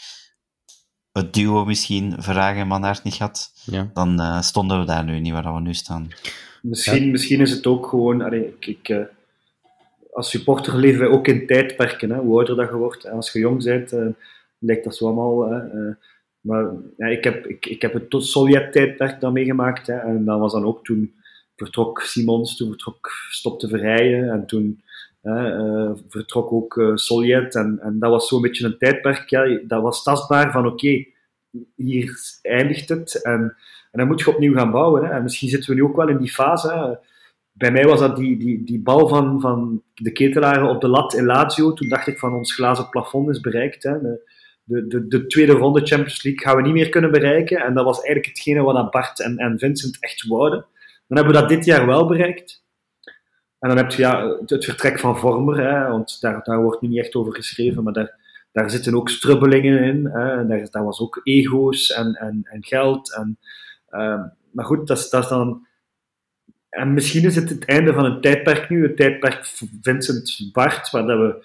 het 1.12 1.34
duo 1.34 1.64
misschien 1.64 2.14
Vragen 2.18 2.60
en 2.60 2.66
Manhart 2.66 3.02
niet 3.02 3.18
had, 3.18 3.52
ja. 3.64 3.90
dan 3.94 4.20
uh, 4.20 4.40
stonden 4.40 4.80
we 4.80 4.86
daar 4.86 5.04
nu 5.04 5.20
niet 5.20 5.32
waar 5.32 5.54
we 5.54 5.60
nu 5.60 5.74
staan. 5.74 6.08
Misschien, 6.62 7.04
ja. 7.04 7.10
misschien 7.10 7.40
is 7.40 7.50
het 7.50 7.66
ook 7.66 7.86
gewoon, 7.86 8.22
allee, 8.22 8.46
ik, 8.46 8.66
ik, 8.66 8.88
uh, 8.88 9.04
als 10.12 10.30
supporter 10.30 10.76
leven 10.76 11.00
wij 11.00 11.08
ook 11.08 11.26
in 11.28 11.46
tijdperken, 11.46 12.10
hè, 12.10 12.18
hoe 12.18 12.36
ouder 12.36 12.56
dat 12.56 12.68
je 12.68 12.76
wordt. 12.76 13.04
En 13.04 13.12
als 13.12 13.32
je 13.32 13.38
jong 13.38 13.64
bent, 13.64 13.92
uh, 13.92 14.06
lijkt 14.58 14.84
dat 14.84 14.96
zo 14.96 15.04
allemaal. 15.04 15.48
maar 16.40 16.72
ja, 16.96 17.06
ik, 17.06 17.24
heb, 17.24 17.46
ik, 17.46 17.66
ik 17.66 17.82
heb 17.82 17.92
het 17.92 18.10
tot 18.10 18.26
Sovjet-tijdperk 18.26 19.20
dan 19.20 19.32
meegemaakt. 19.32 19.86
Hè, 19.86 19.96
en 19.96 20.24
dat 20.24 20.38
was 20.38 20.52
dan 20.52 20.64
ook 20.64 20.84
toen 20.84 21.14
vertrok 21.56 22.00
Simons, 22.00 22.56
toen 22.56 22.68
vertrok 22.68 23.10
stopte 23.30 23.68
Verrijen 23.68 24.30
en 24.30 24.46
toen 24.46 24.82
uh, 25.22 25.90
vertrok 26.08 26.52
ook 26.52 26.76
uh, 26.76 26.96
Soljet 26.96 27.54
en, 27.54 27.78
en 27.82 27.98
dat 27.98 28.10
was 28.10 28.28
zo'n 28.28 28.40
beetje 28.40 28.66
een 28.66 28.78
tijdperk, 28.78 29.30
ja, 29.30 29.60
dat 29.66 29.82
was 29.82 30.02
tastbaar 30.02 30.52
van 30.52 30.66
oké, 30.66 31.04
hier 31.76 32.20
eindigt 32.42 32.88
het 32.88 33.22
en, 33.22 33.40
en 33.90 33.98
dan 33.98 34.06
moet 34.06 34.20
je 34.20 34.30
opnieuw 34.30 34.54
gaan 34.54 34.70
bouwen. 34.70 35.04
Hè. 35.04 35.10
En 35.10 35.22
misschien 35.22 35.48
zitten 35.48 35.70
we 35.70 35.76
nu 35.76 35.82
ook 35.82 35.96
wel 35.96 36.08
in 36.08 36.18
die 36.18 36.30
fase. 36.30 36.72
Hè. 36.72 36.94
Bij 37.52 37.70
mij 37.70 37.84
was 37.84 38.00
dat 38.00 38.16
die, 38.16 38.38
die, 38.38 38.64
die 38.64 38.80
bal 38.80 39.08
van, 39.08 39.40
van 39.40 39.82
de 39.94 40.12
ketelaren 40.12 40.68
op 40.68 40.80
de 40.80 40.88
lat 40.88 41.14
in 41.14 41.24
Lazio. 41.24 41.72
Toen 41.72 41.88
dacht 41.88 42.06
ik 42.06 42.18
van 42.18 42.34
ons 42.34 42.54
glazen 42.54 42.88
plafond 42.88 43.28
is 43.28 43.40
bereikt. 43.40 43.82
Hè. 43.82 44.00
De, 44.00 44.22
de, 44.64 44.86
de, 44.86 45.06
de, 45.06 45.26
tweede 45.26 45.52
ronde 45.52 45.86
Champions 45.86 46.22
League 46.22 46.46
gaan 46.46 46.56
we 46.56 46.62
niet 46.62 46.72
meer 46.72 46.88
kunnen 46.88 47.10
bereiken. 47.10 47.60
En 47.60 47.74
dat 47.74 47.84
was 47.84 47.96
eigenlijk 47.96 48.26
hetgene 48.26 48.62
wat 48.62 48.90
Bart 48.90 49.20
en, 49.20 49.36
en 49.36 49.58
Vincent 49.58 49.96
echt 50.00 50.26
wouden. 50.26 50.64
Dan 51.06 51.16
hebben 51.16 51.34
we 51.34 51.40
dat 51.40 51.48
dit 51.48 51.64
jaar 51.64 51.86
wel 51.86 52.06
bereikt. 52.06 52.61
En 53.62 53.68
dan 53.68 53.76
heb 53.76 53.90
je 53.90 54.02
ja, 54.02 54.36
het 54.46 54.64
vertrek 54.64 54.98
van 54.98 55.18
Vormer, 55.18 55.58
hè, 55.58 55.88
want 55.88 56.20
daar, 56.20 56.42
daar 56.42 56.62
wordt 56.62 56.80
nu 56.80 56.88
niet 56.88 56.98
echt 56.98 57.14
over 57.14 57.34
geschreven, 57.34 57.82
maar 57.82 57.92
daar, 57.92 58.14
daar 58.52 58.70
zitten 58.70 58.94
ook 58.94 59.08
strubbelingen 59.08 59.82
in. 59.82 60.06
Hè, 60.06 60.46
daar, 60.46 60.70
daar 60.70 60.84
was 60.84 61.00
ook 61.00 61.20
ego's 61.22 61.90
en, 61.92 62.14
en, 62.14 62.40
en 62.44 62.64
geld. 62.64 63.14
En, 63.14 63.38
uh, 63.90 64.24
maar 64.50 64.64
goed, 64.64 64.86
dat 64.86 65.08
dat 65.10 65.22
is 65.22 65.28
dan 65.28 65.66
en 66.72 66.94
misschien 66.94 67.24
is 67.24 67.36
het 67.36 67.48
het 67.48 67.64
einde 67.64 67.92
van 67.92 68.04
een 68.04 68.20
tijdperk 68.20 68.68
nu, 68.68 68.82
het 68.82 68.96
tijdperk 68.96 69.44
Vincent 69.82 70.50
Bart, 70.52 70.90
waar 70.90 71.06
dat 71.06 71.18
we 71.18 71.44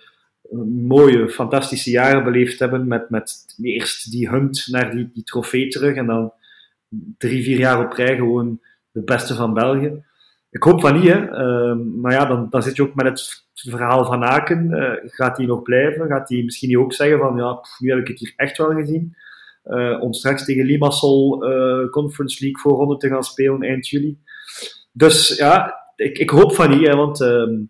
mooie, 0.66 1.30
fantastische 1.30 1.90
jaren 1.90 2.24
beleefd 2.24 2.60
hebben 2.60 2.88
met, 2.88 3.10
met 3.10 3.56
eerst 3.62 4.12
die 4.12 4.30
hunt 4.30 4.68
naar 4.72 4.92
die, 4.92 5.10
die 5.14 5.24
trofee 5.24 5.68
terug 5.68 5.96
en 5.96 6.06
dan 6.06 6.34
drie, 7.18 7.44
vier 7.44 7.58
jaar 7.58 7.86
op 7.86 7.92
rij 7.92 8.16
gewoon 8.16 8.62
de 8.92 9.02
beste 9.02 9.36
van 9.36 9.54
België. 9.54 10.04
Ik 10.50 10.64
hoop 10.64 10.82
van 10.82 11.00
niet, 11.00 11.12
hè. 11.12 11.22
Uh, 11.22 11.76
maar 11.96 12.12
ja, 12.12 12.48
dan, 12.50 12.64
zit 12.64 12.76
je 12.76 12.82
ook 12.82 12.96
met 12.96 13.06
het 13.06 13.46
verhaal 13.54 14.06
van 14.06 14.24
Aken. 14.24 14.70
Uh, 14.72 15.12
gaat 15.12 15.38
hij 15.38 15.46
nog 15.46 15.62
blijven? 15.62 16.08
Gaat 16.08 16.30
hij 16.30 16.44
misschien 16.44 16.70
niet 16.70 16.78
ook 16.78 16.94
zeggen 16.94 17.20
van, 17.20 17.38
ja, 17.38 17.60
nu 17.80 17.90
heb 17.90 18.00
ik 18.00 18.08
het 18.08 18.20
hier 18.20 18.34
echt 18.36 18.58
wel 18.58 18.72
gezien. 18.72 19.16
Uh, 19.66 20.02
om 20.02 20.14
straks 20.14 20.46
tegen 20.46 20.66
Limassol 20.66 21.50
uh, 21.50 21.90
Conference 21.90 22.44
League 22.44 22.62
voorronde 22.62 22.98
te 22.98 23.08
gaan 23.08 23.24
spelen 23.24 23.62
eind 23.62 23.88
juli. 23.88 24.18
Dus 24.92 25.38
ja, 25.38 25.76
ik, 25.96 26.18
ik 26.18 26.30
hoop 26.30 26.56
van 26.56 26.70
niet, 26.70 26.88
hè, 26.88 26.96
want 26.96 27.22
ehm, 27.22 27.62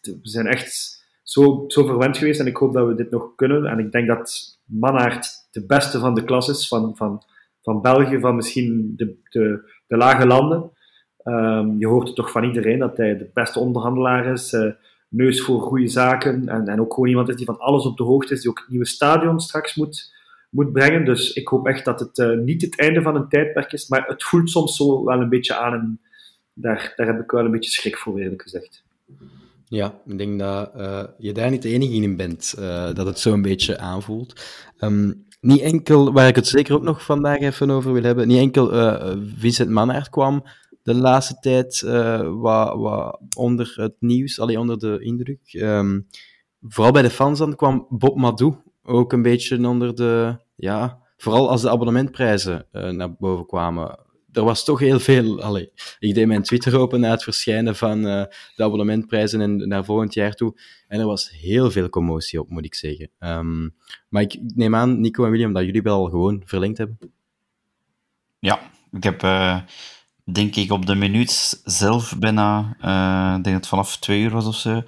we 0.00 0.18
zijn 0.22 0.46
echt 0.46 0.96
zo, 1.22 1.64
zo 1.66 1.86
verwend 1.86 2.16
geweest 2.18 2.40
en 2.40 2.46
ik 2.46 2.56
hoop 2.56 2.72
dat 2.72 2.86
we 2.86 2.94
dit 2.94 3.10
nog 3.10 3.34
kunnen. 3.34 3.64
En 3.64 3.78
ik 3.78 3.92
denk 3.92 4.06
dat 4.06 4.58
Mannaert 4.64 5.26
de 5.50 5.66
beste 5.66 5.98
van 5.98 6.14
de 6.14 6.24
klas 6.24 6.48
is, 6.48 6.68
van, 6.68 6.96
van, 6.96 7.22
van 7.62 7.80
België, 7.80 8.20
van 8.20 8.36
misschien 8.36 8.92
de, 8.96 9.16
de, 9.30 9.72
de 9.86 9.96
lage 9.96 10.26
landen. 10.26 10.70
Um, 11.28 11.78
je 11.78 11.86
hoort 11.86 12.06
het 12.06 12.16
toch 12.16 12.30
van 12.30 12.44
iedereen 12.44 12.78
dat 12.78 12.96
hij 12.96 13.18
de 13.18 13.30
beste 13.34 13.58
onderhandelaar 13.58 14.32
is, 14.32 14.52
uh, 14.52 14.72
neus 15.08 15.42
voor 15.42 15.60
goede 15.60 15.88
zaken 15.88 16.48
en, 16.48 16.68
en 16.68 16.80
ook 16.80 16.94
gewoon 16.94 17.08
iemand 17.08 17.28
is 17.28 17.36
die 17.36 17.46
van 17.46 17.58
alles 17.58 17.86
op 17.86 17.96
de 17.96 18.02
hoogte 18.02 18.34
is, 18.34 18.40
die 18.40 18.50
ook 18.50 18.58
het 18.58 18.68
nieuwe 18.68 18.86
stadion 18.86 19.40
straks 19.40 19.74
moet, 19.74 20.14
moet 20.50 20.72
brengen. 20.72 21.04
Dus 21.04 21.32
ik 21.32 21.48
hoop 21.48 21.66
echt 21.66 21.84
dat 21.84 22.00
het 22.00 22.18
uh, 22.18 22.38
niet 22.38 22.62
het 22.62 22.78
einde 22.78 23.02
van 23.02 23.16
een 23.16 23.28
tijdperk 23.28 23.72
is, 23.72 23.88
maar 23.88 24.04
het 24.06 24.24
voelt 24.24 24.50
soms 24.50 24.76
zo 24.76 25.04
wel 25.04 25.20
een 25.20 25.28
beetje 25.28 25.56
aan 25.56 25.72
en 25.72 26.00
daar, 26.52 26.92
daar 26.96 27.06
heb 27.06 27.20
ik 27.20 27.30
wel 27.30 27.44
een 27.44 27.50
beetje 27.50 27.70
schrik 27.70 27.96
voor, 27.96 28.18
eerlijk 28.18 28.42
gezegd. 28.42 28.84
Ja, 29.68 29.94
ik 30.06 30.18
denk 30.18 30.38
dat 30.38 30.72
uh, 30.76 31.04
je 31.18 31.32
daar 31.32 31.50
niet 31.50 31.62
de 31.62 31.68
enige 31.68 31.92
in 31.92 32.16
bent, 32.16 32.54
dat 32.94 33.06
het 33.06 33.18
zo 33.18 33.32
een 33.32 33.42
beetje 33.42 33.78
aanvoelt. 33.78 34.44
Um, 34.80 35.24
niet 35.40 35.60
enkel, 35.60 36.12
waar 36.12 36.28
ik 36.28 36.36
het 36.36 36.46
zeker 36.46 36.74
ook 36.74 36.82
nog 36.82 37.04
vandaag 37.04 37.38
even 37.38 37.70
over 37.70 37.92
wil 37.92 38.02
hebben, 38.02 38.28
niet 38.28 38.38
enkel 38.38 38.70
Vincent 39.36 39.70
Mannaert 39.70 40.08
kwam 40.08 40.44
de 40.86 40.94
laatste 40.94 41.36
tijd 41.40 41.80
wat, 42.40 42.76
wat 42.76 43.18
onder 43.36 43.72
het 43.76 43.94
nieuws, 43.98 44.40
alleen 44.40 44.58
onder 44.58 44.78
de 44.78 44.98
indruk. 45.00 45.52
Um, 45.52 46.06
vooral 46.60 46.92
bij 46.92 47.02
de 47.02 47.10
fans 47.10 47.38
dan 47.38 47.56
kwam 47.56 47.86
Bob 47.88 48.16
Madou 48.16 48.54
ook 48.82 49.12
een 49.12 49.22
beetje 49.22 49.68
onder 49.68 49.94
de, 49.94 50.38
ja, 50.54 50.98
vooral 51.16 51.50
als 51.50 51.62
de 51.62 51.70
abonnementprijzen 51.70 52.66
uh, 52.72 52.90
naar 52.90 53.16
boven 53.16 53.46
kwamen. 53.46 53.98
Er 54.32 54.44
was 54.44 54.64
toch 54.64 54.78
heel 54.80 55.00
veel. 55.00 55.42
Allee, 55.42 55.72
ik 55.98 56.14
deed 56.14 56.26
mijn 56.26 56.42
Twitter 56.42 56.78
open 56.78 57.00
na 57.00 57.10
het 57.10 57.22
verschijnen 57.22 57.76
van 57.76 57.98
uh, 57.98 58.24
de 58.56 58.64
abonnementprijzen 58.64 59.40
en 59.40 59.68
naar 59.68 59.84
volgend 59.84 60.14
jaar 60.14 60.32
toe. 60.32 60.60
En 60.88 61.00
er 61.00 61.06
was 61.06 61.30
heel 61.30 61.70
veel 61.70 61.88
commotie 61.88 62.40
op, 62.40 62.50
moet 62.50 62.64
ik 62.64 62.74
zeggen. 62.74 63.10
Um, 63.18 63.74
maar 64.08 64.22
ik 64.22 64.38
neem 64.54 64.74
aan, 64.74 65.00
Nico 65.00 65.24
en 65.24 65.30
William, 65.30 65.52
dat 65.52 65.64
jullie 65.64 65.82
wel 65.82 66.04
gewoon 66.04 66.42
verlengd 66.44 66.78
hebben. 66.78 66.98
Ja, 68.38 68.60
ik 68.92 69.02
heb, 69.02 69.20
denk 70.32 70.56
ik, 70.56 70.72
op 70.72 70.86
de 70.86 70.94
minuut 70.94 71.60
zelf 71.64 72.18
bijna, 72.18 72.76
ik 73.36 73.44
denk 73.44 73.44
dat 73.44 73.54
het 73.54 73.66
vanaf 73.66 73.96
twee 73.96 74.20
uur 74.20 74.30
was 74.30 74.46
of 74.46 74.56
zo, 74.56 74.82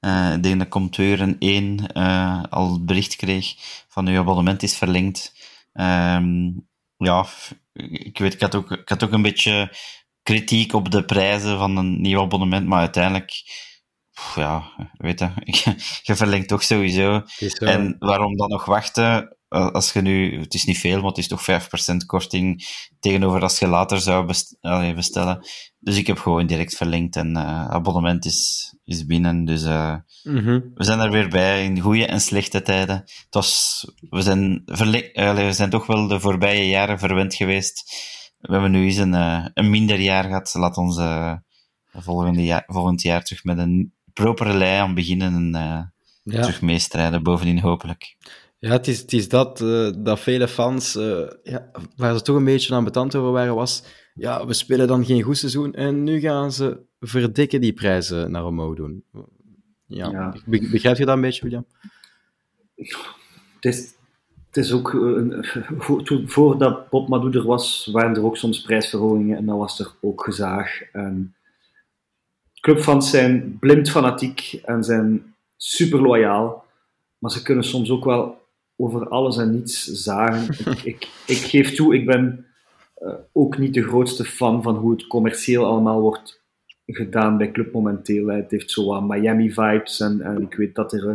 uh, 0.00 0.32
ik 0.32 0.42
denk 0.42 0.58
dat 0.58 0.66
ik 0.66 0.74
om 0.74 0.90
twee 0.90 1.10
uur 1.10 1.20
en 1.20 1.36
één 1.38 1.84
uh, 1.94 2.42
al 2.50 2.72
het 2.72 2.86
bericht 2.86 3.16
kreeg 3.16 3.54
van 3.88 4.08
uw 4.08 4.18
abonnement 4.18 4.62
is 4.62 4.76
verlengd. 4.76 5.32
Um, 5.74 6.66
ja, 6.96 7.26
ik 7.72 8.18
weet, 8.18 8.34
ik 8.34 8.40
had, 8.40 8.54
ook, 8.54 8.70
ik 8.70 8.88
had 8.88 9.04
ook 9.04 9.12
een 9.12 9.22
beetje 9.22 9.76
kritiek 10.22 10.72
op 10.72 10.90
de 10.90 11.04
prijzen 11.04 11.58
van 11.58 11.76
een 11.76 12.00
nieuw 12.00 12.20
abonnement, 12.20 12.66
maar 12.66 12.78
uiteindelijk, 12.78 13.32
ja, 14.34 14.72
weet 14.96 15.18
je, 15.18 15.30
je 16.02 16.16
verlengt 16.16 16.48
toch 16.48 16.62
sowieso. 16.62 17.22
En 17.58 17.96
waarom 17.98 18.36
dan 18.36 18.48
nog 18.48 18.64
wachten? 18.64 19.36
Als 19.48 19.92
je 19.92 20.00
nu, 20.00 20.40
het 20.40 20.54
is 20.54 20.64
niet 20.64 20.78
veel, 20.78 20.96
maar 20.96 21.08
het 21.08 21.18
is 21.18 21.28
toch 21.28 21.46
5% 21.92 21.96
korting 22.06 22.66
tegenover 23.00 23.42
als 23.42 23.58
je 23.58 23.66
later 23.66 24.00
zou 24.00 24.26
bestellen. 24.94 25.46
Dus 25.78 25.96
ik 25.96 26.06
heb 26.06 26.18
gewoon 26.18 26.46
direct 26.46 26.76
verlengd 26.76 27.16
en 27.16 27.36
uh, 27.36 27.68
abonnement 27.68 28.24
is, 28.24 28.74
is 28.84 29.06
binnen. 29.06 29.44
Dus 29.44 29.62
uh, 29.62 29.96
mm 30.22 30.38
-hmm. 30.38 30.70
we 30.74 30.84
zijn 30.84 30.98
er 30.98 31.10
weer 31.10 31.28
bij 31.28 31.64
in 31.64 31.80
goede 31.80 32.06
en 32.06 32.20
slechte 32.20 32.62
tijden. 32.62 32.96
Het 32.96 33.26
was, 33.30 33.84
we, 34.10 34.22
zijn 34.22 34.62
we 34.64 35.48
zijn 35.50 35.70
toch 35.70 35.86
wel 35.86 36.06
de 36.06 36.20
voorbije 36.20 36.68
jaren 36.68 36.98
verwend 36.98 37.34
geweest. 37.34 37.92
We 38.38 38.52
hebben 38.52 38.70
nu 38.70 38.84
eens 38.84 38.96
een, 38.96 39.12
een 39.54 39.70
minder 39.70 40.00
jaar 40.00 40.24
gehad. 40.24 40.54
Laat 40.54 40.76
ons 40.76 41.00
volgende 41.92 42.44
jaar, 42.44 42.64
volgend 42.66 43.02
jaar 43.02 43.24
terug 43.24 43.44
met 43.44 43.58
een 43.58 43.92
propere 44.12 44.54
lei 44.54 44.80
aan 44.80 44.94
beginnen 44.94 45.34
en 45.34 45.92
ja. 46.22 46.40
terug 46.40 46.62
meestrijden, 46.62 47.22
bovendien 47.22 47.60
hopelijk. 47.60 48.16
Ja, 48.58 48.70
het 48.70 48.88
is, 48.88 49.00
het 49.00 49.12
is 49.12 49.28
dat, 49.28 49.58
dat 49.98 50.20
vele 50.20 50.48
fans, 50.48 50.92
ja, 51.42 51.70
waar 51.96 52.16
ze 52.16 52.22
toch 52.22 52.36
een 52.36 52.44
beetje 52.44 52.74
aan 52.74 52.84
betand 52.84 53.14
over 53.14 53.32
waren, 53.32 53.54
was 53.54 53.82
ja, 54.18 54.46
we 54.46 54.52
spelen 54.52 54.86
dan 54.86 55.04
geen 55.04 55.22
goed 55.22 55.38
seizoen 55.38 55.74
en 55.74 56.02
nu 56.02 56.20
gaan 56.20 56.52
ze 56.52 56.80
verdikken 57.00 57.60
die 57.60 57.72
prijzen 57.72 58.30
naar 58.30 58.44
omhoog 58.44 58.76
doen. 58.76 59.04
Ja, 59.86 60.10
ja. 60.10 60.34
begrijp 60.46 60.96
je 60.96 61.04
dat 61.04 61.14
een 61.14 61.20
beetje, 61.20 61.42
William? 61.42 61.66
Het 63.54 63.64
is, 63.64 63.94
het 64.46 64.56
is 64.56 64.72
ook, 64.72 64.92
uh, 64.92 65.42
voordat 66.26 66.90
Bob 66.90 67.08
Madou 67.08 67.32
er 67.32 67.46
was, 67.46 67.88
waren 67.92 68.16
er 68.16 68.24
ook 68.24 68.36
soms 68.36 68.62
prijsverhogingen 68.62 69.36
en 69.36 69.46
dan 69.46 69.58
was 69.58 69.80
er 69.80 69.94
ook 70.00 70.24
gezaag. 70.24 70.82
En 70.92 71.34
clubfans 72.60 73.10
zijn 73.10 73.58
blind 73.58 73.90
fanatiek 73.90 74.60
en 74.64 74.84
zijn 74.84 75.34
super 75.56 76.00
loyaal, 76.00 76.64
maar 77.18 77.30
ze 77.30 77.42
kunnen 77.42 77.64
soms 77.64 77.90
ook 77.90 78.04
wel 78.04 78.40
over 78.80 79.08
alles 79.08 79.36
en 79.36 79.50
niets 79.50 79.84
zagen. 79.84 80.54
ik, 80.70 80.84
ik, 80.94 81.08
ik 81.26 81.36
geef 81.36 81.74
toe, 81.74 81.94
ik 81.94 82.06
ben 82.06 82.46
uh, 83.02 83.14
ook 83.32 83.58
niet 83.58 83.74
de 83.74 83.82
grootste 83.82 84.24
fan 84.24 84.62
van 84.62 84.76
hoe 84.76 84.90
het 84.90 85.06
commercieel 85.06 85.64
allemaal 85.64 86.00
wordt 86.00 86.40
gedaan 86.86 87.36
bij 87.36 87.50
Club 87.50 87.72
momenteel. 87.72 88.26
Het 88.26 88.50
heeft 88.50 88.70
zo 88.70 88.86
wat 88.86 89.08
Miami-vibes 89.08 90.00
en, 90.00 90.20
en, 90.20 90.42
ik 90.42 90.54
weet 90.54 90.74
dat 90.74 90.92
er 90.92 91.04
uh, 91.04 91.12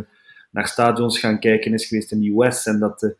naar 0.50 0.66
stadions 0.66 1.18
gaan 1.18 1.38
kijken 1.38 1.72
is 1.72 1.86
geweest 1.86 2.12
in 2.12 2.20
de 2.20 2.34
US 2.36 2.66
en 2.66 2.78
dat 2.78 3.00
de, 3.00 3.16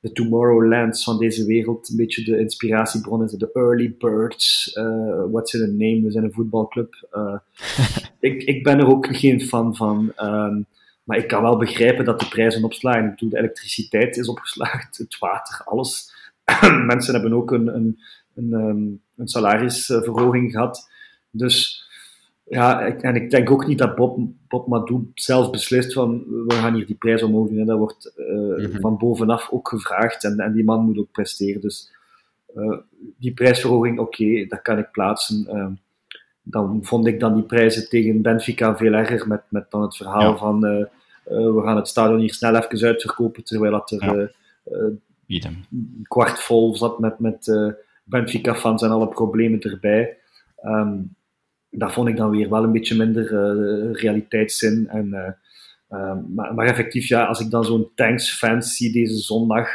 de 0.00 0.12
Tomorrowlands 0.12 1.04
van 1.04 1.18
deze 1.18 1.46
wereld 1.46 1.88
een 1.88 1.96
beetje 1.96 2.24
de 2.24 2.38
inspiratiebron 2.38 3.24
is. 3.24 3.30
De 3.30 3.50
Early 3.52 3.94
Birds, 3.98 4.76
uh, 4.78 5.24
what's 5.30 5.54
in 5.54 5.62
a 5.62 5.66
name, 5.66 6.00
we 6.02 6.10
zijn 6.10 6.24
een 6.24 6.32
voetbalclub. 6.32 7.08
ik, 8.20 8.42
ik 8.42 8.62
ben 8.62 8.78
er 8.78 8.86
ook 8.86 9.16
geen 9.16 9.40
fan 9.40 9.76
van. 9.76 10.12
Um, 10.22 10.66
maar 11.06 11.18
ik 11.18 11.28
kan 11.28 11.42
wel 11.42 11.56
begrijpen 11.56 12.04
dat 12.04 12.20
de 12.20 12.28
prijzen 12.28 12.64
opslaan. 12.64 13.04
Ik 13.04 13.10
bedoel, 13.10 13.28
de 13.28 13.38
elektriciteit 13.38 14.16
is 14.16 14.28
opgeslagen, 14.28 14.88
het 14.90 15.18
water, 15.18 15.62
alles 15.64 16.12
mensen 16.86 17.14
hebben 17.14 17.32
ook 17.32 17.50
een, 17.50 17.74
een, 17.74 18.00
een, 18.34 18.52
ehm, 18.52 19.20
een 19.20 19.28
salarisverhoging 19.28 20.50
gehad. 20.50 20.88
Dus 21.30 21.84
ja, 22.44 22.86
en 22.86 23.14
ik 23.14 23.30
denk 23.30 23.50
ook 23.50 23.66
niet 23.66 23.78
dat 23.78 23.94
Bob, 23.94 24.18
Bob 24.48 24.66
Madou 24.66 25.10
zelf 25.14 25.50
beslist 25.50 25.92
van 25.92 26.24
we 26.46 26.54
gaan 26.54 26.74
hier 26.74 26.86
die 26.86 26.96
prijs 26.96 27.22
omhoog 27.22 27.48
doen. 27.48 27.66
Dat 27.66 27.78
wordt 27.78 28.12
uh, 28.16 28.26
mm 28.26 28.80
van 28.80 28.98
bovenaf 28.98 29.50
ook 29.50 29.68
gevraagd 29.68 30.24
en, 30.24 30.38
en 30.38 30.52
die 30.52 30.64
man 30.64 30.84
moet 30.84 30.98
ook 30.98 31.10
presteren. 31.10 31.60
Dus 31.60 31.92
uh, 32.56 32.78
die 33.16 33.32
prijsverhoging, 33.32 33.98
oké, 33.98 34.22
okay, 34.22 34.46
dat 34.46 34.62
kan 34.62 34.78
ik 34.78 34.90
plaatsen. 34.90 35.46
Uh, 35.48 35.66
dan 36.48 36.78
vond 36.82 37.06
ik 37.06 37.20
dan 37.20 37.34
die 37.34 37.42
prijzen 37.42 37.88
tegen 37.88 38.22
Benfica 38.22 38.76
veel 38.76 38.92
erger 38.92 39.28
met, 39.28 39.42
met 39.48 39.70
dan 39.70 39.82
het 39.82 39.96
verhaal 39.96 40.30
ja. 40.30 40.36
van 40.36 40.60
we 41.24 41.60
gaan 41.64 41.76
het 41.76 41.88
stadion 41.88 42.20
hier 42.20 42.34
snel 42.34 42.54
even 42.56 42.86
uitverkopen 42.86 43.44
terwijl 43.44 43.72
dat 43.72 43.90
er 43.90 44.04
ja. 44.64 44.90
Idem. 45.26 45.64
kwart 46.02 46.40
vol 46.40 46.76
zat 46.76 46.98
met, 46.98 47.18
met 47.18 47.52
Benfica-fans 48.04 48.82
en 48.82 48.90
alle 48.90 49.08
problemen 49.08 49.60
erbij. 49.60 50.16
Um, 50.64 51.16
dat 51.70 51.92
vond 51.92 52.08
ik 52.08 52.16
dan 52.16 52.30
weer 52.30 52.50
wel 52.50 52.64
een 52.64 52.72
beetje 52.72 52.96
minder 52.96 53.26
realiteitszin. 53.92 54.88
En, 54.88 55.36
um, 55.90 56.34
maar, 56.34 56.54
maar, 56.54 56.66
effectief, 56.66 57.08
ja, 57.08 57.24
als 57.24 57.40
ik 57.40 57.50
dan 57.50 57.64
zo'n 57.64 57.90
Tanks-fans 57.94 58.76
zie 58.76 58.92
deze 58.92 59.16
zondag, 59.16 59.68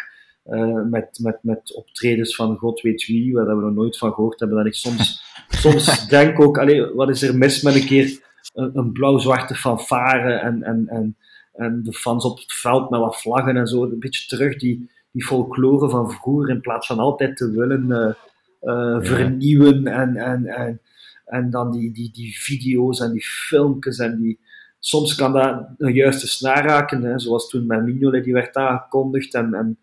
met, 0.90 1.20
met, 1.22 1.38
met 1.42 1.76
optredens 1.76 2.36
van 2.36 2.58
god 2.58 2.82
weet 2.82 3.06
wie, 3.06 3.34
waar 3.34 3.46
we 3.46 3.62
nog 3.62 3.74
nooit 3.74 3.98
van 3.98 4.14
gehoord 4.14 4.40
hebben, 4.40 4.58
dat 4.58 4.66
ik 4.66 4.74
soms, 4.74 5.24
soms 5.64 6.08
denk 6.08 6.40
ook, 6.40 6.58
allee, 6.58 6.86
wat 6.86 7.10
is 7.10 7.22
er 7.22 7.38
mis 7.38 7.62
met 7.62 7.76
een 7.76 7.86
keer 7.86 8.30
een, 8.54 8.78
een 8.78 8.92
blauw-zwarte 8.92 9.56
fanfare 9.56 10.34
en, 10.34 10.64
en, 10.64 10.88
en, 10.88 11.18
en 11.54 11.84
de 11.84 11.94
fans 11.94 12.26
op 12.26 12.38
het 12.38 12.54
veld 12.54 12.90
met 12.90 13.00
wat 13.00 13.22
vlaggen 13.22 13.58
en 13.58 13.68
zo, 13.68 13.84
een 13.84 14.00
beetje 14.00 14.28
terug 14.28 14.58
die 14.58 14.90
die 15.12 15.24
folklore 15.24 15.90
van 15.90 16.12
vroeger, 16.12 16.50
in 16.50 16.62
plaats 16.62 16.88
van 16.88 17.00
altijd 17.00 17.38
te 17.38 17.52
willen 17.52 18.16
uh, 18.62 18.98
vernieuwen 19.02 19.88
en, 19.88 20.16
en, 20.16 20.46
en, 20.46 20.82
en 21.26 21.50
dan 21.50 21.72
die, 21.72 21.92
die, 21.92 22.12
die 22.12 22.40
video's 22.40 23.00
en 23.00 23.12
die 23.12 23.26
filmpjes 23.26 23.98
en 23.98 24.22
die... 24.22 24.40
Soms 24.84 25.16
kan 25.16 25.34
dat 25.34 25.66
een 25.78 25.94
juiste 25.94 26.28
snaar 26.28 26.66
raken, 26.66 27.04
hè, 27.04 27.20
zoals 27.20 27.50
toen 27.50 27.66
met 27.66 27.86
Mignolet 27.86 28.24
die 28.24 28.34
werd 28.34 28.56
aangekondigd. 28.56 29.34
En, 29.34 29.54
en, 29.54 29.80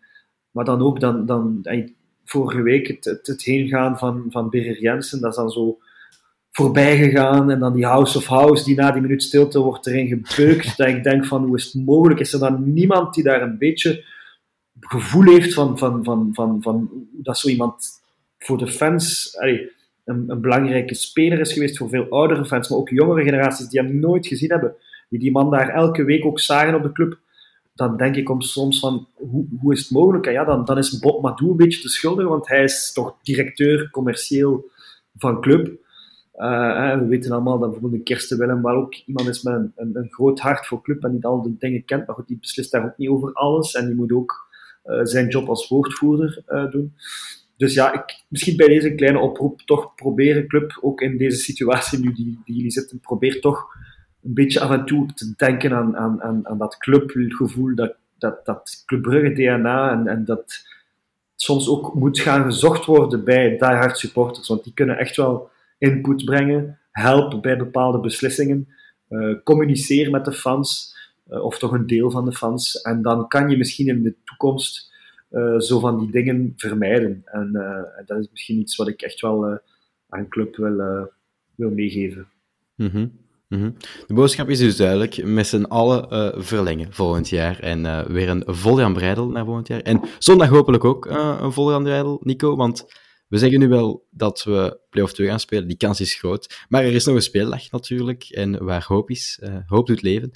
maar 0.59 0.67
dan 0.67 0.81
ook 0.81 0.99
dan, 0.99 1.25
dan, 1.25 1.65
vorige 2.25 2.61
week 2.61 2.87
het, 2.87 3.05
het, 3.05 3.27
het 3.27 3.43
heengaan 3.43 3.97
van, 3.97 4.25
van 4.29 4.49
Birger 4.49 4.81
Jensen, 4.81 5.21
dat 5.21 5.29
is 5.29 5.35
dan 5.35 5.49
zo 5.49 5.77
voorbij 6.51 6.97
gegaan. 6.97 7.51
En 7.51 7.59
dan 7.59 7.73
die 7.73 7.85
House 7.85 8.17
of 8.17 8.25
House, 8.25 8.63
die 8.63 8.75
na 8.75 8.91
die 8.91 9.01
minuut 9.01 9.23
stilte 9.23 9.59
wordt 9.59 9.87
erin 9.87 10.07
gebeukt. 10.07 10.73
dat 10.77 10.87
ik 10.87 11.03
denk 11.03 11.25
van, 11.25 11.43
hoe 11.43 11.57
is 11.57 11.63
het 11.63 11.85
mogelijk? 11.85 12.19
Is 12.19 12.33
er 12.33 12.39
dan 12.39 12.73
niemand 12.73 13.13
die 13.13 13.23
daar 13.23 13.41
een 13.41 13.57
beetje 13.57 14.05
gevoel 14.79 15.23
heeft 15.23 15.53
van, 15.53 15.77
van, 15.77 16.03
van, 16.03 16.29
van, 16.33 16.61
van 16.61 16.89
dat 17.11 17.37
zo 17.37 17.49
iemand 17.49 17.87
voor 18.37 18.57
de 18.57 18.67
fans 18.67 19.35
een, 19.39 19.69
een, 20.05 20.41
belangrijke 20.41 20.95
speler 20.95 21.39
is 21.39 21.53
geweest 21.53 21.77
voor 21.77 21.89
veel 21.89 22.09
oudere 22.09 22.45
fans, 22.45 22.69
maar 22.69 22.79
ook 22.79 22.89
jongere 22.89 23.23
generaties 23.23 23.67
die 23.67 23.81
hem 23.81 23.99
nooit 23.99 24.27
gezien 24.27 24.49
hebben, 24.49 24.75
die 25.09 25.19
die 25.19 25.31
man 25.31 25.51
daar 25.51 25.69
elke 25.69 26.03
week 26.03 26.25
ook 26.25 26.39
zagen 26.39 26.75
op 26.75 26.83
de 26.83 26.91
club, 26.91 27.17
dan 27.79 27.97
denk 27.97 28.15
ik 28.15 28.29
om 28.29 28.41
soms 28.41 28.79
van, 28.79 29.07
hoe, 29.13 29.45
hoe 29.59 29.73
is 29.73 29.79
het 29.79 29.91
mogelijk? 29.91 30.25
En 30.25 30.31
ja, 30.31 30.43
dan, 30.43 30.65
dan 30.65 30.77
is 30.77 30.99
Bob 30.99 31.21
Madou 31.21 31.51
een 31.51 31.57
beetje 31.57 31.81
te 31.81 31.89
schuldig, 31.89 32.27
want 32.27 32.47
hij 32.47 32.63
is 32.63 32.91
toch 32.93 33.17
directeur 33.21 33.89
commercieel 33.89 34.71
van 35.17 35.41
club. 35.41 35.67
Uh, 36.35 36.99
we 36.99 37.05
weten 37.05 37.31
allemaal 37.31 37.59
dat 37.59 37.71
bijvoorbeeld 37.71 38.03
Kirsten 38.03 38.37
Willem 38.37 38.61
wel 38.61 38.75
ook 38.75 38.93
iemand 38.95 39.27
is 39.27 39.41
met 39.41 39.53
een, 39.53 39.89
een, 39.93 40.11
groot 40.11 40.39
hart 40.39 40.67
voor 40.67 40.81
club 40.81 41.03
en 41.03 41.11
niet 41.11 41.25
al 41.25 41.41
de 41.41 41.57
dingen 41.57 41.85
kent, 41.85 42.07
maar 42.07 42.15
goed, 42.15 42.27
die 42.27 42.39
beslist 42.39 42.71
daar 42.71 42.85
ook 42.85 42.97
niet 42.97 43.09
over 43.09 43.33
alles 43.33 43.73
en 43.73 43.85
die 43.85 43.95
moet 43.95 44.11
ook 44.11 44.47
uh, 44.85 44.99
zijn 45.03 45.27
job 45.27 45.47
als 45.47 45.67
woordvoerder 45.67 46.43
uh, 46.47 46.71
doen. 46.71 46.93
Dus 47.57 47.73
ja, 47.73 47.93
ik, 47.93 48.23
misschien 48.27 48.57
bij 48.57 48.67
deze 48.67 48.95
kleine 48.95 49.19
oproep 49.19 49.61
toch 49.61 49.95
proberen 49.95 50.47
club, 50.47 50.77
ook 50.81 51.01
in 51.01 51.17
deze 51.17 51.37
situatie 51.37 51.99
nu 51.99 52.13
die, 52.13 52.41
die 52.45 52.55
jullie 52.55 52.71
zitten, 52.71 52.99
probeer 52.99 53.41
toch 53.41 53.65
een 54.29 54.35
beetje 54.35 54.59
af 54.59 54.71
en 54.71 54.85
toe 54.85 55.13
te 55.13 55.33
denken 55.35 55.73
aan, 55.73 55.97
aan, 55.97 56.21
aan, 56.21 56.47
aan 56.47 56.57
dat 56.57 56.77
clubgevoel, 56.77 57.75
dat, 57.75 57.95
dat, 58.17 58.45
dat 58.45 58.83
DNA 58.85 59.91
en, 59.91 60.07
en 60.07 60.25
dat 60.25 60.67
soms 61.35 61.69
ook 61.69 61.93
moet 61.93 62.19
gaan 62.19 62.43
gezocht 62.43 62.85
worden 62.85 63.23
bij 63.23 63.49
diehard 63.49 63.97
supporters, 63.97 64.47
want 64.47 64.63
die 64.63 64.73
kunnen 64.73 64.97
echt 64.97 65.15
wel 65.15 65.49
input 65.77 66.25
brengen, 66.25 66.79
helpen 66.91 67.41
bij 67.41 67.57
bepaalde 67.57 67.99
beslissingen, 67.99 68.67
uh, 69.09 69.35
communiceer 69.43 70.09
met 70.09 70.25
de 70.25 70.31
fans, 70.31 70.95
uh, 71.29 71.43
of 71.43 71.59
toch 71.59 71.71
een 71.71 71.87
deel 71.87 72.11
van 72.11 72.25
de 72.25 72.33
fans, 72.33 72.81
en 72.81 73.01
dan 73.01 73.27
kan 73.27 73.49
je 73.49 73.57
misschien 73.57 73.87
in 73.87 74.03
de 74.03 74.15
toekomst 74.23 74.91
uh, 75.31 75.59
zo 75.59 75.79
van 75.79 75.99
die 75.99 76.11
dingen 76.11 76.53
vermijden. 76.55 77.21
En 77.25 77.51
dat 78.05 78.19
is 78.19 78.27
misschien 78.31 78.59
iets 78.59 78.75
wat 78.75 78.87
ik 78.87 79.01
echt 79.01 79.21
wel 79.21 79.59
aan 80.09 80.27
club 80.27 80.55
wil, 80.55 81.09
wil 81.55 81.69
meegeven. 81.69 82.27
-hmm. 82.75 83.11
Mm 83.49 83.59
-hmm. 83.59 83.75
De 84.07 84.13
boodschap 84.13 84.49
is 84.49 84.59
dus 84.59 84.75
duidelijk, 84.75 85.23
met 85.23 85.47
z'n 85.47 85.63
allen 85.63 86.07
uh, 86.13 86.41
verlengen 86.43 86.93
volgend 86.93 87.29
jaar 87.29 87.59
en 87.59 87.85
uh, 87.85 88.01
weer 88.01 88.29
een 88.29 88.43
vol 88.45 88.79
Jan 88.79 88.93
Breidel 88.93 89.29
naar 89.29 89.45
volgend 89.45 89.67
jaar. 89.67 89.81
En 89.81 90.01
zondag 90.19 90.49
hopelijk 90.49 90.83
ook 90.83 91.05
uh, 91.05 91.37
een 91.41 91.53
vol 91.53 91.71
Jan 91.71 91.83
Breidel, 91.83 92.19
Nico, 92.23 92.55
want 92.55 92.85
we 93.27 93.37
zeggen 93.37 93.59
nu 93.59 93.67
wel 93.67 94.07
dat 94.11 94.43
we 94.43 94.79
play-off 94.89 95.13
2 95.13 95.27
gaan 95.27 95.39
spelen, 95.39 95.67
die 95.67 95.77
kans 95.77 95.99
is 95.99 96.15
groot. 96.15 96.65
Maar 96.67 96.83
er 96.83 96.93
is 96.93 97.05
nog 97.05 97.15
een 97.15 97.21
speeldag 97.21 97.71
natuurlijk, 97.71 98.23
en 98.23 98.63
waar 98.65 98.85
hoop 98.87 99.09
is, 99.09 99.39
uh, 99.43 99.55
hoop 99.65 99.87
doet 99.87 100.01
leven. 100.01 100.31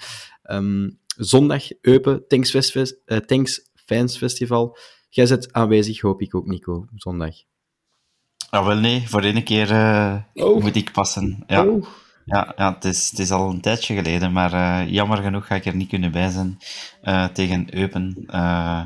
Um, 0.51 0.99
zondag, 1.18 1.64
Eupen, 1.82 2.28
Tanks, 2.28 2.76
uh, 2.76 3.18
Tanks 3.18 3.70
Fans 3.86 4.18
Festival. 4.18 4.78
Jij 5.09 5.26
zit 5.26 5.53
aanwezig, 5.53 6.01
hoop 6.01 6.22
ik 6.22 6.36
ook, 6.36 6.47
Nico, 6.47 6.86
zondag. 6.95 7.36
Ah, 8.49 8.66
wel 8.66 8.78
nee, 8.78 9.09
voor 9.09 9.22
één 9.22 9.43
keer 9.43 9.72
uh, 9.72 10.16
oh. 10.34 10.61
moet 10.61 10.76
ik 10.76 10.91
passen. 10.91 11.43
Ja. 11.47 11.66
Oh. 11.66 11.86
Ja, 12.26 12.53
ja 12.57 12.74
het, 12.74 12.86
is, 12.86 13.09
het 13.09 13.19
is 13.19 13.32
al 13.32 13.49
een 13.49 13.61
tijdje 13.61 13.95
geleden, 13.95 14.32
maar 14.32 14.53
uh, 14.53 14.91
jammer 14.91 15.17
genoeg 15.17 15.47
ga 15.47 15.55
ik 15.55 15.65
er 15.65 15.76
niet 15.76 15.89
kunnen 15.89 16.11
bij 16.11 16.30
zijn 16.30 16.57
uh, 17.03 17.26
tegen 17.26 17.78
Eupen. 17.78 18.24
Uh, 18.28 18.86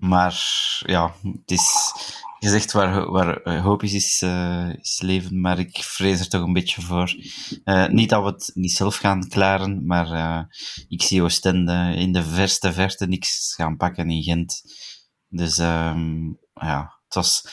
maar 0.00 0.42
ja, 0.78 1.14
het 1.22 1.50
is, 1.50 1.92
gezegd 2.38 2.72
waar, 2.72 3.10
waar 3.10 3.58
hoop 3.58 3.82
is, 3.82 3.94
is, 3.94 4.22
is, 4.80 5.00
leven, 5.00 5.40
maar 5.40 5.58
ik 5.58 5.76
vrees 5.76 6.20
er 6.20 6.28
toch 6.28 6.42
een 6.42 6.52
beetje 6.52 6.82
voor. 6.82 7.14
niet 7.90 8.08
dat 8.08 8.22
we 8.22 8.28
het 8.28 8.50
niet 8.54 8.72
zelf 8.72 8.96
gaan 8.96 9.28
klaren, 9.28 9.86
maar 9.86 10.46
ik 10.88 11.02
zie 11.02 11.22
Oostende 11.22 11.92
in 11.96 12.12
de 12.12 12.24
verste 12.24 12.72
verte 12.72 13.06
niks 13.06 13.54
gaan 13.54 13.76
pakken 13.76 14.10
in 14.10 14.22
Gent. 14.22 14.62
Dus 15.28 15.58
um, 15.58 16.38
ja, 16.54 17.00
het 17.04 17.14
was, 17.14 17.44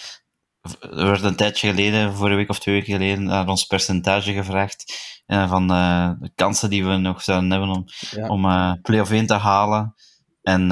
er 0.82 1.05
werd 1.05 1.24
een 1.24 1.36
tijdje 1.36 1.70
geleden, 1.70 2.15
vorige 2.15 2.36
week 2.36 2.49
of 2.49 2.59
twee 2.59 2.76
weken 2.76 2.93
geleden, 2.93 3.24
naar 3.24 3.47
ons 3.47 3.65
percentage 3.65 4.34
gevraagd 4.34 4.93
uh, 5.28 5.49
van 5.49 5.72
uh, 5.72 6.11
de 6.20 6.32
kansen 6.36 6.70
die 6.70 6.86
we 6.86 6.95
nog 6.95 7.24
zouden 7.24 7.51
hebben 7.51 7.70
om, 7.70 7.86
ja. 8.11 8.28
om 8.28 8.45
uh, 8.45 8.74
play-off 8.82 9.11
1 9.11 9.26
te 9.26 9.34
halen. 9.34 9.95
En 10.41 10.67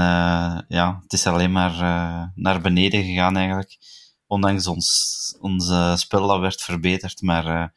ja, 0.67 0.99
het 1.01 1.13
is 1.13 1.27
alleen 1.27 1.51
maar 1.51 1.71
naar 2.35 2.61
beneden 2.61 3.03
gegaan 3.03 3.37
eigenlijk. 3.37 3.77
Ondanks 4.27 4.67
ons, 4.67 5.37
onze 5.39 5.93
spel 5.97 6.27
dat 6.27 6.39
werd 6.39 6.61
verbeterd. 6.61 7.21
Maar 7.21 7.73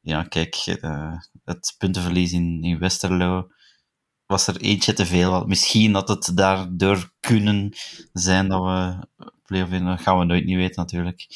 ja, 0.00 0.22
kijk, 0.22 0.78
het 1.44 1.74
puntenverlies 1.78 2.32
in, 2.32 2.62
in 2.62 2.78
Westerlo 2.78 3.48
was 4.28 4.46
er 4.46 4.56
eentje 4.60 4.92
te 4.92 5.06
veel. 5.06 5.44
Misschien 5.46 5.92
dat 5.92 6.08
het 6.08 6.30
daardoor 6.34 7.10
kunnen 7.20 7.72
zijn 8.12 8.48
dat 8.48 8.62
we 8.62 9.06
play-off 9.46 9.72
in, 9.72 9.84
dat 9.84 10.00
gaan 10.00 10.18
we 10.18 10.24
nooit 10.24 10.44
niet 10.44 10.56
weten 10.56 10.82
natuurlijk. 10.82 11.26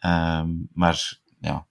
Um, 0.00 0.68
maar 0.72 1.18
ja, 1.40 1.66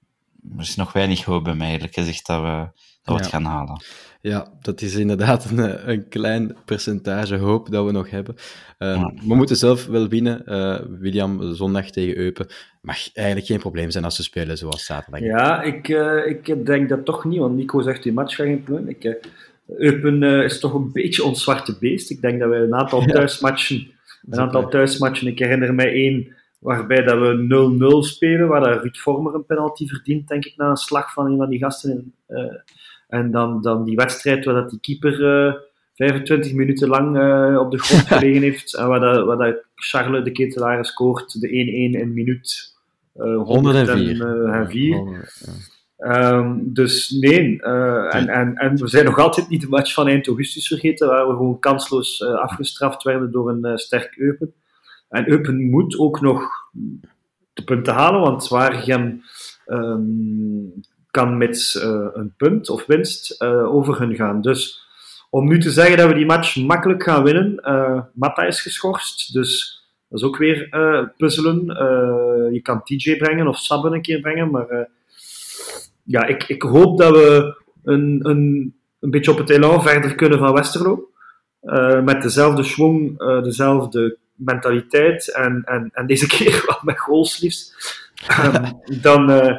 er 0.55 0.61
is 0.61 0.75
nog 0.75 0.93
weinig 0.93 1.23
hoop 1.23 1.43
bij 1.43 1.55
mij 1.55 1.65
eigenlijk 1.65 1.95
gezegd 1.95 2.25
dat 2.25 2.41
we, 2.41 2.67
dat 3.03 3.15
we 3.15 3.21
het 3.21 3.31
gaan 3.31 3.45
halen. 3.45 3.83
Ja, 4.21 4.47
dat 4.61 4.81
is 4.81 4.95
inderdaad 4.95 5.49
een, 5.49 5.89
een 5.89 6.07
klein 6.07 6.55
percentage 6.65 7.37
hoop 7.37 7.71
dat 7.71 7.85
we 7.85 7.91
nog 7.91 8.09
hebben. 8.09 8.35
Um, 8.77 8.99
ja. 8.99 9.13
We 9.27 9.35
moeten 9.35 9.55
zelf 9.55 9.85
wel 9.85 10.07
winnen. 10.07 10.41
Uh, 10.45 10.99
William, 10.99 11.53
zondag 11.53 11.89
tegen 11.89 12.17
Eupen. 12.17 12.47
Mag 12.81 13.13
eigenlijk 13.13 13.47
geen 13.47 13.59
probleem 13.59 13.91
zijn 13.91 14.03
als 14.03 14.15
ze 14.15 14.23
spelen 14.23 14.57
zoals 14.57 14.85
zaterdag. 14.85 15.21
Ja, 15.21 15.61
ik, 15.61 15.87
uh, 15.87 16.27
ik 16.27 16.65
denk 16.65 16.89
dat 16.89 17.05
toch 17.05 17.25
niet, 17.25 17.39
want 17.39 17.55
Nico 17.55 17.81
zegt 17.81 18.03
die 18.03 18.13
match 18.13 18.35
gaat 18.35 18.45
geen 18.45 18.63
probleem. 18.63 18.87
Ik, 18.87 19.03
uh, 19.03 19.13
Eupen 19.67 20.23
is 20.23 20.59
toch 20.59 20.73
een 20.73 20.91
beetje 20.91 21.23
ons 21.23 21.43
zwarte 21.43 21.77
beest. 21.79 22.09
Ik 22.09 22.21
denk 22.21 22.39
dat 22.39 22.49
wij 22.49 22.59
een 22.59 22.75
aantal 22.75 23.05
thuismatchen, 23.15 23.91
een 24.29 24.39
aantal 24.39 24.69
thuismatchen, 24.69 25.27
ik 25.27 25.39
herinner 25.39 25.73
mij 25.73 25.91
één 25.91 26.35
waarbij 26.63 27.03
dat 27.03 27.19
we 27.19 28.01
0-0 28.03 28.07
spelen, 28.07 28.47
waar 28.47 28.61
dat 28.61 28.81
Ruud 28.81 28.97
Vormer 28.97 29.33
een 29.33 29.45
penalty 29.45 29.87
verdient, 29.87 30.27
denk 30.27 30.45
ik, 30.45 30.53
na 30.57 30.69
een 30.69 30.75
slag 30.75 31.13
van 31.13 31.25
een 31.25 31.37
van 31.37 31.49
die 31.49 31.59
gasten. 31.59 31.91
In, 31.91 32.13
uh, 32.29 32.53
en 33.07 33.31
dan, 33.31 33.61
dan 33.61 33.85
die 33.85 33.95
wedstrijd 33.95 34.45
waar 34.45 34.55
dat 34.55 34.69
die 34.69 34.79
keeper 34.79 35.45
uh, 35.47 35.53
25 35.95 36.53
minuten 36.53 36.87
lang 36.87 37.17
uh, 37.17 37.59
op 37.59 37.71
de 37.71 37.79
grond 37.79 38.07
gelegen 38.11 38.41
heeft, 38.41 38.75
en 38.75 38.87
waar 38.87 38.99
dat, 38.99 39.25
waar 39.25 39.37
dat 39.37 39.63
Charles 39.75 40.23
de 40.23 40.31
Ketelaar 40.31 40.85
scoort, 40.85 41.41
de 41.41 41.47
1-1 41.47 41.51
in 41.51 42.13
minuut 42.13 42.75
104. 43.13 45.31
Um, 46.07 46.73
dus 46.73 47.09
nee, 47.09 47.61
en, 47.61 48.27
en, 48.27 48.55
en 48.55 48.75
we 48.75 48.87
zijn 48.87 49.05
nog 49.05 49.19
altijd 49.19 49.49
niet 49.49 49.61
de 49.61 49.67
match 49.67 49.93
van 49.93 50.07
eind 50.07 50.27
augustus 50.27 50.67
vergeten, 50.67 51.07
waar 51.07 51.27
we 51.27 51.33
gewoon 51.33 51.59
kansloos 51.59 52.23
afgestraft 52.23 53.03
werden 53.03 53.31
door 53.31 53.49
een 53.49 53.77
sterk 53.77 54.15
Eupen. 54.17 54.53
En 55.09 55.29
Eupen 55.29 55.69
moet 55.69 55.97
ook 55.97 56.21
nog 56.21 56.49
de 57.53 57.63
punten 57.63 57.93
halen, 57.93 58.21
want 58.21 58.43
Zwaregem 58.43 59.23
um, 59.65 60.73
kan 61.11 61.37
met 61.37 61.73
uh, 61.77 62.07
een 62.13 62.33
punt 62.37 62.69
of 62.69 62.85
winst 62.85 63.41
uh, 63.41 63.75
over 63.75 63.99
hun 63.99 64.15
gaan. 64.15 64.41
Dus 64.41 64.81
om 65.29 65.47
nu 65.47 65.59
te 65.59 65.71
zeggen 65.71 65.97
dat 65.97 66.07
we 66.07 66.13
die 66.13 66.25
match 66.25 66.55
makkelijk 66.55 67.03
gaan 67.03 67.23
winnen, 67.23 67.59
uh, 67.67 68.01
Matta 68.13 68.43
is 68.43 68.61
geschorst, 68.61 69.33
dus 69.33 69.81
dat 70.09 70.19
is 70.19 70.25
ook 70.25 70.37
weer 70.37 70.67
puzzelen. 71.17 71.65
je 72.53 72.59
kan 72.61 72.83
TJ 72.83 73.17
brengen 73.17 73.47
of 73.47 73.57
Sabben 73.57 73.93
een 73.93 74.01
keer 74.01 74.19
brengen, 74.19 74.51
maar 74.51 74.89
ja, 76.03 76.25
ik, 76.25 76.43
ik 76.43 76.61
hoop 76.61 76.97
dat 76.97 77.11
we 77.11 77.61
een, 77.83 78.19
een, 78.21 78.75
een 78.99 79.09
beetje 79.09 79.31
op 79.31 79.37
het 79.37 79.49
elan 79.49 79.83
verder 79.83 80.15
kunnen 80.15 80.37
van 80.37 80.53
Westerlo. 80.53 81.09
met 82.03 82.21
dezelfde 82.21 82.63
schwung, 82.63 83.17
dezelfde 83.43 84.17
mentaliteit 84.35 85.33
en, 85.33 85.61
en, 85.65 85.89
en 85.93 86.07
deze 86.07 86.27
keer 86.37 86.63
wel 86.67 86.79
met 86.81 86.99
goals 86.99 87.39
liefst, 87.39 87.75
um, 88.39 88.81
dan, 89.01 89.31
uh, 89.31 89.57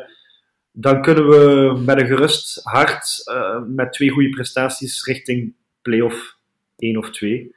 dan 0.73 1.03
kunnen 1.03 1.29
we 1.29 1.73
met 1.85 2.01
een 2.01 2.07
gerust 2.07 2.61
hart, 2.63 3.23
met 3.67 3.93
twee 3.93 4.09
goede 4.09 4.29
prestaties, 4.29 5.05
richting 5.05 5.55
play-off 5.83 6.37
1 6.79 6.97
of 6.97 7.11
2. 7.11 7.55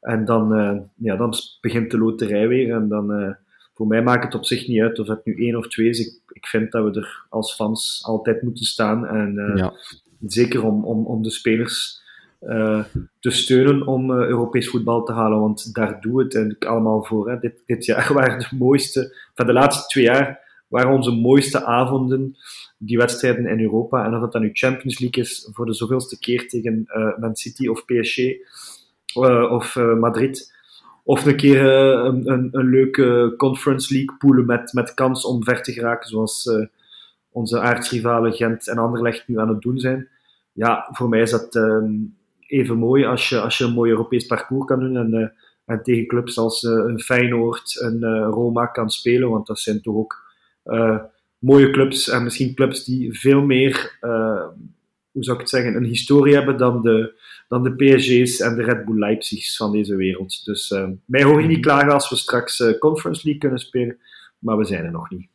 En 0.00 0.24
dan, 0.24 0.48
ja, 0.96 1.16
dan 1.16 1.34
begint 1.60 1.90
de 1.90 1.98
loterij 1.98 2.48
weer. 2.48 2.74
En 2.74 2.88
dan, 2.88 3.36
voor 3.74 3.86
mij 3.86 4.02
maakt 4.02 4.24
het 4.24 4.34
op 4.34 4.44
zich 4.44 4.68
niet 4.68 4.80
uit 4.80 4.98
of 4.98 5.06
het 5.06 5.24
nu 5.24 5.34
1 5.36 5.56
of 5.56 5.68
2 5.68 5.88
is. 5.88 5.98
Ik, 5.98 6.20
ik 6.32 6.46
vind 6.46 6.72
dat 6.72 6.84
we 6.84 7.00
er 7.00 7.26
als 7.28 7.54
fans 7.54 8.02
altijd 8.06 8.42
moeten 8.42 8.64
staan. 8.64 9.06
En 9.06 9.52
ja. 9.56 9.72
zeker 10.26 10.64
om, 10.64 10.84
om, 10.84 11.06
om 11.06 11.22
de 11.22 11.30
spelers 11.30 12.02
uh, 12.48 12.84
te 13.20 13.30
steunen 13.30 13.86
om 13.86 14.10
uh, 14.10 14.16
Europees 14.16 14.68
voetbal 14.68 15.04
te 15.04 15.12
halen. 15.12 15.40
Want 15.40 15.74
daar 15.74 16.00
doen 16.00 16.14
we 16.14 16.22
het 16.22 16.34
eigenlijk 16.34 16.64
allemaal 16.64 17.04
voor. 17.04 17.30
Hè. 17.30 17.38
Dit, 17.38 17.62
dit 17.66 17.84
jaar 17.84 18.12
waren 18.14 18.38
de 18.38 18.56
mooiste, 18.56 19.16
van 19.34 19.46
de 19.46 19.52
laatste 19.52 19.86
twee 19.86 20.04
jaar 20.04 20.42
waren 20.68 20.92
onze 20.92 21.10
mooiste 21.10 21.64
avonden, 21.64 22.36
die 22.78 22.98
wedstrijden 22.98 23.46
in 23.46 23.60
Europa. 23.60 24.04
En 24.04 24.14
of 24.14 24.20
dat 24.20 24.32
dan 24.32 24.42
nu 24.42 24.50
Champions 24.52 24.98
League 24.98 25.22
is 25.22 25.48
voor 25.52 25.66
de 25.66 25.74
zoveelste 25.74 26.18
keer 26.18 26.48
tegen 26.48 26.84
uh, 26.86 27.18
Man 27.18 27.36
City 27.36 27.66
of 27.66 27.84
PSG 27.84 28.18
of 29.50 29.76
Madrid. 29.98 30.53
Of 31.06 31.26
een 31.26 31.36
keer 31.36 31.64
een, 31.64 32.30
een, 32.32 32.48
een, 32.52 32.70
leuke 32.70 33.34
Conference 33.36 33.94
League 33.94 34.16
poelen 34.18 34.46
met, 34.46 34.72
met 34.72 34.94
kans 34.94 35.24
om 35.24 35.44
ver 35.44 35.62
te 35.62 35.72
geraken, 35.72 36.08
zoals 36.08 36.50
onze 37.30 37.60
aardsrivalen 37.60 38.32
Gent 38.32 38.68
en 38.68 38.78
Anderlecht 38.78 39.28
nu 39.28 39.38
aan 39.38 39.48
het 39.48 39.60
doen 39.60 39.78
zijn. 39.78 40.08
Ja, 40.52 40.88
voor 40.92 41.08
mij 41.08 41.20
is 41.20 41.30
dat 41.30 41.54
um, 41.54 42.16
even 42.46 42.78
mooi 42.78 43.04
als 43.04 43.28
je, 43.28 43.40
als 43.40 43.58
je 43.58 43.64
een 43.64 43.72
mooi 43.72 43.90
Europees 43.90 44.26
parcours 44.26 44.66
kan 44.66 44.80
doen 44.80 44.96
en, 44.96 45.14
uh, 45.14 45.26
en 45.64 45.82
tegen 45.82 46.06
clubs 46.06 46.38
als 46.38 46.62
een 46.62 47.00
Feyenoord, 47.00 47.80
een 47.80 48.24
Roma 48.24 48.66
kan 48.66 48.90
spelen, 48.90 49.30
want 49.30 49.46
dat 49.46 49.58
zijn 49.58 49.82
toch 49.82 49.94
ook 49.94 50.22
mooie 51.38 51.70
clubs 51.70 52.08
en 52.08 52.22
misschien 52.22 52.54
clubs 52.54 52.84
die 52.84 53.18
veel 53.18 53.40
meer, 53.42 53.98
hoe 55.10 55.24
zou 55.24 55.36
ik 55.36 55.42
het 55.42 55.50
zeggen, 55.50 55.74
een 55.74 55.84
historie 55.84 56.34
hebben 56.34 56.56
dan 56.56 56.82
de, 56.82 57.14
de 57.62 57.74
PSG's 57.74 58.40
en 58.40 58.54
de 58.54 58.62
Red 58.62 58.84
Bull 58.84 58.98
Leipzigs 58.98 59.56
van 59.56 59.72
deze 59.72 59.96
wereld. 59.96 60.44
Dus 60.44 60.74
mij 61.04 61.22
hoor 61.22 61.40
je 61.40 61.46
niet 61.46 61.60
klagen 61.60 61.92
als 61.92 62.10
we 62.10 62.16
straks 62.16 62.62
Conference 62.78 63.20
League 63.24 63.40
kunnen 63.40 63.58
spelen, 63.58 63.98
maar 64.38 64.56
we 64.56 64.64
zijn 64.64 64.84
er 64.84 64.90
nog 64.90 65.10
niet. 65.10 65.28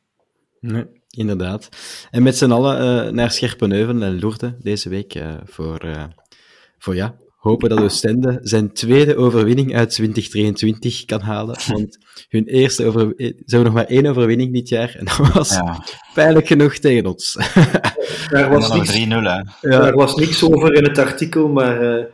Nee, 0.59 0.85
inderdaad. 1.09 1.69
En 2.11 2.23
met 2.23 2.37
z'n 2.37 2.51
allen 2.51 3.05
uh, 3.05 3.11
naar 3.11 3.31
Scherpenheuvel 3.31 4.01
en 4.01 4.19
Lourdes 4.19 4.51
deze 4.61 4.89
week 4.89 5.15
uh, 5.15 5.33
voor, 5.43 5.85
uh, 5.85 6.03
voor 6.77 6.95
ja, 6.95 7.15
hopen 7.39 7.69
dat 7.69 7.79
Oostende 7.79 8.39
zijn 8.41 8.73
tweede 8.73 9.15
overwinning 9.15 9.75
uit 9.75 9.89
2023 9.89 11.05
kan 11.05 11.21
halen. 11.21 11.57
Want 11.73 11.97
hun 12.29 12.45
eerste 12.45 12.85
overwinning... 12.85 13.43
Ze 13.45 13.55
hebben 13.55 13.73
nog 13.73 13.73
maar 13.73 13.91
één 13.91 14.05
overwinning 14.05 14.53
dit 14.53 14.69
jaar 14.69 14.95
en 14.95 15.05
dat 15.05 15.33
was 15.33 15.49
ja. 15.49 15.83
pijnlijk 16.13 16.47
genoeg 16.47 16.73
tegen 16.73 17.05
ons. 17.05 17.33
Daar 18.29 18.49
was, 18.49 18.73
niks, 18.73 18.99
3-0, 18.99 19.07
ja. 19.07 19.45
Daar 19.61 19.93
was 19.93 20.15
niks 20.15 20.43
over 20.43 20.73
in 20.73 20.83
het 20.83 20.97
artikel, 20.97 21.47
maar 21.47 22.07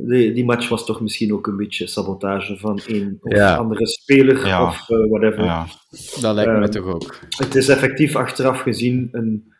die, 0.00 0.32
die 0.32 0.44
match 0.44 0.68
was 0.68 0.84
toch 0.84 1.00
misschien 1.00 1.32
ook 1.32 1.46
een 1.46 1.56
beetje 1.56 1.86
sabotage 1.86 2.56
van 2.56 2.80
een 2.86 3.18
of 3.20 3.36
ja. 3.36 3.56
andere 3.56 3.86
speler 3.86 4.46
ja. 4.46 4.66
of 4.66 4.88
uh, 4.88 5.08
whatever. 5.10 5.44
Ja. 5.44 5.66
Dat 6.20 6.34
lijkt 6.34 6.52
me 6.52 6.58
uh, 6.58 6.64
toch 6.64 6.84
ook. 6.84 7.18
Het 7.36 7.54
is 7.54 7.68
effectief 7.68 8.16
achteraf 8.16 8.60
gezien 8.60 9.08
een 9.12 9.52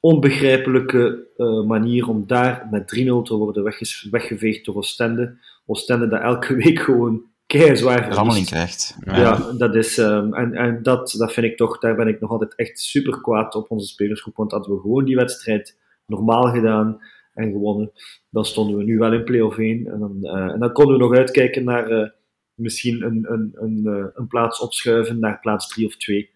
onbegrijpelijke 0.00 1.28
uh, 1.36 1.62
manier 1.62 2.08
om 2.08 2.26
daar 2.26 2.68
met 2.70 3.00
3-0 3.00 3.04
te 3.04 3.34
worden 3.34 3.62
wegge 3.62 4.08
weggeveegd 4.10 4.64
door 4.64 4.76
Oostende. 4.76 5.38
Oostende 5.66 6.08
dat 6.08 6.20
elke 6.20 6.54
week 6.64 6.78
gewoon 6.78 7.22
keizwaar 7.46 8.12
rammeling 8.12 8.46
krijgt. 8.46 8.96
Ja, 9.04 9.18
ja 9.18 9.52
dat 9.58 9.74
is, 9.74 9.98
um, 9.98 10.34
en, 10.34 10.54
en 10.54 10.82
dat, 10.82 11.14
dat 11.18 11.32
vind 11.32 11.46
ik 11.46 11.56
toch, 11.56 11.78
daar 11.78 11.96
ben 11.96 12.08
ik 12.08 12.20
nog 12.20 12.30
altijd 12.30 12.54
echt 12.54 12.80
super 12.80 13.20
kwaad 13.20 13.54
op 13.54 13.70
onze 13.70 13.86
spelersgroep, 13.86 14.36
want 14.36 14.50
hadden 14.50 14.74
we 14.74 14.80
gewoon 14.80 15.04
die 15.04 15.16
wedstrijd 15.16 15.78
normaal 16.06 16.42
gedaan 16.42 17.00
en 17.34 17.52
gewonnen, 17.52 17.92
dan 18.30 18.44
stonden 18.44 18.76
we 18.76 18.84
nu 18.84 18.98
wel 18.98 19.12
in 19.12 19.24
play-off 19.24 19.58
1. 19.58 19.86
En 19.86 19.98
dan, 19.98 20.18
uh, 20.20 20.52
en 20.52 20.58
dan 20.58 20.72
konden 20.72 20.96
we 20.96 21.02
nog 21.02 21.14
uitkijken 21.14 21.64
naar 21.64 21.90
uh, 21.90 22.08
misschien 22.54 23.02
een, 23.02 23.32
een, 23.32 23.50
een, 23.54 23.82
uh, 23.84 24.06
een 24.14 24.26
plaats 24.26 24.60
opschuiven 24.60 25.18
naar 25.18 25.40
plaats 25.40 25.68
3 25.68 25.86
of 25.86 25.96
2. 25.96 26.30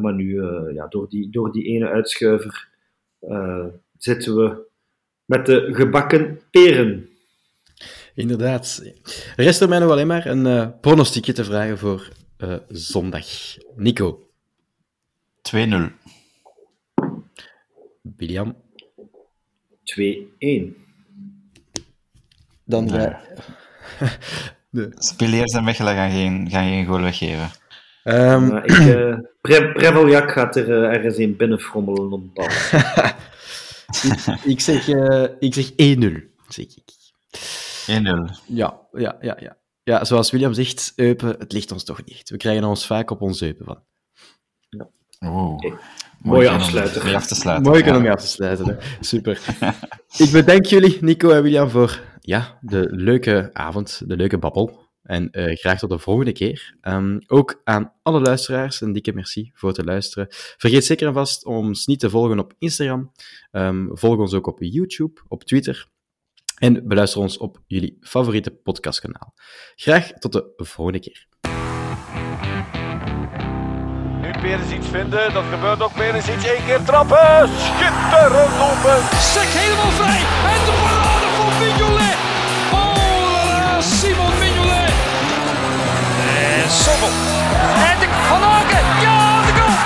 Maar 0.00 0.14
nu, 0.14 0.42
ja, 0.72 0.86
door, 0.88 1.08
die, 1.08 1.30
door 1.30 1.52
die 1.52 1.64
ene 1.64 1.88
uitschuiver, 1.88 2.68
zitten 3.96 4.36
we 4.36 4.70
met 5.24 5.46
de 5.46 5.68
gebakken 5.72 6.40
peren. 6.50 7.08
Inderdaad. 8.14 8.92
Rest 9.36 9.60
er 9.60 9.68
mij 9.68 9.78
nog 9.78 9.90
alleen 9.90 10.06
maar 10.06 10.26
een 10.26 10.46
uh, 10.46 10.68
pronostiekje 10.80 11.32
te 11.32 11.44
vragen 11.44 11.78
voor 11.78 12.08
uh, 12.38 12.56
zondag. 12.68 13.26
Nico. 13.76 14.26
2-0. 15.56 15.56
William. 18.16 18.56
2-1. 20.00 20.04
Dan 22.64 22.84
nee. 22.84 23.08
de... 24.70 24.90
Speleers 24.98 25.52
en 25.52 25.64
Mechelen 25.64 25.94
gaan 25.94 26.10
geen, 26.10 26.50
gaan 26.50 26.68
geen 26.68 26.86
goal 26.86 27.00
weggeven. 27.00 27.50
Um... 28.04 28.56
ik, 28.56 28.78
uh, 28.78 29.18
Pre 29.40 29.72
Preveljak 29.72 30.32
gaat 30.32 30.56
er 30.56 30.68
uh, 30.68 30.94
ergens 30.94 31.16
in 31.16 31.36
binnenfrommelen 31.36 32.12
op 32.12 32.34
bal. 32.34 32.44
ik, 34.10 34.40
ik, 34.44 34.60
zeg, 34.60 34.88
uh, 34.88 35.26
ik 35.38 35.54
zeg 35.54 35.70
1-0, 35.70 35.74
zeg 36.48 36.66
ik. 36.66 36.92
1-0. 37.86 38.44
Ja, 38.46 38.80
ja, 38.92 39.16
ja, 39.20 39.36
ja. 39.40 39.56
Ja, 39.84 40.04
zoals 40.04 40.30
William 40.30 40.52
zegt, 40.52 40.92
Eupen, 40.96 41.34
het 41.38 41.52
ligt 41.52 41.72
ons 41.72 41.84
toch 41.84 42.04
niet. 42.04 42.30
We 42.30 42.36
krijgen 42.36 42.64
ons 42.64 42.86
vaak 42.86 43.10
op 43.10 43.20
ons 43.20 43.42
Eupen 43.42 43.64
van. 43.64 43.82
Ja. 44.68 44.88
Oh. 45.28 45.52
Okay. 45.52 45.72
Mooi 46.18 46.46
afsluiten. 46.46 47.04
Mee 47.04 47.14
af 47.14 47.26
te 47.26 47.34
sluiten. 47.34 47.70
Mooi 47.70 47.90
om 47.90 48.02
mee 48.02 48.10
af 48.10 48.20
te 48.20 48.26
sluiten. 48.26 48.66
Hè. 48.66 48.76
Super. 49.00 49.40
ik 50.16 50.30
bedank 50.32 50.66
jullie, 50.66 50.98
Nico 51.00 51.30
en 51.30 51.42
William, 51.42 51.70
voor 51.70 52.00
ja, 52.20 52.58
de 52.60 52.86
leuke 52.90 53.50
avond, 53.52 54.02
de 54.06 54.16
leuke 54.16 54.38
babbel. 54.38 54.81
En 55.02 55.28
uh, 55.32 55.56
graag 55.56 55.78
tot 55.78 55.90
de 55.90 55.98
volgende 55.98 56.32
keer. 56.32 56.76
Um, 56.82 57.18
ook 57.26 57.60
aan 57.64 57.92
alle 58.02 58.20
luisteraars 58.20 58.80
een 58.80 58.92
dikke 58.92 59.12
merci 59.12 59.50
voor 59.54 59.68
het 59.68 59.84
luisteren. 59.84 60.26
Vergeet 60.30 60.84
zeker 60.84 61.06
en 61.06 61.14
vast 61.14 61.44
om 61.44 61.66
ons 61.66 61.86
niet 61.86 62.00
te 62.00 62.10
volgen 62.10 62.38
op 62.38 62.54
Instagram. 62.58 63.12
Um, 63.50 63.90
volg 63.92 64.18
ons 64.18 64.34
ook 64.34 64.46
op 64.46 64.58
YouTube, 64.60 65.20
op 65.28 65.44
Twitter. 65.44 65.86
En 66.58 66.88
beluister 66.88 67.20
ons 67.20 67.38
op 67.38 67.62
jullie 67.66 67.96
favoriete 68.00 68.50
podcastkanaal. 68.50 69.34
Graag 69.76 70.12
tot 70.12 70.32
de 70.32 70.52
volgende 70.56 71.00
keer. 71.00 71.26
Perens 74.42 74.72
iets 74.72 74.88
vinden. 74.88 75.32
Dat 75.32 75.44
gebeurt 75.50 75.82
ook. 75.82 75.92
Perens 75.94 76.28
iets 76.28 76.46
één 76.46 76.64
keer 76.64 76.82
trappen. 76.84 77.48
Schitterend 77.48 78.54
open. 78.68 78.98
Sek 79.32 79.50
helemaal 79.60 79.90
vrij. 79.90 80.22
En 80.52 80.64
de 80.64 80.74
parade 80.82 81.26
van 81.36 81.58
Mignolet. 81.60 82.31
En 86.72 87.98
de 88.00 88.08
Van 88.28 88.40
Ja, 89.00 89.40
de 89.46 89.52
goal. 89.58 89.76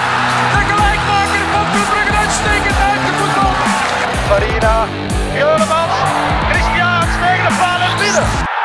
De 0.53 0.63
gelijkmaker 0.71 1.45
van 1.53 1.65
Club 1.73 1.89
Brugge 1.91 2.17
uitstekend 2.17 2.77
uit 2.91 3.01
de 3.07 3.13
voetbal. 3.19 3.53
Farina, 4.29 4.87
Juremans, 5.35 5.95
Christian, 6.51 7.01
tegen 7.01 7.49
de 7.49 7.55
paal 7.59 7.81
en 7.81 7.97
binnen. 7.99 8.56